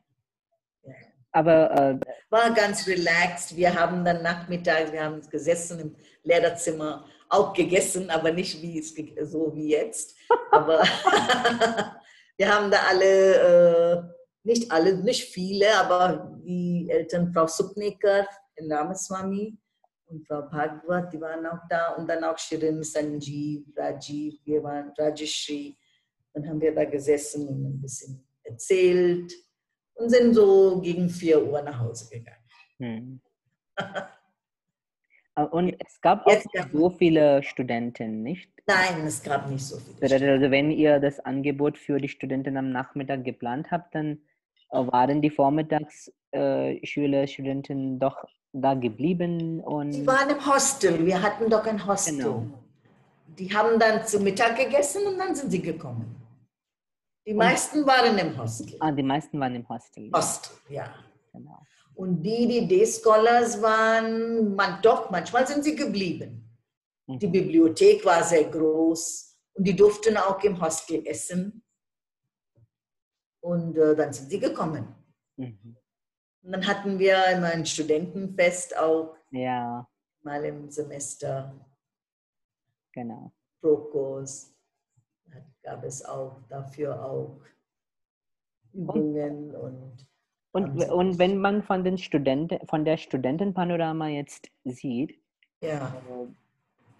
Ja. 0.83 0.93
Aber 1.31 1.71
äh, 1.71 1.99
war 2.29 2.53
ganz 2.53 2.87
relaxed. 2.87 3.57
Wir 3.57 3.73
haben 3.73 4.05
dann 4.05 4.21
nachmittags, 4.21 4.91
wir 4.91 5.03
haben 5.03 5.21
gesessen 5.29 5.79
im 5.79 5.95
Lehrerzimmer, 6.23 7.05
auch 7.27 7.51
gegessen, 7.53 8.09
aber 8.09 8.31
nicht 8.31 8.61
wie 8.61 8.79
es 8.79 8.95
so 9.29 9.53
wie 9.53 9.71
jetzt. 9.71 10.15
Aber 10.51 10.81
wir 12.37 12.47
haben 12.47 12.71
da 12.71 12.77
alle, 12.87 13.35
äh, 13.35 14.03
nicht 14.43 14.71
alle, 14.71 14.95
nicht 15.03 15.25
viele, 15.25 15.75
aber 15.75 16.39
die 16.45 16.87
Eltern, 16.89 17.33
Frau 17.33 17.47
Supneker 17.47 18.27
in 18.55 18.71
Ramaswamy 18.71 19.57
und 20.07 20.25
Frau 20.27 20.41
Bhagwat, 20.43 21.11
die 21.11 21.19
waren 21.19 21.45
auch 21.45 21.59
da 21.69 21.93
und 21.95 22.07
dann 22.07 22.23
auch 22.23 22.37
Shirin, 22.37 22.83
Sanjeev, 22.83 23.65
Rajiv, 23.75 24.39
wir 24.45 24.63
waren 24.63 24.91
Rajeshri. 24.97 25.75
Dann 26.33 26.47
haben 26.47 26.61
wir 26.61 26.75
da 26.75 26.85
gesessen 26.85 27.47
und 27.47 27.63
ein 27.63 27.81
bisschen 27.81 28.23
erzählt 28.43 29.33
und 29.93 30.09
sind 30.09 30.33
so 30.33 30.81
gegen 30.81 31.09
4 31.09 31.45
Uhr 31.45 31.61
nach 31.61 31.79
Hause 31.79 32.09
gegangen. 32.09 32.43
hm. 32.77 33.21
Äh, 35.35 35.43
und 35.43 35.75
es 35.85 35.99
gab 36.01 36.25
auch 36.25 36.31
Jetzt 36.31 36.45
nicht 36.45 36.55
ja. 36.55 36.69
so 36.71 36.89
viele 36.89 37.43
Studenten, 37.43 38.23
nicht? 38.23 38.49
Nein, 38.67 39.05
es 39.05 39.21
gab 39.21 39.49
nicht 39.49 39.63
so 39.63 39.77
viele. 39.77 39.97
Also 40.01 40.25
also 40.25 40.51
wenn 40.51 40.71
ihr 40.71 40.99
das 40.99 41.19
Angebot 41.19 41.77
für 41.77 41.99
die 41.99 42.07
Studenten 42.07 42.57
am 42.57 42.71
Nachmittag 42.71 43.23
geplant 43.23 43.69
habt, 43.69 43.93
dann 43.93 44.19
äh, 44.71 44.77
waren 44.77 45.21
die 45.21 45.29
Vormittagsschüler, 45.29 46.15
äh, 46.35 46.85
Schüler, 46.85 47.25
Studenten 47.27 47.99
doch 47.99 48.17
da 48.53 48.73
geblieben 48.73 49.59
und 49.61 49.91
Die 49.91 50.05
waren 50.07 50.29
im 50.29 50.45
Hostel. 50.45 51.05
Wir 51.05 51.21
hatten 51.21 51.49
doch 51.49 51.65
ein 51.65 51.85
Hostel. 51.85 52.17
Genau. 52.17 52.45
Die 53.37 53.53
haben 53.53 53.79
dann 53.79 54.05
zu 54.05 54.19
Mittag 54.19 54.57
gegessen 54.57 55.05
und 55.07 55.17
dann 55.17 55.35
sind 55.35 55.51
sie 55.51 55.61
gekommen. 55.61 56.15
Die 57.27 57.33
meisten 57.33 57.85
waren 57.85 58.17
im 58.17 58.37
Hostel. 58.37 58.77
ah, 58.79 58.91
die 58.91 59.03
meisten 59.03 59.39
waren 59.39 59.55
im 59.55 59.67
Hostel. 59.67 60.11
Hostel, 60.13 60.53
ja. 60.69 60.93
Genau. 61.33 61.59
Und 61.95 62.21
die, 62.23 62.47
die 62.47 62.67
Day-Scholars 62.67 63.61
waren, 63.61 64.53
man, 64.55 64.81
doch, 64.81 65.09
manchmal 65.09 65.47
sind 65.47 65.63
sie 65.63 65.75
geblieben. 65.75 66.41
Die 67.07 67.27
Mhm. 67.27 67.31
Bibliothek 67.31 68.03
war 68.05 68.23
sehr 68.23 68.45
groß 68.45 69.37
und 69.53 69.63
die 69.67 69.75
durften 69.75 70.17
auch 70.17 70.41
im 70.43 70.59
Hostel 70.61 71.05
essen. 71.05 71.61
Und 73.41 73.77
äh, 73.77 73.95
dann 73.95 74.11
sind 74.13 74.29
sie 74.29 74.39
gekommen. 74.39 74.87
Mhm. 75.37 75.75
Und 76.45 76.51
dann 76.51 76.67
hatten 76.67 76.99
wir 76.99 77.25
immer 77.31 77.47
ein 77.47 77.65
Studentenfest 77.65 78.77
auch 78.77 79.15
Ja, 79.31 79.87
mal 80.21 80.45
im 80.45 80.69
Semester. 80.69 81.53
genau. 82.93 83.31
Prokos 83.61 84.53
gab 85.63 85.83
es 85.83 86.05
auch 86.05 86.39
dafür 86.47 87.03
auch. 87.03 87.41
Übungen 88.73 89.55
und. 89.55 90.07
Und, 90.51 90.79
und 90.89 91.19
wenn 91.19 91.37
man 91.39 91.63
von, 91.63 91.83
den 91.83 91.97
Studenten, 91.97 92.65
von 92.67 92.85
der 92.85 92.97
Studentenpanorama 92.97 94.07
jetzt 94.07 94.49
sieht, 94.63 95.19
ja. 95.61 95.93
Also, 95.95 96.33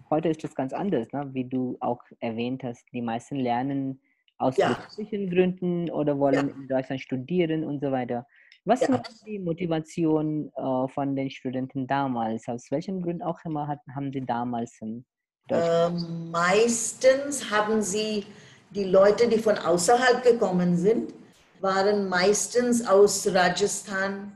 heute 0.09 0.30
ist 0.30 0.43
das 0.43 0.55
ganz 0.55 0.73
anders, 0.73 1.11
ne? 1.13 1.30
wie 1.34 1.45
du 1.45 1.77
auch 1.80 2.01
erwähnt 2.19 2.63
hast. 2.63 2.85
Die 2.93 3.01
meisten 3.01 3.35
lernen 3.35 4.01
aus 4.38 4.56
Ja. 4.57 4.70
beruflichen 4.70 5.30
Gründen 5.30 5.90
oder 5.91 6.18
wollen 6.20 6.49
in 6.49 6.68
Deutschland 6.68 7.02
studieren 7.02 7.64
und 7.64 7.82
so 7.82 7.91
weiter. 7.91 8.26
Was 8.66 8.82
Ja. 8.82 8.90
war 8.90 9.03
die 9.26 9.40
Motivation 9.40 10.52
äh, 10.56 10.88
von 10.90 11.16
den 11.16 11.30
Studenten 11.30 11.88
damals? 11.88 12.48
Aus 12.48 12.68
welchen 12.72 13.02
Gründen 13.02 13.22
auch 13.24 13.40
immer 13.45 13.68
hat, 13.68 13.80
haben 13.95 14.12
sie 14.12 14.26
damals 14.26 14.78
in 14.82 15.06
Deutschland? 15.48 15.99
Ähm, 15.99 16.32
meistens 16.32 17.49
haben 17.52 17.82
sie 17.82 18.26
die 18.72 18.86
Leute, 18.86 19.28
die 19.28 19.38
von 19.38 19.57
außerhalb 19.57 20.24
gekommen 20.24 20.76
sind, 20.76 21.14
waren 21.62 22.10
meistens 22.10 22.86
aus 22.86 23.28
Rajasthan, 23.28 24.36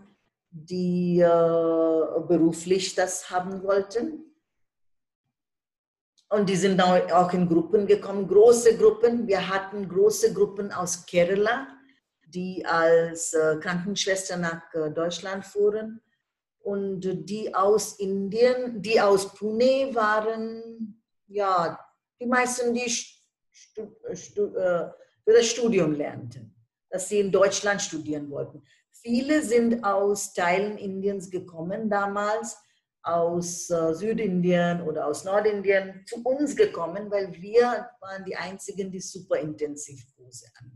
die 0.52 1.20
äh, 1.20 2.22
beruflich 2.28 2.96
das 2.96 3.30
haben 3.30 3.64
wollten. 3.64 4.29
Und 6.30 6.48
die 6.48 6.56
sind 6.56 6.80
auch 6.82 7.34
in 7.34 7.50
Gruppen 7.50 7.88
gekommen, 7.88 8.28
große 8.28 8.78
Gruppen. 8.78 9.28
Wir 9.28 9.50
hatten 9.50 9.90
große 9.90 10.32
Gruppen 10.34 10.72
aus 10.72 11.06
Kerala, 11.08 11.68
die 12.28 12.64
als 12.66 13.34
äh, 13.34 13.58
Krankenschwester 13.60 14.38
nach 14.38 14.62
äh, 14.76 14.92
Deutschland 14.92 15.44
fuhren. 15.44 16.02
Und 16.60 17.02
die 17.02 17.54
aus 17.56 18.00
Indien, 18.00 18.80
die 18.82 19.02
aus 19.02 19.34
Pune 19.34 19.90
waren, 19.94 21.02
ja, 21.26 21.80
die 22.22 22.28
meisten, 22.28 22.76
die 22.76 22.90
stu, 22.90 23.96
stu, 24.14 24.56
äh, 24.56 24.92
für 25.24 25.34
das 25.34 25.48
Studium 25.48 25.94
lernten, 25.94 26.56
dass 26.90 27.10
sie 27.10 27.22
in 27.22 27.32
Deutschland 27.32 27.82
studieren 27.82 28.30
wollten. 28.30 28.62
Viele 28.92 29.42
sind 29.42 29.84
aus 29.84 30.34
Teilen 30.34 30.78
Indiens 30.78 31.30
gekommen 31.30 31.90
damals, 31.90 32.58
aus 33.04 33.70
äh, 33.70 33.94
Südindien 33.94 34.82
oder 34.82 35.08
aus 35.08 35.24
Nordindien 35.24 36.04
zu 36.06 36.22
uns 36.24 36.56
gekommen, 36.56 37.10
weil 37.10 37.32
wir 37.34 37.90
waren 38.02 38.26
die 38.26 38.36
einzigen, 38.36 38.92
die 38.92 39.00
Superintensivkurse 39.00 40.48
an, 40.60 40.72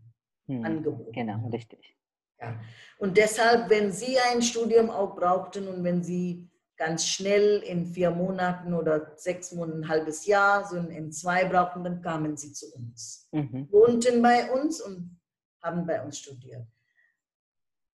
Hm, 0.47 0.65
angeboten 0.65 1.11
Genau, 1.13 1.47
richtig. 1.49 1.95
Ja. 2.39 2.59
Und 2.97 3.17
deshalb, 3.17 3.69
wenn 3.69 3.91
Sie 3.91 4.17
ein 4.19 4.41
Studium 4.41 4.89
auch 4.89 5.15
brauchten 5.15 5.67
und 5.67 5.83
wenn 5.83 6.03
Sie 6.03 6.49
ganz 6.75 7.05
schnell 7.07 7.59
in 7.59 7.85
vier 7.85 8.11
Monaten 8.11 8.73
oder 8.73 9.13
sechs 9.15 9.51
Monaten, 9.53 9.83
ein 9.83 9.89
halbes 9.89 10.25
Jahr, 10.25 10.65
so 10.67 10.75
in 10.77 11.11
zwei 11.11 11.45
brauchten, 11.45 11.83
dann 11.83 12.01
kamen 12.01 12.35
Sie 12.35 12.51
zu 12.51 12.73
uns, 12.75 13.29
Mhm. 13.31 13.71
wohnten 13.71 14.21
bei 14.21 14.51
uns 14.51 14.81
und 14.81 15.19
haben 15.61 15.85
bei 15.85 16.03
uns 16.03 16.19
studiert. 16.19 16.65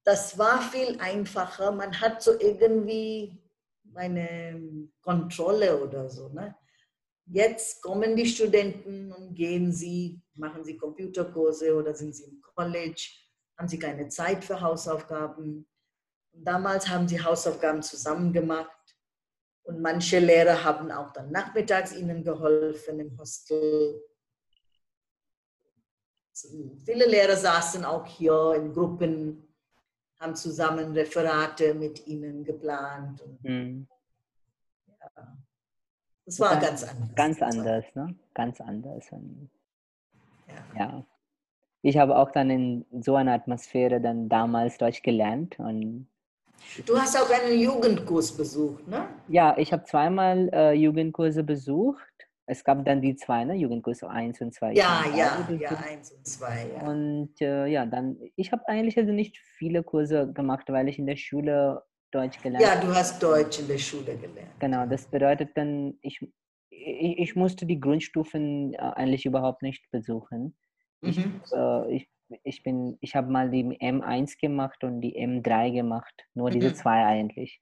Das 0.04 0.38
war 0.40 0.62
viel 0.62 0.98
einfacher. 1.00 1.72
Man 1.72 2.00
hat 2.02 2.24
so 2.24 2.32
irgendwie 2.40 3.38
eine 3.96 4.90
Kontrolle 5.02 5.82
oder 5.82 6.10
so. 6.10 6.30
Ne? 6.30 6.56
Jetzt 7.26 7.82
kommen 7.82 8.16
die 8.16 8.26
Studenten 8.26 9.12
und 9.12 9.36
gehen 9.36 9.72
sie, 9.72 10.22
machen 10.34 10.64
sie 10.64 10.78
Computerkurse 10.78 11.76
oder 11.76 11.94
sind 11.94 12.16
sie 12.16 12.24
im 12.24 12.42
College, 12.42 13.08
haben 13.58 13.68
sie 13.68 13.78
keine 13.78 14.08
Zeit 14.08 14.44
für 14.44 14.60
Hausaufgaben. 14.60 15.68
Und 16.32 16.44
damals 16.44 16.88
haben 16.88 17.08
sie 17.08 17.24
Hausaufgaben 17.24 17.84
zusammen 17.84 18.34
gemacht. 18.34 18.72
Und 19.64 19.82
manche 19.82 20.18
Lehrer 20.18 20.64
haben 20.64 20.92
auch 20.92 21.14
dann 21.14 21.32
nachmittags 21.32 21.96
ihnen 21.96 22.24
geholfen 22.24 23.00
im 23.00 23.16
Hostel. 23.20 24.02
Viele 26.34 27.06
Lehrer 27.06 27.36
saßen 27.36 27.86
auch 27.86 28.06
hier 28.08 28.54
in 28.56 28.74
Gruppen, 28.74 29.49
haben 30.20 30.36
zusammen 30.36 30.92
Referate 30.92 31.74
mit 31.74 32.06
ihnen 32.08 32.44
geplant. 32.44 33.22
Und 33.22 33.44
Hm. 33.44 33.88
das 36.26 36.40
war 36.40 36.54
Ja, 36.54 36.60
ganz 36.60 36.84
anders. 36.84 37.16
Ganz 37.16 37.42
anders, 37.42 37.86
ne? 37.96 38.16
Ganz 38.34 38.62
anders. 38.62 39.10
Ja. 40.48 40.56
ja. 40.78 41.06
Ich 41.82 41.98
habe 41.98 42.18
auch 42.18 42.32
dann 42.32 42.50
in 42.50 42.86
so 43.02 43.16
einer 43.16 43.34
Atmosphäre 43.34 44.02
dann 44.02 44.28
damals 44.28 44.78
Deutsch 44.78 45.02
gelernt 45.02 45.58
und 45.60 46.08
Du 46.86 47.00
hast 47.00 47.16
auch 47.16 47.30
einen 47.30 47.58
Jugendkurs 47.58 48.36
besucht, 48.36 48.86
ne? 48.86 49.08
Ja, 49.30 49.58
ich 49.58 49.72
habe 49.72 49.86
zweimal 49.86 50.50
äh, 50.52 50.74
Jugendkurse 50.74 51.42
besucht. 51.42 52.04
Es 52.50 52.64
gab 52.64 52.84
dann 52.84 53.00
die 53.00 53.16
zwei, 53.16 53.46
ne? 53.46 53.54
Jugendkurse 53.54 54.10
1 54.10 54.42
und 54.42 54.54
2. 54.56 54.74
Ja, 54.74 55.06
ja, 55.16 55.48
ja, 55.60 55.70
eins 55.78 56.12
und 56.12 56.26
zwei. 56.26 56.66
Ja. 56.76 56.88
Und 56.90 57.40
äh, 57.42 57.68
ja, 57.68 57.86
dann, 57.86 58.18
ich 58.36 58.52
habe 58.52 58.68
eigentlich 58.68 58.98
also 58.98 59.12
nicht 59.12 59.38
viele 59.38 59.84
Kurse 59.84 60.34
gemacht, 60.34 60.66
weil 60.70 60.88
ich 60.88 60.98
in 60.98 61.06
der 61.06 61.16
Schule 61.16 61.84
Deutsch 62.12 62.42
gelernt 62.42 62.66
ja, 62.66 62.76
habe. 62.76 62.88
du 62.88 62.96
hast 62.96 63.22
Deutsch 63.22 63.60
in 63.60 63.68
der 63.68 63.78
Schule 63.78 64.18
gelernt. 64.18 64.50
Genau, 64.60 64.88
das 64.88 65.06
bedeutet 65.06 65.52
dann, 65.56 66.00
ich, 66.02 66.20
ich, 66.72 67.20
ich 67.20 67.36
musste 67.36 67.68
die 67.68 67.80
Grundstufen 67.80 68.74
äh, 68.74 68.78
eigentlich 68.78 69.28
überhaupt 69.28 69.62
nicht 69.62 69.86
besuchen. 69.92 70.58
Mhm. 71.02 71.42
Äh, 71.54 71.96
ich, 71.98 72.10
ich 72.44 72.64
bin, 72.64 72.98
ich 73.00 73.16
habe 73.16 73.32
mal 73.32 73.52
die 73.52 73.64
M1 73.64 74.40
gemacht 74.42 74.84
und 74.84 75.02
die 75.02 75.16
M3 75.16 75.72
gemacht. 75.72 76.26
Nur 76.34 76.50
diese 76.50 76.70
Mhm. 76.70 76.76
zwei 76.76 77.06
eigentlich. 77.06 77.62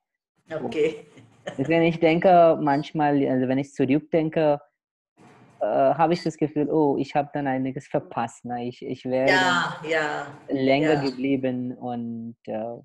Okay. 0.50 1.06
Deswegen 1.58 1.84
ich 1.84 2.00
denke 2.00 2.58
manchmal, 2.62 3.26
also 3.28 3.50
wenn 3.50 3.58
ich 3.58 3.74
zurückdenke, 3.74 4.62
äh, 5.60 5.66
habe 5.66 6.14
ich 6.14 6.24
das 6.24 6.38
Gefühl, 6.38 6.70
oh, 6.70 6.98
ich 6.98 7.16
habe 7.16 7.30
dann 7.34 7.48
einiges 7.48 7.88
verpasst. 7.88 8.46
Ne? 8.46 8.66
Ich, 8.68 8.82
ich 8.84 9.06
wäre 9.06 9.30
Ja, 9.30 9.82
ja. 9.90 10.28
länger 10.50 10.94
ja. 10.94 11.02
geblieben 11.02 11.74
und 11.78 12.38
äh, 12.46 12.78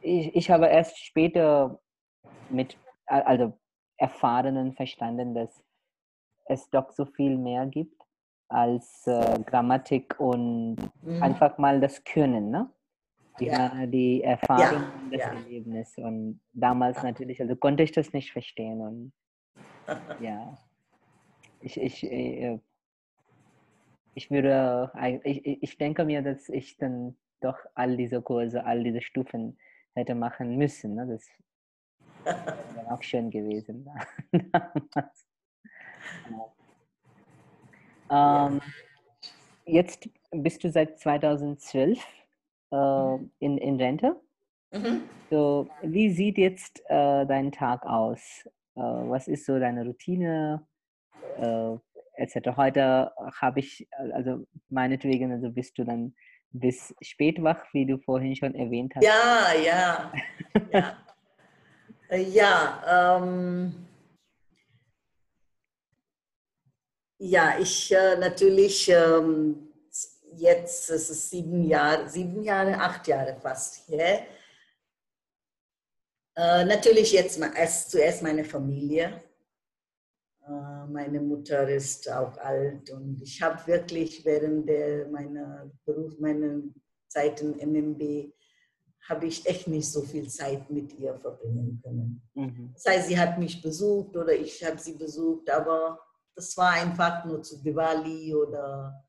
ich, 0.00 0.34
ich 0.34 0.50
habe 0.50 0.66
erst 0.66 0.98
später 0.98 1.80
mit 2.48 2.78
also 3.06 3.58
Erfahrenen 3.98 4.74
verstanden, 4.74 5.34
dass 5.34 5.62
es 6.46 6.68
doch 6.70 6.90
so 6.92 7.06
viel 7.06 7.36
mehr 7.36 7.66
gibt 7.66 8.02
als 8.48 9.06
äh, 9.06 9.38
Grammatik 9.44 10.18
und 10.20 10.76
Mhm. 11.02 11.22
einfach 11.22 11.56
mal 11.58 11.80
das 11.80 12.02
Können, 12.04 12.50
ne? 12.50 12.70
Ich 13.38 13.48
Ja. 13.48 13.86
die 13.86 14.22
Erfahrung 14.22 14.90
und 14.92 15.10
das. 15.10 15.22
Erlebnis. 15.22 15.96
Und 15.98 16.40
damals 16.52 17.02
natürlich, 17.02 17.40
also 17.40 17.54
konnte 17.56 17.82
ich 17.82 17.92
das 17.92 18.12
nicht 18.12 18.32
verstehen. 18.32 18.80
Und 18.80 19.12
ja, 20.20 20.56
ich, 21.60 21.80
ich, 21.80 22.04
äh, 22.04 22.58
ich 24.14 24.30
würde, 24.30 24.90
eig- 24.94 25.20
ich, 25.24 25.62
ich 25.62 25.78
denke 25.78 26.04
mir, 26.04 26.22
dass 26.22 26.48
ich 26.48 26.76
dann 26.78 27.16
doch 27.40 27.58
all 27.74 27.96
diese 27.96 28.22
Kurse, 28.22 28.64
all 28.64 28.82
diese 28.82 29.02
Stufen 29.02 29.58
hätte 29.94 30.14
machen 30.14 30.56
müssen. 30.56 30.94
Ne? 30.94 31.06
Das 31.06 31.28
wäre 32.74 32.90
auch 32.90 33.02
schön 33.02 33.30
gewesen. 33.30 33.84
damals. 33.84 35.26
Ähm, 38.08 38.60
jetzt 39.64 40.08
bist 40.30 40.62
du 40.62 40.70
seit 40.70 40.98
2012 41.00 41.98
äh, 42.70 42.76
in, 43.40 43.58
in 43.58 43.76
Rente. 43.80 44.20
Mhm. 44.72 45.02
So, 45.28 45.68
wie 45.82 46.10
sieht 46.10 46.38
jetzt 46.38 46.80
äh, 46.86 47.26
dein 47.26 47.50
Tag 47.50 47.84
aus? 47.84 48.46
Äh, 48.76 48.80
was 48.80 49.26
ist 49.26 49.44
so 49.44 49.58
deine 49.58 49.84
Routine? 49.84 50.64
Äh, 51.38 51.78
etc. 52.16 52.56
Heute 52.56 53.12
habe 53.40 53.60
ich, 53.60 53.88
also 54.12 54.46
meinetwegen, 54.68 55.32
also 55.32 55.50
bist 55.50 55.78
du 55.78 55.84
dann 55.84 56.14
bis 56.50 56.94
spät 57.00 57.42
wach, 57.42 57.62
wie 57.72 57.86
du 57.86 57.98
vorhin 57.98 58.34
schon 58.34 58.54
erwähnt 58.54 58.94
hast. 58.96 59.04
Ja, 59.04 59.52
ja. 59.52 60.12
Ja, 60.72 62.16
ja 62.16 63.18
ähm, 63.18 63.86
ja 67.18 67.58
ich 67.60 67.92
äh, 67.92 68.16
natürlich 68.16 68.88
ähm, 68.88 69.68
jetzt, 70.36 70.90
es 70.90 71.10
ist 71.10 71.30
sieben 71.30 71.64
Jahre, 71.64 72.08
sieben 72.08 72.42
Jahre, 72.42 72.78
acht 72.78 73.06
Jahre 73.06 73.36
fast 73.40 73.86
hier. 73.86 74.26
Äh, 76.36 76.64
natürlich 76.64 77.12
jetzt 77.12 77.38
mal 77.38 77.52
erst, 77.54 77.90
zuerst 77.90 78.22
meine 78.22 78.44
Familie. 78.44 79.22
Äh, 80.46 80.86
meine 80.88 81.20
Mutter 81.20 81.68
ist 81.68 82.10
auch 82.10 82.36
alt 82.38 82.90
und 82.90 83.20
ich 83.20 83.42
habe 83.42 83.66
wirklich 83.66 84.24
während 84.24 84.68
der, 84.68 85.08
meiner 85.08 85.70
Beruf, 85.84 86.18
meiner 86.20 86.62
Zeit 87.08 87.40
im 87.40 87.56
MMB 87.56 88.32
habe 89.08 89.26
ich 89.26 89.46
echt 89.46 89.68
nicht 89.68 89.90
so 89.90 90.02
viel 90.02 90.28
Zeit 90.28 90.68
mit 90.70 90.92
ihr 90.98 91.14
verbringen 91.16 91.80
können. 91.82 92.22
Mhm. 92.34 92.70
Das 92.74 92.84
heißt, 92.86 93.08
sie 93.08 93.18
hat 93.18 93.38
mich 93.38 93.60
besucht 93.60 94.16
oder 94.16 94.32
ich 94.32 94.64
habe 94.64 94.78
sie 94.78 94.94
besucht, 94.94 95.50
aber 95.50 95.98
das 96.34 96.56
war 96.56 96.72
einfach 96.72 97.24
nur 97.24 97.42
zu 97.42 97.60
Diwali 97.62 98.34
oder 98.34 99.04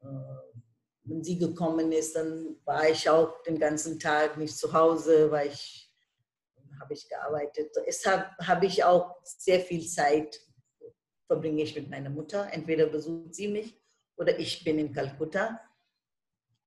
äh, 0.00 0.06
wenn 1.04 1.22
sie 1.22 1.38
gekommen 1.38 1.92
ist, 1.92 2.16
dann 2.16 2.56
war 2.64 2.88
ich 2.88 3.08
auch 3.08 3.42
den 3.42 3.58
ganzen 3.58 3.98
Tag 3.98 4.36
nicht 4.38 4.56
zu 4.56 4.72
Hause, 4.72 5.30
weil 5.30 5.48
ich 5.48 5.92
habe 6.80 6.94
ich 6.94 7.08
gearbeitet. 7.08 7.74
Deshalb 7.86 8.30
habe 8.40 8.66
ich 8.66 8.82
auch 8.84 9.16
sehr 9.22 9.60
viel 9.60 9.86
Zeit 9.86 10.40
verbringe 11.30 11.62
ich 11.62 11.76
mit 11.76 11.88
meiner 11.88 12.10
Mutter. 12.10 12.52
Entweder 12.52 12.86
besucht 12.86 13.36
sie 13.36 13.46
mich 13.46 13.80
oder 14.16 14.36
ich 14.36 14.64
bin 14.64 14.80
in 14.80 14.92
Kalkutta. 14.92 15.60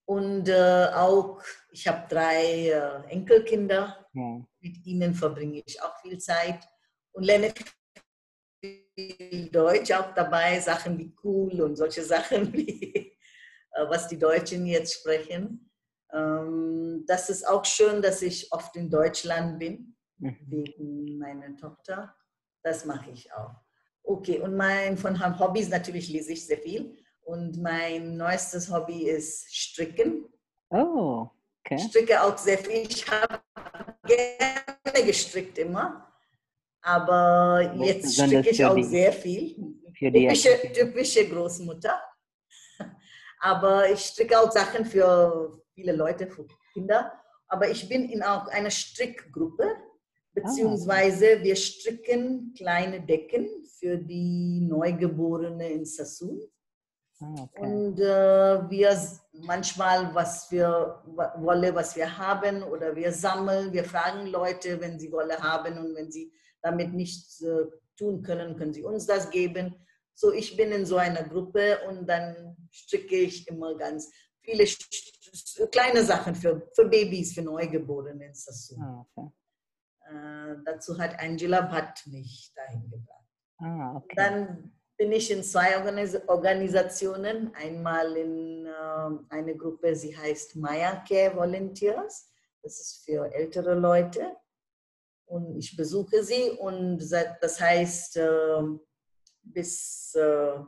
Und 0.06 0.48
äh, 0.48 0.88
auch, 0.94 1.41
ich 1.69 1.85
habe 1.85 2.07
drei 2.07 2.69
äh, 2.69 3.03
Enkelkinder. 3.10 4.07
Ja. 4.14 4.45
Mit 4.61 4.85
ihnen 4.85 5.14
verbringe 5.14 5.61
ich 5.65 5.81
auch 5.81 5.99
viel 6.02 6.18
Zeit 6.18 6.64
und 7.11 7.23
lerne 7.23 7.53
viel 8.61 9.49
Deutsch 9.52 9.91
auch 9.91 10.14
dabei, 10.14 10.60
Sachen 10.61 10.98
wie 10.98 11.14
cool 11.23 11.61
und 11.61 11.76
solche 11.76 12.03
Sachen 12.14 12.53
wie 12.53 13.18
äh, 13.73 13.90
was 13.90 14.07
die 14.07 14.19
Deutschen 14.19 14.65
jetzt 14.65 14.94
sprechen. 14.94 15.69
Ähm, 16.14 17.03
das 17.06 17.30
ist 17.30 17.45
auch 17.45 17.65
schön, 17.65 18.02
dass 18.02 18.22
ich 18.22 18.49
oft 18.53 18.76
in 18.77 18.90
Deutschland 18.90 19.60
bin, 19.60 19.94
Mhm. 20.19 20.38
wegen 20.48 21.18
meiner 21.18 21.56
Tochter. 21.57 22.15
Das 22.64 22.85
mache 22.85 23.11
ich 23.11 23.34
auch. 23.34 23.56
Okay, 24.04 24.40
und 24.40 24.56
mein 24.56 24.98
von 24.98 25.40
Hobbys 25.40 25.70
natürlich 25.70 26.10
lese 26.10 26.34
ich 26.34 26.46
sehr 26.46 26.58
viel. 26.58 26.98
Und 27.22 27.62
mein 27.62 28.18
neuestes 28.18 28.70
Hobby 28.70 29.08
ist 29.10 29.46
Stricken. 29.56 30.26
Oh, 30.70 31.28
okay. 31.66 31.76
Ich 31.76 31.84
stricke 31.84 32.22
auch 32.22 32.38
sehr 32.38 32.58
viel. 32.58 32.86
Ich 32.90 33.06
habe 33.10 33.40
gerne 34.06 35.06
gestrickt 35.06 35.58
immer. 35.58 36.12
Aber 36.82 37.74
jetzt 37.78 38.14
stricke 38.14 38.50
ich 38.50 38.66
auch 38.66 38.76
die- 38.76 38.84
sehr 38.84 39.14
viel. 39.14 39.56
Typische, 39.98 40.74
typische 40.74 41.30
Großmutter. 41.30 42.02
Aber 43.40 43.90
ich 43.90 44.02
stricke 44.02 44.38
auch 44.38 44.52
Sachen 44.52 44.86
für 44.86 45.62
viele 45.74 45.94
Leute, 45.94 46.28
für 46.28 46.46
Kinder. 46.74 47.14
Aber 47.48 47.70
ich 47.70 47.88
bin 47.88 48.10
in 48.10 48.22
auch 48.22 48.48
einer 48.48 48.72
Strickgruppe, 48.72 49.78
beziehungsweise 50.34 51.41
wir 51.43 51.55
stricken 51.55 52.53
kleine 52.57 53.01
Decken 53.01 53.47
für 53.80 53.97
die 53.97 54.61
Neugeborene 54.61 55.69
in 55.72 55.85
Sassoon. 55.85 56.41
Ah, 57.19 57.35
okay. 57.43 57.61
Und 57.61 57.99
äh, 57.99 58.69
wir 58.69 58.97
manchmal, 59.45 60.14
was 60.14 60.51
wir 60.51 61.01
wa- 61.05 61.34
Wolle, 61.39 61.73
was 61.73 61.95
wir 61.95 62.18
haben, 62.18 62.64
oder 62.64 62.95
wir 62.95 63.11
sammeln, 63.11 63.72
wir 63.72 63.84
fragen 63.85 64.27
Leute, 64.27 64.80
wenn 64.81 64.99
sie 64.99 65.11
Wolle 65.11 65.38
haben 65.38 65.77
und 65.77 65.95
wenn 65.95 66.11
sie 66.11 66.31
damit 66.61 66.93
nichts 66.93 67.41
äh, 67.41 67.65
tun 67.97 68.23
können, 68.23 68.57
können 68.57 68.73
sie 68.73 68.84
uns 68.84 69.05
das 69.05 69.30
geben. 69.30 69.76
So, 70.15 70.31
ich 70.31 70.57
bin 70.57 70.72
in 70.72 70.85
so 70.85 70.97
einer 70.97 71.23
Gruppe 71.23 71.80
und 71.88 72.07
dann 72.07 72.57
stricke 72.72 73.15
ich 73.15 73.47
immer 73.47 73.76
ganz 73.76 74.11
viele 74.41 74.65
kleine 75.72 76.03
Sachen 76.03 76.35
für, 76.35 76.68
für 76.76 76.85
Babys, 76.89 77.34
für 77.34 77.41
Neugeborene. 77.41 78.27
Das 78.30 78.68
so. 78.68 78.76
Ah, 78.80 79.05
okay. 79.15 79.30
Äh, 80.10 80.56
dazu 80.66 80.98
hat 80.98 81.20
Angela 81.20 81.62
Bhatt 81.62 82.06
mich 82.08 82.52
dahin 82.56 82.90
gebracht. 82.90 83.24
Ah, 83.58 83.96
okay. 83.96 84.16
Dann 84.16 84.74
bin 84.98 85.12
ich 85.12 85.32
in 85.32 85.44
zwei 85.44 85.78
Organis 85.78 86.18
Organisationen. 86.28 87.54
Einmal 87.56 88.16
in 88.18 88.66
ähm, 88.68 89.26
eine 89.30 89.56
Gruppe, 89.56 89.96
sie 89.96 90.16
heißt 90.16 90.56
Maya 90.56 91.04
Care 91.08 91.36
Volunteers. 91.36 92.30
Das 92.62 92.80
ist 92.80 93.04
für 93.06 93.34
ältere 93.34 93.76
Leute. 93.76 94.36
Und 95.26 95.58
ich 95.58 95.76
besuche 95.76 96.24
sie 96.24 96.52
und 96.52 97.00
das 97.00 97.60
heißt, 97.60 98.18
ähm, 98.18 98.80
bis, 99.42 100.14
äh, 100.16 100.60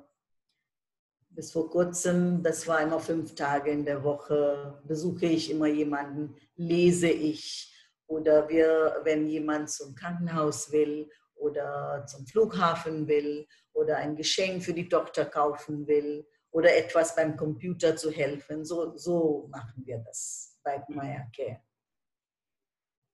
bis 1.30 1.52
vor 1.52 1.70
kurzem, 1.70 2.41
das 2.41 2.66
war 2.68 2.82
immer 2.82 2.99
fünf 2.99 3.36
Tage 3.36 3.72
in 3.72 3.86
der 3.86 4.03
Woche, 4.03 4.82
besuche 4.86 5.28
ich 5.28 5.52
immer 5.52 5.68
jemanden, 5.68 6.36
lese 6.56 7.10
ich 7.10 7.74
oder 8.07 8.48
wir, 8.49 9.02
wenn 9.03 9.27
jemand 9.27 9.69
zum 9.69 9.95
Krankenhaus 9.95 10.72
will 10.72 11.10
oder 11.36 12.06
zum 12.07 12.26
Flughafen 12.27 13.07
will 13.07 13.48
oder 13.73 13.98
ein 13.98 14.15
Geschenk 14.15 14.64
für 14.64 14.73
die 14.73 14.88
Tochter 14.88 15.26
kaufen 15.26 15.88
will 15.88 16.26
oder 16.52 16.76
etwas 16.76 17.15
beim 17.15 17.36
Computer 17.36 17.95
zu 17.95 18.11
helfen. 18.11 18.64
So, 18.64 18.95
so 18.95 19.48
machen 19.52 19.84
wir 19.86 19.99
das 19.99 20.57
bei 20.64 20.82
Maya 20.88 21.26
Care. 21.36 21.61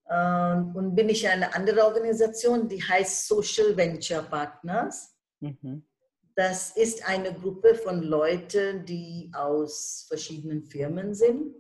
Ähm, 0.10 0.76
Und 0.76 0.96
bin 0.96 1.10
ich 1.10 1.28
eine 1.28 1.54
andere 1.56 1.86
Organisation, 1.86 2.68
die 2.68 2.84
heißt 2.84 3.28
Social 3.28 3.76
Venture 3.76 4.24
Partners. 4.24 5.16
Mhm. 5.40 5.88
Das 6.36 6.76
ist 6.78 7.08
eine 7.08 7.34
Gruppe 7.34 7.76
von 7.76 8.04
Leuten, 8.04 8.86
die 8.86 9.32
aus 9.34 10.06
verschiedenen 10.08 10.64
Firmen 10.64 11.14
sind. 11.14 11.56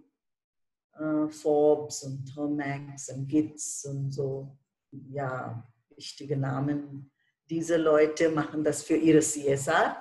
Äh, 0.99 1.27
Forbes 1.29 2.03
und 2.03 2.25
Tomax 2.33 3.09
und 3.09 3.27
Gitz 3.27 3.85
und 3.89 4.11
so. 4.11 4.57
Ja, 4.91 5.67
wichtige 5.95 6.37
Namen. 6.37 7.11
Diese 7.49 7.77
Leute 7.77 8.29
machen 8.29 8.63
das 8.63 8.83
für 8.83 8.95
ihre 8.95 9.19
CSR. 9.19 9.97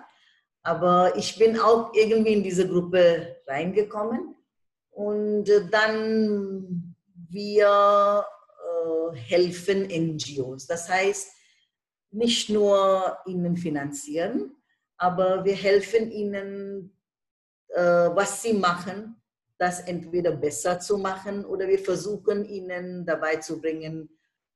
Aber 0.62 1.16
ich 1.16 1.38
bin 1.38 1.58
auch 1.58 1.92
irgendwie 1.94 2.34
in 2.34 2.42
diese 2.42 2.68
Gruppe 2.68 3.36
reingekommen. 3.46 4.34
Und 4.90 5.48
äh, 5.48 5.68
dann 5.70 6.96
wir 7.30 8.24
äh, 8.24 9.16
helfen 9.16 9.86
NGOs. 9.86 10.66
Das 10.66 10.88
heißt, 10.88 11.32
nicht 12.10 12.50
nur 12.50 13.18
ihnen 13.26 13.56
finanzieren, 13.56 14.56
aber 14.96 15.44
wir 15.44 15.54
helfen 15.54 16.10
ihnen, 16.10 16.96
äh, 17.68 17.80
was 17.80 18.42
sie 18.42 18.52
machen, 18.52 19.19
das 19.61 19.81
entweder 19.81 20.32
besser 20.32 20.81
zu 20.81 20.97
machen 20.97 21.45
oder 21.45 21.69
wir 21.69 21.78
versuchen 21.78 22.47
ihnen 22.47 23.05
dabei 23.05 23.37
zu 23.37 23.61
bringen, 23.61 24.09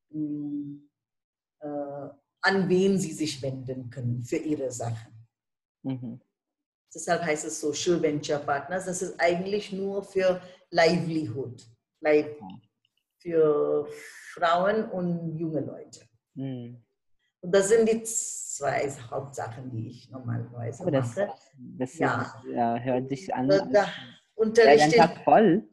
mh, 0.08 0.80
äh, 1.60 2.08
an 2.40 2.68
wen 2.68 2.98
sie 2.98 3.12
sich 3.12 3.40
wenden 3.42 3.90
können 3.90 4.24
für 4.24 4.36
ihre 4.36 4.70
Sachen. 4.72 5.12
Mhm. 5.82 6.20
Deshalb 6.94 7.22
heißt 7.22 7.44
es 7.44 7.60
Social 7.60 8.00
Venture 8.00 8.38
Partners. 8.38 8.86
Das 8.86 9.02
ist 9.02 9.20
eigentlich 9.20 9.72
nur 9.72 10.02
für 10.02 10.40
Livelihood, 10.70 11.62
Live, 12.00 12.36
für 13.18 13.86
Frauen 14.32 14.86
und 14.90 15.36
junge 15.36 15.60
Leute. 15.60 16.00
Mhm. 16.34 16.82
Und 17.42 17.54
das 17.54 17.68
sind 17.68 17.86
die 17.90 18.02
zwei 18.04 18.88
Hauptsachen, 19.10 19.70
die 19.70 19.88
ich 19.88 20.10
normalerweise 20.10 20.80
Aber 20.82 20.92
das, 20.92 21.14
mache. 21.14 21.34
das 21.76 21.98
Ja. 21.98 22.22
ist, 22.22 22.50
äh, 22.50 22.80
hört 22.84 23.08
sich 23.10 23.34
an. 23.34 23.48
Da, 23.48 23.88
da 24.58 24.72
Ja, 24.96 25.06
Tag 25.06 25.24
voll. 25.24 25.68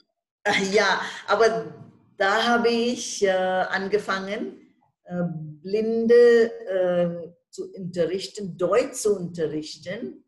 Ja, 0.72 1.02
aber 1.28 1.74
da 2.18 2.46
habe 2.48 2.70
ich 2.70 3.24
äh, 3.24 3.30
angefangen, 3.30 4.76
äh, 5.04 5.24
Blinde 5.62 6.52
äh, 6.68 7.32
zu 7.50 7.72
unterrichten, 7.74 8.58
Deutsch 8.58 8.94
zu 9.02 9.16
unterrichten. 9.16 10.24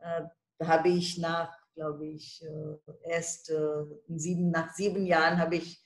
Äh, 0.00 0.22
da 0.58 0.66
habe 0.66 0.88
ich 0.88 1.18
nach, 1.18 1.56
glaube 1.74 2.06
ich, 2.06 2.42
äh, 2.42 3.10
erst 3.10 3.50
äh, 3.50 3.84
sieben, 4.08 4.50
nach 4.50 4.74
sieben 4.74 5.06
Jahren 5.06 5.38
habe 5.38 5.56
ich 5.56 5.80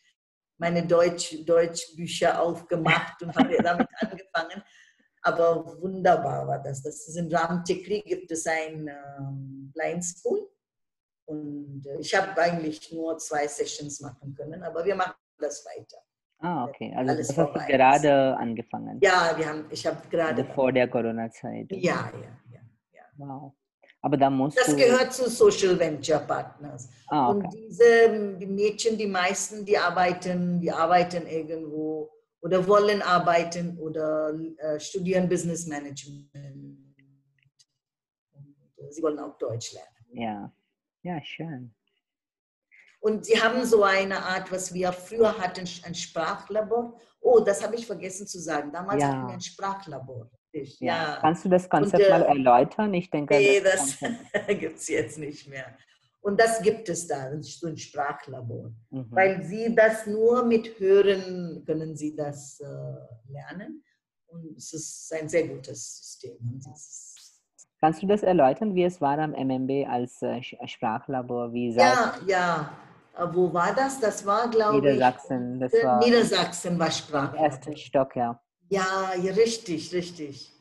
meine 0.58 0.86
Deutsch, 0.86 1.44
Deutschbücher 1.44 2.40
aufgemacht 2.40 3.22
und 3.22 3.34
habe 3.34 3.56
damit 3.62 3.88
angefangen. 4.00 4.62
Aber 5.22 5.80
wunderbar 5.80 6.46
war 6.46 6.62
das. 6.62 6.82
Das 6.82 7.08
ist 7.08 7.16
in 7.16 7.34
Ramtikri 7.34 8.02
gibt 8.02 8.30
es 8.30 8.46
ein 8.46 8.88
ähm, 8.88 9.72
Blind 9.74 10.04
School. 10.04 10.48
Und 11.26 11.84
äh, 11.86 11.98
ich 11.98 12.14
habe 12.14 12.40
eigentlich 12.40 12.92
nur 12.92 13.18
zwei 13.18 13.46
Sessions 13.46 14.00
machen 14.00 14.34
können, 14.34 14.62
aber 14.62 14.84
wir 14.84 14.94
machen 14.94 15.14
das 15.38 15.64
weiter. 15.66 15.98
Ah, 16.38 16.64
okay. 16.66 16.92
Also 16.96 17.10
Alles 17.12 17.28
das 17.28 17.38
hast 17.38 17.54
du 17.54 17.58
ist. 17.60 17.66
gerade 17.66 18.36
angefangen. 18.36 18.98
Ja, 19.02 19.34
wir 19.36 19.48
haben, 19.48 19.64
ich 19.70 19.86
habe 19.86 19.96
gerade. 20.10 20.42
Also 20.42 20.52
vor 20.54 20.70
der 20.72 20.88
Corona-Zeit. 20.88 21.66
Ja, 21.72 22.10
ja, 22.52 22.60
ja. 22.92 23.02
Wow. 23.16 23.52
Aber 24.02 24.16
da 24.16 24.30
musst 24.30 24.56
Das 24.58 24.66
du. 24.68 24.76
gehört 24.76 25.12
zu 25.12 25.28
Social 25.28 25.78
Venture 25.78 26.20
Partners. 26.20 26.88
Ah, 27.08 27.28
Und 27.30 27.44
okay. 27.46 27.66
diese 27.68 28.36
die 28.38 28.46
Mädchen, 28.46 28.96
die 28.96 29.06
meisten, 29.06 29.64
die 29.64 29.76
arbeiten, 29.76 30.60
die 30.60 30.70
arbeiten 30.70 31.26
irgendwo 31.26 32.10
oder 32.40 32.64
wollen 32.68 33.02
arbeiten 33.02 33.76
oder 33.78 34.32
äh, 34.58 34.78
studieren 34.78 35.28
Business 35.28 35.66
Management. 35.66 36.28
Und, 36.34 36.94
äh, 38.76 38.90
sie 38.92 39.02
wollen 39.02 39.18
auch 39.18 39.36
Deutsch 39.38 39.72
lernen. 39.72 40.06
Ja. 40.12 40.52
Ja, 41.06 41.22
schön. 41.22 41.72
Und 42.98 43.24
sie 43.24 43.40
haben 43.40 43.64
so 43.64 43.84
eine 43.84 44.18
Art, 44.24 44.50
was 44.50 44.74
wir 44.74 44.92
früher 44.92 45.38
hatten, 45.38 45.64
ein 45.84 45.94
Sprachlabor. 45.94 46.98
Oh, 47.20 47.38
das 47.38 47.62
habe 47.62 47.76
ich 47.76 47.86
vergessen 47.86 48.26
zu 48.26 48.40
sagen. 48.40 48.72
Damals 48.72 49.00
Ja. 49.00 49.08
hatten 49.10 49.26
wir 49.28 49.34
ein 49.34 49.40
Sprachlabor. 49.40 50.28
Ja. 50.52 50.62
Ja, 50.80 51.18
Kannst 51.20 51.44
du 51.44 51.48
das 51.48 51.68
Konzept 51.68 52.02
äh, 52.02 52.10
mal 52.10 52.22
erläutern? 52.22 52.92
Ich 52.94 53.08
denke, 53.10 53.34
nee, 53.36 53.60
das 53.60 53.98
das 54.32 54.46
gibt 54.58 54.78
es 54.78 54.88
jetzt 54.88 55.18
nicht 55.18 55.46
mehr. 55.48 55.76
Und 56.22 56.40
das 56.40 56.60
gibt 56.60 56.88
es 56.88 57.06
da, 57.06 57.30
so 57.40 57.68
ein 57.68 57.76
Sprachlabor. 57.76 58.72
Mhm. 58.90 59.06
Weil 59.10 59.44
sie 59.44 59.72
das 59.76 60.06
nur 60.08 60.44
mit 60.44 60.80
Hören 60.80 61.62
können 61.64 61.94
sie 61.94 62.16
das 62.16 62.58
äh, 62.58 62.66
lernen. 63.30 63.84
Und 64.26 64.56
es 64.56 64.72
ist 64.72 65.12
ein 65.12 65.28
sehr 65.28 65.46
gutes 65.46 65.98
System. 65.98 66.36
Und 66.38 66.66
es 66.66 66.66
ist- 66.66 67.15
Kannst 67.86 68.02
du 68.02 68.08
das 68.08 68.24
erläutern, 68.24 68.74
wie 68.74 68.82
es 68.82 69.00
war 69.00 69.16
am 69.16 69.32
MMB 69.32 69.86
als 69.88 70.20
äh, 70.20 70.38
Sch- 70.40 70.66
Sprachlabor? 70.66 71.52
Wie 71.52 71.70
Ja, 71.70 72.14
ja. 72.26 72.72
Äh, 73.16 73.28
Wo 73.32 73.52
war 73.54 73.72
das? 73.76 74.00
Das 74.00 74.26
war, 74.26 74.50
glaube 74.50 74.78
ich, 74.78 74.82
Niedersachsen, 74.94 75.60
das 75.60 75.72
war 75.72 76.00
Niedersachsen 76.00 76.80
war 76.80 76.90
Sprachlabor. 76.90 77.46
ersten 77.46 77.76
Stock, 77.76 78.16
ja. 78.16 78.42
Ja, 78.70 79.12
ja, 79.22 79.32
richtig, 79.34 79.94
richtig. 79.94 80.52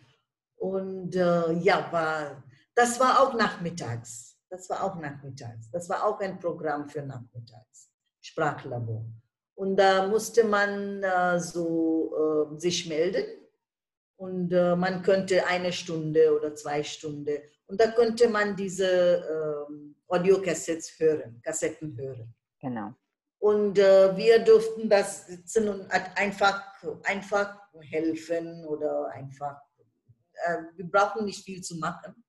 Und 0.57 1.15
äh, 1.15 1.53
ja, 1.53 1.87
war, 1.91 2.43
das 2.75 2.99
war 2.99 3.19
auch 3.19 3.33
nachmittags. 3.33 4.37
Das 4.47 4.69
war 4.69 4.83
auch 4.83 4.95
nachmittags. 4.97 5.71
Das 5.71 5.89
war 5.89 6.05
auch 6.05 6.19
ein 6.19 6.37
Programm 6.37 6.87
für 6.87 7.01
nachmittags. 7.01 7.89
Sprachlabor. 8.21 9.03
Und 9.55 9.77
da 9.77 10.05
musste 10.05 10.43
man 10.43 11.01
äh, 11.01 11.39
so 11.39 12.51
äh, 12.53 12.59
sich 12.59 12.87
melden 12.87 13.25
und 14.17 14.51
äh, 14.51 14.75
man 14.75 15.01
könnte 15.01 15.45
eine 15.47 15.73
Stunde 15.73 16.35
oder 16.35 16.55
zwei 16.55 16.83
Stunden 16.83 17.37
und 17.67 17.79
da 17.79 17.91
könnte 17.91 18.29
man 18.29 18.55
diese 18.55 19.65
ähm, 19.67 19.95
Audiocassettes 20.07 20.99
hören, 20.99 21.41
Kassetten 21.43 21.97
hören. 21.97 22.33
Genau. 22.59 22.93
Und 23.39 23.77
äh, 23.77 24.15
wir 24.15 24.39
durften 24.39 24.89
das 24.89 25.27
sitzen 25.27 25.67
und 25.69 25.91
einfach, 25.91 26.63
einfach 27.03 27.57
helfen 27.81 28.65
oder 28.65 29.09
einfach, 29.09 29.61
äh, 30.45 30.57
wir 30.75 30.85
brauchen 30.89 31.25
nicht 31.25 31.43
viel 31.43 31.61
zu 31.61 31.75
machen. 31.77 32.23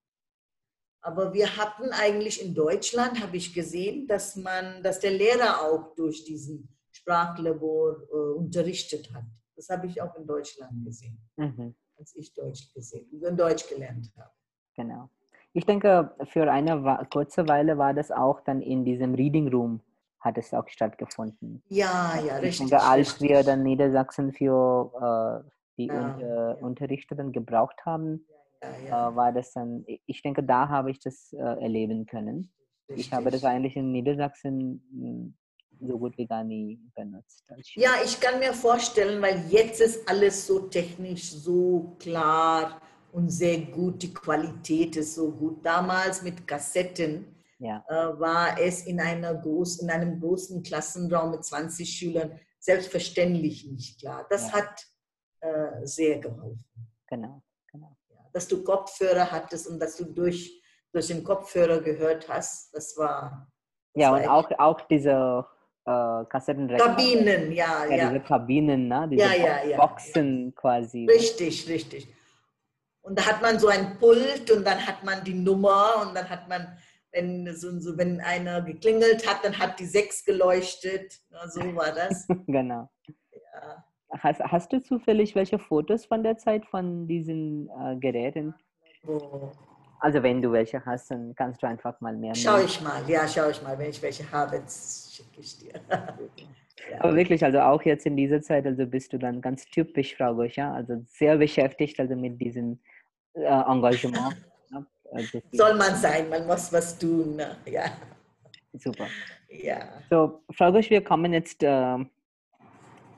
Aber 1.00 1.32
wir 1.32 1.56
hatten 1.56 1.90
eigentlich 1.92 2.42
in 2.42 2.54
Deutschland, 2.54 3.22
habe 3.22 3.36
ich 3.36 3.54
gesehen, 3.54 4.08
dass 4.08 4.36
man, 4.36 4.82
dass 4.82 4.98
der 5.00 5.12
Lehrer 5.12 5.62
auch 5.62 5.94
durch 5.94 6.24
diesen 6.24 6.68
Sprachlabor 6.90 8.02
äh, 8.10 8.36
unterrichtet 8.36 9.12
hat. 9.14 9.24
Das 9.56 9.68
habe 9.68 9.86
ich 9.86 10.00
auch 10.00 10.14
in 10.16 10.26
Deutschland 10.26 10.84
gesehen, 10.84 11.18
mhm. 11.36 11.74
als 11.96 12.14
ich 12.14 12.34
Deutsch 12.34 12.72
gesehen, 12.74 13.08
Deutsch 13.36 13.68
gelernt 13.68 14.12
habe. 14.16 14.30
Genau. 14.74 15.08
Ich 15.52 15.64
denke, 15.64 16.14
für 16.24 16.50
eine 16.50 17.06
kurze 17.10 17.48
Weile 17.48 17.78
war 17.78 17.94
das 17.94 18.10
auch 18.10 18.42
dann 18.42 18.60
in 18.60 18.84
diesem 18.84 19.14
Reading 19.14 19.48
Room 19.48 19.80
hat 20.20 20.38
es 20.38 20.52
auch 20.52 20.68
stattgefunden. 20.68 21.62
Ja, 21.68 22.14
ja, 22.26 22.36
richtig. 22.36 22.64
Ich 22.64 22.70
denke, 22.70 22.82
als 22.82 23.20
wir 23.20 23.42
dann 23.42 23.62
Niedersachsen 23.62 24.32
für 24.32 25.44
äh, 25.44 25.50
die 25.78 25.86
ja, 25.86 26.14
Unter 26.14 26.58
ja. 26.58 26.64
Unterrichter 26.64 27.14
dann 27.14 27.32
gebraucht 27.32 27.86
haben, 27.86 28.26
ja, 28.62 28.88
ja. 28.88 29.08
Äh, 29.08 29.16
war 29.16 29.32
das 29.32 29.52
dann, 29.52 29.84
ich 29.86 30.22
denke, 30.22 30.42
da 30.42 30.68
habe 30.68 30.90
ich 30.90 30.98
das 30.98 31.32
äh, 31.32 31.38
erleben 31.38 32.06
können. 32.06 32.52
Richtig. 32.88 33.06
Ich 33.06 33.12
habe 33.12 33.30
das 33.30 33.44
eigentlich 33.44 33.76
in 33.76 33.92
Niedersachsen 33.92 34.82
hm, 34.90 35.34
so 35.80 35.98
gut 35.98 36.16
wie 36.16 36.26
gar 36.26 36.44
nie 36.44 36.80
benutzt. 36.94 37.44
Ja, 37.74 37.90
ich 38.04 38.18
kann 38.20 38.38
mir 38.38 38.52
vorstellen, 38.52 39.20
weil 39.20 39.44
jetzt 39.48 39.80
ist 39.80 40.08
alles 40.08 40.46
so 40.46 40.60
technisch, 40.60 41.30
so 41.30 41.96
klar 41.98 42.80
und 43.12 43.30
sehr 43.30 43.58
gut, 43.58 44.02
die 44.02 44.12
Qualität 44.12 44.96
ist 44.96 45.14
so 45.14 45.30
gut. 45.30 45.64
Damals 45.64 46.22
mit 46.22 46.46
Kassetten 46.46 47.36
ja. 47.58 47.84
äh, 47.88 48.18
war 48.20 48.58
es 48.58 48.86
in, 48.86 49.00
einer 49.00 49.34
groß, 49.34 49.80
in 49.80 49.90
einem 49.90 50.20
großen 50.20 50.62
Klassenraum 50.62 51.30
mit 51.30 51.44
20 51.44 51.88
Schülern 51.88 52.38
selbstverständlich 52.58 53.66
nicht 53.66 54.00
klar. 54.00 54.26
Das 54.28 54.48
ja. 54.48 54.52
hat 54.54 54.86
äh, 55.40 55.86
sehr 55.86 56.18
geholfen. 56.18 56.64
Genau, 57.06 57.42
genau. 57.70 57.96
Ja, 58.10 58.28
dass 58.32 58.48
du 58.48 58.62
Kopfhörer 58.62 59.30
hattest 59.30 59.68
und 59.68 59.78
dass 59.78 59.96
du 59.96 60.04
durch, 60.04 60.62
durch 60.92 61.06
den 61.06 61.22
Kopfhörer 61.22 61.80
gehört 61.80 62.28
hast, 62.28 62.74
das 62.74 62.96
war. 62.96 63.50
Ja, 63.94 64.14
und 64.14 64.28
auch, 64.28 64.50
auch 64.58 64.80
diese 64.82 65.46
äh, 65.86 66.24
Kassettenrekorder. 66.28 66.94
Kabinen, 66.94 67.52
ja, 67.52 67.84
ja. 67.88 67.96
ja. 67.96 68.08
Diese 68.08 68.20
Kabinen, 68.20 68.88
ne? 68.88 69.08
diese 69.10 69.22
ja, 69.22 69.64
ja, 69.64 69.76
Boxen 69.76 70.54
quasi. 70.54 71.06
Richtig, 71.08 71.68
richtig. 71.68 72.08
Und 73.02 73.18
da 73.18 73.24
hat 73.24 73.40
man 73.40 73.58
so 73.58 73.68
ein 73.68 73.98
Pult 73.98 74.50
und 74.50 74.66
dann 74.66 74.84
hat 74.84 75.04
man 75.04 75.22
die 75.22 75.34
Nummer 75.34 76.02
und 76.02 76.14
dann 76.14 76.28
hat 76.28 76.48
man, 76.48 76.76
wenn, 77.12 77.54
so, 77.54 77.78
so, 77.78 77.96
wenn 77.96 78.20
einer 78.20 78.62
geklingelt 78.62 79.28
hat, 79.28 79.44
dann 79.44 79.56
hat 79.56 79.78
die 79.78 79.86
sechs 79.86 80.24
geleuchtet. 80.24 81.20
so 81.48 81.60
war 81.76 81.92
das. 81.92 82.26
genau. 82.48 82.90
Ja. 83.32 83.84
Hast, 84.18 84.40
hast 84.40 84.72
du 84.72 84.82
zufällig 84.82 85.34
welche 85.36 85.58
Fotos 85.58 86.04
von 86.06 86.24
der 86.24 86.36
Zeit 86.36 86.66
von 86.66 87.06
diesen 87.06 87.68
äh, 87.68 87.96
Geräten? 87.96 88.54
Oh. 89.06 89.50
Also 90.00 90.22
wenn 90.22 90.42
du 90.42 90.52
welche 90.52 90.84
hast, 90.84 91.10
dann 91.10 91.34
kannst 91.34 91.62
du 91.62 91.66
einfach 91.66 92.00
mal 92.00 92.14
mehr. 92.14 92.34
Schau 92.34 92.58
ich 92.58 92.80
mal, 92.80 93.08
ja, 93.08 93.26
schau 93.26 93.48
ich 93.48 93.62
mal. 93.62 93.78
Wenn 93.78 93.90
ich 93.90 94.02
welche 94.02 94.30
habe, 94.30 94.62
schicke 95.16 95.40
ich 95.40 95.58
dir. 95.58 95.72
Ja. 96.90 97.00
Aber 97.00 97.16
wirklich, 97.16 97.42
also 97.44 97.60
auch 97.60 97.82
jetzt 97.82 98.06
in 98.06 98.16
dieser 98.16 98.40
Zeit, 98.42 98.66
also 98.66 98.86
bist 98.86 99.12
du 99.12 99.18
dann 99.18 99.40
ganz 99.40 99.66
typisch, 99.66 100.14
Frau 100.14 100.34
Goscha, 100.34 100.74
also 100.74 101.02
sehr 101.06 101.36
beschäftigt, 101.38 101.98
also 101.98 102.14
mit 102.14 102.40
diesen 102.40 102.80
äh, 103.34 103.44
Engagement. 103.44 104.36
Also 105.12 105.40
Soll 105.52 105.74
man 105.76 105.94
sein, 105.94 106.28
man 106.28 106.48
muss 106.48 106.72
was 106.72 106.98
tun. 106.98 107.36
Ne? 107.36 107.56
Ja. 107.64 107.84
Super. 108.72 109.06
Ja. 109.48 109.88
So, 110.10 110.42
Frau 110.50 110.72
Gosch, 110.72 110.90
wir 110.90 111.02
kommen 111.02 111.32
jetzt 111.32 111.62
äh, 111.62 111.96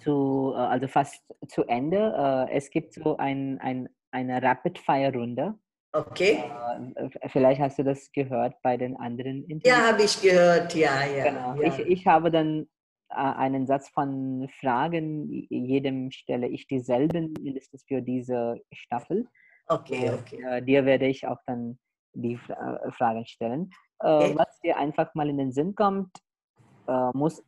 zu, 0.00 0.52
äh, 0.54 0.58
also 0.58 0.86
fast 0.86 1.22
zu 1.48 1.64
Ende. 1.64 2.46
Äh, 2.50 2.56
es 2.56 2.70
gibt 2.70 2.92
so 2.92 3.16
ein, 3.16 3.58
ein, 3.60 3.88
eine 4.10 4.42
Rapid-Fire-Runde. 4.42 5.54
Okay. 5.92 6.44
Äh, 6.94 7.28
vielleicht 7.28 7.60
hast 7.60 7.78
du 7.78 7.82
das 7.82 8.10
gehört 8.12 8.54
bei 8.62 8.76
den 8.76 8.96
anderen 8.96 9.44
Interviews. 9.44 9.78
Ja, 9.78 9.88
habe 9.88 10.02
ich 10.02 10.20
gehört, 10.20 10.74
ja, 10.74 11.04
ja. 11.04 11.24
Genau. 11.24 11.54
Ja. 11.54 11.68
Ich, 11.68 11.78
ich 11.78 12.06
habe 12.06 12.30
dann 12.30 12.68
äh, 13.10 13.14
einen 13.14 13.66
Satz 13.66 13.88
von 13.90 14.48
Fragen, 14.60 15.46
jedem 15.50 16.10
stelle 16.10 16.48
ich 16.48 16.66
dieselben 16.66 17.32
mindestens 17.40 17.84
für 17.86 18.02
diese 18.02 18.60
Staffel. 18.72 19.26
Okay, 19.66 20.10
okay. 20.10 20.42
Äh, 20.42 20.62
dir 20.62 20.84
werde 20.84 21.06
ich 21.06 21.26
auch 21.26 21.38
dann 21.46 21.78
die 22.14 22.38
Fragen 22.96 23.26
stellen. 23.26 23.70
Äh, 24.00 24.08
okay. 24.08 24.34
Was 24.36 24.60
dir 24.60 24.76
einfach 24.76 25.14
mal 25.14 25.28
in 25.28 25.38
den 25.38 25.52
Sinn 25.52 25.74
kommt, 25.74 26.10
äh, 26.86 27.10
muss 27.14 27.42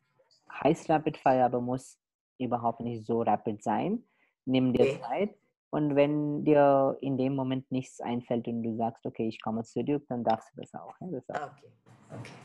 heißt 0.62 0.90
Rapid 0.90 1.16
Fire, 1.16 1.44
aber 1.44 1.60
muss 1.60 1.98
überhaupt 2.38 2.80
nicht 2.80 3.06
so 3.06 3.22
rapid 3.22 3.62
sein. 3.62 4.04
Nimm 4.46 4.72
dir 4.72 4.82
okay. 4.82 5.00
Zeit. 5.00 5.34
Und 5.70 5.94
wenn 5.94 6.44
dir 6.44 6.96
in 7.00 7.16
dem 7.16 7.36
Moment 7.36 7.70
nichts 7.70 8.00
einfällt 8.00 8.48
und 8.48 8.62
du 8.62 8.76
sagst, 8.76 9.06
okay, 9.06 9.28
ich 9.28 9.40
komme 9.40 9.62
zu 9.62 9.84
dir, 9.84 10.00
dann 10.08 10.24
darfst 10.24 10.50
du 10.52 10.60
das 10.60 10.74
auch. 10.74 10.94
Ja? 11.00 11.06
Das 11.10 11.30
auch. 11.30 11.52
Okay. 11.52 11.70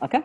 okay? 0.00 0.22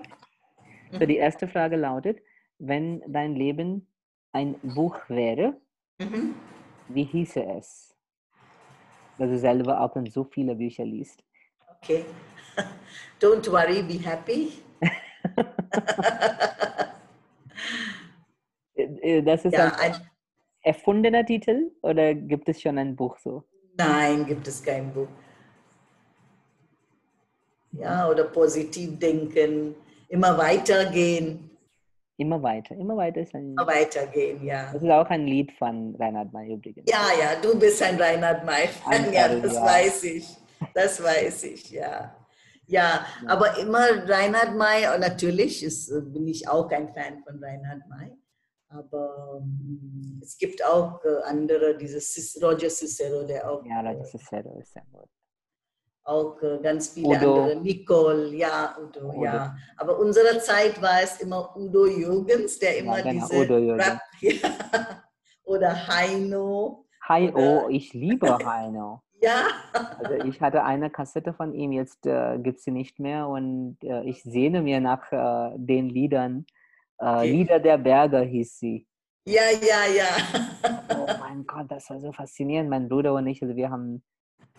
Mhm. 0.92 1.00
So, 1.00 1.06
die 1.06 1.18
erste 1.18 1.48
Frage 1.48 1.78
lautet, 1.78 2.20
wenn 2.60 3.02
dein 3.08 3.36
Leben 3.36 3.88
ein 4.34 4.56
Buch 4.62 4.98
wäre, 5.10 5.58
mhm. 6.00 6.36
wie 6.90 7.04
hieße 7.04 7.44
es? 7.44 7.92
dass 9.22 9.30
du 9.30 9.38
selber 9.38 9.80
auch 9.80 9.94
dann 9.94 10.08
so 10.08 10.24
viele 10.24 10.56
Bücher 10.56 10.84
liest. 10.84 11.24
Okay. 11.78 12.04
Don't 13.22 13.48
worry, 13.52 13.84
be 13.84 14.04
happy. 14.04 14.54
Äh, 18.74 19.22
das 19.22 19.46
ist 19.46 19.54
ja, 19.54 19.76
ein 19.76 19.94
erfundener 20.62 21.26
Titel 21.26 21.72
oder 21.82 22.14
gibt 22.14 22.50
es 22.50 22.62
schon 22.62 22.78
ein 22.78 22.96
Buch 22.96 23.18
so? 23.18 23.44
Nein, 23.78 24.26
gibt 24.26 24.48
es 24.48 24.64
kein 24.64 24.94
Buch. 24.94 25.08
Ja, 27.74 28.10
oder 28.10 28.26
positiv 28.26 29.00
denken, 29.00 29.76
immer 30.10 30.38
weitergehen. 30.38 31.50
Immer 32.18 32.44
weiter, 32.44 32.76
immer 32.76 32.98
weiter 32.98 33.22
ist 33.22 33.34
ein. 33.34 33.54
Immer 33.54 33.66
weitergehen, 33.66 34.44
ja. 34.46 34.72
Das 34.72 34.84
ist 34.84 34.90
auch 34.90 35.10
ein 35.10 35.26
Lied 35.26 35.52
von 35.54 35.96
Reinhard 35.98 36.32
May 36.34 36.54
übrigens. 36.54 36.90
Ja, 36.90 37.08
ja, 37.20 37.42
du 37.42 37.58
bist 37.58 37.82
ein 37.82 38.00
Reinhard 38.00 38.46
May-Fan, 38.46 39.12
ja, 39.14 39.28
das 39.40 39.56
ja. 39.56 39.66
weiß 39.66 40.04
ich. 40.04 40.28
Das 40.76 41.02
weiß 41.02 41.44
ich, 41.46 41.72
ja. 41.72 42.16
Ja, 42.68 43.06
aber 43.26 43.58
immer 43.58 43.86
Reinhard 44.08 44.56
May, 44.56 44.84
natürlich 45.00 45.64
ist, 45.64 45.90
bin 46.14 46.28
ich 46.28 46.48
auch 46.48 46.70
ein 46.70 46.90
Fan 46.90 47.24
von 47.26 47.44
Reinhard 47.44 47.82
May. 47.90 48.12
Aber 48.74 49.36
um, 49.36 50.20
es 50.24 50.38
gibt 50.38 50.64
auch 50.66 51.04
äh, 51.04 51.24
andere, 51.26 51.78
dieses 51.78 52.40
Roger 52.42 52.70
Cicero, 52.70 53.24
der 53.24 53.50
auch. 53.50 53.66
Ja, 53.66 53.82
Roger 53.82 54.06
Cicero 54.06 54.60
ist 54.60 54.74
sehr 54.74 54.86
gut 54.92 55.10
auch 56.04 56.42
äh, 56.42 56.60
ganz 56.62 56.90
viele 56.90 57.10
Udo. 57.10 57.42
andere. 57.42 57.62
Nicole, 57.62 58.36
ja, 58.36 58.76
Udo, 58.82 59.10
Udo, 59.10 59.24
ja. 59.24 59.56
Aber 59.78 60.00
unserer 60.00 60.40
Zeit 60.40 60.82
war 60.82 61.02
es 61.04 61.22
immer 61.22 61.56
Udo 61.56 61.86
Jürgens, 61.86 62.60
der 62.60 62.78
immer 62.78 62.98
ja, 62.98 63.12
genau, 63.12 63.28
diese 63.28 63.78
Rap, 63.78 64.00
ja. 64.20 64.50
oder 65.44 65.88
Heino. 65.88 66.86
Heino, 67.08 67.70
ich 67.70 67.94
liebe 67.94 68.38
Heino. 68.46 69.02
ja. 69.22 69.44
Also 69.74 70.14
ich 70.26 70.42
hatte 70.42 70.64
eine 70.64 70.90
Kassette 70.90 71.34
von 71.34 71.54
ihm, 71.54 71.72
jetzt 71.72 72.06
äh, 72.06 72.38
gibt 72.40 72.60
es 72.60 72.64
sie 72.64 72.72
nicht 72.72 73.00
mehr 73.00 73.28
und 73.28 73.78
äh, 73.84 74.04
ich 74.04 74.24
sehne 74.24 74.62
mir 74.62 74.80
nach 74.80 75.12
äh, 75.12 75.56
den 75.58 75.90
Liedern. 75.90 76.46
Äh. 77.02 77.32
Lieder 77.32 77.60
der 77.60 77.78
Berge 77.78 78.20
hieß 78.20 78.60
sie. 78.60 78.88
Ja, 79.26 79.44
ja, 79.62 79.86
ja. 79.94 80.96
oh 80.96 81.20
mein 81.20 81.46
Gott, 81.46 81.66
das 81.70 81.90
war 81.90 82.00
so 82.00 82.12
faszinierend. 82.12 82.70
Mein 82.70 82.90
Bruder 82.90 83.14
und 83.14 83.28
ich, 83.28 83.42
also 83.42 83.56
wir 83.56 83.70
haben 83.70 84.04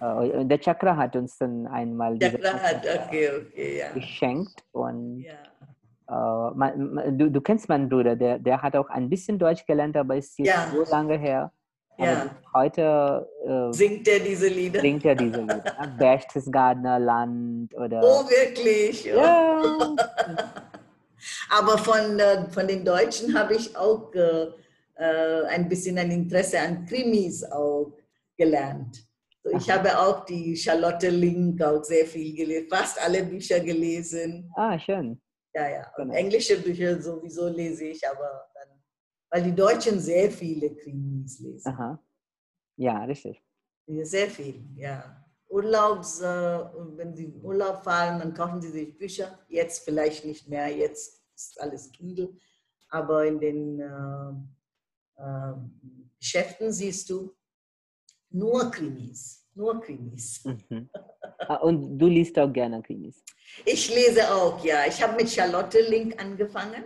äh, 0.01 0.45
der 0.45 0.59
Chakra 0.59 0.97
hat 0.97 1.17
uns 1.17 1.39
dann 1.39 1.67
einmal 1.67 2.19
Chakra 2.19 2.55
hat, 2.61 2.83
okay, 3.07 3.31
okay, 3.31 3.79
ja. 3.79 3.93
geschenkt 3.93 4.65
und 4.73 5.21
ja. 5.21 6.51
äh, 6.51 6.55
man, 6.55 7.19
du, 7.19 7.31
du 7.31 7.41
kennst 7.41 7.69
meinen 7.69 7.89
Bruder, 7.89 8.17
der, 8.17 8.39
der 8.39 8.63
hat 8.63 8.75
auch 8.77 8.89
ein 8.89 9.09
bisschen 9.09 9.39
Deutsch 9.39 9.65
gelernt, 9.67 9.97
aber 9.97 10.17
ist 10.17 10.39
jetzt 10.39 10.49
ja. 10.49 10.69
so 10.73 10.91
lange 10.91 11.19
her. 11.19 11.53
Ja. 11.99 12.31
heute 12.55 13.29
äh, 13.47 13.73
singt 13.73 14.09
er 14.09 14.19
diese 14.19 14.49
Lieder. 14.49 14.81
Singt 14.81 15.05
er 15.05 15.15
diese 15.15 15.41
Lieder. 15.41 15.63
Berchtesgadener 15.99 16.99
Land 16.99 17.75
oder. 17.75 18.01
Oh, 18.03 18.29
wirklich? 18.29 19.05
Ja. 19.05 19.63
aber 21.51 21.79
von, 21.79 22.19
äh, 22.19 22.49
von 22.51 22.67
den 22.67 22.85
Deutschen 22.85 23.37
habe 23.39 23.55
ich 23.55 23.77
auch 23.77 24.13
äh, 24.15 24.47
äh, 24.97 25.45
ein 25.47 25.69
bisschen 25.69 25.99
ein 25.99 26.11
Interesse 26.11 26.61
an 26.61 26.85
Krimis 26.87 27.45
auch 27.45 27.93
gelernt. 28.37 29.05
So, 29.43 29.51
ich 29.51 29.69
habe 29.71 29.99
auch 29.99 30.25
die 30.25 30.57
Charlotte 30.57 31.09
Link 31.11 31.61
auch 31.63 31.83
sehr 31.83 32.07
viel 32.07 32.37
gelesen, 32.37 32.69
fast 32.69 33.01
alle 33.05 33.25
Bücher 33.25 33.59
gelesen. 33.61 34.51
Ah, 34.55 34.79
schön. 34.79 35.21
Ja, 35.55 35.69
ja. 35.69 35.93
Und 35.97 36.05
Genau. 36.09 36.15
englische 36.15 36.61
Bücher 36.61 37.01
sowieso 37.03 37.49
lese 37.49 37.87
ich, 37.87 38.09
aber 38.09 38.49
dann, 38.55 38.69
weil 39.31 39.43
die 39.43 39.55
Deutschen 39.55 39.99
sehr 40.01 40.31
viele 40.31 40.75
Krimis 40.77 41.41
lesen. 41.41 41.69
Aha. 41.69 42.03
Ja, 42.77 43.05
richtig. 43.05 43.43
Sehr 43.87 44.31
viel, 44.31 44.65
ja. 44.77 45.22
Urlaubs, 45.53 46.21
äh, 46.21 46.59
wenn 46.97 47.15
Sie 47.15 47.27
in 47.27 47.45
Urlaub 47.45 47.85
fahren, 47.85 48.19
dann 48.21 48.33
kaufen 48.33 48.61
Sie 48.63 48.71
sich 48.71 48.97
Bücher. 48.97 49.39
Jetzt 49.49 49.85
vielleicht 49.85 50.25
nicht 50.25 50.49
mehr, 50.49 50.69
jetzt 50.69 51.23
ist 51.35 51.61
alles 51.61 51.93
Kindle. 51.93 52.31
Aber 52.89 53.27
in 53.27 53.39
den 53.39 53.81
äh, 53.81 55.23
äh, 55.23 55.55
Geschäften 56.19 56.73
siehst 56.73 57.11
du 57.11 57.35
nur 58.31 58.71
Krimis, 58.71 59.47
nur 59.55 59.79
Krimis. 59.81 60.43
Mhm. 60.45 60.89
Ah, 61.39 61.57
und 61.57 61.99
du 61.99 62.07
liest 62.07 62.39
auch 62.39 62.53
gerne 62.53 62.83
Krimis. 62.83 63.23
Ich 63.67 63.95
lese 63.95 64.33
auch, 64.35 64.65
ja. 64.65 64.87
Ich 64.89 65.03
habe 65.03 65.17
mit 65.17 65.29
Charlotte 65.31 65.81
Link 65.81 66.21
angefangen 66.23 66.85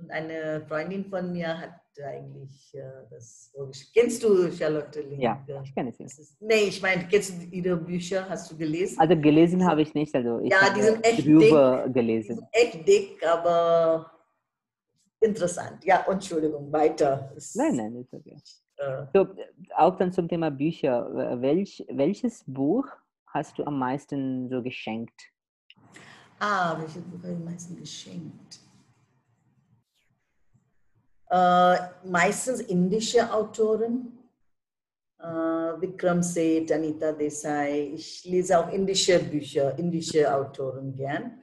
und 0.00 0.10
eine 0.10 0.62
Freundin 0.66 1.04
von 1.04 1.32
mir 1.32 1.58
hat 1.58 1.74
eigentlich 2.02 2.74
äh, 2.74 2.82
das 3.10 3.50
vorgeschrieben. 3.54 3.92
Kennst 3.94 4.22
du 4.22 4.50
Charlotte 4.52 5.00
Link? 5.02 5.22
Ja, 5.22 5.44
ich 5.62 5.74
kenne 5.74 5.92
sie. 5.92 6.04
Das 6.04 6.36
nee, 6.40 6.68
ich 6.68 6.80
meine, 6.80 7.06
kennst 7.08 7.30
du 7.42 7.46
ihre 7.50 7.76
Bücher? 7.76 8.26
Hast 8.28 8.50
du 8.50 8.56
gelesen? 8.56 8.98
Also 8.98 9.16
gelesen 9.20 9.64
habe 9.66 9.82
ich 9.82 9.92
nicht, 9.94 10.14
also 10.14 10.38
ich 10.40 10.50
Ja, 10.50 10.60
habe 10.62 10.74
die 10.74 10.82
sind 10.82 11.04
echt 11.04 11.18
Die 11.18 11.92
gelesen. 11.92 12.36
sind 12.36 12.46
echt 12.52 12.88
dick, 12.88 13.26
aber 13.26 14.10
interessant. 15.20 15.84
Ja, 15.84 16.04
Entschuldigung, 16.08 16.72
weiter. 16.72 17.32
Es- 17.36 17.54
Nein, 17.54 17.76
nein, 17.76 17.96
ist 17.96 18.12
okay. 18.14 18.36
Äh, 18.78 19.06
So, 19.12 19.28
auch 19.76 19.96
dann 19.96 20.12
zum 20.12 20.28
Thema 20.28 20.50
Bücher. 20.50 21.40
Welch, 21.42 21.84
welches 21.90 22.44
Buch 22.46 22.86
hast 23.26 23.58
du 23.58 23.64
am 23.64 23.78
meisten 23.78 24.48
so 24.48 24.62
geschenkt? 24.62 25.20
ah, 26.38 26.78
welches 26.78 27.02
Buch 27.02 27.18
habe 27.22 27.32
ich 27.32 27.36
am 27.38 27.44
meisten 27.44 27.76
geschenkt? 27.76 28.60
Äh, 31.30 31.76
meistens 32.04 32.60
indische 32.62 33.32
Autoren. 33.32 34.18
Äh, 35.20 35.24
Vikram 35.80 36.22
Seth, 36.22 36.72
Anita 36.72 37.12
Desai. 37.12 37.92
Ich 37.94 38.24
lese 38.24 38.58
auch 38.58 38.72
indische 38.72 39.18
Bücher, 39.20 39.78
indische 39.78 40.32
Autoren 40.34 40.92
gern. 40.94 41.42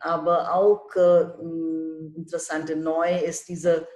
Aber 0.00 0.54
auch 0.54 0.88
äh, 0.94 1.24
mh, 1.42 2.16
interessante 2.16 2.76
neu 2.76 3.18
ist 3.24 3.48
diese 3.48 3.86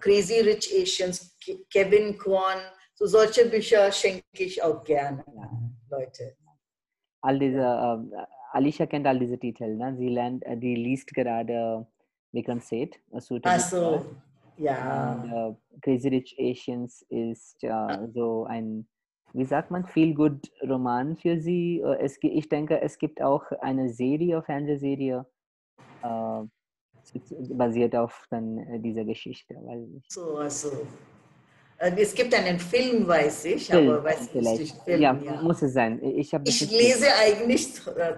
Crazy 0.00 0.40
Rich 0.40 0.74
Asians, 0.82 1.36
Ke- 1.42 1.64
Kevin 1.70 2.18
Kwan. 2.18 2.58
So 2.94 3.06
solche 3.06 3.46
Bücher 3.48 3.90
schenke 3.92 4.24
ich 4.32 4.62
auch 4.62 4.82
gerne, 4.82 5.24
Leute. 5.90 6.36
All 7.22 7.38
diese, 7.38 7.60
äh, 7.60 8.26
Alicia 8.52 8.86
kennt 8.86 9.06
all 9.06 9.18
diese 9.18 9.38
Titel, 9.38 9.76
ne? 9.76 9.94
Sie 9.96 10.08
lernt, 10.08 10.44
die 10.62 10.74
liest 10.74 11.12
gerade 11.14 11.86
Vikram 12.36 12.60
Seth, 12.60 12.94
äh, 13.12 13.20
Suitable 13.20 13.56
Ach 13.56 13.60
so, 13.68 13.76
Girl. 13.78 14.04
ja. 14.58 15.12
Und 15.22 15.32
äh, 15.32 15.80
Crazy 15.82 16.08
Rich 16.08 16.36
Asians 16.38 17.04
ist 17.08 17.62
äh, 17.64 18.08
so 18.14 18.44
ein, 18.44 18.86
wie 19.32 19.44
sagt 19.44 19.70
man, 19.70 19.84
Feel-Good-Roman 19.86 21.16
für 21.16 21.40
sie. 21.40 21.80
Äh, 21.80 21.96
Es, 22.04 22.18
ich 22.22 22.48
denke, 22.48 22.80
es 22.80 22.96
gibt 22.98 23.20
auch 23.20 23.42
eine 23.60 23.88
Serie, 23.90 24.42
Fernsehserie, 24.42 25.26
zu- 27.02 27.20
basiert 27.56 27.94
auf 27.96 28.26
dann 28.30 28.58
äh, 28.58 28.80
dieser 28.80 29.04
Geschichte. 29.04 29.54
So, 30.08 30.36
also. 30.38 30.68
Es 31.78 32.14
gibt 32.14 32.32
einen 32.34 32.58
Film, 32.58 33.06
weiß 33.06 33.44
ich, 33.44 33.66
Film, 33.66 33.90
aber 33.90 34.02
weiß 34.04 34.20
nicht, 34.20 34.30
vielleicht. 34.32 34.82
Film, 34.84 35.00
ja, 35.02 35.14
ja. 35.22 35.42
muss 35.42 35.60
es 35.60 35.74
sein. 35.74 36.02
Ich, 36.02 36.32
Ich 36.32 36.60
nicht 36.62 36.70
lese 36.72 37.06
eigentlich 37.20 37.68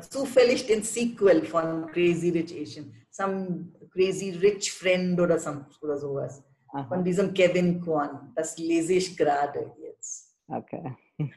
zufällig 0.09 0.65
den 0.69 0.83
Sequel 0.85 1.45
von 1.45 1.87
Crazy 1.89 2.31
Rich 2.31 2.55
Asian. 2.63 2.93
Some 3.19 3.73
Crazy 3.91 4.31
Rich 4.31 4.73
Friend 4.73 5.19
oder, 5.21 5.41
some, 5.41 5.67
oder 5.83 5.99
sowas. 5.99 6.45
Aha, 6.69 6.87
Von 6.89 7.03
diesem 7.03 7.35
Kevin 7.35 7.81
Kwan. 7.81 8.33
Das 8.37 8.57
lese 8.59 8.93
ich 8.95 9.17
gerade 9.17 9.73
jetzt. 9.83 10.37
okay. 10.47 10.95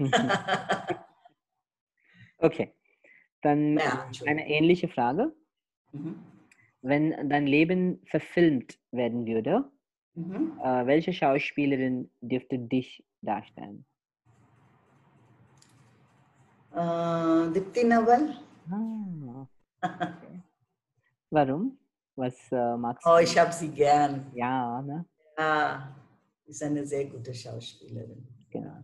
okay. 2.37 2.75
Dann 3.41 3.79
Ja, 3.79 4.07
eine 4.27 4.47
ähnliche 4.47 4.89
Frage. 4.89 5.33
Mhm. 5.91 6.19
Wenn 6.83 7.29
dein 7.29 7.47
Leben 7.47 8.03
verfilmt 8.05 8.77
werden 8.91 9.25
würde, 9.25 9.71
Mhm. 10.13 10.59
Äh, 10.61 10.85
welche 10.87 11.13
Schauspielerin 11.13 12.11
dürfte 12.19 12.59
dich 12.59 13.01
darstellen? 13.21 13.85
Äh, 16.75 17.49
Dipti 17.53 17.85
Nawal? 17.85 18.35
Ah, 18.69 19.47
okay. 19.81 20.41
Warum? 21.35 21.77
Was 22.15 22.35
äh, 22.51 22.75
magst 22.77 23.05
Oh, 23.07 23.15
du? 23.17 23.23
ich 23.23 23.37
habe 23.39 23.51
sie 23.53 23.69
gern. 23.69 24.29
Ja, 24.35 24.81
ne? 24.81 25.05
Ja, 25.37 25.95
ist 26.45 26.61
eine 26.61 26.85
sehr 26.85 27.05
gute 27.05 27.33
Schauspielerin. 27.33 28.27
Genau. 28.51 28.75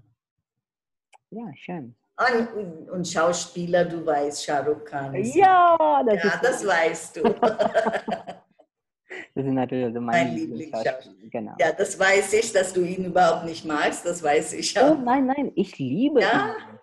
Ja, 1.30 1.52
schön. 1.56 1.94
Und, 2.56 2.90
und 2.90 3.07
Schauspieler, 3.07 3.84
du 3.86 4.03
weißt, 4.06 4.45
Shah 4.45 4.61
Rukh 4.61 4.86
Khan. 4.86 5.14
ist- 5.15 5.36
Ja, 5.36 6.02
das, 6.06 6.24
ja 6.24 6.40
das 6.41 6.65
weißt 6.65 7.18
du. 7.18 7.24
das 7.34 8.40
ist 9.36 9.45
natürlich 9.45 9.86
also 9.86 9.99
Mein 9.99 10.28
mein 10.28 10.36
Lieblingsschauspieler. 10.36 11.30
Genau. 11.30 11.53
ja, 11.60 11.72
das 11.74 11.99
weiß 11.99 12.34
ich, 12.34 12.53
dass 12.53 12.72
du 12.74 12.82
ihn 12.82 13.06
überhaupt 13.06 13.44
nicht 13.45 13.65
magst, 13.65 14.06
das 14.06 14.24
weiß 14.24 14.53
ich 14.53 14.76
Oh 14.78 14.80
ja. 14.80 14.95
nein, 14.95 15.26
nein, 15.28 15.52
ich 15.56 15.78
liebe 15.78 16.22
Ja? 16.22 16.48
ihn. 16.48 16.80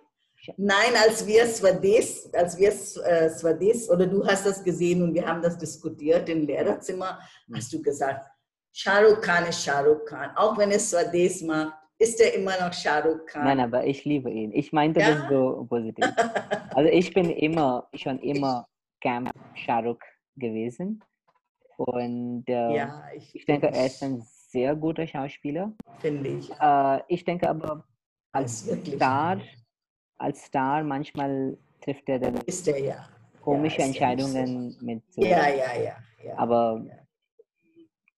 Nein, 0.57 0.93
als 1.03 1.27
wir 1.27 1.47
Swades, 1.47 2.33
als 2.35 2.59
wir 2.59 2.69
äh, 2.69 3.31
Swades, 3.31 3.89
oder 3.91 4.07
du 4.07 4.27
hast 4.27 4.47
das 4.47 4.63
gesehen 4.63 5.03
und 5.03 5.15
wir 5.15 5.27
haben 5.27 5.43
das 5.43 5.57
diskutiert 5.59 6.29
im 6.29 6.47
Lehrerzimmer, 6.47 7.19
hast 7.55 7.73
du 7.73 7.83
gesagt, 7.83 8.27
Shah 8.73 8.99
Rukh 9.01 9.21
Khan 9.21 9.47
ist 9.47 9.65
Shah 9.65 9.81
Rukh 9.81 10.05
Khan. 10.07 10.31
Auch 10.37 10.59
wenn 10.59 10.71
es 10.73 10.91
Swades 10.91 11.43
macht, 11.43 11.75
ist 11.99 12.21
er 12.21 12.35
immer 12.35 12.53
noch 12.61 12.73
Shah 12.73 12.99
Rukh 13.01 13.25
Khan. 13.27 13.45
Nein, 13.45 13.61
aber 13.61 13.85
ich 13.87 14.05
liebe 14.05 14.31
ihn. 14.31 14.53
Ich 14.53 14.73
meinte 14.73 15.01
Ja? 15.01 15.15
das 15.15 15.29
so 15.29 15.65
positiv. 15.69 16.05
Also 16.75 16.91
ich 16.91 17.15
bin 17.15 17.31
immer, 17.31 17.89
schon 17.95 18.19
immer 18.19 18.67
Camp 19.01 19.31
Shahrukh 19.55 20.03
gewesen. 20.35 21.05
Und 21.77 22.45
äh, 22.49 22.75
ja, 22.77 23.03
ich, 23.17 23.35
ich 23.37 23.47
denke, 23.47 23.69
er 23.69 23.87
ist 23.87 24.03
ein 24.03 24.21
sehr 24.51 24.75
guter 24.75 25.07
Schauspieler. 25.07 25.73
finde 26.01 26.31
ich. 26.31 26.51
Äh, 26.61 27.01
ich 27.09 27.25
denke 27.25 27.49
aber, 27.49 27.85
als. 28.33 28.61
Star, 28.97 29.41
als 30.19 30.45
Star 30.45 30.85
manchmal 30.85 31.57
trifft 31.81 32.09
er 32.09 32.19
dann 32.19 32.37
Ist 32.47 32.67
er 32.69 32.79
ja. 32.79 33.09
komische 33.43 33.79
ja, 33.79 33.87
ist 33.87 33.99
ja. 33.99 34.09
Entscheidungen 34.09 34.77
mit 34.81 35.03
so. 35.13 35.23
Ja, 35.23 35.49
ja, 35.49 35.77
ja. 35.77 35.97
ja. 36.25 36.39
Aber 36.39 36.85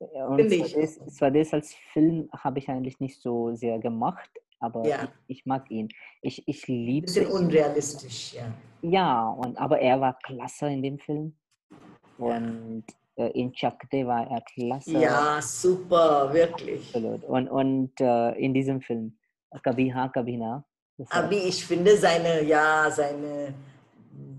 Ja. 0.00 0.26
und. 0.26 0.50
Swades, 0.50 1.00
Swades 1.08 1.52
als 1.52 1.74
Film 1.92 2.28
habe 2.32 2.58
ich 2.58 2.68
eigentlich 2.68 3.00
nicht 3.00 3.20
so 3.20 3.54
sehr 3.54 3.78
gemacht, 3.78 4.30
aber 4.60 4.84
ich, 4.84 5.38
ich 5.38 5.46
mag 5.46 5.70
ihn. 5.70 5.88
Ich, 6.22 6.46
ich 6.46 6.66
liebe 6.66 7.06
bisschen 7.06 7.26
unrealistisch, 7.28 8.34
ja. 8.34 8.52
Ja, 8.82 9.28
und, 9.28 9.56
aber 9.58 9.80
er 9.80 10.00
war 10.00 10.18
klasse 10.22 10.68
in 10.68 10.82
dem 10.82 10.98
Film. 10.98 11.34
Und 12.18 12.84
äh, 13.16 13.30
in 13.32 13.52
Chakde 13.52 14.06
war 14.06 14.30
er 14.30 14.40
klasse. 14.42 14.98
Ja, 14.98 15.40
super, 15.42 16.32
wirklich. 16.32 16.94
Absolut. 16.94 17.24
Und, 17.24 17.48
und 17.48 18.00
äh, 18.00 18.32
in 18.32 18.54
diesem 18.54 18.80
Film, 18.80 19.16
Kabhi 19.62 19.90
Ha, 19.90 20.08
Kabhi 20.08 20.36
Na. 20.36 20.64
Aber 21.10 21.32
ich 21.32 21.64
finde 21.64 21.96
seine, 21.96 22.42
ja, 22.44 22.90
seine, 22.90 23.54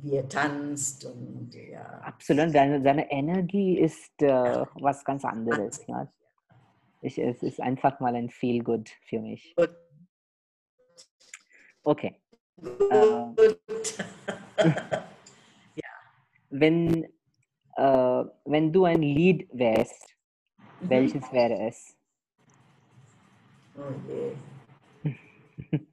wie 0.01 0.15
er 0.15 0.27
tanzt 0.27 1.05
und 1.05 1.51
ja. 1.53 1.84
Absolut, 2.01 2.51
seine, 2.51 2.81
seine 2.81 3.09
Energie 3.11 3.77
ist 3.79 4.21
äh, 4.21 4.65
was 4.75 5.03
ganz 5.03 5.23
anderes. 5.23 5.88
Ne? 5.88 6.11
Ich, 7.01 7.17
es 7.19 7.43
ist 7.43 7.61
einfach 7.61 7.99
mal 7.99 8.15
ein 8.15 8.29
Feel 8.29 8.63
Good 8.63 8.89
für 9.07 9.19
mich. 9.19 9.53
Gut. 9.55 9.69
Okay. 11.84 12.21
Äh, 12.89 13.35
Gut. 13.35 13.59
wenn, 16.49 17.03
äh, 17.75 18.23
wenn 18.45 18.73
du 18.73 18.85
ein 18.85 19.03
Lied 19.03 19.47
wärst, 19.53 20.17
Mhm. 20.79 20.89
welches 20.89 21.31
wäre 21.31 21.67
es? 21.67 21.95
Oh 23.75 23.91
je. 24.07 25.81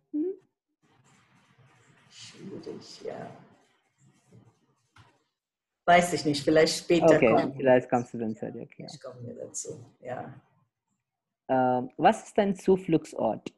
Schwierig, 2.63 3.03
ja. 3.03 3.31
Weiß 5.87 6.13
ich 6.15 6.25
nicht, 6.25 6.43
vielleicht 6.43 6.79
später 6.79 7.17
Okay, 7.17 7.35
kommt. 7.35 7.57
vielleicht 7.57 7.91
kommst 7.91 8.15
du 8.15 8.19
dann 8.19 8.35
zu 8.35 8.51
dir. 8.51 8.63
Okay. 8.63 8.87
Ich 8.91 9.01
komme 9.01 9.21
mir 9.21 9.35
dazu, 9.35 9.85
ja. 10.01 10.33
Äh, 11.49 11.83
was 11.99 12.25
ist 12.25 12.39
dein 12.39 12.55
Zufluchtsort? 12.57 13.53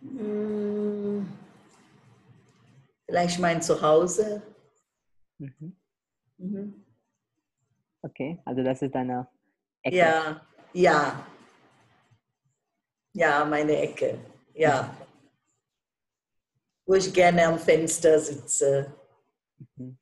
Hm, 0.00 1.28
Vielleicht 3.06 3.38
mein 3.40 3.60
Zuhause. 3.62 4.42
Mhm. 5.38 5.76
Mhm. 6.38 6.84
Okay, 8.02 8.38
also 8.44 8.62
das 8.62 8.80
ist 8.82 8.94
deine 8.94 9.26
Ecke. 9.82 9.96
Ja, 9.96 10.46
ja. 10.72 11.26
Ja, 13.14 13.44
meine 13.44 13.76
Ecke. 13.78 14.18
ja. 14.54 14.94
Wo 16.88 16.94
ich 16.94 17.12
gerne 17.12 17.46
am 17.46 17.58
Fenster 17.58 18.18
sitze. 18.18 18.94
Mhm. 19.76 19.98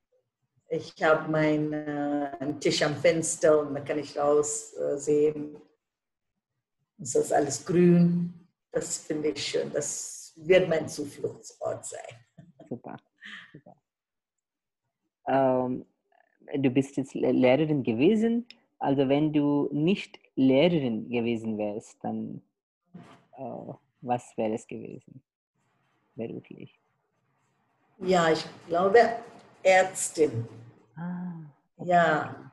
Ich 0.68 0.94
habe 1.02 1.28
meinen 1.28 1.72
äh, 1.72 2.54
Tisch 2.60 2.80
am 2.80 2.94
Fenster 2.94 3.58
und 3.58 3.74
da 3.74 3.80
kann 3.80 3.98
ich 3.98 4.16
raussehen. 4.16 5.56
Äh, 5.56 7.02
es 7.02 7.16
ist 7.16 7.32
alles 7.32 7.66
grün. 7.66 8.32
Das 8.70 8.98
finde 8.98 9.30
ich 9.30 9.42
schön. 9.42 9.72
Das 9.72 10.32
wird 10.36 10.68
mein 10.68 10.88
Zufluchtsort 10.88 11.84
sein. 11.84 12.24
Super. 12.68 12.96
Super. 13.52 13.76
Ähm, 15.26 15.86
du 16.54 16.70
bist 16.70 16.96
jetzt 16.98 17.14
Lehrerin 17.14 17.82
gewesen. 17.82 18.46
Also 18.78 19.08
wenn 19.08 19.32
du 19.32 19.68
nicht 19.72 20.20
Lehrerin 20.36 21.08
gewesen 21.08 21.58
wärst, 21.58 21.96
dann 22.04 22.42
äh, 23.36 23.72
was 24.02 24.36
wäre 24.36 24.54
es 24.54 24.68
gewesen 24.68 25.20
beruflich? 26.16 26.78
Ja, 27.98 28.30
ich 28.30 28.44
glaube 28.68 28.98
Ärztin. 29.62 30.46
Ah, 30.96 31.32
okay. 31.76 31.88
Ja. 31.90 32.52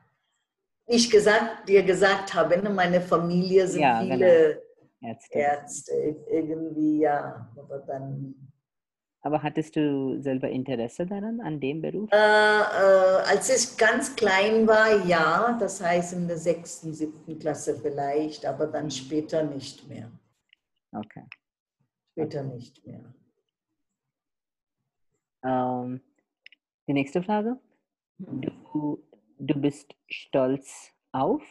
Wie 0.86 0.96
ich 0.96 1.10
gesagt, 1.10 1.68
dir 1.68 1.82
gesagt 1.82 2.34
habe, 2.34 2.58
ne, 2.58 2.70
meine 2.70 3.00
Familie 3.00 3.66
sind 3.66 3.82
Ja, 3.82 4.00
viele 4.00 4.62
Ärzte. 5.00 5.38
Ärzte. 5.38 5.92
Irgendwie, 6.30 7.00
ja. 7.00 7.50
Aber 7.56 7.78
dann 7.78 8.34
Aber 9.22 9.42
hattest 9.42 9.76
du 9.76 10.20
selber 10.20 10.48
Interesse 10.50 11.06
daran, 11.06 11.40
an 11.40 11.58
dem 11.58 11.80
Beruf? 11.80 12.10
Äh, 12.12 12.16
äh, 12.16 13.22
als 13.26 13.48
ich 13.48 13.76
ganz 13.78 14.14
klein 14.14 14.66
war, 14.66 15.04
ja, 15.06 15.56
das 15.58 15.80
heißt 15.82 16.12
in 16.12 16.28
der 16.28 16.36
sechsten, 16.36 16.92
siebten 16.92 17.38
Klasse 17.38 17.74
vielleicht, 17.80 18.44
aber 18.44 18.66
dann 18.66 18.90
später 18.90 19.42
nicht 19.42 19.88
mehr. 19.88 20.10
Okay. 20.92 21.24
Später 22.12 22.42
nicht 22.42 22.86
mehr. 22.86 23.00
Ähm, 25.44 26.00
die 26.88 26.94
nächste 26.94 27.22
Frage. 27.22 27.58
Du, 28.18 29.02
du 29.38 29.54
bist 29.60 29.94
stolz 30.08 30.92
auf? 31.12 31.42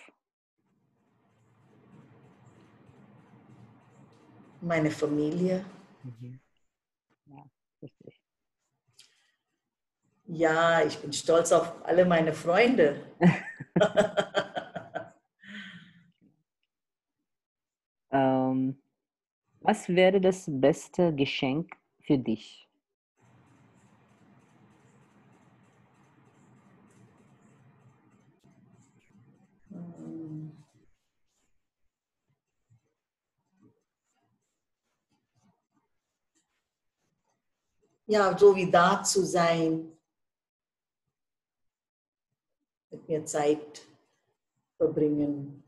Meine 4.62 4.90
Familie, 4.90 5.64
Ja, 7.26 7.44
richtig. 7.82 8.22
ja, 10.28 10.82
ich 10.84 10.98
bin 11.00 11.14
stolz 11.14 11.52
auf 11.52 11.72
alle 11.86 12.06
meine 12.06 12.34
Freunde. 12.34 13.02
Ähm, 18.12 18.82
was 19.62 19.90
wäre 19.90 20.22
das 20.22 20.46
beste 20.48 21.16
Geschenk 21.16 21.76
für 22.02 22.18
dich? 22.18 22.63
Ja, 38.06 38.38
so 38.38 38.56
wie 38.56 38.70
da 38.70 39.02
zu 39.04 39.24
sein, 39.24 39.98
mit 42.92 43.08
mir 43.08 43.26
Zeit 43.26 43.82
verbringen. 44.78 45.64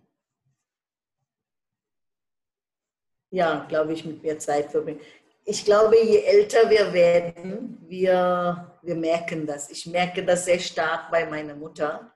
Ja, 3.31 3.65
glaube 3.67 3.93
ich, 3.93 4.05
mit 4.05 4.21
mir 4.21 4.37
Zeit 4.39 4.71
verbringen. 4.71 5.01
Ich 5.43 5.63
glaube, 5.63 5.97
je 6.01 6.23
älter 6.23 6.69
wir 6.69 6.91
werden, 6.93 7.77
wir, 7.87 8.77
wir 8.81 8.95
merken 8.95 9.45
das. 9.45 9.69
Ich 9.69 9.85
merke 9.85 10.25
das 10.25 10.45
sehr 10.45 10.59
stark 10.59 11.11
bei 11.11 11.25
meiner 11.25 11.55
Mutter. 11.55 12.15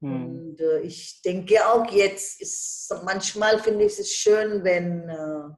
Hm. 0.00 0.26
Und 0.26 0.60
äh, 0.60 0.80
ich 0.80 1.22
denke 1.22 1.66
auch 1.66 1.90
jetzt 1.90 2.40
ist 2.40 2.94
manchmal 3.04 3.58
finde 3.58 3.84
ich 3.84 3.98
es 3.98 4.14
schön, 4.14 4.62
wenn, 4.62 5.08
äh, 5.08 5.48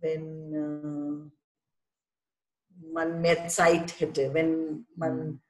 wenn 0.00 0.54
äh, 0.54 1.03
man 2.94 3.20
mehr 3.20 3.48
Zeit 3.48 4.00
hätte, 4.00 4.32
wenn 4.32 4.86
man 4.96 5.16
Mhm. 5.26 5.40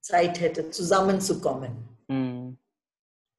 Zeit 0.00 0.40
hätte, 0.40 0.70
zusammenzukommen. 0.70 1.72
Hm, 2.08 2.56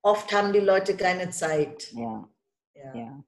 Oft 0.03 0.31
haben 0.33 0.53
die 0.53 0.59
Leute 0.59 0.95
keine 0.95 1.29
Zeit. 1.31 1.91
Ja, 1.93 2.29
Ja. 2.75 2.95
ja. 2.95 3.23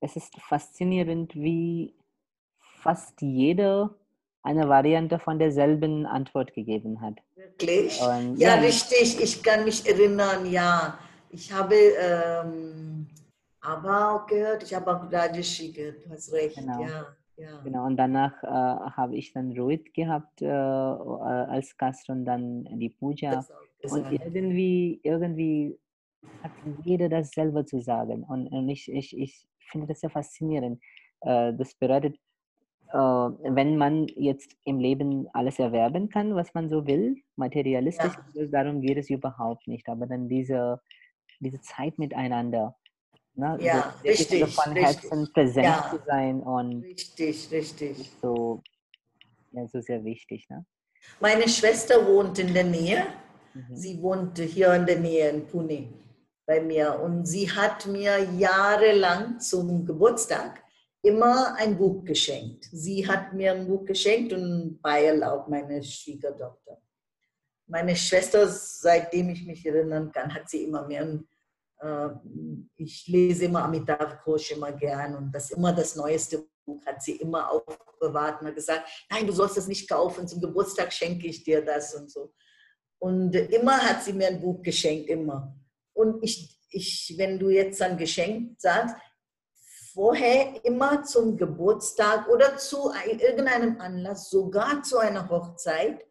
Es 0.00 0.16
ist 0.16 0.34
faszinierend, 0.40 1.34
wie 1.34 1.94
fast 2.82 3.20
jeder 3.20 3.94
eine 4.42 4.68
Variante 4.68 5.18
von 5.18 5.38
derselben 5.38 6.06
Antwort 6.06 6.52
gegeben 6.54 7.00
hat. 7.00 7.14
Wirklich? 7.36 8.00
Und 8.00 8.36
Ja, 8.36 8.54
ja, 8.56 8.60
richtig. 8.60 9.20
Ich 9.20 9.42
kann 9.42 9.64
mich 9.64 9.86
erinnern, 9.86 10.50
ja. 10.50 10.98
Ich 11.30 11.52
habe 11.52 11.74
ähm, 11.76 13.06
aber 13.60 14.14
auch 14.14 14.26
gehört, 14.26 14.62
ich 14.64 14.74
habe 14.74 14.90
auch 14.94 15.12
Rajeshi 15.12 15.70
gehört, 15.72 16.04
du 16.04 16.10
hast 16.10 16.32
recht. 16.32 16.56
Genau. 16.56 16.82
Ja, 16.82 17.16
ja. 17.36 17.60
Genau, 17.62 17.86
und 17.86 17.96
danach 17.96 18.42
äh, 18.42 18.46
habe 18.96 19.16
ich 19.16 19.32
dann 19.32 19.52
Rohit 19.58 19.94
gehabt 19.94 20.42
äh, 20.42 20.46
als 20.46 21.76
Gast 21.76 22.08
und 22.10 22.24
dann 22.24 22.64
die 22.78 22.90
Puja. 22.90 23.46
Das 23.82 23.92
Und 23.92 24.10
irgendwie, 24.12 25.00
irgendwie 25.02 25.78
hat 26.42 26.52
jeder 26.84 27.08
dasselbe 27.08 27.64
zu 27.64 27.80
sagen. 27.80 28.24
Und, 28.24 28.48
und 28.48 28.68
ich, 28.68 28.90
ich, 28.92 29.16
ich 29.16 29.46
finde 29.70 29.88
das 29.88 30.00
sehr 30.00 30.10
faszinierend. 30.10 30.80
Äh, 31.22 31.54
das 31.54 31.74
bedeutet, 31.74 32.16
äh, 32.92 32.96
wenn 32.98 33.76
man 33.76 34.06
jetzt 34.16 34.56
im 34.64 34.78
Leben 34.78 35.28
alles 35.32 35.58
erwerben 35.58 36.08
kann, 36.08 36.34
was 36.34 36.54
man 36.54 36.68
so 36.68 36.86
will, 36.86 37.16
materialistisch, 37.36 38.12
Ja. 38.34 38.46
darum 38.48 38.80
geht 38.82 38.98
es 38.98 39.10
überhaupt 39.10 39.66
nicht. 39.68 39.88
Aber 39.88 40.06
dann 40.06 40.28
diese, 40.28 40.80
diese 41.40 41.60
Zeit 41.60 41.98
miteinander, 41.98 42.76
ne, 43.34 43.58
Ja, 43.60 43.94
wirklich 44.02 44.28
so 44.28 44.34
richtig, 44.36 44.54
von 44.54 44.72
richtig. 44.72 45.02
Herzen 45.10 45.32
präsent 45.32 45.66
Ja. 45.66 45.90
zu 45.90 45.98
sein 46.06 46.40
und 46.40 46.82
Richtig, 46.82 47.50
richtig. 47.50 48.10
so, 48.20 48.62
ja, 49.52 49.66
so 49.68 49.80
sehr 49.80 50.04
wichtig. 50.04 50.48
Ne? 50.48 50.64
Meine 51.20 51.48
Schwester 51.48 52.06
wohnt 52.06 52.38
in 52.38 52.52
der 52.54 52.64
Nähe. 52.64 53.06
Mhm. 53.54 53.76
Sie 53.76 54.00
wohnt 54.02 54.38
hier 54.38 54.72
in 54.74 54.86
der 54.86 54.98
Nähe 54.98 55.28
in 55.30 55.46
Pune 55.46 55.88
bei 56.46 56.60
mir 56.60 56.98
und 57.00 57.26
sie 57.26 57.50
hat 57.50 57.86
mir 57.86 58.18
jahrelang 58.38 59.38
zum 59.38 59.84
Geburtstag 59.86 60.62
immer 61.02 61.54
ein 61.56 61.76
Buch 61.76 62.04
geschenkt. 62.04 62.68
Sie 62.72 63.06
hat 63.06 63.32
mir 63.32 63.52
ein 63.52 63.66
Buch 63.66 63.84
geschenkt 63.84 64.32
und 64.32 64.80
Bayel 64.82 65.22
auch 65.24 65.48
meine 65.48 65.82
Schwiegertochter. 65.82 66.78
Meine 67.66 67.94
Schwester, 67.96 68.46
seitdem 68.48 69.30
ich 69.30 69.44
mich 69.46 69.64
erinnern 69.66 70.10
kann, 70.12 70.32
hat 70.34 70.48
sie 70.48 70.64
immer 70.64 70.86
mehr 70.86 71.02
ein 71.02 71.26
ich 72.76 73.06
lese 73.08 73.46
immer 73.46 73.64
Amitav 73.64 74.22
Ghosh 74.24 74.52
immer 74.52 74.72
gern 74.72 75.16
und 75.16 75.32
das 75.32 75.50
immer 75.50 75.72
das 75.72 75.96
neueste 75.96 76.46
Buch 76.64 76.84
hat 76.86 77.02
sie 77.02 77.16
immer 77.16 77.50
aufbewahrt 77.50 78.40
und 78.40 78.48
hat 78.48 78.54
gesagt, 78.54 78.88
nein, 79.10 79.26
du 79.26 79.32
sollst 79.32 79.56
das 79.56 79.66
nicht 79.66 79.88
kaufen, 79.88 80.28
zum 80.28 80.40
Geburtstag 80.40 80.92
schenke 80.92 81.26
ich 81.26 81.42
dir 81.42 81.64
das 81.64 81.94
und 81.94 82.10
so. 82.10 82.32
Und 83.00 83.34
immer 83.34 83.78
hat 83.78 84.04
sie 84.04 84.12
mir 84.12 84.28
ein 84.28 84.40
Buch 84.40 84.62
geschenkt, 84.62 85.10
immer. 85.10 85.56
Und 85.92 86.22
ich, 86.22 86.56
ich 86.70 87.14
wenn 87.16 87.38
du 87.38 87.50
jetzt 87.50 87.82
ein 87.82 87.96
Geschenk 87.96 88.60
sagst, 88.60 88.94
vorher 89.92 90.64
immer 90.64 91.02
zum 91.02 91.36
Geburtstag 91.36 92.28
oder 92.28 92.56
zu 92.56 92.90
ein- 92.90 93.18
irgendeinem 93.18 93.80
Anlass, 93.80 94.30
sogar 94.30 94.82
zu 94.84 94.98
einer 94.98 95.28
Hochzeit, 95.28 96.06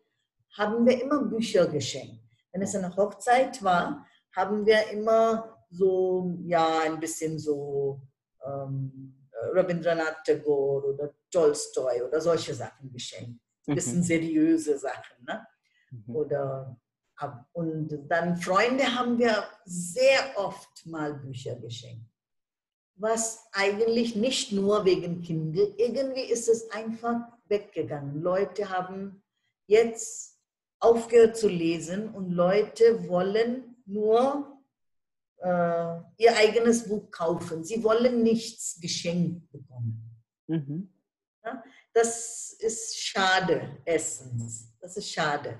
haben 0.57 0.85
wir 0.85 1.01
immer 1.01 1.23
Bücher 1.23 1.65
geschenkt. 1.67 2.19
Wenn 2.51 2.61
es 2.61 2.75
eine 2.75 2.93
Hochzeit 2.95 3.63
war, 3.63 4.05
haben 4.35 4.65
wir 4.65 4.89
immer 4.91 5.57
so, 5.71 6.37
ja, 6.43 6.81
ein 6.81 6.99
bisschen 6.99 7.39
so 7.39 8.01
ähm, 8.45 9.27
Rabindranath 9.53 10.23
Tagore 10.25 10.93
oder 10.93 11.13
Tolstoi 11.31 12.03
oder 12.03 12.21
solche 12.21 12.53
Sachen 12.53 12.91
geschenkt. 12.91 13.39
Ein 13.67 13.75
bisschen 13.75 13.99
Mhm. 13.99 14.03
seriöse 14.03 14.77
Sachen. 14.77 15.23
Ne? 15.25 15.45
Mhm. 15.91 16.15
Oder, 16.15 16.77
und 17.53 17.99
dann 18.09 18.37
Freunde 18.37 18.83
haben 18.95 19.17
wir 19.17 19.43
sehr 19.65 20.33
oft 20.35 20.85
mal 20.85 21.13
Bücher 21.13 21.55
geschenkt. 21.55 22.05
Was 22.95 23.47
eigentlich 23.53 24.15
nicht 24.15 24.51
nur 24.51 24.85
wegen 24.85 25.21
Kindle, 25.21 25.73
irgendwie 25.77 26.21
ist 26.31 26.47
es 26.49 26.69
einfach 26.71 27.21
weggegangen. 27.45 28.21
Leute 28.21 28.69
haben 28.69 29.23
jetzt 29.67 30.39
aufgehört 30.79 31.37
zu 31.37 31.47
lesen 31.47 32.09
und 32.09 32.31
Leute 32.31 33.07
wollen 33.07 33.81
nur 33.85 34.50
äh, 35.41 35.99
ihr 36.17 36.35
eigenes 36.35 36.87
Buch 36.87 37.09
kaufen. 37.11 37.63
Sie 37.63 37.83
wollen 37.83 38.23
nichts 38.23 38.79
geschenkt 38.79 39.51
bekommen. 39.51 40.21
Mhm. 40.47 40.89
Das 41.93 42.53
ist 42.59 42.97
schade, 42.97 43.77
erstens. 43.83 44.73
Das 44.79 44.95
ist 44.95 45.11
schade. 45.11 45.57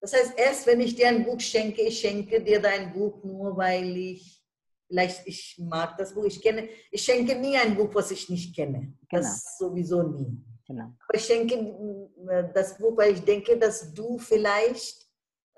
Das 0.00 0.12
heißt, 0.12 0.34
erst 0.36 0.66
wenn 0.66 0.80
ich 0.80 0.94
dir 0.94 1.08
ein 1.08 1.24
Buch 1.24 1.40
schenke, 1.40 1.82
ich 1.82 1.98
schenke 1.98 2.42
dir 2.42 2.60
dein 2.60 2.92
Buch 2.92 3.24
nur, 3.24 3.56
weil 3.56 3.96
ich 3.96 4.38
vielleicht 4.86 5.26
ich 5.26 5.56
mag 5.58 5.96
das 5.98 6.14
Buch, 6.14 6.24
ich 6.24 6.40
kenne, 6.40 6.68
ich 6.90 7.02
schenke 7.02 7.34
nie 7.34 7.56
ein 7.56 7.76
Buch, 7.76 7.90
was 7.94 8.10
ich 8.10 8.28
nicht 8.28 8.54
kenne. 8.54 8.94
Genau. 9.08 9.22
Das 9.22 9.58
sowieso 9.58 10.02
nie. 10.02 10.40
Genau. 10.66 10.84
Aber 10.84 11.14
ich 11.14 11.24
schenke 11.24 11.54
äh, 11.54 12.52
das 12.54 12.78
Buch, 12.78 12.96
weil 12.96 13.14
ich 13.14 13.22
denke, 13.22 13.58
dass 13.58 13.92
du 13.92 14.18
vielleicht, 14.18 15.07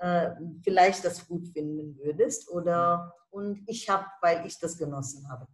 äh, 0.01 0.31
vielleicht 0.63 1.05
das 1.05 1.27
gut 1.29 1.47
finden 1.49 1.97
würdest 1.99 2.51
oder 2.51 3.15
und 3.31 3.63
ich 3.67 3.89
habe, 3.89 4.07
weil 4.21 4.45
ich 4.47 4.59
das 4.59 4.77
genossen 4.77 5.29
habe. 5.31 5.47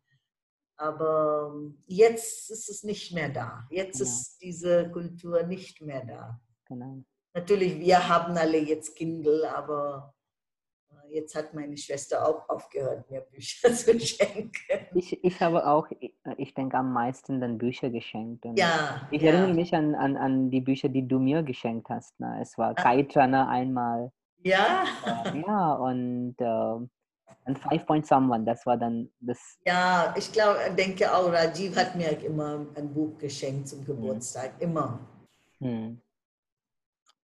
Aber 0.78 1.52
jetzt 1.86 2.50
ist 2.50 2.68
es 2.68 2.82
nicht 2.84 3.12
mehr 3.12 3.28
da. 3.30 3.66
Jetzt 3.70 3.98
Genau. 3.98 4.10
ist 4.10 4.38
diese 4.42 4.90
Kultur 4.90 5.42
nicht 5.42 5.80
mehr 5.80 6.04
da. 6.04 6.40
Genau. 6.66 7.02
Natürlich, 7.34 7.78
wir 7.78 8.08
haben 8.08 8.36
alle 8.36 8.58
jetzt 8.58 8.94
Kindle, 8.96 9.50
aber 9.54 10.14
äh, 10.90 11.14
jetzt 11.14 11.34
hat 11.34 11.54
meine 11.54 11.76
Schwester 11.76 12.26
auch 12.26 12.48
aufgehört, 12.48 13.10
mir 13.10 13.20
Bücher 13.22 13.68
zu 13.74 13.98
schenken. 13.98 14.86
Ich, 14.94 15.22
ich 15.24 15.40
habe 15.40 15.66
auch, 15.66 15.86
ich- 16.00 16.14
ich 16.38 16.54
denke, 16.54 16.76
am 16.76 16.92
meisten 16.92 17.40
dann 17.40 17.56
Bücher 17.58 17.90
geschenkt. 17.90 18.44
Und 18.46 18.58
Ja, 18.58 19.06
Ich 19.10 19.22
ja. 19.22 19.32
erinnere 19.32 19.54
mich 19.54 19.74
an, 19.74 19.94
an, 19.94 20.16
an 20.16 20.50
die 20.50 20.60
Bücher, 20.60 20.88
die 20.88 21.06
du 21.06 21.18
mir 21.18 21.42
geschenkt 21.42 21.88
hast. 21.88 22.18
Ne? 22.20 22.38
Es 22.40 22.56
war 22.58 22.74
Ah. 22.76 22.90
Runner 23.16 23.48
einmal. 23.48 24.12
Ja, 24.46 24.84
ja, 25.46 25.72
und 25.72 26.36
äh, 26.38 26.86
ein 27.46 27.56
Five 27.56 27.84
Point 27.84 28.06
Someone, 28.06 28.44
das 28.44 28.64
war 28.64 28.76
dann 28.76 29.10
das. 29.18 29.38
ja, 29.66 30.14
ich 30.16 30.30
glaube, 30.30 30.60
denke 30.78 31.12
auch, 31.12 31.32
Rajiv 31.32 31.74
hat 31.76 31.96
mir 31.96 32.12
immer 32.22 32.64
ein 32.76 32.94
Buch 32.94 33.18
geschenkt 33.18 33.68
zum 33.68 33.84
Geburtstag, 33.84 34.52
immer. 34.60 35.00
Hm. 35.58 36.00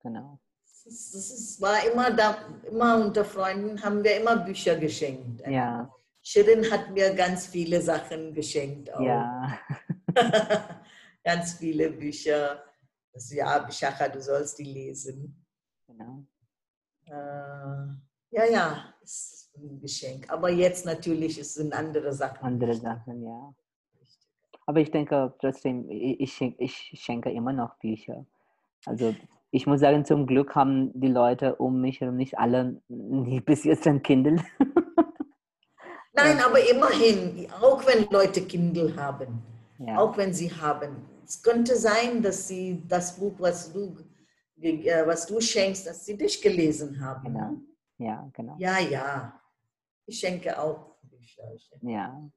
Genau. 0.03 0.41
Das, 0.65 0.87
ist, 0.87 1.15
das 1.15 1.31
ist, 1.31 1.61
war 1.61 1.87
immer 1.87 2.11
da, 2.11 2.39
immer 2.69 2.97
unter 2.97 3.25
Freunden 3.25 3.81
haben 3.81 4.03
wir 4.03 4.21
immer 4.21 4.39
Bücher 4.39 4.75
geschenkt. 4.75 5.47
Ja, 5.47 5.89
Shirin 6.25 6.69
hat 6.73 6.91
mir 6.91 7.15
ganz 7.15 7.47
viele 7.47 7.81
Sachen 7.81 8.35
geschenkt. 8.35 8.93
Auch. 8.93 9.01
ja, 9.01 9.61
ganz 11.25 11.55
viele 11.55 11.89
Bücher. 11.91 12.65
Das, 13.13 13.33
ja, 13.33 13.59
Bishaka, 13.61 14.09
du 14.09 14.21
sollst 14.21 14.59
die 14.59 14.65
lesen. 14.65 15.47
genau. 15.87 16.25
Äh, 17.07 17.13
ja, 18.31 18.45
ja, 18.51 18.95
es 19.03 19.13
ist 19.53 19.57
ein 19.57 19.81
Geschenk. 19.81 20.31
Aber 20.31 20.51
jetzt 20.51 20.87
natürlich, 20.87 21.39
es 21.39 21.55
sind 21.55 21.73
andere 21.73 22.13
Sachen. 22.13 22.45
Andere 22.45 22.75
Sachen, 22.75 23.23
ja. 23.25 23.55
Aber 24.67 24.81
ich 24.81 24.91
denke 24.91 25.35
trotzdem, 25.41 25.91
ich, 25.91 26.21
ich, 26.21 26.33
schenk- 26.33 26.57
ich 26.59 26.75
schenke 26.95 27.31
immer 27.31 27.53
noch 27.53 27.75
Bücher. 27.79 28.25
Also 28.87 29.15
ich 29.51 29.67
muss 29.67 29.81
sagen, 29.81 30.05
zum 30.05 30.27
Glück 30.27 30.55
haben 30.55 30.93
die 30.99 31.09
Leute 31.09 31.57
um 31.57 31.81
mich 31.81 32.01
herum 32.01 32.17
nicht 32.17 32.39
alle 32.39 32.81
nie 32.89 33.41
bis 33.41 33.65
jetzt 33.65 33.87
ein 33.87 34.03
Kindle. 34.03 34.37
Nein, 36.15 36.39
aber 36.45 36.59
immerhin, 36.69 37.49
auch 37.61 37.85
wenn 37.87 38.09
Leute 38.11 38.43
Kindle 38.43 38.95
haben, 38.97 39.43
ja, 39.79 39.99
auch 39.99 40.17
wenn 40.17 40.33
sie 40.33 40.51
haben, 40.51 40.97
es 41.27 41.43
könnte 41.43 41.77
sein, 41.77 42.23
dass 42.23 42.49
sie 42.49 42.83
das 42.87 43.17
Buch, 43.19 43.35
was 43.39 43.73
du, 43.73 43.97
was 45.07 45.27
du 45.27 45.41
schenkst, 45.41 45.87
dass 45.87 46.05
sie 46.05 46.17
dich 46.17 46.41
gelesen 46.41 47.01
haben. 47.01 47.25
Genau. 47.25 47.55
ja, 47.99 48.31
genau. 48.33 48.57
Ja, 48.59 48.79
ja. 48.79 49.41
Ich 50.07 50.19
schenke 50.19 50.59
auch 50.59 50.97
Bücher. 51.03 51.43
Ja, 51.83 52.31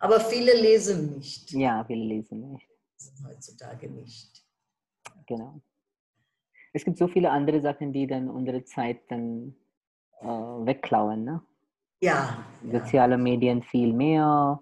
Aber 0.00 0.20
viele 0.20 0.54
lesen 0.54 1.16
nicht. 1.16 1.52
ja, 1.52 1.84
viele 1.84 2.04
lesen 2.04 2.52
nicht. 2.52 2.68
Heutzutage 3.26 3.88
nicht. 3.88 4.44
Genau. 5.26 5.60
Es 6.72 6.84
gibt 6.84 6.98
so 6.98 7.08
viele 7.08 7.30
andere 7.30 7.60
Sachen, 7.60 7.92
die 7.92 8.06
dann 8.06 8.28
unsere 8.28 8.64
Zeit 8.64 9.00
dann 9.08 9.54
äh, 10.20 10.26
wegklauen. 10.26 11.24
Ne? 11.24 11.42
Ja. 12.00 12.44
ja. 12.62 12.80
Soziale 12.80 13.18
Medien 13.18 13.62
viel 13.62 13.92
mehr, 13.92 14.60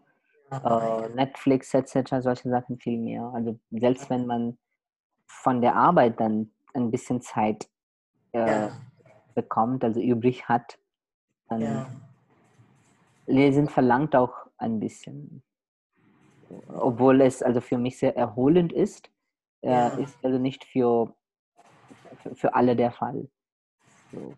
Aber, 0.51 1.09
äh, 1.11 1.15
Netflix 1.15 1.75
etc., 1.75 2.17
solche 2.21 2.49
Sachen 2.49 2.79
viel 2.79 2.99
mehr. 2.99 3.23
Also 3.35 3.59
selbst 3.71 4.09
wenn 4.11 4.27
man 4.27 4.59
von 5.27 5.61
der 5.61 5.75
Arbeit 5.75 6.21
dann 6.21 6.51
ein 6.77 6.91
bisschen 6.91 7.21
Zeit 7.21 7.69
äh, 8.33 8.39
ja, 8.39 8.81
bekommt, 9.35 9.83
also 9.85 10.01
übrig 10.01 10.49
hat, 10.49 10.79
dann 11.49 11.61
ja. 11.61 11.91
Lesen 13.27 13.69
verlangt 13.69 14.15
auch 14.15 14.35
ein 14.59 14.79
bisschen. 14.79 15.43
Obwohl 16.69 17.21
es 17.23 17.43
also 17.43 17.61
für 17.61 17.79
mich 17.79 17.99
sehr 17.99 18.17
erholend 18.17 18.73
ist, 18.73 19.11
äh, 19.63 19.71
Ja. 19.71 19.89
ist 19.99 20.17
also 20.25 20.39
nicht 20.39 20.65
für, 20.65 21.15
für, 22.23 22.35
für 22.37 22.55
alle 22.55 22.77
der 22.77 22.93
Fall. 22.93 23.29
So. 24.13 24.35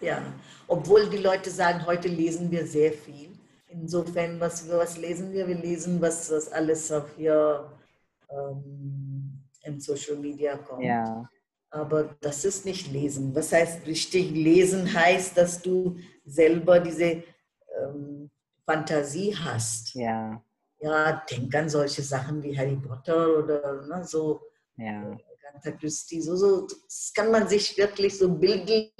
Ja, 0.00 0.20
obwohl 0.68 1.08
die 1.10 1.18
Leute 1.18 1.50
sagen, 1.50 1.84
heute 1.86 2.08
lesen 2.08 2.50
wir 2.50 2.66
sehr 2.66 2.92
viel. 2.92 3.30
Insofern, 3.68 4.38
was, 4.38 4.68
was 4.68 4.98
lesen 4.98 5.32
wir? 5.32 5.46
Wir 5.48 5.56
lesen, 5.56 6.00
was, 6.00 6.30
was 6.30 6.52
alles 6.52 6.90
auf 6.92 7.08
hier 7.16 7.70
ähm, 8.28 9.11
im 9.64 9.80
Social 9.80 10.16
Media 10.16 10.56
kommt. 10.56 10.84
Ja, 10.84 11.28
Aber 11.70 12.16
das 12.20 12.44
ist 12.44 12.64
nicht 12.64 12.92
lesen. 12.92 13.34
Was 13.34 13.52
heißt 13.52 13.86
richtig 13.86 14.30
lesen? 14.30 14.92
Heißt, 14.92 15.36
dass 15.36 15.62
du 15.62 15.96
selber 16.24 16.80
diese 16.80 17.22
ähm, 17.78 18.30
Fantasie 18.66 19.34
hast. 19.36 19.94
ja, 19.94 20.42
Ja, 20.80 21.24
denk 21.30 21.54
an 21.54 21.68
solche 21.68 22.02
Sachen 22.02 22.42
wie 22.42 22.56
Harry 22.56 22.76
Potter 22.76 23.38
oder 23.38 23.86
ne, 23.86 24.04
so 24.04 24.40
ja, 24.76 25.16
Agatha 25.54 25.72
Christie. 25.72 26.20
So, 26.20 26.36
so, 26.36 26.66
das 26.66 27.12
kann 27.14 27.30
man 27.30 27.48
sich 27.48 27.76
wirklich 27.76 28.16
so 28.16 28.28
bildlich 28.28 28.92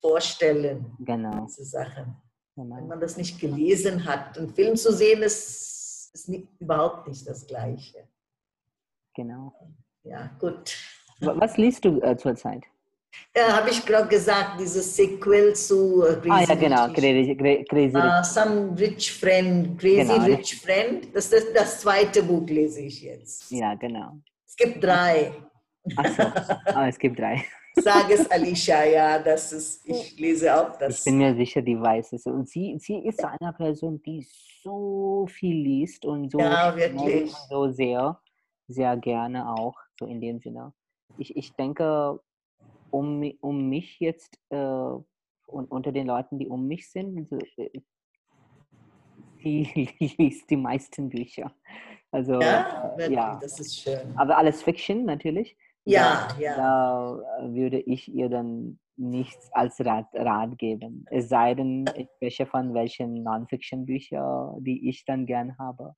vorstellen, 0.00 0.96
genau. 1.00 1.46
diese 1.46 1.64
Sachen. 1.64 2.16
Wenn 2.56 2.70
genau. 2.70 2.86
man 2.86 3.00
das 3.00 3.16
nicht 3.16 3.40
gelesen 3.40 4.04
hat. 4.04 4.36
Einen 4.36 4.52
Film 4.52 4.76
zu 4.76 4.92
sehen, 4.92 5.22
ist, 5.22 5.77
ist 6.14 6.28
nicht, 6.28 6.48
überhaupt 6.58 7.08
nicht 7.08 7.26
das 7.28 7.46
Gleiche. 7.46 8.06
genau. 9.14 9.52
Ja, 10.04 10.30
gut. 10.38 10.76
Wa- 11.20 11.34
Was 11.38 11.56
liest 11.58 11.84
du 11.84 12.00
äh, 12.00 12.16
zurzeit? 12.16 12.62
Ja, 13.36 13.56
habe 13.56 13.70
ich 13.70 13.84
gerade 13.84 14.08
gesagt, 14.08 14.60
dieses 14.60 14.94
Sequel 14.96 15.54
zu 15.54 16.02
äh, 16.04 16.20
Ah 16.30 16.40
ja, 16.40 16.46
Crazy 16.46 16.56
genau, 16.60 16.84
Rich 16.86 16.94
Crazy, 16.94 17.32
Cra- 17.32 17.64
Crazy. 17.68 17.96
Uh, 17.96 18.22
some 18.24 18.78
Rich 18.78 19.12
Friend, 19.18 19.78
Crazy 19.78 19.96
Genau, 19.96 20.24
Rich 20.24 20.60
Friend. 20.60 21.14
Das 21.14 21.32
ist 21.32 21.48
das 21.54 21.80
zweite 21.80 22.22
Buch, 22.22 22.46
lese 22.48 22.80
ich 22.82 23.02
jetzt. 23.02 23.50
Ja, 23.50 23.74
genau. 23.74 24.18
Es 24.46 24.54
gibt 24.56 24.82
drei. 24.82 25.32
Achso, 25.96 26.22
ah, 26.66 26.88
es 26.88 26.98
gibt 26.98 27.18
drei. 27.18 27.44
Sag 27.76 28.10
es 28.10 28.28
Alicia, 28.30 28.84
ja, 28.84 29.18
das 29.20 29.52
ist, 29.52 29.88
ich 29.88 30.18
lese 30.18 30.54
auch 30.54 30.72
Ich 30.72 30.78
das. 30.78 31.04
bin 31.04 31.18
mir 31.18 31.34
sicher, 31.36 31.62
die 31.62 31.80
weiß 31.80 32.12
es. 32.14 32.26
Und 32.26 32.48
sie, 32.48 32.76
sie 32.78 32.98
ist 33.06 33.24
eine 33.24 33.52
Person, 33.52 34.02
die 34.02 34.26
so 34.62 35.26
viel 35.28 35.54
liest 35.62 36.04
und 36.04 36.30
so, 36.30 36.40
Ja, 36.40 36.72
und 36.72 37.28
so 37.48 37.70
sehr, 37.70 38.20
sehr 38.66 38.96
gerne 38.96 39.48
auch, 39.52 39.76
so 39.98 40.06
in 40.06 40.20
dem 40.20 40.40
Sinne. 40.40 40.72
Ich, 41.18 41.36
ich 41.36 41.54
denke, 41.54 42.18
um, 42.90 43.22
um 43.40 43.68
mich 43.68 44.00
jetzt 44.00 44.38
äh, 44.50 44.56
und 44.56 45.70
unter 45.70 45.92
den 45.92 46.06
Leuten, 46.06 46.38
die 46.38 46.48
um 46.48 46.66
mich 46.66 46.90
sind, 46.90 47.28
so, 47.28 47.38
äh, 47.56 47.80
die 49.42 49.88
liest 50.18 50.50
die 50.50 50.56
meisten 50.56 51.08
Bücher. 51.08 51.52
Also, 52.10 52.40
Ja, 52.40 52.92
äh, 52.94 52.98
wirklich, 52.98 53.16
ja. 53.16 53.38
das 53.40 53.60
ist 53.60 53.78
schön. 53.80 54.16
Aber 54.16 54.36
alles 54.38 54.62
Fiction 54.62 55.04
natürlich. 55.04 55.56
Ja, 55.88 56.28
ja. 56.38 56.56
Da 56.56 57.18
äh, 57.40 57.54
würde 57.54 57.80
ich 57.80 58.12
ihr 58.12 58.28
dann 58.28 58.78
nichts 58.96 59.48
als 59.52 59.78
Rat, 59.84 60.06
Rat 60.12 60.58
geben. 60.58 61.04
Es 61.10 61.28
sei 61.28 61.54
denn, 61.54 61.84
ich 61.96 62.08
spreche 62.16 62.46
von 62.46 62.74
welchen 62.74 63.22
Non-Fiction-Büchern, 63.22 64.62
die 64.64 64.88
ich 64.88 65.04
dann 65.04 65.24
gern 65.26 65.56
habe. 65.58 65.94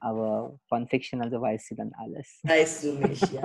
Aber 0.00 0.58
von 0.68 0.88
Fiction, 0.88 1.22
also 1.22 1.40
weiß 1.40 1.66
sie 1.66 1.76
dann 1.76 1.92
alles. 1.96 2.40
Weißt 2.42 2.84
du 2.84 2.92
nicht, 3.08 3.32
ja. 3.32 3.42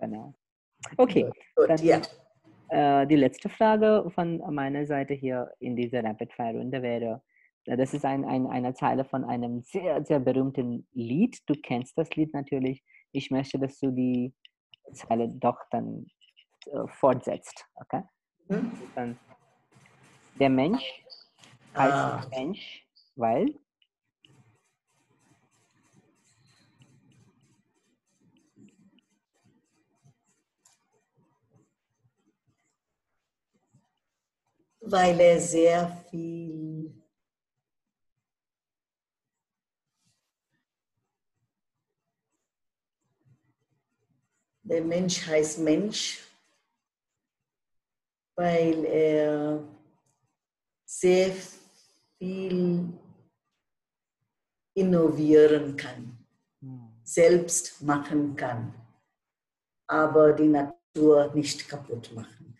Genau. 0.00 0.34
Okay, 0.96 1.30
Gut, 1.54 1.68
Dann- 1.68 1.78
ja. 1.84 2.00
äh, 2.68 3.06
die 3.06 3.16
letzte 3.16 3.48
Frage 3.48 4.10
von 4.14 4.38
meiner 4.52 4.84
Seite 4.86 5.14
hier 5.14 5.52
in 5.60 5.76
dieser 5.76 6.02
Rapid-Fire-Runde 6.02 6.82
wäre, 6.82 7.22
äh, 7.66 7.76
das 7.76 7.94
ist 7.94 8.04
ein, 8.04 8.24
ein, 8.24 8.46
eine 8.48 8.74
Zeile 8.74 9.04
von 9.04 9.24
einem 9.24 9.60
sehr, 9.62 10.04
sehr 10.04 10.18
berühmten 10.18 10.86
Lied. 10.92 11.38
Du 11.46 11.54
kennst 11.54 11.96
das 11.98 12.10
Lied 12.16 12.32
natürlich. 12.34 12.82
Ich 13.12 13.30
möchte, 13.30 13.58
dass 13.58 13.78
du 13.78 13.90
die 13.90 14.32
Zeile 14.92 15.28
doch 15.28 15.58
dann 15.70 16.06
äh, 16.66 16.86
fortsetzt. 16.88 17.66
Okay? 17.74 18.02
Hm? 18.48 18.72
Dann, 18.94 19.18
der 20.38 20.50
Mensch 20.50 20.82
heißt 21.76 21.94
Ah. 21.94 22.26
Mensch, 22.30 22.86
weil 23.16 23.54
Weil 34.84 35.20
er 35.20 35.40
sehr 35.40 35.88
viel 36.10 37.01
Der 44.72 44.82
Mensch 44.82 45.26
heißt 45.26 45.58
Mensch, 45.58 46.26
weil 48.34 48.86
er 48.86 49.62
sehr 50.86 51.30
viel 52.18 52.88
innovieren 54.74 55.76
kann, 55.76 56.16
selbst 57.04 57.82
machen 57.82 58.34
kann, 58.34 58.72
aber 59.88 60.32
die 60.32 60.48
Natur 60.48 61.30
nicht 61.34 61.68
kaputt 61.68 62.10
machen 62.14 62.56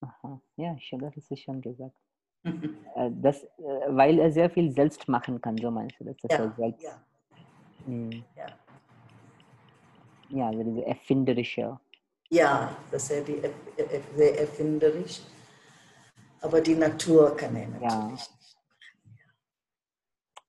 Aha. 0.00 0.42
Ja, 0.58 0.78
schon, 0.78 0.98
das 0.98 1.16
hast 1.16 1.30
du 1.30 1.36
schon 1.36 1.62
gesagt. 1.62 1.96
kann. 2.42 2.74
Äh, 2.96 3.10
Das, 3.22 3.42
äh, 3.42 3.48
weil 3.88 4.18
er 4.18 4.30
sehr 4.30 4.50
viel 4.50 4.70
selbst 4.72 5.08
machen 5.08 5.40
kann, 5.40 5.56
so 5.56 5.70
meinst 5.70 5.98
du 5.98 6.04
das? 6.04 6.18
Dass 6.18 6.38
er 6.38 6.44
ja, 6.44 6.54
selbst, 6.54 6.82
ja, 6.82 7.02
Hm. 7.86 8.24
ja. 8.36 8.63
Ja, 10.34 10.48
also 10.48 10.62
diese 10.64 10.84
erfinderische. 10.86 11.78
ja, 12.30 12.76
dass 12.90 13.10
er 13.10 13.22
die 13.22 13.40
sehr 14.16 14.40
erfinderisch, 14.40 15.20
aber 16.40 16.60
die 16.60 16.74
Natur 16.74 17.36
kann 17.36 17.54
er 17.56 17.68
natürlich 17.68 17.92
Ja. 17.92 18.08
nicht. 18.10 18.30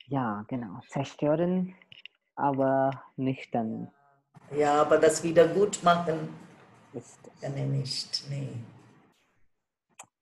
Ja, 0.07 0.45
genau. 0.47 0.79
Zerstören, 0.89 1.73
aber 2.35 3.03
nicht 3.15 3.53
dann 3.55 3.91
Ja, 4.51 4.81
aber 4.81 4.97
das 4.99 5.23
wieder 5.23 5.47
gut 5.47 5.81
machen 5.83 6.29
ist 6.93 7.19
kann 7.41 7.55
er 7.55 7.65
nicht. 7.65 8.23
Nee. 8.29 8.49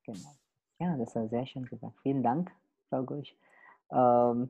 Genau. 0.05 0.35
Ja, 0.79 0.97
das 0.97 1.15
war 1.15 1.27
sehr 1.29 1.45
schön 1.45 1.65
gesagt. 1.65 1.97
Vielen 2.01 2.23
Dank, 2.23 2.51
Frau 2.89 3.03
Gusch. 3.03 3.35
Ähm, 3.91 4.49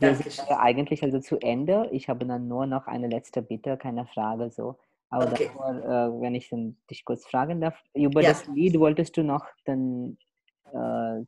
Dankeschön. 0.00 0.44
ja 0.48 0.60
eigentlich 0.60 1.02
also 1.02 1.20
zu 1.20 1.38
Ende. 1.38 1.88
Ich 1.92 2.08
habe 2.08 2.26
dann 2.26 2.48
nur 2.48 2.66
noch 2.66 2.86
eine 2.86 3.08
letzte 3.08 3.42
Bitte, 3.42 3.76
keine 3.76 4.06
Frage 4.06 4.50
so. 4.50 4.78
Aber 5.10 5.26
Okay. 5.32 5.46
davor, 5.54 5.70
äh, 5.70 6.20
wenn 6.20 6.34
ich 6.34 6.48
dann 6.50 6.76
dich 6.90 7.04
kurz 7.04 7.26
fragen 7.26 7.60
darf, 7.60 7.80
über 7.94 8.22
Ja. 8.22 8.30
das 8.30 8.46
Lied 8.46 8.78
wolltest 8.78 9.16
du 9.16 9.22
noch 9.22 9.46
dann, 9.64 10.18
äh, 10.66 11.24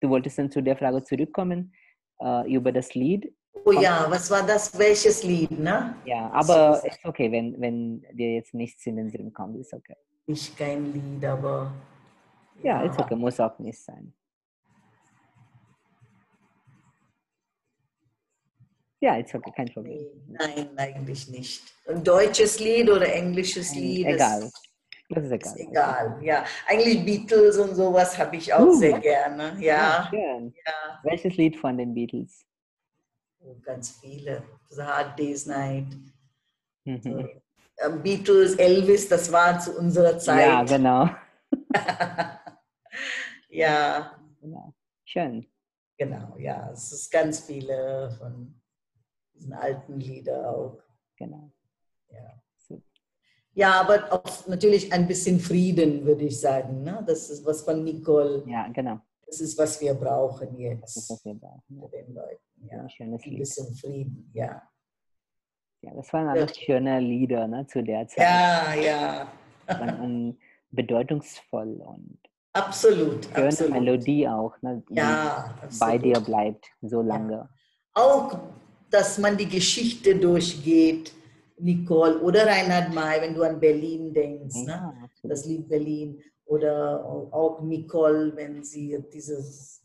du 0.00 0.08
wolltest 0.08 0.38
dann 0.38 0.50
zu 0.50 0.62
der 0.62 0.76
Frage 0.76 1.02
zurückkommen, 1.04 1.74
äh, 2.20 2.52
über 2.54 2.72
das 2.72 2.94
Lied. 2.94 3.32
Oh 3.64 3.72
ja, 3.72 4.06
was 4.08 4.30
war 4.30 4.42
das? 4.46 4.76
Welches 4.78 5.22
Lied, 5.24 5.50
ne? 5.50 5.94
Ja, 6.06 6.30
aber 6.32 6.70
gesagt? 6.76 6.86
ist 6.86 7.04
okay, 7.04 7.30
wenn, 7.30 7.60
wenn 7.60 8.00
dir 8.12 8.34
jetzt 8.34 8.54
nichts 8.54 8.86
in 8.86 8.96
den 8.96 9.10
Sinn 9.10 9.32
kommt, 9.32 9.56
ist 9.58 9.74
okay. 9.74 9.96
Nicht 10.26 10.56
kein 10.56 10.92
Lied, 10.92 11.24
aber. 11.24 11.70
Ja, 12.62 12.82
ist 12.82 12.98
okay, 12.98 13.14
muss 13.16 13.38
auch 13.40 13.58
nicht 13.58 13.78
sein. 13.82 14.14
Ja, 19.02 19.16
ist 19.16 19.34
okay, 19.34 19.50
kein 19.56 19.66
Problem. 19.66 20.06
Nein, 20.28 20.70
eigentlich 20.76 21.28
nicht. 21.28 21.60
Ein 21.88 22.04
deutsches 22.04 22.60
Lied 22.60 22.88
oder 22.88 23.12
englisches 23.12 23.74
Lied? 23.74 24.06
egal. 24.06 24.48
Das 25.08 25.24
ist 25.24 25.32
egal. 25.32 25.52
ist 25.54 25.60
egal. 25.60 26.18
Ja, 26.22 26.44
eigentlich 26.68 27.04
Beatles 27.04 27.58
und 27.58 27.74
sowas 27.74 28.16
habe 28.16 28.36
ich 28.36 28.54
auch 28.54 28.60
Uh. 28.64 28.74
sehr 28.74 29.00
gerne. 29.00 29.56
Ja, 29.58 30.04
Ja, 30.04 30.06
schön. 30.08 30.54
ja. 30.64 31.00
Welches 31.02 31.36
Lied 31.36 31.56
von 31.56 31.76
den 31.76 31.92
Beatles? 31.94 32.46
Oh, 33.40 33.56
ganz 33.60 33.98
viele. 34.00 34.44
The 34.70 34.82
Hard 34.82 35.18
Day's 35.18 35.46
Night. 35.46 35.88
Mhm. 36.84 37.28
Ähm, 37.84 38.02
Beatles, 38.04 38.54
Elvis, 38.54 39.08
das 39.08 39.32
war 39.32 39.58
zu 39.58 39.76
unserer 39.76 40.12
Ja, 40.12 40.18
Zeit. 40.64 40.68
genau. 40.68 41.08
ja, 43.48 44.16
genau. 44.40 44.72
Schön. 45.04 45.46
genau, 45.98 46.36
ja. 46.38 46.70
Es 46.72 46.92
ist 46.92 47.10
ganz 47.10 47.40
viele 47.40 48.14
von 48.18 48.54
diesen 49.42 49.52
alten 49.54 49.98
Lieder 50.00 50.50
auch. 50.50 50.78
Genau. 51.16 51.50
Ja. 52.10 52.42
Ja, 53.54 53.80
aber 53.82 54.10
auch 54.10 54.46
natürlich 54.46 54.90
ein 54.94 55.06
bisschen 55.06 55.38
Frieden, 55.38 56.06
würde 56.06 56.24
ich 56.24 56.40
sagen. 56.40 56.82
Ne? 56.84 57.04
Das 57.06 57.28
ist 57.28 57.44
was 57.44 57.60
von 57.62 57.84
Nicole. 57.84 58.42
Ja, 58.46 58.66
genau. 58.68 58.98
Das 59.26 59.40
ist, 59.42 59.58
was 59.58 59.78
wir 59.80 59.92
brauchen 59.92 60.48
Das 60.80 60.96
ist, 60.96 61.10
jetzt 61.10 61.10
was 61.10 61.24
wir 61.26 61.34
brauchen. 61.34 61.62
Ja. 61.68 61.82
mit 61.82 61.92
den 61.92 62.14
Leuten. 62.14 62.68
Ja. 62.70 62.80
Ein 62.80 62.88
schönes 62.88 63.22
Ein 63.24 63.30
Lied. 63.30 63.38
bisschen 63.40 63.74
Frieden, 63.74 64.30
ja. 64.32 64.62
Ja, 65.82 65.94
das 65.94 66.10
waren 66.14 66.28
alles 66.28 66.56
schöne 66.56 66.98
Lieder 67.00 67.46
ne, 67.46 67.66
zu 67.66 67.82
der 67.82 68.06
Zeit. 68.08 68.18
Ja, 68.18 68.74
ja. 68.74 69.32
Und, 70.00 70.38
bedeutungsvoll 70.70 71.76
und 71.80 72.18
Absolut, 72.54 73.24
schöne 73.26 73.46
absolut. 73.48 73.72
Melodie 73.72 74.28
auch, 74.28 74.54
ne, 74.62 74.82
die 74.88 74.94
Ja, 74.94 75.54
bei 75.80 75.94
absolut. 75.94 76.04
dir 76.04 76.20
bleibt 76.20 76.66
so 76.82 77.02
lange. 77.02 77.48
Auch, 77.94 78.38
dass 78.92 79.18
man 79.18 79.36
die 79.36 79.48
Geschichte 79.48 80.14
durchgeht, 80.16 81.12
Nicole 81.58 82.20
oder 82.20 82.46
Reinhard 82.46 82.92
May, 82.94 83.20
wenn 83.20 83.34
du 83.34 83.42
an 83.42 83.58
Berlin 83.60 84.12
denkst, 84.12 84.54
ne? 84.64 84.72
Ja, 84.72 84.88
absolut. 85.04 85.32
das 85.32 85.46
Lied 85.46 85.68
Berlin. 85.68 86.22
Oder 86.44 87.04
auch 87.30 87.62
Nicole, 87.62 88.34
wenn 88.36 88.62
sie 88.64 88.98
dieses, 89.12 89.82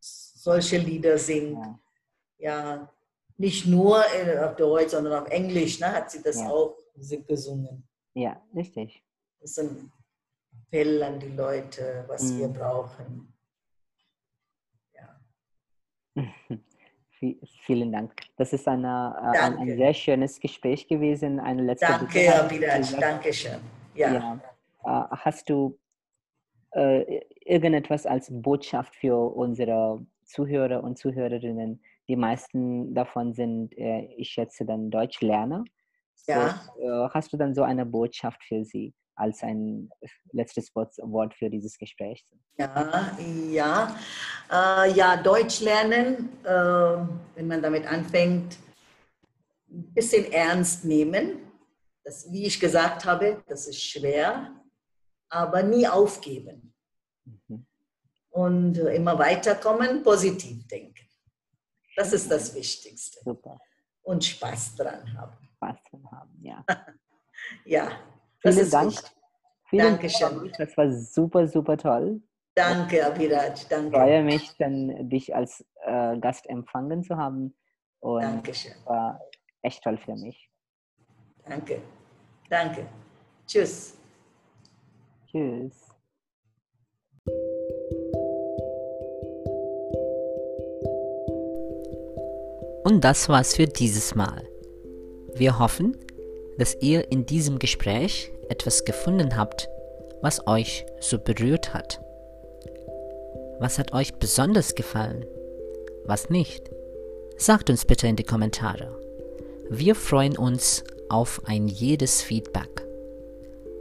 solche 0.00 0.78
Lieder 0.78 1.18
singt. 1.18 1.58
Ja. 1.58 1.80
Ja, 2.38 2.92
nicht 3.38 3.66
nur 3.66 4.02
äh, 4.14 4.38
auf 4.38 4.56
Deutsch, 4.56 4.90
sondern 4.90 5.22
auf 5.24 5.28
Englisch 5.30 5.80
ne, 5.80 5.92
hat 5.92 6.10
sie 6.10 6.22
das 6.22 6.36
Ja. 6.36 6.48
auch 6.50 6.76
gesungen. 7.26 7.86
ja, 8.14 8.40
richtig. 8.54 9.02
Das 9.40 9.50
ist 9.50 9.58
ein 9.58 9.92
Appell 10.68 11.02
an 11.02 11.20
die 11.20 11.28
Leute, 11.36 12.04
was 12.08 12.34
wir 12.38 12.48
Mhm. 12.48 12.52
brauchen. 12.54 13.32
Ja. 14.94 15.20
Vi- 17.20 17.38
Vielen 17.62 17.92
Dank. 17.92 18.12
Das 18.36 18.52
ist 18.52 18.66
eine, 18.68 19.14
äh, 19.34 19.38
ein, 19.38 19.56
ein 19.58 19.76
sehr 19.76 19.94
schönes 19.94 20.38
Gespräch 20.40 20.86
gewesen. 20.86 21.40
Eine 21.40 21.62
letzte 21.62 21.86
Danke, 21.86 22.06
Bitte 22.48 22.78
gesagt. 22.78 23.02
danke 23.02 23.32
schön. 23.32 23.58
Ja. 23.94 24.12
Ja. 24.12 24.40
Äh, 24.84 25.16
hast 25.16 25.48
du 25.48 25.78
äh, 26.72 27.20
irgendetwas 27.44 28.06
als 28.06 28.28
Botschaft 28.30 28.94
für 28.94 29.16
unsere 29.16 30.04
Zuhörer 30.24 30.82
und 30.84 30.98
Zuhörerinnen? 30.98 31.82
Die 32.08 32.16
meisten 32.16 32.94
davon 32.94 33.32
sind, 33.32 33.76
äh, 33.78 34.02
ich 34.16 34.28
schätze, 34.30 34.64
dann 34.64 34.90
Deutschlerner. 34.90 35.64
So, 36.14 36.32
Ja. 36.32 36.60
äh, 36.80 37.08
hast 37.14 37.32
du 37.32 37.36
dann 37.36 37.54
so 37.54 37.62
eine 37.62 37.86
Botschaft 37.86 38.42
für 38.44 38.64
sie 38.64 38.92
als 39.16 39.42
ein 39.42 39.90
letztes 40.32 40.74
Wort, 40.74 40.94
Wort 40.98 41.34
für 41.34 41.50
dieses 41.50 41.76
Gespräch? 41.78 42.24
Ja, 42.58 43.16
ja. 43.50 43.96
Äh, 44.50 44.92
ja, 44.92 45.16
Deutsch 45.16 45.60
lernen, 45.60 46.28
äh, 46.44 46.48
wenn 47.34 47.48
man 47.48 47.62
damit 47.62 47.86
anfängt, 47.86 48.58
ein 49.68 49.94
bisschen 49.94 50.30
ernst 50.32 50.84
nehmen. 50.84 51.40
Das, 52.04 52.30
wie 52.30 52.46
ich 52.46 52.60
gesagt 52.60 53.04
habe, 53.04 53.42
das 53.48 53.66
ist 53.66 53.82
schwer, 53.82 54.54
aber 55.28 55.62
nie 55.62 55.88
aufgeben. 55.88 56.74
Mhm. 57.24 57.66
Und 58.30 58.78
äh, 58.78 58.94
immer 58.94 59.18
weiterkommen, 59.18 60.02
positiv 60.02 60.66
denken. 60.68 60.94
Das 61.96 62.12
ist 62.12 62.30
das 62.30 62.54
Wichtigste. 62.54 63.20
Super, 63.24 63.58
Und 64.02 64.22
Spaß 64.22 64.76
dran 64.76 65.18
haben. 65.18 65.48
Spaß 65.56 65.78
dran 65.90 66.10
haben. 66.12 66.38
Ja. 66.42 66.64
Ja, 67.64 67.90
das 68.46 68.54
Vielen 68.54 68.64
ist 68.64 68.72
Dank. 68.72 68.92
Vielen 69.68 69.86
Dankeschön. 69.86 70.28
Dank. 70.28 70.52
Das 70.56 70.76
war 70.76 70.90
super, 70.92 71.48
super 71.48 71.76
toll. 71.76 72.22
Danke, 72.54 73.04
Abhiraj. 73.04 73.52
Ich 73.54 73.66
Danke. 73.66 73.90
freue 73.90 74.22
mich, 74.22 74.56
dann 74.56 75.08
dich 75.08 75.34
als 75.34 75.64
äh, 75.84 76.16
Gast 76.18 76.48
empfangen 76.48 77.02
zu 77.02 77.16
haben. 77.16 77.54
Und 78.00 78.22
Dankeschön. 78.22 78.72
war 78.84 79.20
echt 79.62 79.82
toll 79.82 79.98
für 79.98 80.14
mich. 80.14 80.48
Danke. 81.48 81.82
Danke. 82.48 82.86
Tschüss. 83.46 83.98
Tschüss. 85.30 85.72
Und 92.84 93.02
das 93.02 93.28
war's 93.28 93.56
für 93.56 93.66
dieses 93.66 94.14
Mal. 94.14 94.48
Wir 95.34 95.58
hoffen, 95.58 95.96
dass 96.56 96.80
ihr 96.80 97.10
in 97.10 97.26
diesem 97.26 97.58
Gespräch 97.58 98.32
etwas 98.48 98.84
gefunden 98.84 99.36
habt, 99.36 99.68
was 100.22 100.46
euch 100.46 100.86
so 101.00 101.18
berührt 101.18 101.74
hat. 101.74 102.00
Was 103.58 103.78
hat 103.78 103.92
euch 103.92 104.14
besonders 104.14 104.74
gefallen? 104.74 105.24
Was 106.04 106.30
nicht? 106.30 106.70
Sagt 107.36 107.70
uns 107.70 107.84
bitte 107.84 108.06
in 108.06 108.16
die 108.16 108.24
Kommentare. 108.24 108.98
Wir 109.70 109.94
freuen 109.94 110.36
uns 110.36 110.84
auf 111.08 111.42
ein 111.46 111.66
jedes 111.68 112.22
Feedback. 112.22 112.86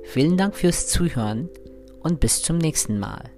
Vielen 0.04 0.38
Dank 0.38 0.56
fürs 0.56 0.88
Zuhören 0.88 1.50
und 2.00 2.20
bis 2.20 2.42
zum 2.42 2.58
nächsten 2.58 3.00
Mal. 3.00 3.35